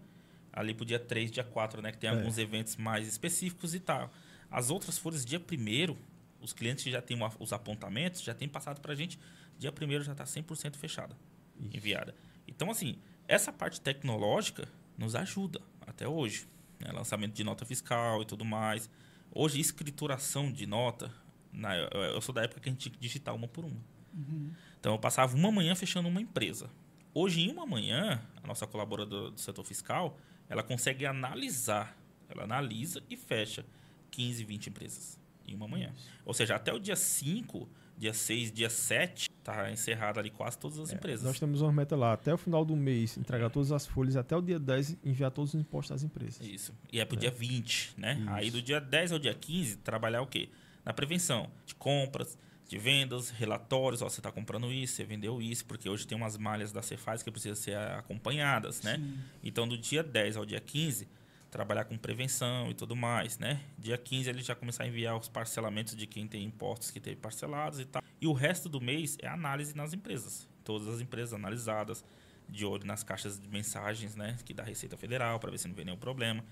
ali 0.51 0.73
pro 0.73 0.83
dia 0.83 0.99
3, 0.99 1.31
dia 1.31 1.43
4, 1.43 1.81
né, 1.81 1.91
que 1.91 1.97
tem 1.99 2.09
É. 2.09 2.13
alguns 2.13 2.37
eventos 2.37 2.75
mais 2.75 3.07
específicos 3.07 3.73
e 3.73 3.79
tal. 3.79 4.11
As 4.51 4.69
outras 4.69 4.97
folhas, 4.97 5.23
dia 5.23 5.39
1 5.39 5.95
os 6.41 6.53
clientes 6.53 6.83
que 6.83 6.91
já 6.91 7.01
têm 7.01 7.17
os 7.39 7.53
apontamentos, 7.53 8.21
já 8.21 8.33
têm 8.33 8.47
passado 8.49 8.81
para 8.81 8.93
a 8.93 8.95
gente, 8.95 9.17
dia 9.57 9.71
1 9.71 10.03
já 10.03 10.11
está 10.13 10.25
100% 10.25 10.75
fechada, 10.77 11.15
Isso. 11.59 11.75
enviada. 11.77 12.15
Então, 12.47 12.69
assim, 12.71 12.97
essa 13.27 13.51
parte 13.51 13.79
tecnológica 13.81 14.67
nos 14.97 15.15
ajuda 15.15 15.61
até 15.85 16.07
hoje. 16.07 16.47
né? 16.79 16.91
Lançamento 16.93 17.33
de 17.33 17.43
nota 17.43 17.65
fiscal 17.65 18.21
e 18.21 18.25
tudo 18.25 18.45
mais. 18.45 18.89
Hoje, 19.31 19.59
escrituração 19.59 20.51
de 20.51 20.65
nota, 20.65 21.11
na, 21.51 21.75
eu- 21.75 21.89
eu 22.15 22.21
sou 22.21 22.33
da 22.33 22.43
época 22.43 22.61
que 22.61 22.69
a 22.69 22.71
gente 22.71 22.81
tinha 22.81 22.93
que 22.93 22.99
digitar 22.99 23.35
uma 23.35 23.47
por 23.47 23.65
uma. 23.65 23.81
Uhum. 24.13 24.51
Então, 24.79 24.93
eu 24.93 24.99
passava 24.99 25.35
uma 25.35 25.51
manhã 25.51 25.75
fechando 25.75 26.07
uma 26.07 26.21
empresa. 26.21 26.69
Hoje, 27.13 27.41
em 27.41 27.51
uma 27.51 27.65
manhã, 27.65 28.21
a 28.41 28.47
nossa 28.47 28.65
colaboradora 28.65 29.29
do 29.31 29.37
setor 29.39 29.65
fiscal, 29.65 30.17
ela 30.47 30.63
consegue 30.63 31.05
analisar, 31.05 31.97
ela 32.29 32.43
analisa 32.43 33.03
e 33.09 33.17
fecha 33.17 33.65
15, 34.11 34.43
20 34.45 34.67
empresas 34.67 35.19
em 35.47 35.55
uma 35.55 35.67
manhã. 35.67 35.93
Ou 36.25 36.33
seja, 36.33 36.55
até 36.55 36.71
o 36.73 36.79
dia 36.79 36.95
5, 36.95 37.67
dia 37.99 38.13
6, 38.13 38.53
dia 38.53 38.69
7, 38.69 39.29
tá 39.43 39.69
encerrado 39.69 40.19
ali 40.19 40.29
quase 40.29 40.57
todas 40.57 40.79
as 40.79 40.93
empresas. 40.93 41.25
É, 41.25 41.27
Nós 41.27 41.37
temos 41.37 41.61
uma 41.61 41.71
meta 41.71 41.97
lá, 41.97 42.13
até 42.13 42.33
o 42.33 42.37
final 42.37 42.63
do 42.63 42.73
mês, 42.73 43.17
entregar 43.17 43.49
todas 43.49 43.73
as 43.73 43.85
folhas, 43.85 44.15
até 44.15 44.35
o 44.37 44.41
dia 44.41 44.57
10, 44.57 44.97
enviar 45.03 45.29
todos 45.31 45.53
os 45.53 45.59
impostos 45.59 45.97
às 45.97 46.03
empresas. 46.03 46.39
Isso. 46.39 46.73
E 46.93 47.01
é 47.01 47.05
pro 47.05 47.17
dia 47.17 47.29
20, 47.29 47.95
né? 47.97 48.17
Isso. 48.17 48.29
Aí 48.29 48.49
do 48.49 48.61
dia 48.61 48.79
10 48.79 49.11
ao 49.11 49.19
dia 49.19 49.33
15, 49.33 49.77
trabalhar 49.77 50.21
o 50.21 50.27
quê? 50.27 50.47
Na 50.85 50.93
prevenção 50.93 51.51
de 51.65 51.75
compras, 51.75 52.37
de 52.69 52.77
vendas, 52.77 53.31
relatórios, 53.31 54.01
ó, 54.01 54.07
você 54.07 54.21
está 54.21 54.31
comprando 54.31 54.71
isso, 54.71 54.93
você 54.93 55.03
vendeu 55.03 55.41
isso, 55.41 55.65
porque 55.65 55.89
hoje 55.89 56.07
tem 56.07 56.17
umas 56.17 56.37
malhas 56.37 56.71
da 56.71 56.81
Cefaz 56.81 57.21
que 57.21 57.29
precisam 57.29 57.55
ser 57.55 57.75
acompanhadas, 57.75 58.81
né? 58.81 58.95
Sim. 58.95 59.17
Então, 59.43 59.67
do 59.67 59.77
dia 59.77 60.01
10 60.01 60.37
ao 60.37 60.45
dia 60.45 60.61
15, 60.61 61.05
trabalhar 61.49 61.85
com 61.85 61.97
prevenção 61.97 62.69
e 62.69 62.73
tudo 62.73 62.95
mais, 62.95 63.37
né? 63.37 63.61
Dia 63.77 63.97
15, 63.97 64.29
ele 64.29 64.41
já 64.41 64.55
começar 64.55 64.83
a 64.83 64.87
enviar 64.87 65.17
os 65.17 65.27
parcelamentos 65.27 65.95
de 65.95 66.05
quem 66.05 66.27
tem 66.27 66.43
impostos 66.43 66.91
que 66.91 66.99
teve 66.99 67.15
parcelados 67.15 67.79
e 67.79 67.85
tal. 67.85 68.03
E 68.21 68.27
o 68.27 68.33
resto 68.33 68.69
do 68.69 68.79
mês 68.79 69.17
é 69.21 69.27
análise 69.27 69.75
nas 69.75 69.93
empresas. 69.93 70.47
todas 70.63 70.87
as 70.87 71.01
empresas 71.01 71.33
analisadas, 71.33 72.05
de 72.47 72.63
olho 72.63 72.85
nas 72.85 73.03
caixas 73.03 73.39
de 73.39 73.47
mensagens, 73.47 74.15
né? 74.15 74.37
Que 74.45 74.53
da 74.53 74.63
Receita 74.63 74.95
Federal, 74.95 75.39
para 75.39 75.49
ver 75.49 75.57
se 75.57 75.67
não 75.67 75.75
vem 75.75 75.85
nenhum 75.85 75.97
problema. 75.97 76.43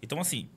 Então, 0.00 0.18
assim, 0.20 0.48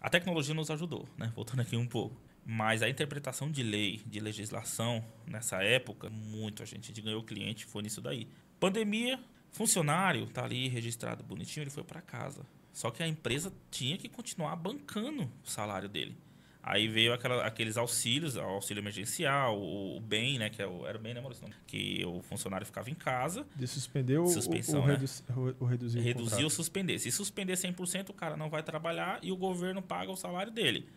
a 0.00 0.08
tecnologia 0.08 0.54
nos 0.54 0.70
ajudou, 0.70 1.06
né? 1.16 1.32
Voltando 1.34 1.60
aqui 1.60 1.76
um 1.76 1.86
pouco. 1.86 2.16
Mas 2.46 2.82
a 2.82 2.88
interpretação 2.88 3.50
de 3.50 3.62
lei, 3.62 4.02
de 4.06 4.20
legislação, 4.20 5.04
nessa 5.26 5.62
época, 5.62 6.10
muito 6.10 6.62
a 6.62 6.66
gente 6.66 7.00
ganhou 7.00 7.22
cliente, 7.22 7.64
foi 7.64 7.82
nisso 7.82 8.00
daí. 8.00 8.28
Pandemia, 8.60 9.18
funcionário 9.50 10.26
tá 10.26 10.44
ali 10.44 10.68
registrado 10.68 11.22
bonitinho, 11.22 11.64
ele 11.64 11.70
foi 11.70 11.84
para 11.84 12.02
casa. 12.02 12.46
Só 12.74 12.90
que 12.90 13.04
a 13.04 13.06
empresa 13.06 13.52
tinha 13.70 13.96
que 13.96 14.08
continuar 14.08 14.56
bancando 14.56 15.30
o 15.44 15.48
salário 15.48 15.88
dele. 15.88 16.16
Aí 16.60 16.88
veio 16.88 17.12
aquela, 17.12 17.46
aqueles 17.46 17.76
auxílios, 17.76 18.36
o 18.36 18.40
auxílio 18.40 18.80
emergencial, 18.80 19.56
o, 19.56 19.96
o 19.96 20.00
bem, 20.00 20.38
né? 20.38 20.50
Que 20.50 20.60
é 20.60 20.66
o, 20.66 20.84
era 20.84 20.98
o 20.98 21.00
bem, 21.00 21.14
né, 21.14 21.20
Maurício? 21.20 21.46
Que 21.68 22.04
o 22.04 22.20
funcionário 22.22 22.66
ficava 22.66 22.90
em 22.90 22.94
casa. 22.94 23.46
De 23.54 23.66
suspender 23.66 24.18
o, 24.18 24.26
Suspensão, 24.26 24.80
o, 24.80 24.84
o, 24.84 24.86
né? 24.88 24.94
redu 24.94 25.56
o, 25.60 25.64
o 25.64 25.66
reduzir 25.66 26.00
reduzir 26.00 26.42
ou 26.42 26.50
suspender. 26.50 26.98
Se 26.98 27.12
suspender 27.12 27.52
100%, 27.52 28.08
o 28.08 28.12
cara 28.12 28.36
não 28.36 28.50
vai 28.50 28.62
trabalhar 28.62 29.20
e 29.22 29.30
o 29.30 29.36
governo 29.36 29.80
paga 29.80 30.10
o 30.10 30.16
salário 30.16 30.50
dele. 30.50 30.88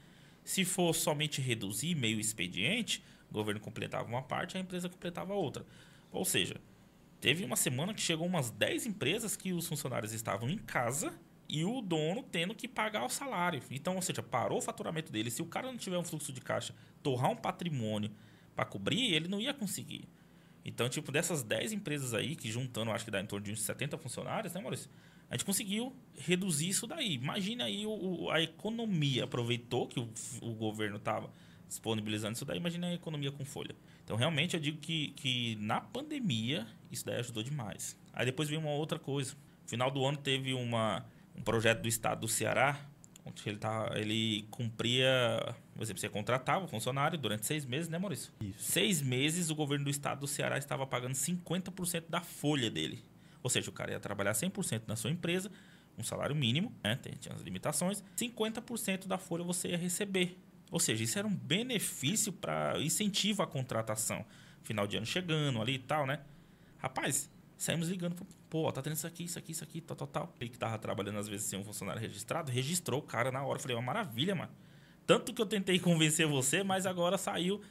Se 0.43 0.65
for 0.65 0.95
somente 0.95 1.41
reduzir 1.41 1.93
meio 1.93 2.19
expediente, 2.19 3.03
o 3.30 3.34
governo 3.34 3.59
completava 3.59 4.07
uma 4.07 4.23
parte, 4.23 4.57
a 4.57 4.59
empresa 4.59 4.89
completava 4.89 5.34
outra. 5.34 5.63
Ou 6.11 6.25
seja, 6.25 6.55
teve 7.21 7.43
uma 7.43 7.57
semana 7.57 7.93
que 7.93 8.01
chegou 8.01 8.25
umas 8.25 8.49
10 8.49 8.88
empresas 8.88 9.36
que 9.36 9.53
os 9.53 9.67
funcionários 9.67 10.13
estavam 10.13 10.49
em 10.49 10.57
casa 10.57 11.13
e 11.50 11.64
o 11.64 11.82
dono 11.82 12.24
tendo 12.24 12.54
que 12.54 12.68
pagar 12.68 13.06
o 13.06 13.10
salário. 13.10 13.62
Então, 13.72 13.95
ou 13.95 14.02
seja, 14.02 14.22
parou 14.22 14.58
o 14.58 14.62
faturamento 14.62 15.12
dele. 15.12 15.32
Se 15.32 15.41
o 15.41 15.45
cara 15.45 15.68
não 15.68 15.78
tiver 15.78 15.98
um 15.98 16.04
fluxo 16.04 16.34
de 16.34 16.41
caixa, 16.41 16.76
torrar 17.02 17.32
um 17.32 17.36
patrimônio 17.36 18.12
para 18.56 18.66
cobrir, 18.66 19.14
ele 19.14 19.28
não 19.28 19.39
ia 19.39 19.54
conseguir. 19.54 20.08
Então, 20.66 20.89
tipo, 20.89 21.12
dessas 21.12 21.43
10 21.43 21.72
empresas 21.72 22.14
aí, 22.14 22.36
que 22.36 22.52
juntando, 22.52 22.91
acho 22.91 23.06
que 23.06 23.12
dá 23.12 23.22
em 23.22 23.26
torno 23.26 23.45
de 23.45 23.54
uns 23.54 23.62
70 23.62 23.98
funcionários, 23.98 24.54
né, 24.54 24.60
Maurício? 24.60 24.89
A 25.30 25.36
gente 25.36 25.45
conseguiu 25.45 25.95
reduzir 26.18 26.70
isso 26.70 26.88
daí. 26.88 27.14
Imagina 27.14 27.66
aí 27.66 27.86
o, 27.86 28.30
a 28.30 28.41
economia. 28.41 29.26
Aproveitou 29.26 29.88
que 29.88 30.00
o, 30.00 30.10
o 30.41 30.54
governo 30.54 30.98
estava 30.98 31.30
disponibilizando 31.68 32.34
isso 32.34 32.45
daí. 32.45 32.58
Imagina 32.58 32.88
a 32.88 32.93
economia 32.93 33.32
com 33.32 33.45
folha. 33.45 33.76
Então, 34.04 34.16
realmente, 34.16 34.56
eu 34.56 34.60
digo 34.60 34.78
que, 34.78 35.10
que 35.10 35.56
na 35.58 35.82
pandemia, 35.82 36.66
isso 36.91 37.06
daí 37.06 37.20
ajudou 37.20 37.43
demais. 37.43 37.98
Aí 38.14 38.26
depois 38.26 38.50
veio 38.50 38.62
uma 38.62 38.72
outra 38.72 38.98
coisa. 38.98 39.36
No 39.64 39.70
final 39.70 39.91
do 39.91 40.06
ano 40.06 40.18
teve 40.18 40.54
uma, 40.54 41.06
um 41.38 41.41
projeto 41.41 41.81
do 41.81 41.88
estado 41.88 42.21
do 42.21 42.27
Ceará, 42.27 42.79
onde 43.25 43.41
ele, 43.47 43.57
tá, 43.57 43.91
ele 43.95 44.47
cumpria... 44.49 45.55
Por 45.75 45.83
exemplo, 45.83 45.99
você 45.99 46.09
contratava 46.09 46.65
o 46.65 46.67
funcionário 46.67 47.17
durante 47.17 47.45
seis 47.45 47.65
meses, 47.65 47.88
né, 47.89 47.97
Maurício? 47.97 48.31
Isso. 48.41 48.55
Seis 48.71 49.01
meses, 49.01 49.49
o 49.49 49.55
governo 49.55 49.85
do 49.85 49.91
estado 49.91 50.21
do 50.21 50.27
Ceará 50.27 50.57
estava 50.57 50.88
pagando 50.88 51.13
50% 51.13 52.05
da 52.09 52.21
folha 52.21 52.69
dele. 52.71 53.03
Ou 53.43 53.49
seja, 53.49 53.69
o 53.69 53.73
cara 53.73 53.91
ia 53.91 53.99
trabalhar 53.99 54.31
100% 54.31 54.83
na 54.88 54.95
sua 54.95 55.11
empresa, 55.11 55.51
um 55.97 56.03
salário 56.03 56.35
mínimo, 56.35 56.73
né? 56.83 56.95
tem- 56.95 57.13
Tinha 57.13 57.35
as 57.35 57.41
limitações. 57.41 58.03
50% 58.15 59.07
da 59.07 59.17
folha 59.17 59.43
você 59.43 59.69
ia 59.69 59.77
receber. 59.77 60.38
Ou 60.71 60.79
seja, 60.79 61.03
isso 61.03 61.17
era 61.19 61.27
um 61.27 61.35
benefício 61.35 62.31
para 62.33 62.79
incentivo 62.81 63.41
à 63.43 63.47
contratação. 63.47 64.25
Final 64.63 64.85
de 64.88 64.97
ano 64.97 65.05
chegando 65.05 65.61
ali 65.61 65.75
e 65.75 65.79
tal, 65.79 66.05
né? 66.05 66.19
Rapaz, 66.77 67.29
saímos 67.58 67.89
ligando, 67.89 68.16
pô, 68.49 68.72
tá 68.72 68.82
tendo 68.82 68.93
isso 68.95 69.08
aqui, 69.08 69.24
isso 69.24 69.38
aqui, 69.39 69.51
isso 69.51 69.64
aqui, 69.64 69.82
tal, 69.82 69.95
tal, 69.97 70.08
tal. 70.08 70.34
Ele 70.39 70.49
que 70.49 70.58
tava 70.60 70.78
trabalhando 70.78 71.18
às 71.20 71.28
vezes 71.28 71.45
sem 71.47 71.58
um 71.60 71.64
funcionário 71.64 72.01
registrado, 72.01 72.51
registrou 72.51 72.99
o 72.99 73.03
cara 73.03 73.32
na 73.32 73.43
hora. 73.43 73.58
Eu 73.58 73.62
falei, 73.62 73.76
uma 73.76 73.84
maravilha, 73.84 74.36
mano. 74.36 74.51
Tanto 75.05 75.34
que 75.34 75.41
eu 75.41 75.45
tentei 75.45 75.80
convencer 75.80 76.28
você, 76.28 76.64
mas 76.64 76.86
agora 76.86 77.18
saiu 77.18 77.62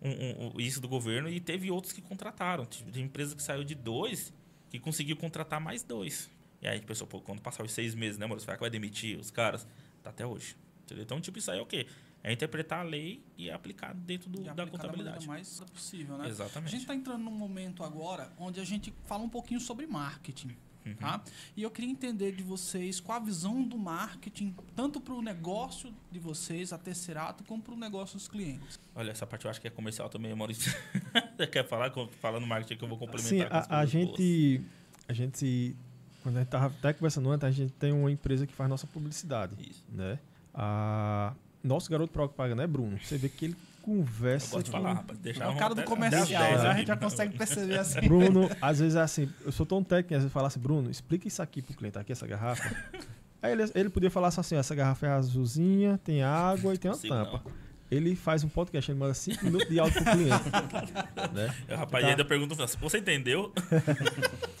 um- 0.00 0.10
um- 0.10 0.46
um- 0.56 0.60
isso 0.60 0.80
do 0.80 0.88
governo 0.88 1.28
e 1.28 1.40
teve 1.40 1.70
outros 1.70 1.92
que 1.92 2.00
contrataram. 2.00 2.64
Teve 2.64 3.00
empresa 3.00 3.34
que 3.36 3.42
saiu 3.42 3.64
de 3.64 3.74
dois 3.74 4.32
que 4.70 4.78
conseguiu 4.78 5.16
contratar 5.16 5.60
mais 5.60 5.82
dois. 5.82 6.30
E 6.60 6.66
aí 6.66 6.72
a 6.72 6.76
gente 6.76 6.86
pensou, 6.86 7.06
pô, 7.06 7.20
quando 7.20 7.40
passar 7.40 7.64
os 7.64 7.72
seis 7.72 7.94
meses, 7.94 8.18
né, 8.18 8.26
Maurício? 8.26 8.44
Será 8.46 8.56
que 8.56 8.60
vai 8.60 8.70
demitir 8.70 9.18
os 9.18 9.30
caras? 9.30 9.66
Tá 10.02 10.10
até 10.10 10.26
hoje. 10.26 10.56
Entendeu? 10.84 11.04
Então, 11.04 11.20
tipo, 11.20 11.38
isso 11.38 11.50
aí 11.50 11.58
é 11.58 11.62
o 11.62 11.66
quê? 11.66 11.86
É 12.28 12.32
interpretar 12.34 12.80
a 12.80 12.82
lei 12.82 13.22
e 13.38 13.50
aplicar 13.50 13.94
dentro 13.94 14.28
do- 14.28 14.40
E 14.40 14.44
da 14.44 14.50
aplicar 14.52 14.64
da 14.66 14.70
contabilidade. 14.70 15.26
maneira 15.26 15.32
mais 15.32 15.60
possível, 15.72 16.18
né? 16.18 16.26
A 16.26 16.28
Exatamente. 16.28 16.70
gente 16.70 16.80
está 16.82 16.94
entrando 16.94 17.22
num 17.24 17.30
momento 17.30 17.82
agora 17.82 18.30
onde 18.38 18.60
a 18.60 18.64
gente 18.64 18.92
fala 19.06 19.22
um 19.24 19.28
pouquinho 19.30 19.60
sobre 19.60 19.86
marketing. 19.86 20.54
Uhum. 20.86 20.94
Tá? 20.94 21.22
E 21.56 21.62
eu 21.62 21.70
queria 21.70 21.90
entender 21.90 22.32
de 22.32 22.42
vocês 22.42 22.98
qual 23.00 23.16
a 23.20 23.24
visão 23.24 23.62
do 23.62 23.76
marketing, 23.76 24.54
tanto 24.76 25.00
para 25.00 25.12
o 25.12 25.20
negócio 25.20 25.92
de 26.10 26.18
vocês, 26.18 26.72
a 26.72 26.78
Tesserato, 26.78 27.44
como 27.44 27.62
para 27.62 27.74
o 27.74 27.76
negócio 27.76 28.16
dos 28.16 28.26
clientes. 28.28 28.78
Olha, 28.94 29.10
essa 29.10 29.26
parte 29.26 29.44
eu 29.44 29.50
acho 29.50 29.60
que 29.60 29.66
é 29.66 29.70
comercial 29.70 30.08
também, 30.08 30.34
Maurício. 30.34 30.72
Você 31.36 31.46
quer 31.46 31.66
falar? 31.66 31.90
Com- 31.90 32.08
Fala 32.08 32.38
no 32.40 32.46
marketing 32.46 32.76
que 32.78 32.84
eu 32.84 32.88
vou 32.88 32.96
complementar. 32.98 33.28
Sim, 33.30 33.44
com 33.48 33.56
as 33.56 33.70
a, 33.70 33.74
a 33.74 33.76
boas. 33.78 33.90
gente, 33.90 34.62
a 35.08 35.12
gente, 35.12 35.76
quando 36.22 36.36
a 36.36 36.40
gente 36.40 36.48
tava 36.50 36.66
até 36.66 36.92
conversando 36.94 37.30
antes, 37.30 37.44
a 37.44 37.50
gente 37.50 37.72
tem 37.72 37.92
uma 37.92 38.10
empresa 38.10 38.46
que 38.46 38.52
faz 38.54 38.68
nossa 38.70 38.86
publicidade, 38.86 39.56
Isso. 39.58 39.84
né? 39.90 40.18
A, 40.54 41.34
nosso 41.62 41.90
garoto 41.90 42.12
propaganda 42.12 42.62
é 42.62 42.66
Bruno. 42.66 42.98
Você 43.02 43.16
vê 43.18 43.28
que 43.28 43.46
ele 43.46 43.56
conversa 43.82 44.46
Eu 44.48 44.50
gosto 44.58 44.64
de 44.66 44.70
com- 44.70 44.76
falar, 44.78 44.92
rapaz. 44.94 45.18
Deixa 45.18 45.42
é 45.44 45.48
o 45.48 45.56
cara 45.56 45.74
do 45.74 45.82
comercial, 45.84 46.42
né? 46.58 46.68
a 46.68 46.74
gente 46.74 46.86
já 46.88 46.96
consegue 46.96 47.36
perceber 47.38 47.78
assim. 47.78 48.00
Bruno, 48.02 48.50
às 48.60 48.78
vezes 48.80 48.96
é 48.96 49.00
assim, 49.00 49.28
eu 49.44 49.50
sou 49.52 49.64
tão 49.64 49.82
técnico, 49.82 50.14
às 50.14 50.20
vezes 50.22 50.32
fala 50.32 50.48
assim, 50.48 50.60
Bruno, 50.60 50.90
explica 50.90 51.26
isso 51.26 51.40
aqui 51.42 51.62
pro 51.62 51.74
cliente, 51.74 51.98
aqui 51.98 52.12
essa 52.12 52.26
garrafa. 52.26 52.74
Aí 53.40 53.52
ele, 53.52 53.64
ele 53.74 53.88
podia 53.88 54.10
falar 54.10 54.28
assim, 54.28 54.56
ó, 54.56 54.58
essa 54.58 54.74
garrafa 54.74 55.06
é 55.06 55.10
azulzinha, 55.10 55.98
tem 56.04 56.22
água 56.22 56.74
e 56.74 56.78
tem 56.78 56.90
uma 56.90 56.96
Consigo, 56.96 57.14
tampa. 57.14 57.42
Ele 57.90 58.14
faz 58.14 58.44
um 58.44 58.48
podcast, 58.48 58.90
ele 58.90 58.98
manda 58.98 59.14
5 59.14 59.42
minutos 59.46 59.66
de 59.68 59.78
áudio 59.78 60.02
pro 60.02 60.12
cliente. 60.12 60.50
né? 61.32 61.54
O 61.70 61.76
rapaz 61.76 62.04
Tá. 62.04 62.10
ainda 62.10 62.24
pergunta, 62.24 62.54
você 62.54 62.98
entendeu? 62.98 63.52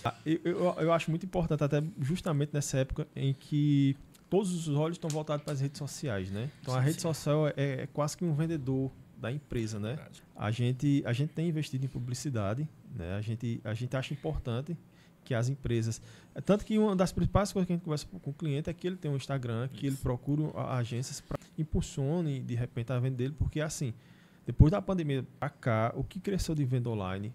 Ah, 0.04 0.14
Eu, 0.24 0.38
eu, 0.44 0.74
eu 0.78 0.92
acho 0.92 1.10
muito 1.10 1.26
importante, 1.26 1.62
até 1.62 1.82
justamente 2.00 2.50
nessa 2.54 2.78
época 2.78 3.06
em 3.16 3.34
que 3.34 3.96
todos 4.30 4.52
os 4.52 4.68
olhos 4.76 4.96
estão 4.96 5.08
voltados 5.10 5.44
para 5.44 5.52
as 5.54 5.60
redes 5.60 5.78
sociais, 5.78 6.30
né? 6.30 6.50
Então 6.62 6.74
a 6.74 6.78
Sim, 6.78 6.84
rede 6.84 6.94
sim. 6.96 7.00
social 7.02 7.48
é, 7.48 7.52
é 7.56 7.88
quase 7.92 8.16
que 8.16 8.24
um 8.24 8.34
vendedor 8.34 8.90
da 9.16 9.32
empresa, 9.32 9.78
né? 9.80 9.94
Verdade. 9.94 10.22
A 10.36 10.50
gente, 10.50 11.02
a 11.04 11.12
gente 11.12 11.32
tem 11.32 11.48
investido 11.48 11.84
em 11.84 11.88
publicidade, 11.88 12.68
né? 12.94 13.14
A 13.16 13.20
gente, 13.20 13.60
a 13.64 13.74
gente 13.74 13.96
acha 13.96 14.12
importante 14.14 14.76
que 15.24 15.34
as 15.34 15.48
empresas. 15.48 16.00
é 16.34 16.40
Tanto 16.40 16.64
que 16.64 16.78
uma 16.78 16.94
das 16.96 17.12
principais 17.12 17.52
coisas 17.52 17.66
que 17.66 17.72
a 17.72 17.76
gente 17.76 17.84
conversa 17.84 18.06
com 18.06 18.30
o 18.30 18.32
cliente 18.32 18.70
é 18.70 18.72
que 18.72 18.86
ele 18.86 18.96
tem 18.96 19.10
um 19.10 19.16
Instagram, 19.16 19.68
que 19.68 19.86
ele 19.86 19.94
Isso. 19.94 20.02
procura 20.02 20.50
a- 20.56 20.78
agências 20.78 21.20
para 21.20 21.38
impulsione 21.58 22.40
de 22.40 22.54
repente 22.54 22.92
a 22.92 22.98
venda 22.98 23.16
dele, 23.16 23.34
porque 23.38 23.60
assim, 23.60 23.92
depois 24.46 24.70
da 24.70 24.80
pandemia 24.80 25.26
para 25.38 25.50
cá, 25.50 25.92
o 25.96 26.02
que 26.04 26.18
cresceu 26.20 26.54
de 26.54 26.64
venda 26.64 26.88
online. 26.88 27.32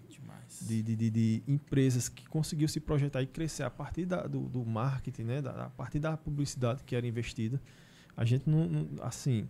De, 0.61 0.81
de, 0.83 0.95
de- 0.95 1.09
de 1.09 1.43
empresas 1.47 2.07
que 2.09 2.27
conseguiu 2.27 2.67
se 2.67 2.79
projetar 2.79 3.21
e 3.21 3.27
crescer 3.27 3.63
a 3.63 3.69
partir 3.69 4.05
da- 4.05 4.27
do, 4.27 4.41
do 4.49 4.65
marketing, 4.65 5.23
né? 5.23 5.41
Da, 5.41 5.65
a 5.65 5.69
partir 5.69 5.99
da 5.99 6.15
publicidade 6.17 6.83
que 6.83 6.95
era 6.95 7.05
investida. 7.07 7.61
A 8.15 8.23
gente 8.25 8.47
não, 8.49 8.67
não- 8.67 9.03
assim, 9.03 9.47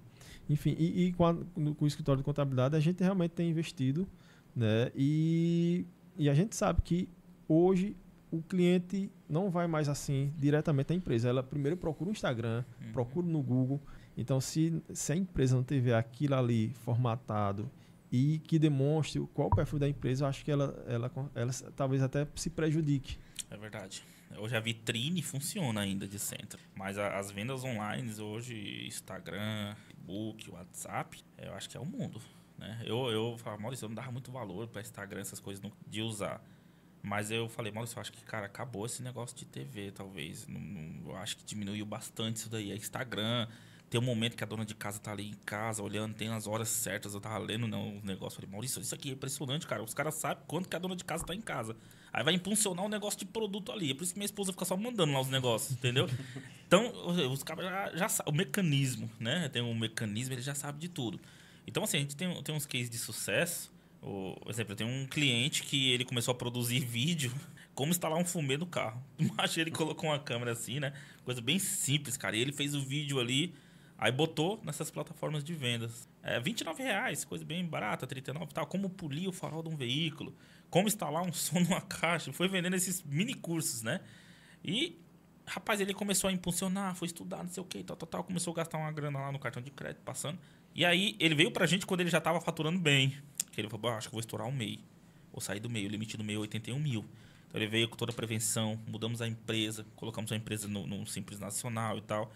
enfim, 0.50 0.76
e, 0.80 1.06
e 1.08 1.14
com, 1.14 1.26
a- 1.26 1.36
com 1.36 1.84
o 1.84 1.88
escritório 1.88 2.18
de 2.22 2.24
contabilidade 2.26 2.76
a 2.76 2.80
gente 2.80 3.02
realmente 3.04 3.32
tem 3.32 3.50
investido, 3.50 4.08
né? 4.56 4.92
E, 4.96 5.86
e 6.18 6.30
a 6.30 6.34
gente 6.34 6.56
sabe 6.56 6.82
que 6.82 7.10
hoje 7.48 7.96
o 8.32 8.42
cliente 8.42 9.12
não 9.30 9.50
vai 9.52 9.68
mais 9.68 9.88
assim 9.90 10.34
diretamente 10.40 10.92
à 10.92 10.96
empresa. 10.96 11.30
Ela 11.30 11.44
primeiro 11.44 11.78
procura 11.78 12.10
o 12.10 12.14
Instagram, 12.14 12.64
Uhum. 12.84 12.92
procura 12.94 13.28
no 13.28 13.42
Google. 13.44 13.80
Então, 14.18 14.40
se, 14.42 14.82
se 14.94 15.12
a 15.12 15.16
empresa 15.16 15.56
não 15.56 15.64
tiver 15.64 15.96
aquilo 15.96 16.36
ali 16.36 16.72
formatado 16.84 17.70
e 18.16 18.38
que 18.48 18.60
demonstre 18.60 19.20
qual 19.34 19.48
o 19.48 19.56
perfil 19.56 19.80
da 19.80 19.90
empresa, 19.90 20.24
eu 20.24 20.28
acho 20.30 20.46
que 20.46 20.52
ela, 20.52 20.86
ela, 20.88 21.12
ela 21.34 21.52
talvez 21.76 22.04
até 22.04 22.28
se 22.36 22.48
prejudique. 22.52 23.18
É 23.50 23.58
verdade. 23.58 24.04
Hoje 24.38 24.56
a 24.56 24.60
vitrine 24.60 25.22
funciona 25.24 25.82
ainda 25.82 26.08
de 26.08 26.20
centro. 26.20 26.60
Mas 26.76 26.98
a- 27.00 27.18
as 27.18 27.32
vendas 27.32 27.64
online 27.64 28.14
hoje, 28.22 28.86
Instagram, 28.88 29.76
Facebook, 29.88 30.50
WhatsApp, 30.52 31.24
eu 31.40 31.54
acho 31.56 31.68
que 31.70 31.76
é 31.76 31.80
o 31.80 31.86
mundo. 31.86 32.22
Né? 32.58 32.82
Eu, 32.86 33.10
eu 33.10 33.36
falo, 33.40 33.60
Maurício, 33.60 33.86
eu 33.86 33.90
não 33.90 33.96
dava 33.96 34.12
muito 34.12 34.32
valor 34.32 34.68
para 34.68 34.82
Instagram, 34.82 35.22
essas 35.22 35.40
coisas 35.40 35.64
de 35.88 36.02
usar. 36.02 36.40
Mas 37.02 37.32
eu 37.32 37.50
falei, 37.50 37.72
Maurício, 37.72 37.98
eu 37.98 38.02
acho 38.02 38.12
que, 38.14 38.24
cara, 38.24 38.46
acabou 38.46 38.86
esse 38.86 39.02
negócio 39.04 39.36
de 39.36 39.46
TV, 39.46 39.92
talvez. 39.92 40.48
Não- 40.48 40.60
não- 40.60 41.10
eu 41.12 41.16
acho 41.18 41.36
que 41.38 41.44
diminuiu 41.44 41.86
bastante 41.86 42.38
isso 42.38 42.50
daí. 42.50 42.72
É 42.72 42.76
Instagram. 42.76 43.48
Tem 43.94 44.02
um 44.02 44.04
momento 44.04 44.36
que 44.36 44.44
a 44.44 44.48
dona 44.48 44.66
de 44.66 44.74
casa 44.74 44.98
tá 44.98 45.12
ali 45.12 45.30
em 45.30 45.36
casa, 45.46 45.84
olhando, 45.84 46.16
tem 46.16 46.28
as 46.30 46.48
horas 46.48 46.68
certas. 46.68 47.14
Eu 47.14 47.22
tava 47.22 47.38
lendo 47.38 47.68
não, 47.68 47.98
os 47.98 48.04
negócios. 48.04 48.34
Falei, 48.34 48.50
Maurício, 48.50 48.82
isso 48.82 48.96
aqui 48.96 49.12
é 49.12 49.14
impressionante, 49.14 49.68
cara. 49.68 49.84
Os 49.84 49.94
caras 49.94 50.16
sabem 50.16 50.44
quanto 50.48 50.68
que 50.68 50.76
a 50.76 50.80
dona 50.80 50.96
de 50.96 51.04
casa 51.04 51.24
tá 51.24 51.36
em 51.36 51.40
casa. 51.40 51.76
Aí 52.12 52.24
vai 52.24 52.34
impulsionar 52.34 52.84
um 52.84 52.90
negócio 52.90 53.20
de 53.20 53.26
produto 53.26 53.72
ali. 53.72 53.92
É 53.92 53.94
por 53.94 54.02
isso 54.02 54.14
que 54.14 54.18
minha 54.18 54.26
esposa 54.26 54.52
fica 54.52 54.66
só 54.66 54.76
mandando 54.76 55.14
lá 55.14 55.22
os 55.22 55.30
negócios, 55.30 55.74
entendeu? 55.74 56.10
Então, 56.66 56.92
os 57.32 57.44
caras 57.44 57.66
já, 57.66 57.96
já 57.96 58.10
sabem. 58.10 58.34
O 58.34 58.36
mecanismo, 58.36 59.08
né? 59.20 59.48
Tem 59.50 59.62
um 59.62 59.76
mecanismo, 59.76 60.34
ele 60.34 60.42
já 60.42 60.56
sabe 60.56 60.80
de 60.80 60.90
tudo. 60.90 61.20
Então, 61.68 61.84
assim, 61.84 61.98
a 61.98 62.00
gente 62.00 62.16
tem, 62.16 62.42
tem 62.42 62.56
uns 62.56 62.66
cases 62.66 62.90
de 62.90 62.98
sucesso. 62.98 63.72
O, 64.02 64.36
por 64.42 64.50
exemplo, 64.50 64.74
eu 64.74 64.78
tenho 64.78 64.90
um 64.90 65.06
cliente 65.06 65.62
que 65.62 65.92
ele 65.92 66.04
começou 66.04 66.32
a 66.32 66.36
produzir 66.36 66.80
vídeo 66.84 67.32
como 67.76 67.92
instalar 67.92 68.18
um 68.18 68.26
fumê 68.26 68.58
no 68.58 68.66
carro. 68.66 69.00
Mas 69.38 69.56
ele 69.56 69.70
colocou 69.70 70.10
uma 70.10 70.18
câmera 70.18 70.54
assim, 70.54 70.80
né? 70.80 70.94
Coisa 71.24 71.42
bem 71.42 71.60
simples, 71.60 72.18
cara. 72.18 72.36
E 72.36 72.40
ele 72.40 72.52
fez 72.52 72.74
o 72.74 72.82
vídeo 72.82 73.20
ali, 73.20 73.54
aí 74.04 74.12
botou 74.12 74.60
nessas 74.66 74.92
plataformas 74.92 75.46
de 75.46 75.54
vendas. 75.54 76.10
É, 76.22 76.38
29 76.38 76.84
reais, 76.84 77.24
coisa 77.24 77.46
bem 77.46 77.66
barata, 77.66 78.06
39 78.06 78.52
e 78.52 78.54
tal. 78.54 78.68
Como 78.68 78.90
polir 78.90 79.30
o 79.30 79.32
farol 79.32 79.64
de 79.64 79.70
um 79.70 79.78
veículo, 79.78 80.36
como 80.70 80.90
instalar 80.90 81.24
um 81.24 81.32
som 81.32 81.62
numa 81.62 81.80
caixa. 81.80 82.34
Foi 82.34 82.50
vendendo 82.50 82.76
esses 82.76 83.02
mini 83.02 83.34
cursos, 83.34 83.82
né? 83.82 84.02
E, 84.62 85.00
rapaz, 85.46 85.80
ele 85.80 85.94
começou 85.94 86.30
a 86.30 86.34
impulsionar, 86.34 86.94
foi 86.96 87.06
estudar, 87.06 87.44
não 87.44 87.50
sei 87.50 87.64
o 87.64 87.66
que, 87.66 87.82
tal, 87.82 87.96
tal, 87.96 88.08
tal. 88.08 88.24
Começou 88.26 88.52
a 88.52 88.58
gastar 88.58 88.78
uma 88.78 88.92
grana 88.92 89.20
lá 89.20 89.32
no 89.32 89.40
cartão 89.40 89.64
de 89.64 89.72
crédito, 89.72 90.02
passando. 90.04 90.38
E 90.76 90.84
aí, 90.84 91.16
ele 91.18 91.34
veio 91.34 91.50
pra 91.50 91.66
gente 91.66 91.86
quando 91.86 92.02
ele 92.02 92.10
já 92.10 92.20
tava 92.20 92.42
faturando 92.42 92.80
bem. 92.80 93.18
Que 93.54 93.62
ele 93.62 93.70
falou, 93.70 93.90
"Ah, 93.90 93.98
acho 93.98 94.10
que 94.10 94.14
vou 94.14 94.20
estourar 94.20 94.50
o 94.50 94.52
MEI. 94.52 94.84
Vou 95.32 95.40
sair 95.40 95.62
do 95.62 95.70
MEI, 95.70 95.86
o 95.86 95.90
limite 95.90 96.18
do 96.18 96.26
MEI 96.26 96.36
é 96.36 96.40
81 96.40 96.78
mil. 96.78 97.06
Então, 97.48 97.62
ele 97.62 97.68
veio 97.68 97.88
com 97.88 97.96
toda 97.96 98.12
a 98.12 98.16
prevenção, 98.16 98.78
mudamos 98.86 99.22
a 99.22 99.28
empresa, 99.30 99.86
colocamos 99.96 100.30
a 100.34 100.36
empresa 100.36 100.68
no, 100.68 100.86
no 100.86 101.08
Simples 101.08 101.40
Nacional 101.40 101.98
e 101.98 102.02
tal. 102.02 102.34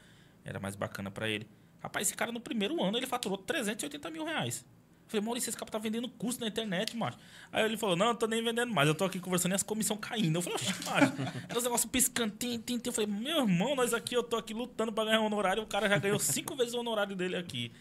Era 0.48 0.60
mais 0.60 0.76
bacana 0.76 1.12
pra 1.12 1.28
ele. 1.28 1.48
Rapaz, 1.80 2.08
esse 2.08 2.16
cara 2.16 2.32
no 2.32 2.40
primeiro 2.40 2.82
ano, 2.82 2.98
ele 2.98 3.06
faturou 3.06 3.38
380 3.38 4.10
mil 4.10 4.24
reais. 4.24 4.66
Eu 5.08 5.12
Falei, 5.12 5.26
Maurício, 5.26 5.50
esse 5.50 5.58
cara 5.58 5.70
tá 5.70 5.78
vendendo 5.78 6.08
curso 6.10 6.40
na 6.40 6.48
internet, 6.48 6.96
macho. 6.96 7.18
Aí 7.52 7.64
ele 7.64 7.78
falou, 7.78 7.96
não, 7.96 8.08
eu 8.08 8.16
tô 8.16 8.28
nem 8.28 8.44
vendendo 8.44 8.74
mais, 8.74 8.88
eu 8.88 8.96
tô 8.96 9.06
aqui 9.06 9.20
conversando 9.20 9.52
e 9.52 9.56
as 9.56 9.64
comissões 9.64 10.00
caindo. 10.00 10.38
Eu 10.38 10.42
falei, 10.42 10.56
oxe, 10.56 10.74
macho, 10.86 11.14
era 11.50 11.62
negócios 11.62 11.90
piscando, 11.92 12.34
tim, 12.38 12.58
tim, 12.60 12.78
tim. 12.80 12.90
Eu 12.90 12.94
falei, 12.94 13.10
meu 13.10 13.40
irmão, 13.40 13.76
nós 13.76 13.94
aqui, 13.94 14.16
eu 14.16 14.24
tô 14.24 14.38
aqui 14.38 14.54
lutando 14.54 14.92
pra 14.92 15.06
ganhar 15.06 15.22
um 15.22 15.26
honorário, 15.26 15.64
o 15.64 15.68
cara 15.68 15.88
já 15.88 15.98
ganhou 15.98 16.20
cinco 16.20 16.56
vezes 16.56 16.74
o 16.74 16.80
honorário 16.80 17.16
dele 17.16 17.36
aqui. 17.36 17.72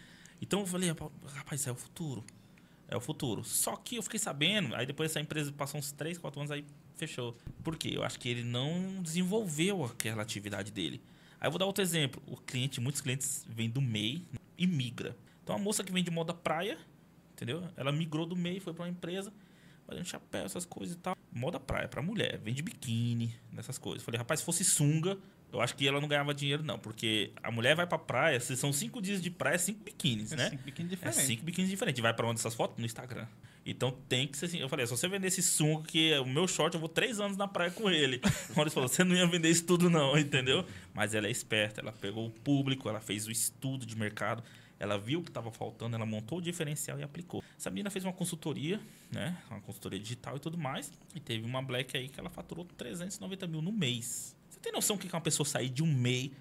Então 0.40 0.60
eu 0.60 0.66
falei, 0.66 0.92
rapaz, 1.34 1.66
é 1.66 1.72
o 1.72 1.76
futuro. 1.76 2.24
É 2.88 2.96
o 2.96 3.00
futuro. 3.00 3.42
Só 3.42 3.74
que 3.76 3.96
eu 3.96 4.02
fiquei 4.02 4.20
sabendo, 4.20 4.74
aí 4.74 4.86
depois 4.86 5.10
essa 5.10 5.20
empresa 5.20 5.52
passou 5.52 5.80
uns 5.80 5.90
3, 5.92 6.18
4 6.18 6.40
anos, 6.40 6.50
aí 6.52 6.64
fechou. 6.94 7.36
Por 7.64 7.76
quê? 7.76 7.92
Eu 7.94 8.04
acho 8.04 8.18
que 8.18 8.28
ele 8.28 8.44
não 8.44 9.02
desenvolveu 9.02 9.84
aquela 9.84 10.22
atividade 10.22 10.70
dele. 10.70 11.02
Aí 11.46 11.48
eu 11.48 11.52
vou 11.52 11.60
dar 11.60 11.66
outro 11.66 11.80
exemplo. 11.80 12.20
O 12.26 12.36
cliente, 12.36 12.80
muitos 12.80 13.00
clientes 13.00 13.46
vêm 13.48 13.70
do 13.70 13.80
MEI 13.80 14.20
e 14.58 14.66
migra. 14.66 15.16
Então 15.44 15.54
a 15.54 15.58
moça 15.60 15.84
que 15.84 15.92
vende 15.92 16.10
moda 16.10 16.34
praia, 16.34 16.76
entendeu? 17.32 17.62
Ela 17.76 17.92
migrou 17.92 18.26
do 18.26 18.34
MEI, 18.34 18.58
foi 18.58 18.74
para 18.74 18.82
uma 18.82 18.88
empresa, 18.90 19.32
fazendo 19.86 20.04
chapéu, 20.06 20.44
essas 20.44 20.64
coisas 20.64 20.96
e 20.96 20.98
tal. 20.98 21.16
Moda 21.32 21.60
praia 21.60 21.86
para 21.86 22.02
mulher, 22.02 22.40
vende 22.42 22.62
biquíni, 22.62 23.32
nessas 23.52 23.78
coisas. 23.78 24.02
Falei, 24.02 24.18
rapaz, 24.18 24.40
se 24.40 24.46
fosse 24.46 24.64
sunga, 24.64 25.16
eu 25.52 25.60
acho 25.60 25.76
que 25.76 25.86
ela 25.86 26.00
não 26.00 26.08
ganhava 26.08 26.34
dinheiro 26.34 26.64
não, 26.64 26.80
porque 26.80 27.30
a 27.40 27.52
mulher 27.52 27.76
vai 27.76 27.86
pra 27.86 27.96
praia, 27.96 28.40
se 28.40 28.56
são 28.56 28.72
cinco 28.72 29.00
dias 29.00 29.22
de 29.22 29.30
praia, 29.30 29.56
cinco 29.56 29.84
biquínis, 29.84 30.32
É 30.32 30.36
né? 30.36 30.50
cinco 30.50 30.64
biquínis 30.64 30.90
É 30.90 30.94
diferentes. 30.96 31.22
cinco 31.26 31.44
biquínis 31.44 31.70
diferentes. 31.70 32.02
Vai 32.02 32.12
pra 32.12 32.26
onde 32.26 32.40
essas 32.40 32.54
fotos? 32.54 32.76
No 32.76 32.84
Instagram. 32.84 33.28
Então 33.66 33.90
tem 34.08 34.28
que 34.28 34.38
ser 34.38 34.46
assim. 34.46 34.58
Eu 34.58 34.68
falei, 34.68 34.86
se 34.86 34.96
você 34.96 35.08
vender 35.08 35.26
esse 35.26 35.42
sunga, 35.42 35.82
que 35.88 36.12
é 36.12 36.20
o 36.20 36.26
meu 36.26 36.46
short, 36.46 36.72
eu 36.74 36.80
vou 36.80 36.88
três 36.88 37.18
anos 37.18 37.36
na 37.36 37.48
praia 37.48 37.70
com 37.70 37.90
ele. 37.90 38.20
O 38.50 38.54
Maurício 38.54 38.74
falou, 38.74 38.88
você 38.88 39.02
não 39.02 39.16
ia 39.16 39.26
vender 39.26 39.50
isso 39.50 39.64
tudo 39.64 39.90
não, 39.90 40.16
entendeu? 40.16 40.64
Mas 40.94 41.14
ela 41.14 41.26
é 41.26 41.30
esperta, 41.30 41.80
ela 41.80 41.92
pegou 41.92 42.26
o 42.26 42.30
público, 42.30 42.88
ela 42.88 43.00
fez 43.00 43.26
o 43.26 43.30
estudo 43.30 43.84
de 43.84 43.96
mercado, 43.96 44.42
ela 44.78 44.96
viu 44.96 45.18
o 45.18 45.22
que 45.22 45.30
estava 45.30 45.50
faltando, 45.50 45.96
ela 45.96 46.06
montou 46.06 46.38
o 46.38 46.40
diferencial 46.40 47.00
e 47.00 47.02
aplicou. 47.02 47.42
Essa 47.58 47.68
menina 47.68 47.90
fez 47.90 48.04
uma 48.04 48.12
consultoria, 48.12 48.80
né? 49.10 49.36
Uma 49.50 49.60
consultoria 49.60 49.98
digital 49.98 50.36
e 50.36 50.40
tudo 50.40 50.56
mais. 50.56 50.92
E 51.14 51.18
teve 51.18 51.44
uma 51.44 51.60
black 51.60 51.96
aí 51.96 52.08
que 52.08 52.20
ela 52.20 52.30
faturou 52.30 52.64
390 52.64 53.46
mil 53.48 53.60
no 53.60 53.72
mês. 53.72 54.36
Você 54.48 54.60
tem 54.60 54.72
noção 54.72 54.96
que 54.96 55.08
é 55.08 55.10
uma 55.12 55.20
pessoa 55.20 55.46
sair 55.46 55.70
de 55.70 55.82
um 55.82 55.92
MEI 55.92 56.32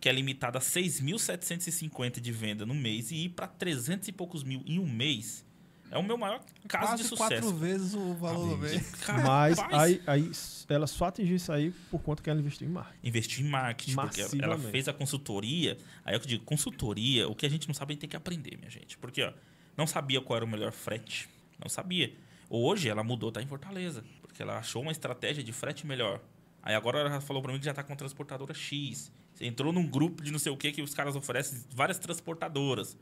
que 0.00 0.08
é 0.08 0.12
limitada 0.12 0.58
a 0.58 0.60
6.750 0.60 2.20
de 2.20 2.32
venda 2.32 2.66
no 2.66 2.74
mês 2.74 3.10
e 3.10 3.24
ir 3.24 3.28
para 3.30 3.46
300 3.46 4.08
e 4.08 4.12
poucos 4.12 4.42
mil 4.42 4.62
em 4.66 4.78
um 4.78 4.86
mês? 4.86 5.44
É 5.90 5.98
o 5.98 6.02
meu 6.02 6.16
maior 6.18 6.40
caso 6.66 6.86
Quase 6.88 7.02
de 7.04 7.16
quatro 7.16 7.36
sucesso. 7.36 7.54
vezes 7.56 7.94
o 7.94 8.14
valor 8.14 8.48
do 8.48 8.58
mês. 8.58 8.92
Mas 9.24 9.58
aí, 9.70 10.02
aí 10.06 10.30
ela 10.68 10.86
só 10.88 11.04
atingiu 11.06 11.36
isso 11.36 11.52
aí 11.52 11.70
por 11.90 12.00
conta 12.00 12.20
que 12.22 12.28
ela 12.28 12.40
investiu 12.40 12.66
em 12.66 12.70
marketing. 12.70 13.06
investir 13.08 13.44
em 13.44 13.48
marketing, 13.48 13.94
porque 13.94 14.20
ela- 14.42 14.58
fez 14.58 14.88
a 14.88 14.92
consultoria. 14.92 15.78
Aí 16.04 16.14
eu 16.16 16.20
que 16.20 16.26
digo, 16.26 16.44
consultoria, 16.44 17.28
o 17.28 17.34
que 17.34 17.46
a 17.46 17.48
gente 17.48 17.68
não 17.68 17.74
sabe, 17.74 17.92
a 17.92 17.94
gente 17.94 18.00
tem 18.00 18.10
que 18.10 18.16
aprender, 18.16 18.56
minha 18.56 18.70
gente. 18.70 18.98
Porque, 18.98 19.22
ó, 19.22 19.32
não 19.76 19.86
sabia 19.86 20.20
qual 20.20 20.36
era 20.38 20.44
o 20.44 20.48
melhor 20.48 20.72
frete. 20.72 21.28
Não 21.62 21.68
sabia. 21.68 22.12
Hoje 22.50 22.88
ela 22.88 23.04
mudou, 23.04 23.30
tá 23.30 23.40
em 23.40 23.46
Fortaleza. 23.46 24.02
Porque 24.22 24.42
ela 24.42 24.58
achou 24.58 24.82
uma 24.82 24.90
estratégia 24.90 25.44
de 25.44 25.52
frete 25.52 25.86
melhor. 25.86 26.20
Aí 26.60 26.74
agora 26.74 26.98
ela 26.98 27.20
falou 27.20 27.40
pra 27.42 27.52
mim 27.52 27.58
que 27.60 27.64
já 27.66 27.74
tá 27.74 27.84
com 27.84 27.94
transportadora 27.94 28.52
X. 28.52 29.12
Você 29.32 29.44
entrou 29.46 29.72
num 29.72 29.86
grupo 29.86 30.22
de 30.24 30.32
não 30.32 30.38
sei 30.40 30.50
o 30.50 30.56
que 30.56 30.72
que 30.72 30.82
os 30.82 30.92
caras 30.94 31.14
oferecem 31.14 31.62
várias 31.70 31.98
transportadoras. 31.98 32.96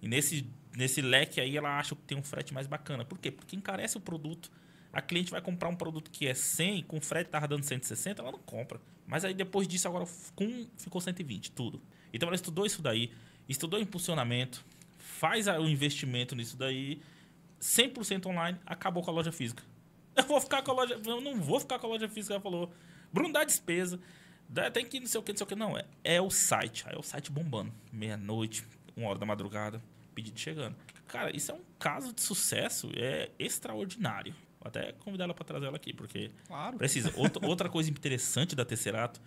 E 0.00 0.06
nesse, 0.08 0.46
nesse 0.78 1.02
leque 1.02 1.40
aí 1.40 1.56
ela 1.56 1.76
acha 1.76 1.96
que 1.96 2.02
tem 2.02 2.16
um 2.16 2.22
frete 2.22 2.54
mais 2.54 2.68
bacana. 2.68 3.04
Por 3.04 3.18
quê? 3.18 3.32
Porque 3.32 3.56
encarece 3.56 3.96
o 3.96 4.00
produto. 4.00 4.48
A 4.92 5.02
cliente 5.02 5.30
vai 5.30 5.40
comprar 5.42 5.68
um 5.68 5.74
produto 5.74 6.08
que 6.10 6.26
é 6.26 6.32
100, 6.34 6.84
com 6.84 7.00
frete 7.00 7.28
tava 7.30 7.48
dando 7.48 7.64
160, 7.64 8.22
ela 8.22 8.30
não 8.30 8.38
compra. 8.38 8.80
Mas 9.06 9.24
aí 9.24 9.34
depois 9.34 9.66
disso 9.66 9.88
agora 9.88 10.06
com, 10.36 10.66
ficou 10.78 11.00
120, 11.00 11.50
tudo. 11.50 11.82
Então 12.12 12.28
ela 12.28 12.36
estudou 12.36 12.64
isso 12.64 12.80
daí, 12.80 13.10
estudou 13.48 13.80
impulsionamento, 13.80 14.64
faz 14.96 15.48
o 15.48 15.66
investimento 15.68 16.36
nisso 16.36 16.56
daí, 16.56 17.02
100% 17.60 18.26
online, 18.26 18.56
acabou 18.64 19.02
com 19.02 19.10
a 19.10 19.14
loja 19.14 19.32
física. 19.32 19.62
Eu 20.16 20.24
vou 20.24 20.40
ficar 20.40 20.62
com 20.62 20.70
a 20.70 20.74
loja, 20.74 21.00
eu 21.04 21.20
não 21.20 21.40
vou 21.40 21.58
ficar 21.60 21.78
com 21.78 21.86
a 21.86 21.90
loja 21.90 22.08
física, 22.08 22.34
ela 22.34 22.42
falou. 22.42 22.72
Bruno 23.12 23.32
dá 23.32 23.44
despesa, 23.44 24.00
dá- 24.48 24.70
tem 24.70 24.86
que 24.86 25.00
não 25.00 25.06
sei 25.06 25.20
o 25.20 25.22
que, 25.22 25.32
não 25.32 25.36
sei 25.38 25.44
o 25.44 25.48
que. 25.48 25.54
Não, 25.54 25.76
é, 25.76 25.84
é 26.04 26.20
o 26.20 26.30
site. 26.30 26.84
Aí 26.86 26.94
é 26.94 26.98
o 26.98 27.02
site 27.02 27.30
bombando. 27.30 27.72
Meia-noite, 27.92 28.64
uma 28.96 29.08
hora 29.10 29.18
da 29.18 29.26
madrugada, 29.26 29.82
pedido 30.18 30.38
chegando. 30.40 30.74
Cara, 31.06 31.34
isso 31.34 31.52
é 31.52 31.54
um 31.54 31.60
caso 31.78 32.12
de 32.12 32.20
sucesso, 32.20 32.90
é 32.96 33.30
extraordinário. 33.38 34.34
Vou 34.60 34.66
até 34.68 34.92
convidar 34.92 35.24
ela 35.24 35.34
para 35.34 35.44
trazer 35.44 35.66
ela 35.66 35.76
aqui, 35.76 35.92
porque 35.94 36.30
Claro. 36.48 36.76
precisa. 36.76 37.12
Outra, 37.16 37.44
outra 37.46 37.68
coisa 37.68 37.88
interessante 37.88 38.56
da 38.56 38.64
Tesserato, 38.64 39.20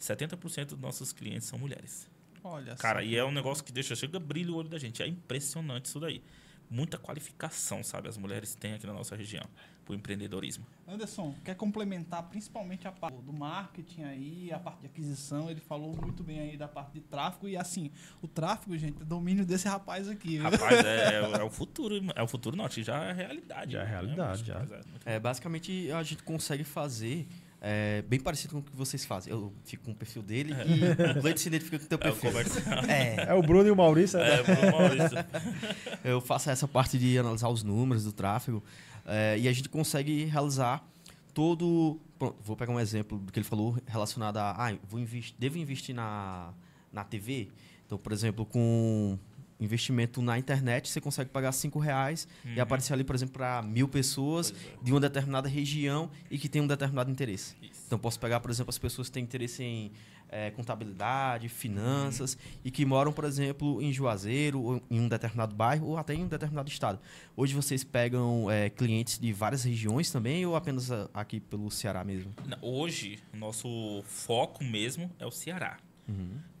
70% 0.00 0.66
dos 0.70 0.78
nossos 0.80 1.12
clientes 1.12 1.46
são 1.46 1.58
mulheres. 1.58 2.08
Olha 2.42 2.74
Cara, 2.76 3.00
só. 3.00 3.04
e 3.06 3.14
é 3.16 3.22
um 3.24 3.30
negócio 3.30 3.62
que 3.62 3.70
deixa, 3.72 3.94
chega 3.94 4.18
brilho 4.18 4.54
o 4.54 4.56
olho 4.56 4.68
da 4.68 4.78
gente. 4.78 5.02
É 5.02 5.06
impressionante 5.06 5.84
isso 5.86 6.00
daí. 6.00 6.22
Muita 6.70 6.96
qualificação, 6.98 7.82
sabe? 7.84 8.08
As 8.08 8.16
mulheres 8.16 8.54
têm 8.54 8.74
aqui 8.74 8.86
na 8.86 8.92
nossa 8.94 9.14
região 9.14 9.44
pro 9.88 9.94
empreendedorismo. 9.96 10.66
Anderson, 10.86 11.34
quer 11.42 11.54
complementar 11.54 12.22
principalmente 12.24 12.86
a 12.86 12.92
parte 12.92 13.22
do 13.22 13.32
marketing 13.32 14.02
aí, 14.02 14.52
a 14.52 14.58
parte 14.58 14.80
de 14.80 14.86
aquisição. 14.86 15.50
Ele 15.50 15.60
falou 15.60 15.96
muito 15.96 16.22
bem 16.22 16.40
aí 16.40 16.56
da 16.58 16.68
parte 16.68 16.92
de 16.92 17.00
tráfego. 17.00 17.48
E 17.48 17.56
assim, 17.56 17.90
o 18.20 18.28
tráfego, 18.28 18.76
gente, 18.76 19.00
é 19.00 19.04
domínio 19.04 19.46
desse 19.46 19.66
rapaz 19.66 20.06
aqui. 20.08 20.36
viu? 20.38 20.42
Rapaz, 20.42 20.84
é, 20.84 21.14
é 21.16 21.26
o- 21.26 21.36
é 21.36 21.44
o 21.44 21.50
futuro. 21.50 21.94
É 22.14 22.22
o 22.22 22.28
futuro, 22.28 22.56
que 22.68 22.82
Já 22.82 23.02
é 23.04 23.12
realidade. 23.12 23.72
Já 23.72 23.80
é 23.80 23.84
né? 23.84 23.90
realidade, 23.90 24.44
já. 24.44 24.58
Mas 24.58 24.70
é 24.70 24.80
É, 25.06 25.18
basicamente, 25.18 25.90
a 25.90 26.02
gente 26.02 26.22
consegue 26.22 26.64
fazer 26.64 27.26
é, 27.60 28.02
bem 28.02 28.20
parecido 28.20 28.52
com 28.54 28.60
o 28.60 28.62
que 28.62 28.76
vocês 28.76 29.04
fazem. 29.04 29.32
Eu 29.32 29.52
fico 29.64 29.84
com 29.84 29.90
o 29.90 29.94
perfil 29.94 30.22
dele 30.22 30.52
e 30.52 31.18
o 31.18 31.20
Cleiton 31.20 31.38
se 31.40 31.48
identifica 31.48 31.78
com 31.78 31.84
o 31.86 31.88
teu 31.88 31.98
É 32.00 32.08
o 32.08 32.12
perfil. 32.14 32.30
comercial. 32.30 32.84
É, 32.84 33.30
É 33.30 33.34
o 33.34 33.42
Bruno 33.42 33.66
e 33.66 33.70
o 33.70 33.76
Maurício. 33.76 34.18
né? 34.18 34.34
É, 34.34 34.42
Bruno 34.44 34.70
Maurício. 34.78 35.18
eu 36.04 36.20
faço 36.20 36.50
essa 36.50 36.68
parte 36.68 36.96
de 36.98 37.18
analisar 37.18 37.48
os 37.48 37.62
números 37.64 38.04
do 38.04 38.12
tráfego 38.12 38.62
é, 39.08 39.38
e 39.38 39.48
a 39.48 39.52
gente 39.52 39.68
consegue 39.68 40.24
realizar 40.26 40.86
todo. 41.34 42.00
pronto, 42.18 42.36
vou 42.42 42.56
pegar 42.56 42.72
um 42.72 42.80
exemplo 42.80 43.18
do 43.18 43.32
que 43.32 43.38
ele 43.38 43.44
falou 43.46 43.76
relacionado 43.86 44.36
a. 44.38 44.50
Ah, 44.52 44.76
vou 44.88 45.00
investi- 45.00 45.34
devo 45.38 45.58
investir 45.58 45.94
na, 45.94 46.52
na 46.92 47.04
TV? 47.04 47.48
Então, 47.86 47.96
por 47.98 48.12
exemplo, 48.12 48.44
com 48.44 49.18
investimento 49.60 50.22
na 50.22 50.38
internet, 50.38 50.88
você 50.88 51.00
consegue 51.00 51.30
pagar 51.30 51.52
5 51.52 51.78
reais 51.78 52.28
e 52.44 52.56
Uhum. 52.56 52.62
aparecer 52.62 52.92
ali, 52.92 53.04
por 53.04 53.14
exemplo, 53.14 53.34
para 53.34 53.62
mil 53.62 53.88
pessoas 53.88 54.52
é. 54.52 54.84
de 54.84 54.92
uma 54.92 55.00
determinada 55.00 55.48
região 55.48 56.10
e 56.30 56.38
que 56.38 56.48
tem 56.48 56.62
um 56.62 56.66
determinado 56.66 57.10
interesse. 57.10 57.56
Isso. 57.62 57.82
Então, 57.86 57.98
posso 57.98 58.18
pegar, 58.20 58.40
por 58.40 58.50
exemplo, 58.50 58.70
as 58.70 58.78
pessoas 58.78 59.08
que 59.08 59.14
têm 59.14 59.24
interesse 59.24 59.62
em 59.62 59.92
eh, 60.30 60.50
contabilidade, 60.50 61.48
finanças 61.48 62.36
e 62.64 62.70
que 62.70 62.84
moram, 62.84 63.12
por 63.12 63.24
exemplo, 63.24 63.80
em 63.80 63.90
Juazeiro, 63.92 64.60
ou 64.60 64.82
em 64.90 65.00
um 65.00 65.08
determinado 65.08 65.54
bairro 65.54 65.86
ou 65.88 65.96
até 65.96 66.14
em 66.14 66.22
um 66.24 66.28
determinado 66.28 66.68
estado. 66.68 66.98
Hoje 67.36 67.54
vocês 67.54 67.82
pegam 67.82 68.50
eh, 68.50 68.68
clientes 68.70 69.18
de 69.18 69.32
várias 69.32 69.64
regiões 69.64 70.10
também 70.10 70.44
ou 70.44 70.54
apenas 70.54 70.90
aqui 71.14 71.40
pelo 71.40 71.70
Ceará 71.70 72.04
mesmo? 72.04 72.34
Hoje, 72.60 73.18
o 73.32 73.36
nosso 73.38 74.02
foco 74.04 74.62
mesmo 74.62 75.10
é 75.18 75.26
o 75.26 75.30
Ceará. 75.30 75.78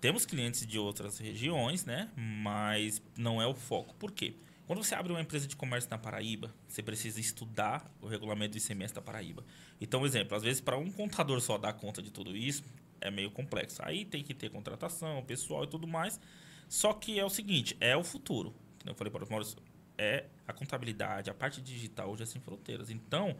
Temos 0.00 0.26
clientes 0.26 0.66
de 0.66 0.78
outras 0.78 1.18
regiões, 1.18 1.84
né? 1.84 2.10
Mas 2.16 3.02
não 3.16 3.40
é 3.40 3.46
o 3.46 3.54
foco. 3.54 3.94
Por 3.94 4.12
quê? 4.12 4.34
Quando 4.66 4.84
você 4.84 4.94
abre 4.94 5.10
uma 5.10 5.20
empresa 5.20 5.46
de 5.46 5.56
comércio 5.56 5.88
na 5.90 5.96
Paraíba, 5.96 6.54
você 6.68 6.82
precisa 6.82 7.18
estudar 7.18 7.90
o 8.02 8.06
regulamento 8.06 8.52
do 8.52 8.58
ICMS 8.58 8.92
da 8.94 9.00
Paraíba. 9.00 9.42
Então, 9.80 10.04
exemplo, 10.04 10.36
às 10.36 10.42
vezes 10.42 10.60
para 10.60 10.76
um 10.76 10.92
contador 10.92 11.40
só 11.40 11.56
dar 11.56 11.72
conta 11.72 12.02
de 12.02 12.10
tudo 12.10 12.36
isso 12.36 12.62
é 13.00 13.10
meio 13.10 13.30
complexo. 13.30 13.80
Aí 13.84 14.04
tem 14.04 14.22
que 14.22 14.34
ter 14.34 14.50
contratação, 14.50 15.22
pessoal 15.24 15.64
e 15.64 15.66
tudo 15.66 15.86
mais. 15.86 16.20
Só 16.68 16.92
que 16.92 17.18
é 17.18 17.24
o 17.24 17.30
seguinte, 17.30 17.76
é 17.80 17.96
o 17.96 18.04
futuro. 18.04 18.54
Eu 18.84 18.94
falei 18.94 19.10
para 19.10 19.24
o 19.24 19.30
Maurício, 19.30 19.56
é 19.96 20.26
a 20.46 20.52
contabilidade, 20.52 21.30
a 21.30 21.34
parte 21.34 21.60
digital 21.62 22.10
hoje 22.10 22.22
é 22.22 22.26
sem 22.26 22.40
fronteiras. 22.40 22.90
Então, 22.90 23.36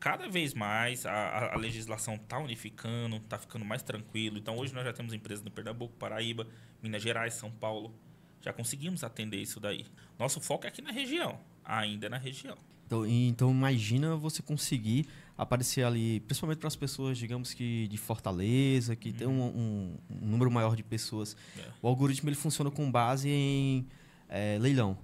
cada 0.00 0.28
vez 0.28 0.54
mais 0.54 1.04
a, 1.06 1.52
a- 1.52 1.56
legislação 1.56 2.14
está 2.14 2.38
unificando, 2.38 3.16
está 3.16 3.38
ficando 3.38 3.64
mais 3.64 3.82
tranquilo. 3.82 4.38
Então, 4.38 4.56
hoje 4.56 4.74
nós 4.74 4.84
já 4.84 4.92
temos 4.92 5.12
empresas 5.12 5.44
no 5.44 5.50
Pernambuco, 5.50 5.94
Paraíba, 5.98 6.46
Minas 6.82 7.02
Gerais, 7.02 7.34
São 7.34 7.50
Paulo. 7.50 7.94
Já 8.40 8.52
conseguimos 8.52 9.04
atender 9.04 9.36
isso 9.36 9.60
daí. 9.60 9.84
Nosso 10.18 10.40
foco 10.40 10.64
é 10.64 10.68
aqui 10.68 10.80
na 10.80 10.90
região, 10.90 11.38
ainda 11.64 12.06
é 12.06 12.08
na 12.08 12.16
região. 12.16 12.56
Então, 12.86 13.06
então 13.06 13.50
imagina 13.52 14.16
você 14.16 14.42
conseguir 14.42 15.06
aparecer 15.38 15.84
ali, 15.84 16.20
principalmente 16.20 16.58
para 16.58 16.66
as 16.68 16.74
pessoas, 16.74 17.16
digamos 17.18 17.54
que 17.54 17.86
de 17.86 17.96
Fortaleza, 17.96 18.96
que 18.96 19.12
tem 19.12 19.28
um, 19.28 19.42
um- 19.44 19.96
um 20.10 20.26
número 20.26 20.50
maior 20.50 20.74
de 20.74 20.82
pessoas. 20.82 21.36
É. 21.58 21.62
O 21.82 21.86
algoritmo 21.88 22.28
ele 22.28 22.36
funciona 22.36 22.70
com 22.70 22.90
base 22.90 23.28
em 23.28 23.86
eh, 24.28 24.58
leilão. 24.60 24.98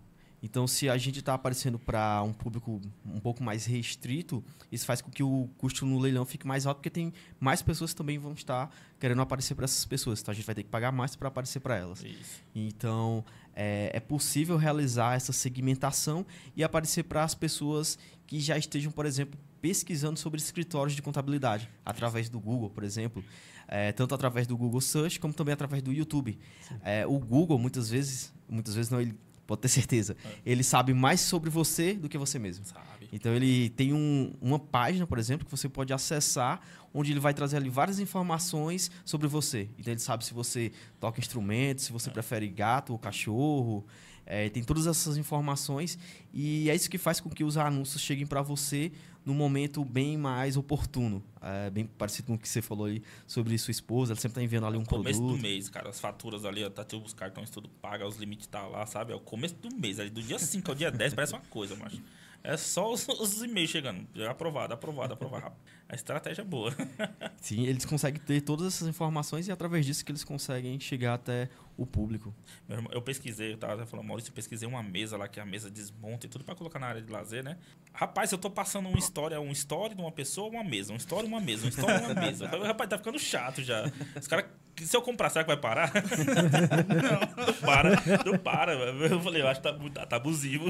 Então, 0.47 0.65
se 0.65 0.89
a 0.89 0.97
gente 0.97 1.19
está 1.19 1.35
aparecendo 1.35 1.77
para 1.77 2.23
um 2.23 2.33
público 2.33 2.81
um 3.05 3.19
pouco 3.19 3.43
mais 3.43 3.67
restrito, 3.67 4.45
isso 4.71 4.87
faz 4.87 5.01
com 5.01 5.11
que 5.11 5.21
o 5.21 5.51
custo 5.59 5.85
no 5.85 5.99
leilão 5.99 6.25
fique 6.25 6.47
mais 6.47 6.67
alto, 6.67 6.77
porque 6.77 6.89
tem 6.89 7.13
mais 7.41 7.63
pessoas 7.63 7.91
que 7.91 7.97
também 7.97 8.17
vão 8.17 8.33
estar 8.33 8.71
querendo 9.01 9.21
aparecer 9.21 9.57
para 9.57 9.65
essas 9.65 9.85
pessoas. 9.85 10.21
Então, 10.21 10.31
a 10.31 10.35
gente 10.37 10.47
vai 10.47 10.55
ter 10.55 10.63
que 10.63 10.69
pagar 10.69 10.93
mais 10.93 11.17
para 11.17 11.27
aparecer 11.27 11.59
para 11.59 11.77
elas. 11.77 12.01
Isso. 12.05 12.45
Então, 12.55 13.25
é, 13.57 13.91
é 13.93 13.99
possível 13.99 14.57
realizar 14.57 15.17
essa 15.17 15.33
segmentação 15.33 16.25
e 16.55 16.63
aparecer 16.63 17.03
para 17.03 17.25
as 17.25 17.35
pessoas 17.35 17.99
que 18.25 18.39
já 18.39 18.57
estejam, 18.57 18.93
por 18.93 19.05
exemplo, 19.05 19.37
pesquisando 19.61 20.17
sobre 20.17 20.39
escritórios 20.39 20.95
de 20.95 21.03
contabilidade, 21.03 21.69
através 21.85 22.29
do 22.29 22.39
Google, 22.39 22.71
por 22.71 22.85
exemplo. 22.85 23.25
É, 23.67 23.91
tanto 23.91 24.15
através 24.15 24.47
do 24.47 24.57
Google 24.57 24.81
Search, 24.81 25.19
como 25.19 25.35
também 25.35 25.53
através 25.53 25.83
do 25.83 25.93
YouTube. 25.93 26.39
É, 26.85 27.05
o 27.05 27.19
Google, 27.19 27.59
muitas 27.59 27.91
vezes, 27.91 28.33
muitas 28.49 28.77
vezes 28.77 28.93
não, 28.93 29.01
ele 29.01 29.19
pode 29.47 29.61
ter 29.63 29.69
certeza, 29.69 30.17
ele 30.45 30.63
sabe 30.63 30.93
mais 30.93 31.21
sobre 31.21 31.49
você 31.51 31.95
do 31.95 32.09
que 32.09 32.19
você 32.19 32.39
mesmo. 32.39 32.65
Sabe? 32.65 33.09
Então 33.13 33.33
ele 33.33 33.71
tem 33.71 33.93
um- 33.93 34.33
uma 34.41 34.59
página, 34.59 35.07
por 35.07 35.19
exemplo, 35.19 35.45
que 35.45 35.51
você 35.51 35.69
pode 35.69 35.93
acessar, 35.93 36.61
onde 36.93 37.13
ele 37.13 37.21
vai 37.21 37.33
trazer 37.33 37.57
ali 37.59 37.71
várias 37.71 37.99
informações 38.01 38.91
sobre 39.05 39.27
você. 39.29 39.69
Então 39.79 39.93
ele 39.93 40.01
sabe 40.01 40.25
se 40.25 40.35
você 40.35 40.73
toca 40.99 41.21
instrumentos, 41.21 41.85
se 41.85 41.93
você 41.93 42.11
prefere 42.11 42.49
gato 42.49 42.93
ou 42.93 42.99
cachorro. 42.99 43.87
É, 44.29 44.49
tem 44.49 44.61
todas 44.65 44.89
essas 44.89 45.17
informações 45.17 45.97
e 46.35 46.69
é 46.69 46.75
isso 46.75 46.91
que 46.91 46.99
faz 46.99 47.21
com 47.21 47.31
que 47.31 47.45
os 47.45 47.57
anúncios 47.57 48.03
cheguem 48.03 48.27
para 48.27 48.43
você 48.43 48.91
num 49.27 49.35
momento 49.35 49.85
bem 49.85 50.17
mais 50.17 50.57
oportuno. 50.57 51.21
É, 51.43 51.69
bem 51.69 51.85
parecido 51.85 52.29
com 52.29 52.35
o 52.35 52.39
que 52.39 52.49
você 52.49 52.63
falou 52.63 52.87
ali 52.87 53.03
sobre 53.27 53.59
sua 53.59 53.73
esposa, 53.73 54.13
ela 54.13 54.21
sempre 54.21 54.33
está 54.33 54.43
enviando 54.43 54.67
ali 54.67 54.79
um 54.79 54.85
Começo 54.85 55.19
produto. 55.19 55.37
do 55.37 55.43
mês, 55.43 55.69
cara. 55.69 55.91
As 55.91 55.99
faturas 55.99 56.45
ali, 56.45 56.65
ó, 56.65 56.71
tá 56.71 56.85
tipo, 56.85 57.05
os 57.05 57.13
cartões 57.13 57.51
tudo 57.51 57.69
paga, 57.69 58.07
os 58.07 58.17
limites 58.17 58.47
tá 58.47 58.63
lá, 58.67 58.87
sabe? 58.87 59.13
É 59.13 59.17
o 59.17 59.21
começo 59.21 59.57
do 59.57 59.75
mês. 59.77 59.99
Ali, 59.99 60.11
do 60.11 60.23
dia 60.23 60.39
5 60.39 60.71
ao 60.71 60.75
dia 60.77 60.93
10 60.93 61.15
parece 61.15 61.33
uma 61.33 61.43
coisa, 61.51 61.75
mas 61.75 62.01
é 62.45 62.57
só 62.57 62.93
os, 62.93 63.07
os 63.09 63.43
e-mails 63.43 63.71
chegando. 63.71 64.07
Já 64.15 64.31
aprovado, 64.31 64.73
aprovado, 64.73 65.15
aprovado. 65.15 65.57
A 65.89 65.95
estratégia 65.95 66.43
é 66.43 66.45
boa. 66.45 66.75
Sim, 67.41 67.65
eles 67.65 67.85
conseguem 67.85 68.21
ter 68.21 68.41
todas 68.41 68.67
essas 68.67 68.89
informações 68.89 69.47
e 69.47 69.51
é 69.51 69.55
através 69.55 69.87
disso 69.87 70.05
que 70.05 70.11
eles 70.11 70.25
conseguem 70.25 70.81
chegar 70.81 71.15
até 71.15 71.49
o 71.77 71.87
público. 71.87 72.35
Meu 72.69 72.79
irmão, 72.79 72.93
eu 72.93 73.01
pesquisei, 73.01 73.53
eu 73.53 73.57
tava 73.57 73.87
falando, 73.87 74.07
Maurício, 74.07 74.31
eu 74.31 74.35
pesquisei 74.35 74.67
uma 74.67 74.83
mesa 74.83 75.17
lá 75.17 75.29
que 75.29 75.39
a 75.39 75.47
mesa 75.47 75.71
desmonta 75.71 76.27
e 76.27 76.29
tudo 76.29 76.45
pra 76.45 76.57
colocar 76.57 76.81
na 76.81 76.89
área 76.89 77.03
de 77.03 77.11
lazer, 77.13 77.45
né? 77.45 77.57
Rapaz, 77.93 78.33
eu 78.33 78.39
tô 78.39 78.51
passando 78.51 78.89
uma 78.89 78.99
história, 78.99 79.41
um 79.41 79.53
story 79.53 79.95
de 79.95 80.01
uma 80.01 80.11
pessoa, 80.11 80.51
uma 80.51 80.65
mesa, 80.65 80.93
uma 80.93 80.99
história, 80.99 81.29
uma 81.29 81.41
mesa, 81.41 81.63
uma 81.63 81.69
história, 81.69 82.01
uma 82.01 82.15
mesa. 82.15 82.49
Rapaz, 82.67 82.91
tá 82.91 82.99
ficando 82.99 83.19
chato 83.19 83.63
já. 83.63 83.85
Os 84.19 84.27
caras, 84.27 84.47
se 84.85 84.97
eu 84.97 85.01
comprar, 85.03 85.31
será 85.31 85.45
que 85.45 85.49
vai 85.49 85.57
parar? 85.57 85.93
não, 85.95 87.47
não 87.47 87.55
para, 87.55 87.91
não 88.25 88.39
para. 88.39 88.73
Eu 88.75 89.21
falei, 89.21 89.43
eu 89.43 89.49
acho 89.49 89.61
que 89.61 89.91
tá, 89.91 90.07
tá 90.07 90.17
abusivo. 90.17 90.67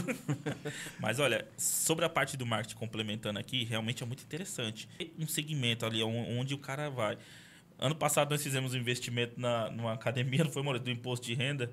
Mas 1.01 1.19
olha, 1.19 1.47
sobre 1.57 2.05
a 2.05 2.09
parte 2.09 2.37
do 2.37 2.47
marketing 2.47 2.77
complementando 2.77 3.39
aqui, 3.39 3.65
realmente 3.65 4.03
é 4.03 4.07
muito 4.07 4.23
interessante. 4.23 4.89
Um 5.19 5.27
segmento 5.27 5.85
ali 5.87 6.03
on- 6.03 6.39
onde 6.39 6.55
o 6.55 6.59
cara 6.59 6.89
vai. 6.91 7.19
Ano 7.79 7.95
passado 7.95 8.31
nós 8.31 8.43
fizemos 8.43 8.75
um 8.75 8.79
investimento 8.79 9.39
na, 9.41 9.71
numa 9.71 9.93
academia, 9.93 10.45
não 10.45 10.51
foi, 10.51 10.63
Maurício, 10.63 10.85
do 10.85 10.91
imposto 10.91 11.27
de 11.27 11.35
renda. 11.35 11.71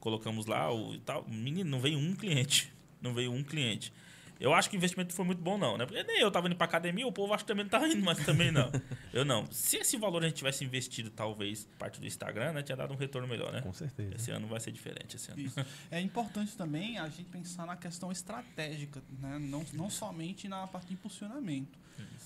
Colocamos 0.00 0.46
lá 0.46 0.72
o 0.72 0.98
tal. 0.98 1.24
Menino, 1.28 1.70
não 1.70 1.80
veio 1.80 1.98
um 1.98 2.14
cliente. 2.14 2.72
Não 3.00 3.14
veio 3.14 3.32
um 3.32 3.42
cliente. 3.42 3.92
Eu 4.38 4.52
acho 4.52 4.68
que 4.68 4.76
o 4.76 4.78
investimento 4.78 5.14
foi 5.14 5.24
muito 5.24 5.40
bom, 5.40 5.56
não, 5.56 5.76
né? 5.78 5.86
Porque 5.86 6.02
nem 6.02 6.20
eu 6.20 6.30
tava 6.30 6.46
indo 6.46 6.56
pra 6.56 6.66
academia, 6.66 7.06
o 7.06 7.12
povo 7.12 7.32
acho 7.32 7.44
que 7.44 7.48
também 7.48 7.64
não 7.64 7.70
tava 7.70 7.88
indo, 7.88 8.04
mas 8.04 8.24
também 8.24 8.50
não. 8.52 8.70
Eu 9.12 9.24
não. 9.24 9.46
Se 9.50 9.78
esse 9.78 9.96
valor 9.96 10.22
a 10.22 10.28
gente 10.28 10.36
tivesse 10.36 10.64
investido, 10.64 11.10
talvez, 11.10 11.66
parte 11.78 12.00
do 12.00 12.06
Instagram, 12.06 12.52
né? 12.52 12.62
Tinha 12.62 12.76
dado 12.76 12.92
um 12.92 12.96
retorno 12.96 13.26
melhor, 13.26 13.52
né? 13.52 13.62
Com 13.62 13.72
certeza. 13.72 14.14
Esse 14.14 14.30
ano 14.30 14.46
vai 14.46 14.60
ser 14.60 14.72
diferente, 14.72 15.16
esse 15.16 15.30
ano. 15.30 15.40
Isso. 15.40 15.56
É 15.90 16.00
importante 16.00 16.56
também 16.56 16.98
a 16.98 17.08
gente 17.08 17.24
pensar 17.24 17.66
na 17.66 17.76
questão 17.76 18.10
estratégica, 18.10 19.02
né? 19.20 19.38
não, 19.38 19.64
não 19.72 19.88
somente 19.88 20.48
na 20.48 20.66
parte 20.66 20.88
de 20.88 20.94
impulsionamento. 20.94 21.78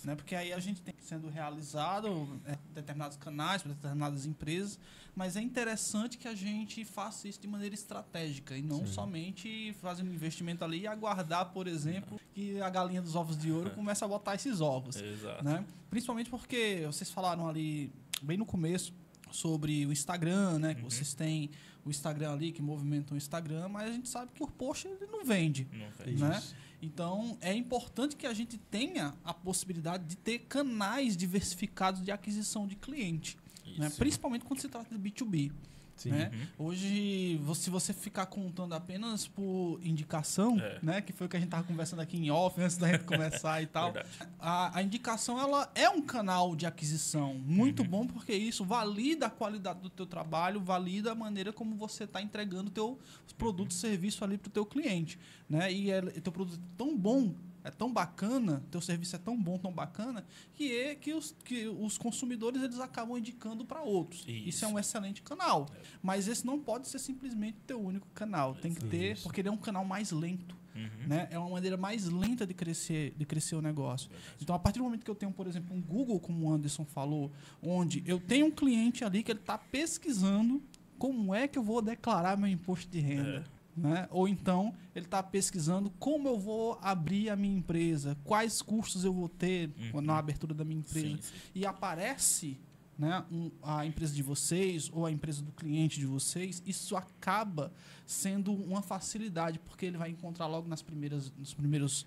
Né? 0.04 0.14
Porque 0.14 0.34
aí 0.34 0.52
a 0.52 0.58
gente 0.58 0.80
tem 0.80 0.94
sendo 1.00 1.28
realizado 1.28 2.40
é, 2.46 2.56
determinados 2.74 3.16
canais 3.16 3.62
para 3.62 3.72
determinadas 3.72 4.24
empresas, 4.26 4.78
mas 5.14 5.36
é 5.36 5.42
interessante 5.42 6.16
que 6.16 6.26
a 6.26 6.34
gente 6.34 6.84
faça 6.84 7.28
isso 7.28 7.40
de 7.40 7.46
maneira 7.48 7.74
estratégica 7.74 8.56
e 8.56 8.62
não 8.62 8.86
somente 8.86 9.74
fazendo 9.80 10.10
um 10.10 10.14
investimento 10.14 10.64
ali 10.64 10.80
e 10.80 10.86
aguardar, 10.86 11.50
por 11.52 11.66
exemplo, 11.66 12.18
que 12.32 12.60
a 12.60 12.70
galinha 12.70 13.02
dos 13.02 13.14
ovos 13.14 13.36
de 13.36 13.50
ouro 13.52 13.70
comece 13.76 14.02
a 14.04 14.08
botar 14.08 14.34
esses 14.36 14.60
ovos 14.60 14.96
Exato. 14.96 15.44
né? 15.44 15.64
Principalmente 15.90 16.30
porque 16.30 16.82
vocês 16.86 17.10
falaram 17.10 17.48
ali 17.48 17.92
bem 18.22 18.36
no 18.38 18.46
começo 18.46 18.94
sobre 19.30 19.86
o 19.86 19.92
Instagram, 19.92 20.58
né? 20.58 20.74
Que 20.74 20.82
vocês 20.82 21.14
têm 21.14 21.50
o 21.84 21.90
Instagram 21.90 22.32
ali 22.32 22.52
que 22.52 22.62
movimenta 22.62 23.14
o 23.14 23.16
Instagram, 23.16 23.68
mas 23.68 23.90
a 23.90 23.92
gente 23.92 24.08
sabe 24.08 24.32
que 24.34 24.42
o 24.42 24.46
post 24.46 24.86
ele 24.86 25.06
não 25.06 25.24
vende, 25.24 25.66
Não 25.72 25.90
fez. 25.92 26.20
né? 26.20 26.42
Então 26.82 27.36
é 27.40 27.54
importante 27.54 28.16
que 28.16 28.26
a 28.26 28.32
gente 28.32 28.56
tenha 28.56 29.14
a 29.24 29.34
possibilidade 29.34 30.04
de 30.04 30.16
ter 30.16 30.40
canais 30.40 31.16
diversificados 31.16 32.02
de 32.02 32.10
aquisição 32.10 32.66
de 32.66 32.76
cliente, 32.76 33.36
né? 33.76 33.90
Principalmente 33.90 34.44
quando 34.44 34.60
se 34.60 34.68
trata 34.68 34.96
de 34.96 35.10
B2B. 35.10 35.52
Sim. 36.00 36.10
Né? 36.10 36.30
Uhum. 36.58 36.66
Hoje, 36.68 37.38
se 37.54 37.68
você 37.68 37.92
ficar 37.92 38.24
contando 38.26 38.74
apenas 38.74 39.26
por 39.28 39.78
indicação, 39.82 40.58
É. 40.58 40.78
né? 40.82 41.00
Que 41.02 41.12
foi 41.12 41.26
o 41.26 41.30
que 41.30 41.36
a 41.36 41.40
gente 41.40 41.50
tava 41.50 41.62
conversando 41.64 42.00
aqui 42.00 42.16
em 42.16 42.30
off 42.30 42.58
antes 42.60 42.78
da 42.78 42.88
gente 42.90 43.04
começar 43.04 43.62
e 43.62 43.66
tal. 43.66 43.92
A, 44.38 44.78
a 44.78 44.82
indicação 44.82 45.38
ela 45.38 45.70
é 45.74 45.90
um 45.90 46.00
canal 46.00 46.56
de 46.56 46.64
aquisição 46.64 47.34
muito 47.34 47.82
Uhum. 47.82 47.88
bom 47.88 48.06
porque 48.06 48.32
isso 48.32 48.64
valida 48.64 49.26
a 49.26 49.30
qualidade 49.30 49.80
do 49.80 49.90
teu 49.90 50.06
trabalho, 50.06 50.58
valida 50.60 51.12
a 51.12 51.14
maneira 51.14 51.52
como 51.52 51.76
você 51.76 52.04
está 52.04 52.22
entregando 52.22 52.70
teu 52.70 52.98
produto, 53.36 53.74
serviço 53.74 54.24
ali 54.24 54.38
para 54.38 54.48
o 54.48 54.52
teu 54.52 54.64
cliente, 54.64 55.18
né? 55.48 55.70
E 55.72 55.90
é, 55.90 56.00
teu 56.02 56.32
produto 56.32 56.58
é 56.58 56.76
tão 56.78 56.96
bom, 56.96 57.34
é 57.64 57.70
tão 57.70 57.92
bacana, 57.92 58.62
teu 58.70 58.80
serviço 58.80 59.16
é 59.16 59.18
tão 59.18 59.40
bom, 59.40 59.58
tão 59.58 59.72
bacana 59.72 60.24
que 60.54 60.74
é 60.74 60.94
que 60.94 61.12
os, 61.12 61.34
que 61.44 61.68
os 61.68 61.98
consumidores 61.98 62.62
eles 62.62 62.80
acabam 62.80 63.18
indicando 63.18 63.64
para 63.64 63.82
outros. 63.82 64.20
Isso. 64.26 64.48
Isso. 64.48 64.64
é 64.64 64.68
um 64.68 64.78
excelente 64.78 65.22
canal, 65.22 65.66
mas 66.02 66.28
esse 66.28 66.46
não 66.46 66.58
pode 66.58 66.88
ser 66.88 66.98
simplesmente 66.98 67.58
teu 67.66 67.80
único 67.80 68.06
canal. 68.14 68.54
Tem 68.54 68.74
que 68.74 68.84
ter, 68.84 69.12
Isso. 69.12 69.22
porque 69.22 69.40
ele 69.40 69.48
é 69.48 69.52
um 69.52 69.56
canal 69.56 69.84
mais 69.84 70.10
lento 70.10 70.60
Uhum. 70.74 71.08
né? 71.08 71.28
É 71.30 71.38
uma 71.38 71.50
maneira 71.50 71.76
mais 71.76 72.06
lenta 72.06 72.46
de 72.46 72.54
crescer, 72.54 73.12
de 73.16 73.24
crescer 73.24 73.56
o 73.56 73.62
negócio. 73.62 74.10
Então, 74.40 74.54
a 74.54 74.58
partir 74.58 74.78
do 74.78 74.84
momento 74.84 75.04
que 75.04 75.10
eu 75.10 75.14
tenho, 75.14 75.32
por 75.32 75.46
exemplo, 75.46 75.74
um 75.76 75.80
Google, 75.80 76.20
como 76.20 76.46
o 76.46 76.52
Anderson 76.52 76.84
falou, 76.84 77.30
onde 77.62 78.02
eu 78.06 78.18
tenho 78.20 78.46
um 78.46 78.50
cliente 78.50 79.04
ali 79.04 79.22
que 79.22 79.32
ele 79.32 79.40
está 79.40 79.58
pesquisando 79.58 80.62
como 80.98 81.34
é 81.34 81.48
que 81.48 81.58
eu 81.58 81.62
vou 81.62 81.80
declarar 81.80 82.36
meu 82.36 82.48
imposto 82.48 82.90
de 82.90 83.00
renda. 83.00 83.44
Né? 83.76 84.08
Ou 84.10 84.28
então 84.28 84.74
ele 84.94 85.04
está 85.06 85.22
pesquisando 85.22 85.90
como 85.98 86.28
eu 86.28 86.38
vou 86.38 86.78
abrir 86.82 87.30
a 87.30 87.36
minha 87.36 87.56
empresa, 87.56 88.16
quais 88.24 88.60
custos 88.60 89.04
eu 89.04 89.12
vou 89.12 89.28
ter 89.28 89.70
Uhum. 89.94 90.00
na 90.00 90.18
abertura 90.18 90.52
da 90.52 90.64
minha 90.64 90.80
empresa. 90.80 91.06
Sim, 91.06 91.18
sim. 91.22 91.34
E 91.54 91.64
aparece 91.64 92.58
né, 92.98 93.24
um- 93.32 93.50
a 93.62 93.86
empresa 93.86 94.12
de 94.14 94.22
vocês 94.22 94.90
ou 94.92 95.06
a 95.06 95.10
empresa 95.10 95.40
do 95.40 95.52
cliente 95.52 95.98
de 95.98 96.04
vocês, 96.04 96.62
isso 96.66 96.94
acaba 96.96 97.72
sendo 98.04 98.52
uma 98.52 98.82
facilidade, 98.82 99.58
porque 99.60 99.86
ele 99.86 99.96
vai 99.96 100.10
encontrar 100.10 100.46
logo 100.46 100.68
nas 100.68 100.82
primeiras, 100.82 101.32
nos 101.38 101.54
primeiros, 101.54 102.04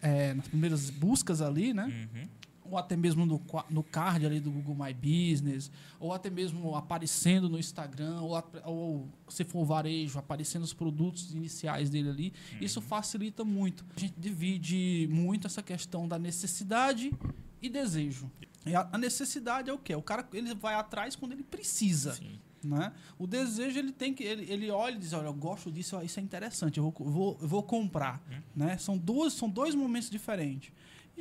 é, 0.00 0.32
nas 0.32 0.48
primeiras 0.48 0.88
buscas 0.88 1.42
ali, 1.42 1.74
né? 1.74 2.08
Uhum. 2.14 2.28
Ou 2.70 2.78
até 2.78 2.96
mesmo 2.96 3.26
no, 3.26 3.42
no 3.68 3.82
card 3.82 4.24
ali 4.24 4.38
do 4.38 4.50
Google 4.50 4.76
My 4.76 4.94
Business, 4.94 5.70
ou 5.98 6.12
até 6.12 6.30
mesmo 6.30 6.76
aparecendo 6.76 7.48
no 7.48 7.58
Instagram, 7.58 8.20
ou, 8.20 8.42
ou 8.64 9.08
se 9.28 9.44
for 9.44 9.64
varejo, 9.64 10.18
aparecendo 10.18 10.62
os 10.62 10.72
produtos 10.72 11.34
iniciais 11.34 11.90
dele 11.90 12.10
ali. 12.10 12.32
Isso 12.60 12.80
facilita 12.80 13.44
muito. 13.44 13.84
A 13.96 14.00
gente 14.00 14.14
divide 14.16 15.08
muito 15.10 15.46
essa 15.46 15.62
questão 15.62 16.06
da 16.06 16.18
necessidade 16.18 17.12
e 17.60 17.68
desejo. 17.68 18.30
E 18.64 18.74
a, 18.74 18.88
a 18.92 18.98
necessidade 18.98 19.70
é 19.70 19.72
o 19.72 19.78
quê? 19.78 19.94
O 19.94 20.02
cara 20.02 20.26
ele 20.32 20.54
vai 20.54 20.74
atrás 20.74 21.16
quando 21.16 21.32
ele 21.32 21.42
precisa. 21.42 22.14
Sim. 22.14 22.38
Né? 22.62 22.92
O 23.18 23.26
desejo 23.26 23.78
ele 23.78 23.90
tem 23.90 24.12
que 24.12 24.22
ele, 24.22 24.50
ele 24.52 24.70
olha 24.70 24.94
e 24.94 24.98
diz 24.98 25.14
olha 25.14 25.24
eu 25.24 25.32
gosto 25.32 25.72
disso 25.72 25.98
isso 26.02 26.20
é 26.20 26.22
interessante 26.22 26.76
eu 26.76 26.84
vou, 26.84 27.10
vou, 27.10 27.38
eu 27.40 27.48
vou 27.48 27.62
comprar 27.62 28.22
né 28.54 28.76
são 28.76 28.98
duas 28.98 29.32
são 29.32 29.48
dois 29.48 29.74
momentos 29.74 30.10
diferentes 30.10 30.70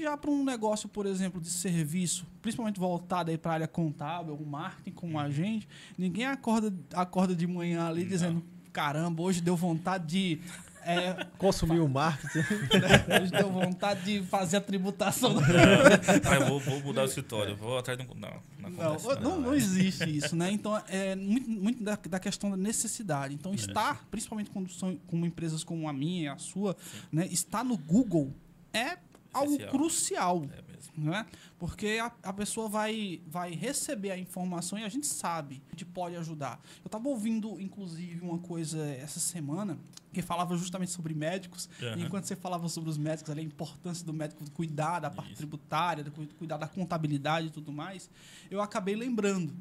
já 0.01 0.15
para 0.17 0.29
um 0.31 0.43
negócio 0.43 0.87
por 0.89 1.05
exemplo 1.05 1.39
de 1.41 1.49
serviço 1.49 2.25
principalmente 2.41 2.79
voltado 2.79 3.31
aí 3.31 3.37
para 3.37 3.51
a 3.51 3.53
área 3.55 3.67
contábil 3.67 4.33
o 4.35 4.45
marketing 4.45 4.91
como 4.91 5.19
agente 5.19 5.67
ninguém 5.97 6.25
acorda 6.25 6.73
acorda 6.93 7.35
de 7.35 7.45
manhã 7.47 7.87
ali 7.87 8.05
dizendo 8.05 8.43
caramba 8.71 9.21
hoje 9.21 9.41
deu 9.41 9.55
vontade 9.55 10.07
de 10.07 10.41
é, 10.81 11.25
Consumir 11.37 11.79
o 11.81 11.87
marketing. 11.87 12.39
hoje 13.21 13.31
deu 13.31 13.51
vontade 13.51 14.03
de 14.05 14.25
fazer 14.25 14.57
a 14.57 14.61
tributação 14.61 15.33
do 15.33 15.41
Ah, 16.25 16.35
eu 16.35 16.47
vou, 16.47 16.59
vou 16.59 16.79
mudar 16.79 17.01
o 17.03 17.05
escritório, 17.05 17.55
vou 17.55 17.77
atrás 17.77 17.99
de 17.99 18.05
um. 18.05 18.15
Não, 18.15 18.41
não 18.59 18.69
Não, 18.69 18.93
acontece. 18.93 19.21
não, 19.21 19.41
não 19.41 19.53
existe 19.53 20.09
isso, 20.09 20.35
né? 20.35 20.49
Então, 20.51 20.81
é 20.87 21.15
muito, 21.15 21.49
muito 21.49 21.83
da, 21.83 21.95
da 21.95 22.19
questão 22.19 22.49
da 22.49 22.57
necessidade. 22.57 23.33
Então, 23.35 23.53
estar, 23.53 24.07
principalmente 24.09 24.49
quando 24.49 24.69
são 24.71 24.95
com 25.05 25.23
empresas 25.25 25.63
como 25.63 25.87
a 25.87 25.93
minha 25.93 26.23
e 26.23 26.27
a 26.27 26.37
sua, 26.37 26.75
né? 27.11 27.27
Estar 27.27 27.63
no 27.63 27.77
Google 27.77 28.33
é 28.73 28.97
algo 29.33 29.51
Essencial. 29.53 29.71
crucial, 29.71 30.45
É 30.51 30.69
né? 30.97 31.25
Porque 31.57 31.97
a, 32.01 32.11
a 32.23 32.33
pessoa 32.33 32.67
vai, 32.67 33.21
vai 33.27 33.51
receber 33.53 34.11
a 34.11 34.17
informação 34.17 34.77
e 34.77 34.83
a 34.83 34.89
gente 34.89 35.07
sabe 35.07 35.61
que 35.75 35.85
pode 35.85 36.15
ajudar. 36.15 36.59
Eu 36.83 36.87
estava 36.87 37.07
ouvindo, 37.07 37.59
inclusive, 37.61 38.19
uma 38.21 38.37
coisa 38.39 38.83
essa 38.95 39.19
semana 39.19 39.77
que 40.11 40.21
falava 40.21 40.57
justamente 40.57 40.91
sobre 40.91 41.13
médicos. 41.13 41.69
Aham. 41.81 41.97
E 41.97 42.03
enquanto 42.03 42.25
você 42.25 42.35
falava 42.35 42.67
sobre 42.67 42.89
os 42.89 42.97
médicos, 42.97 43.29
ali, 43.29 43.41
a 43.41 43.43
importância 43.43 44.05
do 44.05 44.11
médico 44.13 44.43
cuidar 44.51 44.99
da 44.99 45.09
parte 45.09 45.29
Isso. 45.29 45.37
tributária, 45.37 46.03
do 46.03 46.11
cu- 46.11 46.27
cuidar 46.37 46.57
da 46.57 46.67
contabilidade 46.67 47.47
e 47.47 47.51
tudo 47.51 47.71
mais, 47.71 48.09
eu 48.49 48.61
acabei 48.61 48.95
lembrando, 48.95 49.53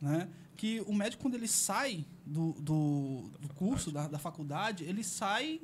né? 0.00 0.28
Que 0.56 0.80
o 0.86 0.94
médico, 0.94 1.22
quando 1.22 1.34
ele 1.34 1.48
sai 1.48 2.04
do, 2.24 2.52
do, 2.60 3.30
do 3.40 3.48
curso, 3.54 3.90
da, 3.90 4.06
da 4.06 4.18
faculdade, 4.18 4.84
ele 4.84 5.02
sai. 5.02 5.60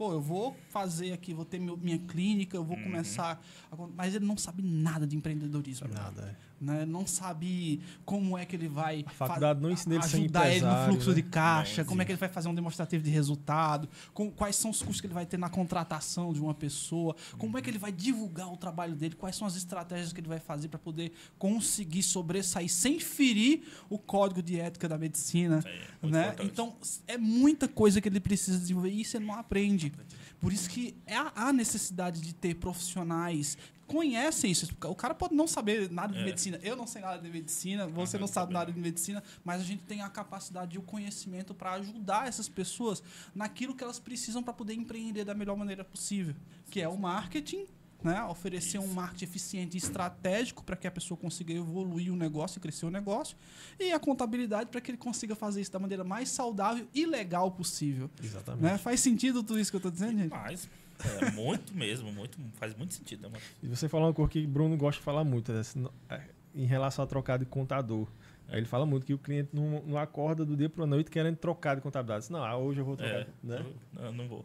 Pô, 0.00 0.12
eu 0.14 0.20
vou 0.22 0.56
fazer 0.70 1.12
aqui, 1.12 1.34
vou 1.34 1.44
ter 1.44 1.58
meu- 1.60 1.76
minha 1.76 1.98
clínica, 1.98 2.56
eu 2.56 2.64
vou 2.64 2.74
Uhum. 2.74 2.84
começar. 2.84 3.38
a 3.70 3.76
mas 3.94 4.14
ele 4.14 4.24
não 4.24 4.34
sabe 4.34 4.62
nada 4.62 5.06
de 5.06 5.14
empreendedorismo. 5.14 5.88
Nada, 5.88 6.22
é. 6.22 6.49
Né? 6.60 6.84
Não 6.84 7.06
sabe 7.06 7.80
como 8.04 8.36
é 8.36 8.44
que 8.44 8.54
ele 8.54 8.68
vai 8.68 9.02
A 9.06 9.10
faculdade 9.10 9.58
fa- 9.58 9.66
não 9.66 9.72
ensina 9.72 9.94
ele 9.94 10.04
ajudar 10.04 10.50
ele 10.50 10.66
no 10.66 10.84
fluxo 10.84 11.08
né? 11.08 11.14
de 11.14 11.22
caixa, 11.22 11.80
Não 11.82 11.88
como 11.88 12.02
é 12.02 12.04
que 12.04 12.12
ele 12.12 12.18
vai 12.18 12.28
fazer 12.28 12.48
um 12.48 12.54
demonstrativo 12.54 13.02
de 13.02 13.08
resultado, 13.10 13.88
com, 14.12 14.30
quais 14.30 14.56
são 14.56 14.70
os 14.70 14.78
custos 14.82 15.00
que 15.00 15.06
ele 15.06 15.14
vai 15.14 15.24
ter 15.24 15.38
na 15.38 15.48
contratação 15.48 16.34
de 16.34 16.40
uma 16.40 16.52
pessoa, 16.52 17.16
como 17.38 17.56
é 17.56 17.62
que 17.62 17.70
ele 17.70 17.78
vai 17.78 17.90
divulgar 17.90 18.52
o 18.52 18.58
trabalho 18.58 18.94
dele, 18.94 19.14
quais 19.14 19.36
são 19.36 19.46
as 19.46 19.56
estratégias 19.56 20.12
que 20.12 20.20
ele 20.20 20.28
vai 20.28 20.38
fazer 20.38 20.68
para 20.68 20.78
poder 20.78 21.12
conseguir 21.38 22.02
sobressair 22.02 22.68
sem 22.68 23.00
ferir 23.00 23.62
o 23.88 23.98
código 23.98 24.42
de 24.42 24.60
ética 24.60 24.86
da 24.86 24.98
medicina. 24.98 25.64
É, 25.64 26.06
Né? 26.06 26.24
importante. 26.28 26.46
Então, 26.46 26.74
é 27.06 27.16
muita 27.16 27.68
coisa 27.68 28.00
que 28.02 28.08
ele 28.08 28.20
precisa 28.20 28.58
desenvolver 28.58 28.90
e 28.90 29.00
isso 29.00 29.16
ele 29.16 29.24
não 29.24 29.34
aprende. 29.34 29.92
Por 30.40 30.52
isso 30.52 30.68
que 30.70 30.94
é 31.06 31.16
há 31.34 31.52
necessidade 31.52 32.20
de 32.20 32.34
ter 32.34 32.54
profissionais 32.54 33.56
que 33.56 33.84
conhecem 33.86 34.50
isso. 34.50 34.68
O 34.84 34.94
cara 34.94 35.12
pode 35.14 35.34
não 35.34 35.46
saber 35.46 35.90
nada 35.90 36.12
de 36.14 36.20
É. 36.20 36.24
medicina. 36.24 36.58
Eu 36.62 36.74
não 36.76 36.86
sei 36.86 37.02
nada 37.02 37.20
de 37.20 37.28
medicina, 37.28 37.86
você 37.86 38.16
não 38.16 38.26
sabe 38.26 38.52
nada 38.54 38.72
de 38.72 38.78
medicina, 38.80 39.22
mas 39.44 39.60
a 39.60 39.64
gente 39.64 39.82
tem 39.82 40.00
a 40.00 40.08
capacidade 40.08 40.76
e 40.76 40.78
o 40.78 40.82
conhecimento 40.82 41.52
para 41.52 41.72
ajudar 41.74 42.26
essas 42.28 42.48
pessoas 42.48 43.02
naquilo 43.34 43.74
que 43.74 43.84
elas 43.84 43.98
precisam 43.98 44.42
para 44.42 44.52
poder 44.54 44.74
empreender 44.74 45.24
da 45.24 45.34
melhor 45.34 45.56
maneira 45.56 45.84
possível, 45.84 46.34
que 46.70 46.80
é 46.80 46.88
o 46.88 46.96
marketing. 46.96 47.66
Né? 48.02 48.22
Oferecer 48.24 48.78
um 48.78 48.86
marketing 48.86 49.24
eficiente 49.24 49.76
e 49.76 49.78
estratégico 49.78 50.64
para 50.64 50.76
que 50.76 50.86
a 50.86 50.90
pessoa 50.90 51.18
consiga 51.18 51.52
evoluir 51.52 52.12
o 52.12 52.16
negócio 52.16 52.58
e 52.58 52.60
crescer 52.60 52.86
o 52.86 52.90
negócio. 52.90 53.36
E 53.78 53.92
a 53.92 53.98
contabilidade 53.98 54.70
para 54.70 54.80
que 54.80 54.90
ele 54.90 54.98
consiga 54.98 55.34
fazer 55.34 55.60
isso 55.60 55.72
da 55.72 55.78
maneira 55.78 56.02
mais 56.02 56.30
saudável 56.30 56.86
e 56.94 57.04
legal 57.04 57.50
possível. 57.50 58.10
Exatamente. 58.22 58.62
Né? 58.62 58.78
Faz 58.78 59.00
sentido 59.00 59.42
tudo 59.42 59.60
isso 59.60 59.70
que 59.70 59.76
eu 59.76 59.80
estou 59.80 59.92
dizendo, 59.92 60.18
gente? 60.18 60.30
Mas, 60.30 60.68
é, 61.04 61.30
muito 61.32 61.72
mesmo, 61.76 62.12
muito, 62.12 62.38
faz 62.54 62.74
muito 62.74 62.94
sentido, 62.94 63.28
né? 63.28 63.38
E 63.62 63.68
você 63.68 63.88
falou 63.88 64.08
uma 64.08 64.14
coisa 64.14 64.30
que 64.30 64.46
Bruno 64.46 64.76
gosta 64.76 64.98
de 64.98 65.04
falar 65.04 65.24
muito, 65.24 65.52
né? 65.52 65.62
É, 66.08 66.20
em 66.54 66.64
relação 66.64 67.04
a 67.04 67.06
trocar 67.06 67.38
de 67.38 67.44
contador. 67.44 68.06
Aí 68.50 68.58
ele 68.58 68.66
fala 68.66 68.84
muito 68.84 69.06
que 69.06 69.14
o 69.14 69.18
cliente 69.18 69.50
não, 69.52 69.82
não 69.86 69.96
acorda 69.98 70.44
do 70.44 70.56
dia 70.56 70.68
para 70.68 70.84
a 70.84 70.86
noite 70.86 71.10
querendo 71.10 71.36
trocar 71.36 71.76
de 71.76 71.80
contabilidade. 71.82 72.22
Diz, 72.22 72.30
Não, 72.30 72.44
ah, 72.44 72.56
hoje 72.56 72.80
eu 72.80 72.84
vou 72.84 72.96
trocar. 72.96 73.20
É, 73.20 73.26
né? 73.42 73.64
eu, 73.96 74.04
eu 74.06 74.12
não 74.12 74.26
vou. 74.28 74.44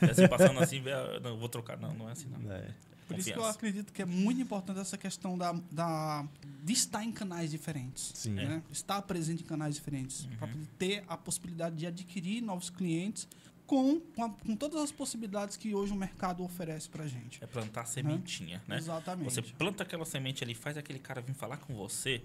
É 0.00 0.10
assim, 0.10 0.26
passando 0.28 0.58
assim, 0.58 0.82
não, 1.22 1.36
vou 1.38 1.48
trocar. 1.48 1.78
Não, 1.78 1.92
não 1.94 2.08
é 2.08 2.12
assim, 2.12 2.28
não. 2.28 2.50
É. 2.52 2.68
Por 3.06 3.18
isso 3.18 3.32
que 3.32 3.38
eu 3.38 3.44
acredito 3.44 3.92
que 3.92 4.02
é 4.02 4.04
muito 4.04 4.40
importante 4.40 4.80
essa 4.80 4.98
questão 4.98 5.38
da, 5.38 5.52
da, 5.70 6.26
de 6.64 6.72
estar 6.72 7.04
em 7.04 7.12
canais 7.12 7.50
diferentes. 7.52 8.10
Sim. 8.14 8.32
né? 8.32 8.62
Estar 8.72 9.00
presente 9.02 9.44
em 9.44 9.46
canais 9.46 9.76
diferentes. 9.76 10.24
Uhum. 10.24 10.36
Para 10.38 10.48
poder 10.48 10.66
ter 10.78 11.04
a 11.06 11.16
possibilidade 11.16 11.76
de 11.76 11.86
adquirir 11.86 12.40
novos 12.42 12.68
clientes 12.68 13.28
com, 13.64 14.00
com, 14.00 14.24
a- 14.24 14.30
com 14.30 14.56
todas 14.56 14.80
as 14.82 14.90
possibilidades 14.90 15.56
que 15.56 15.72
hoje 15.74 15.92
o 15.92 15.96
mercado 15.96 16.42
oferece 16.42 16.88
para 16.88 17.06
gente. 17.06 17.42
É 17.42 17.46
plantar 17.46 17.84
sementinha, 17.86 18.60
né? 18.66 18.76
Exatamente. 18.78 19.24
Você 19.32 19.40
planta 19.42 19.84
aquela 19.84 20.04
semente 20.04 20.42
ali, 20.42 20.54
faz 20.54 20.76
aquele 20.76 20.98
cara 20.98 21.20
vir 21.20 21.34
falar 21.34 21.58
com 21.58 21.74
você, 21.76 22.22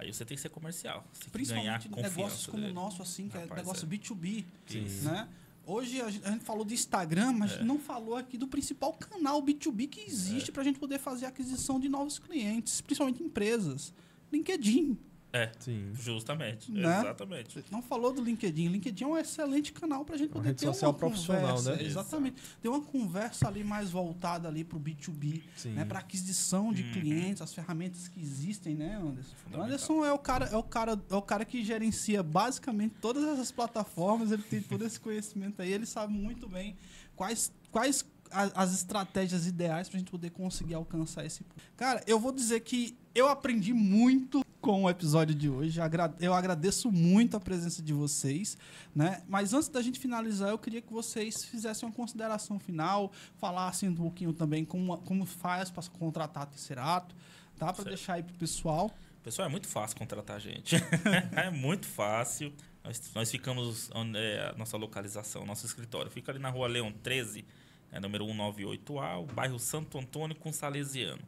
aí 0.00 0.12
você 0.12 0.24
tem 0.24 0.36
que 0.36 0.40
ser 0.40 0.48
comercial. 0.48 1.04
Você 1.12 1.22
tem 1.24 1.30
Principalmente 1.30 1.88
negócios 1.90 2.46
como 2.46 2.66
o 2.66 2.72
nosso, 2.72 3.02
assim, 3.02 3.28
que 3.28 3.36
é 3.36 3.40
Rapaz, 3.40 3.60
negócio 3.62 3.84
é. 3.84 3.88
B2B. 3.88 4.44
Sim. 4.66 4.84
Né? 5.04 5.28
Hoje 5.66 6.00
a 6.00 6.08
gente, 6.10 6.26
a 6.26 6.30
gente 6.30 6.44
falou 6.44 6.64
de 6.64 6.72
Instagram, 6.74 7.32
mas 7.32 7.52
É. 7.52 7.62
não 7.62 7.78
falou 7.78 8.16
aqui 8.16 8.38
do 8.38 8.48
principal 8.48 8.92
canal 8.94 9.42
B2B 9.42 9.86
que 9.88 10.00
existe 10.00 10.50
para 10.50 10.62
a 10.62 10.64
gente 10.64 10.78
poder 10.78 10.98
fazer 10.98 11.26
aquisição 11.26 11.78
de 11.78 11.88
novos 11.88 12.18
clientes, 12.18 12.80
principalmente 12.80 13.22
empresas. 13.22 13.92
LinkedIn. 14.32 14.96
É, 15.30 15.50
Sim. 15.58 15.90
justamente. 15.94 16.72
Né? 16.72 16.80
Exatamente. 17.00 17.62
Não 17.70 17.82
falou 17.82 18.12
do 18.14 18.22
LinkedIn. 18.22 18.68
LinkedIn 18.68 19.04
é 19.04 19.06
um 19.06 19.18
excelente 19.18 19.72
canal 19.72 20.02
para 20.04 20.14
a 20.14 20.18
gente 20.18 20.28
Uma 20.30 20.36
poder 20.36 20.48
rede 20.48 20.60
ter 20.60 20.66
social 20.66 20.90
uma 20.92 20.98
profissional, 20.98 21.56
conversa. 21.56 21.76
né? 21.76 21.82
Exatamente. 21.84 22.42
Ter 22.62 22.68
uma 22.68 22.80
conversa 22.80 23.46
ali 23.46 23.62
mais 23.62 23.90
voltada 23.90 24.48
ali 24.48 24.64
para 24.64 24.78
o 24.78 24.80
B2B, 24.80 25.42
Sim. 25.54 25.72
né? 25.74 25.84
para 25.84 25.98
aquisição 25.98 26.72
de 26.72 26.82
Uhum. 26.82 26.92
clientes, 26.92 27.42
as 27.42 27.52
ferramentas 27.52 28.08
que 28.08 28.18
existem, 28.20 28.74
né, 28.74 28.94
Anderson? 28.96 29.34
O. 29.52 29.62
Anderson 29.62 30.04
é 30.04 30.12
o 30.12 30.18
cara, 30.18 30.46
é 30.46 30.56
o 30.56 30.62
cara, 30.62 30.98
é 31.10 31.14
o 31.14 31.22
cara 31.22 31.44
que 31.44 31.62
gerencia 31.62 32.22
basicamente 32.22 32.94
todas 33.00 33.22
essas 33.24 33.52
plataformas. 33.52 34.32
Ele 34.32 34.42
tem 34.42 34.62
todo 34.62 34.82
esse 34.84 34.98
conhecimento 34.98 35.60
aí. 35.60 35.70
Ele 35.70 35.84
sabe 35.84 36.12
muito 36.12 36.48
bem 36.48 36.74
quais, 37.14 37.52
quais 37.70 38.02
as 38.30 38.72
estratégias 38.74 39.46
ideais 39.46 39.88
para 39.88 39.96
a 39.96 40.00
gente 40.00 40.10
poder 40.10 40.30
conseguir 40.30 40.74
alcançar 40.74 41.24
esse. 41.26 41.42
Cara, 41.76 42.02
eu 42.06 42.18
vou 42.18 42.32
dizer 42.32 42.60
que 42.60 42.96
eu 43.14 43.26
aprendi 43.28 43.72
muito 43.72 44.42
com 44.60 44.84
o 44.84 44.90
episódio 44.90 45.34
de 45.34 45.48
hoje. 45.48 45.80
Eu 46.20 46.34
agradeço 46.34 46.90
muito 46.90 47.36
a 47.36 47.40
presença 47.40 47.82
de 47.82 47.92
vocês, 47.92 48.56
né? 48.94 49.22
Mas 49.28 49.52
antes 49.52 49.68
da 49.68 49.80
gente 49.80 49.98
finalizar, 49.98 50.50
eu 50.50 50.58
queria 50.58 50.80
que 50.80 50.92
vocês 50.92 51.44
fizessem 51.44 51.88
uma 51.88 51.94
consideração 51.94 52.58
final, 52.58 53.12
falassem 53.36 53.88
um 53.88 53.94
pouquinho 53.94 54.32
também 54.32 54.64
como, 54.64 54.96
como 54.98 55.24
faz 55.24 55.70
para 55.70 55.82
contratar 55.98 56.46
terceirato, 56.46 57.14
tá? 57.58 57.72
Para 57.72 57.84
deixar 57.84 58.14
aí 58.14 58.22
pro 58.22 58.34
pessoal. 58.34 58.90
Pessoal, 59.22 59.48
é 59.48 59.50
muito 59.50 59.68
fácil 59.68 59.96
contratar 59.96 60.36
a 60.36 60.40
gente. 60.40 60.76
é 61.36 61.50
muito 61.50 61.86
fácil. 61.86 62.52
Nós, 62.82 63.12
nós 63.14 63.30
ficamos, 63.30 63.90
onde 63.94 64.18
é 64.18 64.50
a 64.50 64.58
nossa 64.58 64.76
localização, 64.76 65.44
nosso 65.44 65.66
escritório. 65.66 66.10
Fica 66.10 66.32
ali 66.32 66.38
na 66.38 66.48
rua 66.48 66.66
Leão 66.66 66.90
13, 66.90 67.44
é, 67.92 68.00
número 68.00 68.26
198A, 68.26 69.22
o 69.22 69.26
bairro 69.26 69.58
Santo 69.58 69.98
Antônio 69.98 70.34
com 70.36 70.52
Salesiano. 70.52 71.22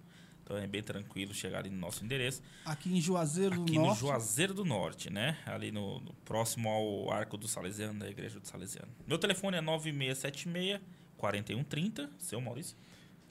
Então 0.50 0.58
é 0.58 0.66
bem 0.66 0.82
tranquilo 0.82 1.32
chegar 1.32 1.60
ali 1.60 1.70
no 1.70 1.78
nosso 1.78 2.04
endereço. 2.04 2.42
Aqui 2.64 2.92
em 2.92 3.00
Juazeiro 3.00 3.54
do 3.54 3.62
Aqui 3.62 3.78
no 3.78 3.86
Norte. 3.86 4.00
Juazeiro 4.00 4.52
do 4.52 4.64
Norte, 4.64 5.08
né? 5.08 5.38
Ali 5.46 5.70
no, 5.70 6.00
no 6.00 6.12
próximo 6.24 6.68
ao 6.68 7.12
Arco 7.12 7.36
do 7.36 7.46
Salesiano, 7.46 8.00
da 8.00 8.10
Igreja 8.10 8.40
do 8.40 8.48
Salesiano. 8.48 8.88
Meu 9.06 9.16
telefone 9.16 9.58
é 9.58 9.60
9676 9.60 10.80
4130, 11.16 12.10
seu 12.18 12.40
Maurício. 12.40 12.76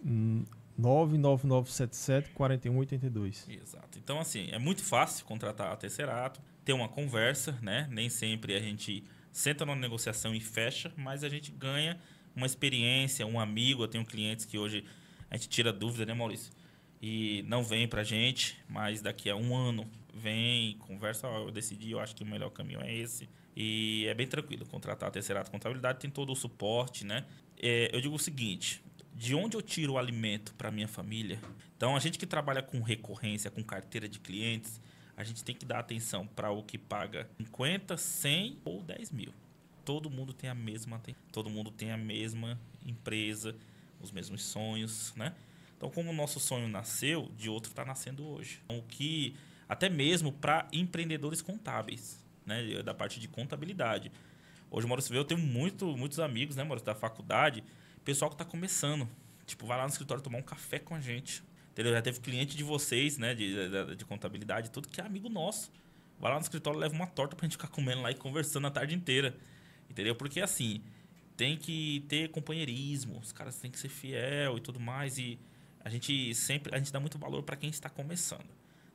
Hum, 0.06 0.46
99977 0.78 2.30
4182. 2.34 3.50
Exato. 3.50 4.00
Então, 4.00 4.18
assim, 4.22 4.48
é 4.52 4.58
muito 4.58 4.82
fácil 4.82 5.26
contratar 5.26 5.74
a 5.74 5.76
Tesserato, 5.76 6.40
ter 6.64 6.72
uma 6.72 6.88
conversa, 6.88 7.52
né? 7.62 7.86
Nem 7.92 8.10
sempre 8.10 8.56
a 8.56 8.62
gente 8.62 9.04
senta 9.30 9.66
numa 9.66 9.76
negociação 9.76 10.34
e 10.34 10.40
fecha, 10.40 10.94
mas 10.96 11.26
a 11.26 11.28
gente 11.28 11.52
ganha 11.52 12.00
uma 12.34 12.46
experiência, 12.46 13.28
um 13.28 13.38
amigo. 13.38 13.84
Eu 13.84 13.90
tenho 13.90 14.06
clientes 14.06 14.46
que 14.46 14.58
hoje 14.58 14.86
a 15.30 15.36
gente 15.36 15.50
tira 15.50 15.74
dúvida, 15.74 16.06
né, 16.06 16.14
Maurício? 16.14 16.54
E 17.02 17.44
não 17.48 17.64
vem 17.64 17.88
pra 17.88 18.04
gente, 18.04 18.58
mas 18.68 19.02
daqui 19.02 19.30
a 19.30 19.36
um 19.36 19.56
ano 19.56 19.90
vem, 20.14 20.78
conversa, 20.80 21.28
ó, 21.28 21.46
eu 21.46 21.52
decidi, 21.52 21.92
eu 21.92 22.00
acho 22.00 22.16
que 22.16 22.24
o 22.24 22.26
melhor 22.26 22.50
caminho 22.50 22.82
é 22.82 22.94
esse. 22.94 23.30
E 23.56 24.06
é 24.08 24.14
bem 24.14 24.28
tranquilo 24.28 24.66
contratar 24.66 25.10
a 25.10 25.12
Tesserato 25.12 25.50
Contabilidade, 25.50 26.00
tem 26.00 26.10
todo 26.10 26.32
o 26.32 26.36
suporte, 26.36 27.06
né? 27.06 27.26
É, 27.62 27.90
eu 27.94 28.02
digo 28.02 28.16
o 28.16 28.20
seguinte, 28.20 28.82
de 29.16 29.36
onde 29.36 29.56
eu 29.56 29.62
tiro 29.62 29.94
o 29.94 29.98
alimento 29.98 30.54
para 30.56 30.72
minha 30.72 30.88
família? 30.88 31.40
Então, 31.76 31.96
a 31.96 32.00
gente 32.00 32.18
que 32.18 32.26
trabalha 32.26 32.62
com 32.62 32.82
recorrência, 32.82 33.50
com 33.50 33.64
carteira 33.64 34.08
de 34.08 34.20
clientes, 34.20 34.80
a 35.16 35.24
gente 35.24 35.44
tem 35.44 35.54
que 35.54 35.66
dar 35.66 35.80
atenção 35.80 36.26
para 36.26 36.52
o 36.52 36.64
que 36.64 36.78
paga 36.78 37.30
50, 37.38 37.98
100 37.98 38.60
ou 38.64 38.82
10 38.82 39.12
mil. 39.12 39.34
Todo 39.84 40.10
mundo 40.10 40.34
tem 40.34 40.50
a 40.50 40.56
mesma, 40.56 41.02
todo 41.32 41.50
mundo 41.50 41.72
tem 41.72 41.92
a 41.92 41.98
mesma 41.98 42.60
empresa, 42.86 43.56
os 44.00 44.12
mesmos 44.12 44.44
sonhos, 44.44 45.14
né? 45.18 45.36
Então, 45.80 45.90
como 45.90 46.10
o 46.10 46.14
nosso 46.14 46.42
sonho 46.42 46.68
nasceu, 46.68 47.32
de 47.38 47.50
outro 47.50 47.72
está 47.72 47.86
nascendo 47.86 48.28
hoje. 48.28 48.60
Então, 48.66 48.80
o 48.80 48.84
que 48.84 49.34
até 49.70 49.88
mesmo 49.88 50.34
para 50.34 50.68
empreendedores 50.74 51.42
contábeis, 51.42 52.22
né, 52.46 52.84
da 52.84 52.94
parte 52.94 53.18
de 53.18 53.30
contabilidade. 53.30 54.12
Hoje, 54.70 54.86
Maurício, 54.86 55.16
eu 55.16 55.24
tenho 55.24 55.40
muito, 55.40 55.96
muitos 55.96 56.20
amigos, 56.20 56.58
né, 56.58 56.66
Maurício, 56.66 56.86
da 56.86 56.94
faculdade, 56.94 57.64
pessoal 58.04 58.30
que 58.30 58.36
está 58.36 58.44
começando. 58.44 59.08
Tipo, 59.46 59.66
vai 59.66 59.78
lá 59.78 59.84
no 59.84 59.90
escritório 59.90 60.22
tomar 60.22 60.40
um 60.40 60.44
café 60.44 60.80
com 60.80 60.94
a 60.96 61.00
gente. 61.00 61.42
Entendeu? 61.72 61.94
Já 61.94 62.02
teve 62.02 62.20
cliente 62.20 62.58
de 62.58 62.64
vocês, 62.64 63.18
né, 63.18 63.34
de, 63.34 63.70
de, 63.70 63.96
de 63.96 64.04
contabilidade, 64.04 64.70
tudo 64.70 64.90
que 64.90 65.00
é 65.00 65.06
amigo 65.06 65.30
nosso. 65.30 65.72
Vai 66.20 66.30
lá 66.30 66.38
no 66.38 66.44
escritório, 66.44 66.78
leva 66.78 66.94
uma 66.94 67.08
torta 67.08 67.38
pra 67.38 67.46
gente 67.46 67.54
ficar 67.54 67.70
comendo 67.70 68.02
lá 68.02 68.12
e 68.12 68.16
conversando 68.16 68.68
a 68.68 68.72
tarde 68.72 68.94
inteira. 68.94 69.34
Entendeu? 69.90 70.14
Porque 70.14 70.42
assim, 70.42 70.84
tem 71.38 71.56
que 71.56 72.04
ter 72.10 72.30
companheirismo, 72.32 73.18
os 73.20 73.32
caras 73.32 73.56
têm 73.56 73.72
que 73.72 73.80
ser 73.80 73.88
fiel 73.88 74.58
e 74.58 74.60
tudo 74.60 74.78
mais. 74.78 75.18
E 75.18 75.40
a 75.84 75.90
gente 75.90 76.34
sempre, 76.36 76.74
a 76.76 76.78
gente 76.78 76.92
dá 76.92 77.00
muito 77.00 77.18
valor 77.18 77.44
para 77.44 77.56
quem 77.56 77.70
está 77.70 77.90
começando. 77.90 78.50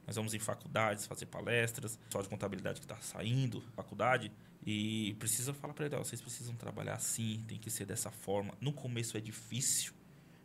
Nós 0.07 0.17
vamos 0.17 0.35
em 0.35 0.39
faculdades 0.39 1.07
fazer 1.07 1.27
palestras, 1.27 1.99
só 2.11 2.21
de 2.21 2.29
contabilidade 2.29 2.81
que 2.81 2.85
está 2.85 3.01
saindo 3.01 3.61
da 3.61 3.71
faculdade. 3.73 4.31
E 4.67 5.15
precisa 5.19 5.53
falar 5.55 5.75
para 5.75 5.87
ele, 5.87 5.95
ó, 5.95 5.99
vocês 5.99 6.21
precisam 6.21 6.55
trabalhar 6.55 6.95
assim, 6.95 7.43
tem 7.47 7.59
que 7.59 7.71
ser 7.71 7.87
dessa 7.87 8.11
forma. 8.11 8.55
No 8.61 8.73
começo 8.73 9.17
é 9.17 9.21
difícil, 9.21 9.93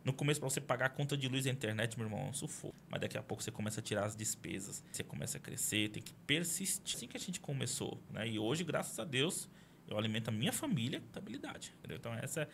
No 0.02 0.14
começo, 0.14 0.40
para 0.40 0.48
você 0.48 0.60
pagar 0.60 0.86
a 0.86 0.88
conta 0.88 1.14
de 1.14 1.28
luz 1.28 1.44
e 1.44 1.50
internet, 1.50 1.98
meu 1.98 2.06
irmão, 2.06 2.20
é 2.20 2.30
um 2.30 2.32
sufoco. 2.32 2.74
Mas 2.88 3.02
daqui 3.02 3.18
a 3.18 3.22
pouco 3.22 3.42
você 3.42 3.50
começa 3.50 3.80
a 3.80 3.82
tirar 3.82 4.06
as 4.06 4.16
despesas. 4.16 4.82
Você 4.90 5.04
começa 5.04 5.36
a 5.36 5.40
crescer, 5.40 5.90
tem 5.90 6.02
que 6.02 6.14
persistir. 6.26 6.96
Assim 6.96 7.06
que 7.06 7.16
a 7.16 7.20
gente 7.20 7.38
começou, 7.38 8.02
né? 8.10 8.26
E 8.26 8.38
hoje, 8.38 8.64
graças 8.64 8.98
a 8.98 9.04
Deus, 9.04 9.48
eu 9.86 9.98
alimento 9.98 10.28
a 10.28 10.32
minha 10.32 10.52
família 10.52 11.00
com 11.00 11.06
estabilidade. 11.06 11.74
Entendeu? 11.78 11.98
Então, 11.98 12.14
essa 12.14 12.48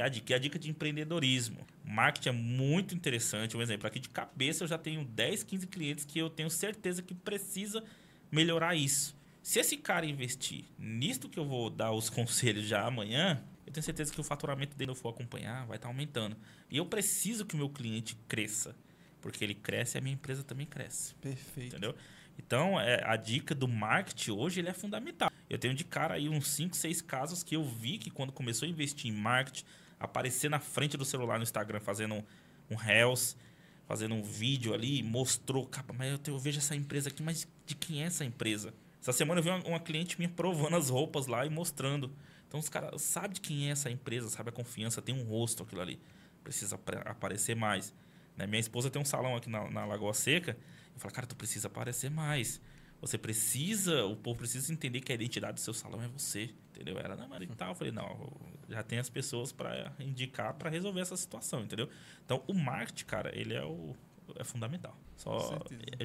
é 0.00 0.02
a 0.02 0.08
dica. 0.08 0.32
É 0.32 0.36
a 0.36 0.38
dica 0.38 0.58
de 0.58 0.70
empreendedorismo. 0.70 1.66
Marketing 1.84 2.28
é 2.28 2.32
muito 2.32 2.94
interessante. 2.94 3.56
Um 3.56 3.62
exemplo, 3.62 3.86
aqui 3.86 4.00
de 4.00 4.08
cabeça 4.08 4.64
eu 4.64 4.68
já 4.68 4.76
tenho 4.76 5.04
10, 5.04 5.42
15 5.44 5.66
clientes 5.66 6.04
que 6.04 6.18
eu 6.18 6.28
tenho 6.28 6.50
certeza 6.50 7.02
que 7.02 7.14
precisa 7.14 7.82
melhorar 8.30 8.74
isso. 8.74 9.16
Se 9.42 9.60
esse 9.60 9.76
cara 9.76 10.06
investir 10.06 10.64
nisto 10.78 11.28
que 11.28 11.38
eu 11.38 11.44
vou 11.44 11.70
dar 11.70 11.92
os 11.92 12.08
conselhos 12.10 12.64
já 12.64 12.86
amanhã, 12.86 13.42
eu 13.66 13.72
tenho 13.72 13.84
certeza 13.84 14.12
que 14.12 14.20
o 14.20 14.24
faturamento 14.24 14.76
dele, 14.76 14.90
eu 14.90 14.94
for 14.94 15.10
acompanhar, 15.10 15.66
vai 15.66 15.76
estar 15.76 15.88
aumentando. 15.88 16.36
E 16.70 16.76
eu 16.76 16.86
preciso 16.86 17.44
que 17.44 17.54
o 17.54 17.58
meu 17.58 17.68
cliente 17.68 18.16
cresça. 18.28 18.74
Porque 19.20 19.42
ele 19.42 19.54
cresce 19.54 19.96
e 19.96 19.98
a 19.98 20.00
minha 20.02 20.14
empresa 20.14 20.42
também 20.42 20.66
cresce. 20.66 21.14
Perfeito. 21.14 21.76
Entendeu? 21.76 21.94
Então, 22.38 22.78
é, 22.80 23.02
a 23.04 23.16
dica 23.16 23.54
do 23.54 23.68
marketing 23.68 24.32
hoje 24.32 24.60
ele 24.60 24.68
é 24.68 24.74
fundamental. 24.74 25.30
Eu 25.48 25.58
tenho 25.58 25.74
de 25.74 25.84
cara 25.84 26.14
aí 26.14 26.28
uns 26.28 26.48
5, 26.48 26.76
6 26.76 27.00
casos 27.02 27.42
que 27.42 27.54
eu 27.54 27.64
vi 27.64 27.98
que 27.98 28.10
quando 28.10 28.32
começou 28.32 28.66
a 28.66 28.68
investir 28.68 29.10
em 29.10 29.14
marketing, 29.14 29.64
aparecer 30.04 30.50
na 30.50 30.60
frente 30.60 30.96
do 30.96 31.04
celular 31.04 31.38
no 31.38 31.42
Instagram 31.42 31.80
fazendo 31.80 32.14
um, 32.14 32.22
um 32.70 32.74
Reels, 32.74 33.36
fazendo 33.86 34.14
um 34.14 34.22
vídeo 34.22 34.72
ali, 34.72 35.02
mostrou, 35.02 35.66
capa, 35.66 35.92
mas 35.92 36.12
eu, 36.12 36.34
eu 36.34 36.38
vejo 36.38 36.58
essa 36.58 36.74
empresa 36.74 37.08
aqui, 37.08 37.22
mas 37.22 37.46
de 37.66 37.74
quem 37.74 38.02
é 38.02 38.06
essa 38.06 38.24
empresa? 38.24 38.72
Essa 39.00 39.12
semana 39.12 39.40
eu 39.40 39.44
vi 39.44 39.50
uma, 39.50 39.62
uma 39.64 39.80
cliente 39.80 40.16
minha 40.18 40.30
provando 40.30 40.76
as 40.76 40.88
roupas 40.88 41.26
lá 41.26 41.44
e 41.44 41.50
mostrando. 41.50 42.10
Então 42.48 42.58
os 42.58 42.68
caras 42.68 43.02
sabem 43.02 43.32
de 43.32 43.40
quem 43.40 43.68
é 43.68 43.72
essa 43.72 43.90
empresa, 43.90 44.30
sabe 44.30 44.48
a 44.48 44.52
confiança, 44.52 45.02
tem 45.02 45.14
um 45.14 45.24
rosto 45.24 45.62
aquilo 45.62 45.82
ali. 45.82 46.00
Precisa 46.42 46.78
aparecer 47.04 47.54
mais. 47.54 47.92
Né? 48.36 48.46
Minha 48.46 48.60
esposa 48.60 48.90
tem 48.90 49.00
um 49.00 49.04
salão 49.04 49.36
aqui 49.36 49.50
na, 49.50 49.68
na 49.70 49.84
Lagoa 49.84 50.14
Seca. 50.14 50.56
Eu 50.94 51.00
falo, 51.00 51.12
cara, 51.12 51.26
tu 51.26 51.36
precisa 51.36 51.68
aparecer 51.68 52.10
mais. 52.10 52.60
Você 53.00 53.18
precisa, 53.18 54.04
o 54.06 54.16
povo 54.16 54.38
precisa 54.38 54.72
entender 54.72 55.00
que 55.00 55.12
a 55.12 55.14
identidade 55.14 55.54
do 55.54 55.60
seu 55.60 55.74
salão 55.74 56.02
é 56.02 56.08
você, 56.08 56.54
entendeu? 56.74 56.98
Era 56.98 57.14
na 57.16 57.26
Maria 57.26 57.48
e 57.50 57.54
tal. 57.56 57.68
Eu 57.70 57.74
falei, 57.74 57.92
não, 57.92 58.30
já 58.68 58.82
tem 58.82 58.98
as 58.98 59.08
pessoas 59.08 59.52
para 59.52 59.92
indicar 60.00 60.54
para 60.54 60.68
resolver 60.70 61.00
essa 61.00 61.16
situação, 61.16 61.62
entendeu? 61.62 61.88
Então, 62.24 62.42
o 62.46 62.54
marketing, 62.54 63.04
cara, 63.04 63.30
ele 63.38 63.54
é 63.54 63.64
o 63.64 63.94
é 64.36 64.42
fundamental. 64.44 64.96
Só 65.16 65.54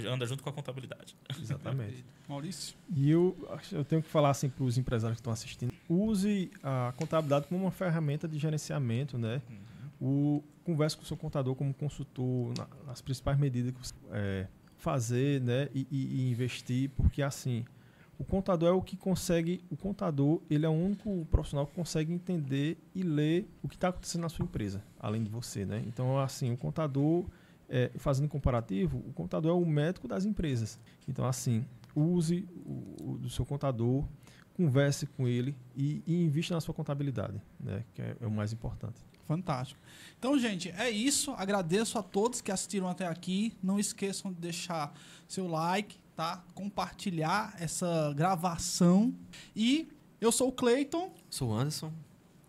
anda 0.07 0.25
junto 0.25 0.43
com 0.43 0.49
a 0.49 0.53
contabilidade. 0.53 1.15
Exatamente. 1.41 2.03
Maurício? 2.27 2.75
E 2.93 3.09
eu, 3.09 3.35
eu 3.71 3.83
tenho 3.85 4.03
que 4.03 4.09
falar 4.09 4.29
assim 4.31 4.49
para 4.49 4.63
os 4.65 4.77
empresários 4.77 5.15
que 5.17 5.21
estão 5.21 5.31
assistindo. 5.31 5.73
Use 5.87 6.51
a 6.61 6.93
contabilidade 6.97 7.47
como 7.47 7.61
uma 7.63 7.71
ferramenta 7.71 8.27
de 8.27 8.37
gerenciamento, 8.37 9.17
né? 9.17 9.41
O, 10.01 10.43
converse 10.65 10.95
com 10.97 11.03
o 11.03 11.05
seu 11.05 11.17
contador 11.17 11.55
como 11.55 11.73
consultor 11.73 12.53
na- 12.57 12.67
nas 12.85 13.01
principais 13.01 13.37
medidas 13.39 13.71
que 13.73 13.79
você 13.79 13.93
é, 14.11 14.47
fazer 14.77 15.41
né? 15.41 15.67
E, 15.73 15.87
e- 15.89 16.21
e 16.21 16.29
investir, 16.31 16.89
porque 16.97 17.21
assim, 17.23 17.65
o 18.19 18.25
contador 18.25 18.67
é 18.67 18.71
o 18.73 18.81
que 18.81 18.97
consegue, 18.97 19.63
o 19.71 19.77
contador 19.77 20.41
ele 20.49 20.65
é 20.65 20.69
o 20.69 20.73
único 20.73 21.25
profissional 21.31 21.65
que 21.65 21.73
consegue 21.73 22.11
entender 22.11 22.77
e 22.93 23.01
ler 23.01 23.49
o 23.63 23.69
que 23.69 23.75
está 23.75 23.87
acontecendo 23.87 24.23
na 24.23 24.29
sua 24.29 24.43
empresa, 24.43 24.83
além 24.99 25.23
de 25.23 25.29
você, 25.29 25.65
né? 25.65 25.81
Então, 25.87 26.19
assim, 26.19 26.51
o 26.51 26.57
contador, 26.57 27.23
é, 27.69 27.89
fazendo 27.95 28.27
comparativo, 28.27 28.97
o 29.07 29.13
contador 29.13 29.51
é 29.51 29.53
o 29.53 29.65
médico 29.65 30.05
das 30.05 30.25
empresas. 30.25 30.77
Então, 31.07 31.25
assim, 31.25 31.65
use 31.95 32.45
o, 32.65 33.13
o 33.13 33.17
do 33.17 33.29
seu 33.29 33.45
contador, 33.45 34.03
converse 34.53 35.07
com 35.07 35.25
ele 35.25 35.55
e, 35.73 36.03
e 36.05 36.21
invista 36.21 36.53
na 36.53 36.59
sua 36.59 36.73
contabilidade, 36.73 37.41
né? 37.57 37.85
Que 37.93 38.01
é, 38.01 38.17
é 38.19 38.27
o 38.27 38.31
mais 38.31 38.51
importante. 38.51 38.99
Fantástico. 39.25 39.79
Então, 40.17 40.37
gente, 40.37 40.69
é 40.71 40.89
isso. 40.89 41.31
Agradeço 41.37 41.97
a 41.97 42.03
todos 42.03 42.41
que 42.41 42.51
assistiram 42.51 42.89
até 42.89 43.07
aqui. 43.07 43.53
Não 43.63 43.79
esqueçam 43.79 44.33
de 44.33 44.39
deixar 44.41 44.93
seu 45.27 45.47
like, 45.47 45.97
tá? 46.19 46.43
Compartilhar 46.53 47.55
essa 47.61 48.13
gravação. 48.13 49.15
E 49.55 49.87
eu 50.19 50.33
sou 50.33 50.49
o 50.49 50.51
Cleiton 50.51 51.13
Sou 51.29 51.51
o 51.51 51.53
Anderson. 51.53 51.93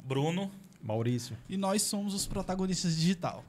Bruno, 0.02 0.50
Maurício. 0.82 1.38
e 1.48 1.56
nós 1.56 1.82
somos 1.82 2.12
os 2.12 2.26
protagonistas 2.26 2.96
digital. 2.96 3.44